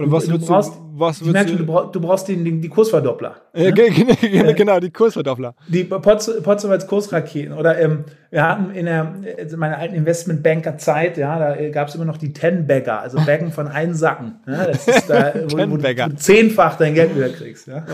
Oder 0.00 0.12
was 0.12 0.24
du, 0.24 0.38
du 0.38 0.46
brauchst, 0.46 0.72
du, 0.72 0.98
was 0.98 1.20
ich 1.20 1.30
merke, 1.30 1.56
du, 1.56 1.66
brauchst, 1.66 1.94
du 1.94 2.00
brauchst 2.00 2.28
den, 2.28 2.42
den, 2.42 2.62
die 2.62 2.70
Kursverdoppler. 2.70 3.36
Ja, 3.54 3.70
ne? 3.70 4.54
genau, 4.56 4.80
die 4.80 4.90
Kursverdoppler. 4.90 5.54
Die 5.68 5.84
Potsdam 5.84 6.70
als 6.70 6.86
Kursraketen. 6.86 7.52
Oder 7.52 7.78
ähm, 7.78 8.04
wir 8.30 8.48
hatten 8.48 8.70
in, 8.70 8.86
der, 8.86 9.14
in 9.36 9.58
meiner 9.58 9.76
alten 9.76 9.94
Investmentbanker-Zeit, 9.94 11.18
ja, 11.18 11.38
da 11.38 11.68
gab 11.68 11.88
es 11.88 11.96
immer 11.96 12.06
noch 12.06 12.16
die 12.16 12.32
Ten-Bagger, 12.32 13.02
also 13.02 13.18
Baggen 13.26 13.52
von 13.52 13.68
einen 13.68 13.94
Sacken. 13.94 14.36
Ja, 14.46 14.66
das 14.68 14.88
ist 14.88 15.10
da, 15.10 15.34
wo, 15.50 15.58
wo, 15.58 15.76
du 15.76 16.16
zehnfach 16.16 16.76
dein 16.78 16.94
Geld 16.94 17.14
wieder 17.14 17.28
kriegst. 17.28 17.66
Ja. 17.66 17.84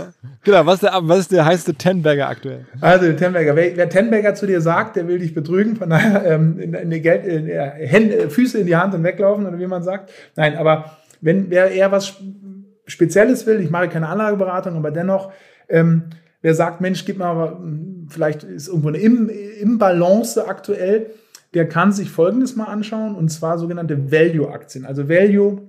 Genau, 0.45 0.65
was 0.65 0.75
ist 0.75 0.83
der, 0.85 0.93
was 1.03 1.19
ist 1.19 1.33
der 1.33 1.45
heiße 1.45 1.75
Ten-Bagger 1.75 2.29
aktuell? 2.29 2.67
Also, 2.81 3.13
Ten-Bagger. 3.15 3.57
Wer, 3.57 3.77
wer 3.77 3.89
Ten-Bagger 3.89 4.37
zu 4.37 4.47
dir 4.47 4.61
sagt, 4.61 4.95
der 4.95 5.09
will 5.09 5.19
dich 5.19 5.35
betrügen, 5.35 5.75
von 5.75 5.91
daher 5.91 6.25
ähm, 6.25 6.61
in, 6.61 6.73
in 6.73 6.91
die 6.91 7.01
Geld, 7.03 7.25
in, 7.25 7.49
in, 7.49 7.59
Hände, 7.59 8.31
Füße 8.31 8.59
in 8.59 8.67
die 8.67 8.77
Hand 8.77 8.95
und 8.95 9.03
weglaufen, 9.03 9.45
oder 9.45 9.59
wie 9.59 9.67
man 9.67 9.83
sagt. 9.83 10.13
Nein, 10.37 10.57
aber 10.57 10.97
wenn 11.21 11.51
wer 11.51 11.71
eher 11.71 11.93
was 11.93 12.15
Spezielles 12.87 13.47
will, 13.47 13.61
ich 13.61 13.71
mache 13.71 13.89
keine 13.89 14.09
Anlageberatung, 14.09 14.77
aber 14.77 14.91
dennoch, 14.91 15.33
ähm, 15.69 16.05
wer 16.43 16.55
sagt, 16.55 16.81
Mensch, 16.81 17.05
gib 17.05 17.19
mal, 17.19 17.59
vielleicht 18.09 18.45
ist 18.45 18.69
irgendwo 18.69 18.89
eine 18.89 18.99
Im 18.99 19.29
Imbalance 19.29 20.47
aktuell, 20.47 21.11
der 21.55 21.69
kann 21.69 21.93
sich 21.93 22.11
Folgendes 22.11 22.55
mal 22.55 22.67
anschauen, 22.67 23.15
und 23.15 23.31
zwar 23.31 23.59
sogenannte 23.59 24.13
Value-Aktien. 24.13 24.85
Also 24.85 25.09
Value, 25.09 25.63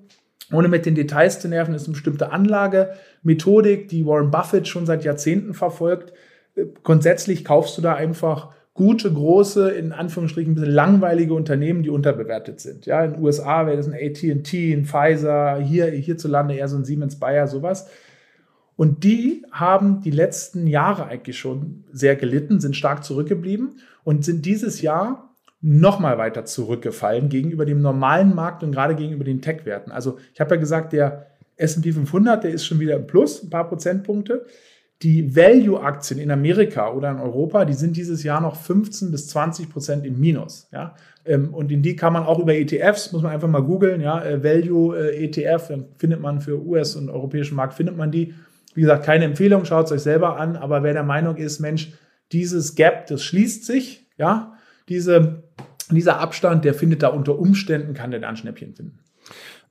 ohne 0.51 0.67
mit 0.67 0.85
den 0.85 0.95
Details 0.95 1.39
zu 1.39 1.47
nerven, 1.47 1.73
ist 1.73 1.85
eine 1.85 1.93
bestimmte 1.93 2.31
Anlagemethodik, 2.31 3.87
die 3.87 4.05
Warren 4.05 4.29
Buffett 4.29 4.67
schon 4.67 4.85
seit 4.85 5.03
Jahrzehnten 5.03 5.53
verfolgt. 5.53 6.13
Äh, 6.55 6.65
grundsätzlich 6.83 7.43
kaufst 7.43 7.77
du 7.77 7.81
da 7.81 7.95
einfach 7.95 8.49
gute, 8.77 9.11
große, 9.11 9.71
in 9.71 9.91
Anführungsstrichen 9.91 10.51
ein 10.51 10.55
bisschen 10.55 10.71
langweilige 10.71 11.33
Unternehmen, 11.33 11.81
die 11.81 11.89
unterbewertet 11.89 12.61
sind. 12.61 12.85
Ja, 12.85 13.03
in 13.03 13.13
den 13.13 13.23
USA 13.23 13.65
wäre 13.65 13.75
das 13.75 13.87
ein 13.87 13.93
AT&T, 13.93 14.71
ein 14.71 14.85
Pfizer, 14.85 15.57
hier 15.57 15.87
hierzulande 15.87 16.53
eher 16.53 16.67
so 16.67 16.77
ein 16.77 16.85
Siemens 16.85 17.19
Bayer, 17.19 17.47
sowas. 17.47 17.89
Und 18.75 19.03
die 19.03 19.43
haben 19.51 20.01
die 20.01 20.11
letzten 20.11 20.67
Jahre 20.67 21.07
eigentlich 21.07 21.39
schon 21.39 21.85
sehr 21.91 22.15
gelitten, 22.15 22.59
sind 22.59 22.75
stark 22.75 23.03
zurückgeblieben 23.03 23.79
und 24.03 24.23
sind 24.23 24.45
dieses 24.45 24.83
Jahr 24.83 25.35
nochmal 25.59 26.19
weiter 26.19 26.45
zurückgefallen 26.45 27.29
gegenüber 27.29 27.65
dem 27.65 27.81
normalen 27.81 28.35
Markt 28.35 28.61
und 28.61 28.71
gerade 28.71 28.95
gegenüber 28.95 29.23
den 29.23 29.41
Tech-Werten. 29.41 29.91
Also 29.91 30.19
ich 30.35 30.39
habe 30.39 30.53
ja 30.53 30.61
gesagt, 30.61 30.93
der 30.93 31.31
S&P 31.55 31.93
500, 31.93 32.43
der 32.43 32.51
ist 32.51 32.67
schon 32.67 32.79
wieder 32.79 32.95
im 32.95 33.07
Plus, 33.07 33.43
ein 33.43 33.49
paar 33.49 33.67
Prozentpunkte. 33.67 34.45
Die 35.03 35.35
Value-Aktien 35.35 36.19
in 36.19 36.31
Amerika 36.31 36.91
oder 36.91 37.11
in 37.11 37.19
Europa, 37.19 37.65
die 37.65 37.73
sind 37.73 37.95
dieses 37.97 38.23
Jahr 38.23 38.41
noch 38.41 38.55
15 38.55 39.11
bis 39.11 39.27
20 39.27 39.69
Prozent 39.69 40.05
im 40.05 40.19
Minus. 40.19 40.67
Ja? 40.71 40.95
Ähm, 41.25 41.53
und 41.53 41.71
in 41.71 41.81
die 41.83 41.95
kann 41.95 42.13
man 42.13 42.23
auch 42.23 42.39
über 42.39 42.55
ETFs, 42.55 43.11
muss 43.11 43.21
man 43.21 43.31
einfach 43.31 43.47
mal 43.47 43.61
googeln, 43.61 44.01
ja, 44.01 44.23
äh, 44.23 44.43
Value 44.43 44.97
äh, 44.97 45.25
ETF, 45.25 45.67
dann 45.67 45.85
findet 45.97 46.21
man 46.21 46.41
für 46.41 46.59
US- 46.65 46.95
und 46.95 47.09
europäischen 47.09 47.55
Markt, 47.55 47.75
findet 47.75 47.95
man 47.95 48.11
die. 48.11 48.33
Wie 48.73 48.81
gesagt, 48.81 49.05
keine 49.05 49.25
Empfehlung, 49.25 49.65
schaut 49.65 49.87
es 49.87 49.91
euch 49.91 50.01
selber 50.01 50.39
an, 50.39 50.55
aber 50.55 50.83
wer 50.83 50.93
der 50.93 51.03
Meinung 51.03 51.35
ist, 51.35 51.59
Mensch, 51.59 51.93
dieses 52.31 52.75
Gap, 52.75 53.07
das 53.07 53.23
schließt 53.23 53.65
sich, 53.65 54.07
ja, 54.17 54.53
diese, 54.87 55.43
dieser 55.89 56.19
Abstand, 56.19 56.63
der 56.63 56.73
findet 56.73 57.03
da 57.03 57.07
unter 57.09 57.39
Umständen, 57.39 57.93
kann 57.93 58.11
der 58.11 58.19
da 58.19 58.29
ein 58.29 58.37
Schnäppchen 58.37 58.75
finden. 58.75 58.99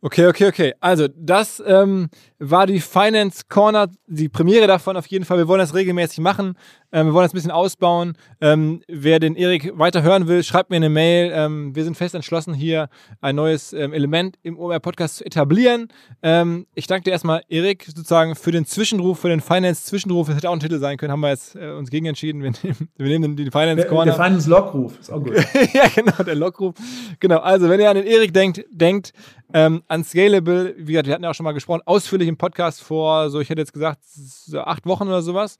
Okay, 0.06 0.28
okay, 0.28 0.46
okay. 0.46 0.72
Also, 0.78 1.08
das 1.08 1.60
ähm, 1.66 2.10
war 2.38 2.68
die 2.68 2.78
Finance 2.78 3.42
Corner, 3.48 3.88
die 4.06 4.28
Premiere 4.28 4.68
davon 4.68 4.96
auf 4.96 5.08
jeden 5.08 5.24
Fall. 5.24 5.36
Wir 5.36 5.48
wollen 5.48 5.58
das 5.58 5.74
regelmäßig 5.74 6.20
machen. 6.20 6.54
Ähm, 6.92 7.06
wir 7.06 7.14
wollen 7.14 7.24
das 7.24 7.32
ein 7.32 7.34
bisschen 7.34 7.50
ausbauen. 7.50 8.16
Ähm, 8.40 8.82
wer 8.86 9.18
den 9.18 9.34
Erik 9.34 9.76
weiter 9.76 10.02
hören 10.02 10.28
will, 10.28 10.44
schreibt 10.44 10.70
mir 10.70 10.76
eine 10.76 10.90
Mail. 10.90 11.32
Ähm, 11.34 11.74
wir 11.74 11.82
sind 11.82 11.96
fest 11.96 12.14
entschlossen, 12.14 12.54
hier 12.54 12.88
ein 13.20 13.34
neues 13.34 13.72
ähm, 13.72 13.92
Element 13.92 14.36
im 14.44 14.56
OMR-Podcast 14.56 15.16
zu 15.16 15.26
etablieren. 15.26 15.88
Ähm, 16.22 16.68
ich 16.76 16.86
danke 16.86 17.02
dir 17.02 17.10
erstmal, 17.10 17.42
Erik, 17.48 17.84
sozusagen 17.84 18.36
für 18.36 18.52
den 18.52 18.64
Zwischenruf, 18.64 19.18
für 19.18 19.28
den 19.28 19.40
Finance-Zwischenruf. 19.40 20.28
Das 20.28 20.36
hätte 20.36 20.50
auch 20.50 20.54
ein 20.54 20.60
Titel 20.60 20.78
sein 20.78 20.98
können, 20.98 21.10
haben 21.10 21.20
wir 21.20 21.30
jetzt 21.30 21.56
äh, 21.56 21.70
uns 21.72 21.90
gegen 21.90 22.06
entschieden. 22.06 22.44
Wir 22.44 22.52
nehmen, 22.62 22.88
wir 22.96 23.08
nehmen 23.08 23.36
den 23.36 23.50
Finance 23.50 23.88
Corner. 23.88 24.12
Der, 24.12 24.14
der 24.14 24.24
Finance-Lockruf 24.24 25.00
ist 25.00 25.12
auch 25.12 25.20
gut. 25.20 25.34
ja, 25.72 25.88
genau, 25.92 26.22
der 26.22 26.36
Lockruf. 26.36 26.76
Genau, 27.18 27.38
also 27.38 27.68
wenn 27.68 27.80
ihr 27.80 27.90
an 27.90 27.96
den 27.96 28.06
Erik 28.06 28.32
denkt, 28.32 28.64
denkt 28.70 29.12
ähm, 29.52 29.82
an 29.88 30.04
Scalable. 30.04 30.74
Wie 30.76 30.92
gesagt, 30.92 31.06
wir 31.06 31.14
hatten 31.14 31.24
ja 31.24 31.30
auch 31.30 31.34
schon 31.34 31.44
mal 31.44 31.52
gesprochen, 31.52 31.82
ausführlich 31.84 32.28
im 32.28 32.36
Podcast 32.36 32.82
vor, 32.82 33.30
so 33.30 33.40
ich 33.40 33.50
hätte 33.50 33.60
jetzt 33.60 33.72
gesagt, 33.72 34.00
so 34.04 34.60
acht 34.60 34.86
Wochen 34.86 35.08
oder 35.08 35.22
sowas 35.22 35.58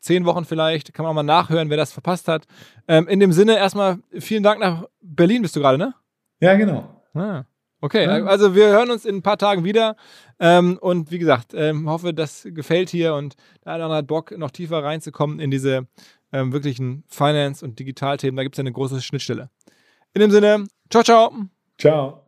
zehn 0.00 0.24
Wochen 0.24 0.44
vielleicht. 0.44 0.94
Kann 0.94 1.04
man 1.04 1.14
mal 1.14 1.22
nachhören, 1.22 1.70
wer 1.70 1.76
das 1.76 1.92
verpasst 1.92 2.28
hat. 2.28 2.46
Ähm, 2.86 3.08
in 3.08 3.20
dem 3.20 3.32
Sinne 3.32 3.56
erstmal 3.56 3.98
vielen 4.18 4.42
Dank 4.42 4.60
nach 4.60 4.84
Berlin 5.00 5.42
bist 5.42 5.56
du 5.56 5.60
gerade, 5.60 5.78
ne? 5.78 5.94
Ja, 6.40 6.54
genau. 6.54 7.02
Ah, 7.14 7.44
okay, 7.80 8.06
also 8.06 8.54
wir 8.54 8.68
hören 8.68 8.90
uns 8.90 9.04
in 9.04 9.16
ein 9.16 9.22
paar 9.22 9.38
Tagen 9.38 9.64
wieder. 9.64 9.96
Ähm, 10.38 10.78
und 10.80 11.10
wie 11.10 11.18
gesagt, 11.18 11.52
ähm, 11.54 11.88
hoffe, 11.88 12.14
das 12.14 12.46
gefällt 12.50 12.90
hier 12.90 13.14
und 13.14 13.34
der 13.64 13.74
eine 13.74 13.88
hat 13.88 14.06
Bock, 14.06 14.36
noch 14.36 14.50
tiefer 14.50 14.84
reinzukommen 14.84 15.40
in 15.40 15.50
diese 15.50 15.86
ähm, 16.32 16.52
wirklichen 16.52 17.04
Finance- 17.08 17.64
und 17.64 17.78
Digitalthemen. 17.78 18.36
Da 18.36 18.44
gibt 18.44 18.54
es 18.54 18.58
ja 18.58 18.62
eine 18.62 18.72
große 18.72 19.00
Schnittstelle. 19.02 19.50
In 20.14 20.20
dem 20.20 20.30
Sinne, 20.30 20.66
ciao, 20.90 21.02
ciao. 21.02 21.32
Ciao. 21.78 22.27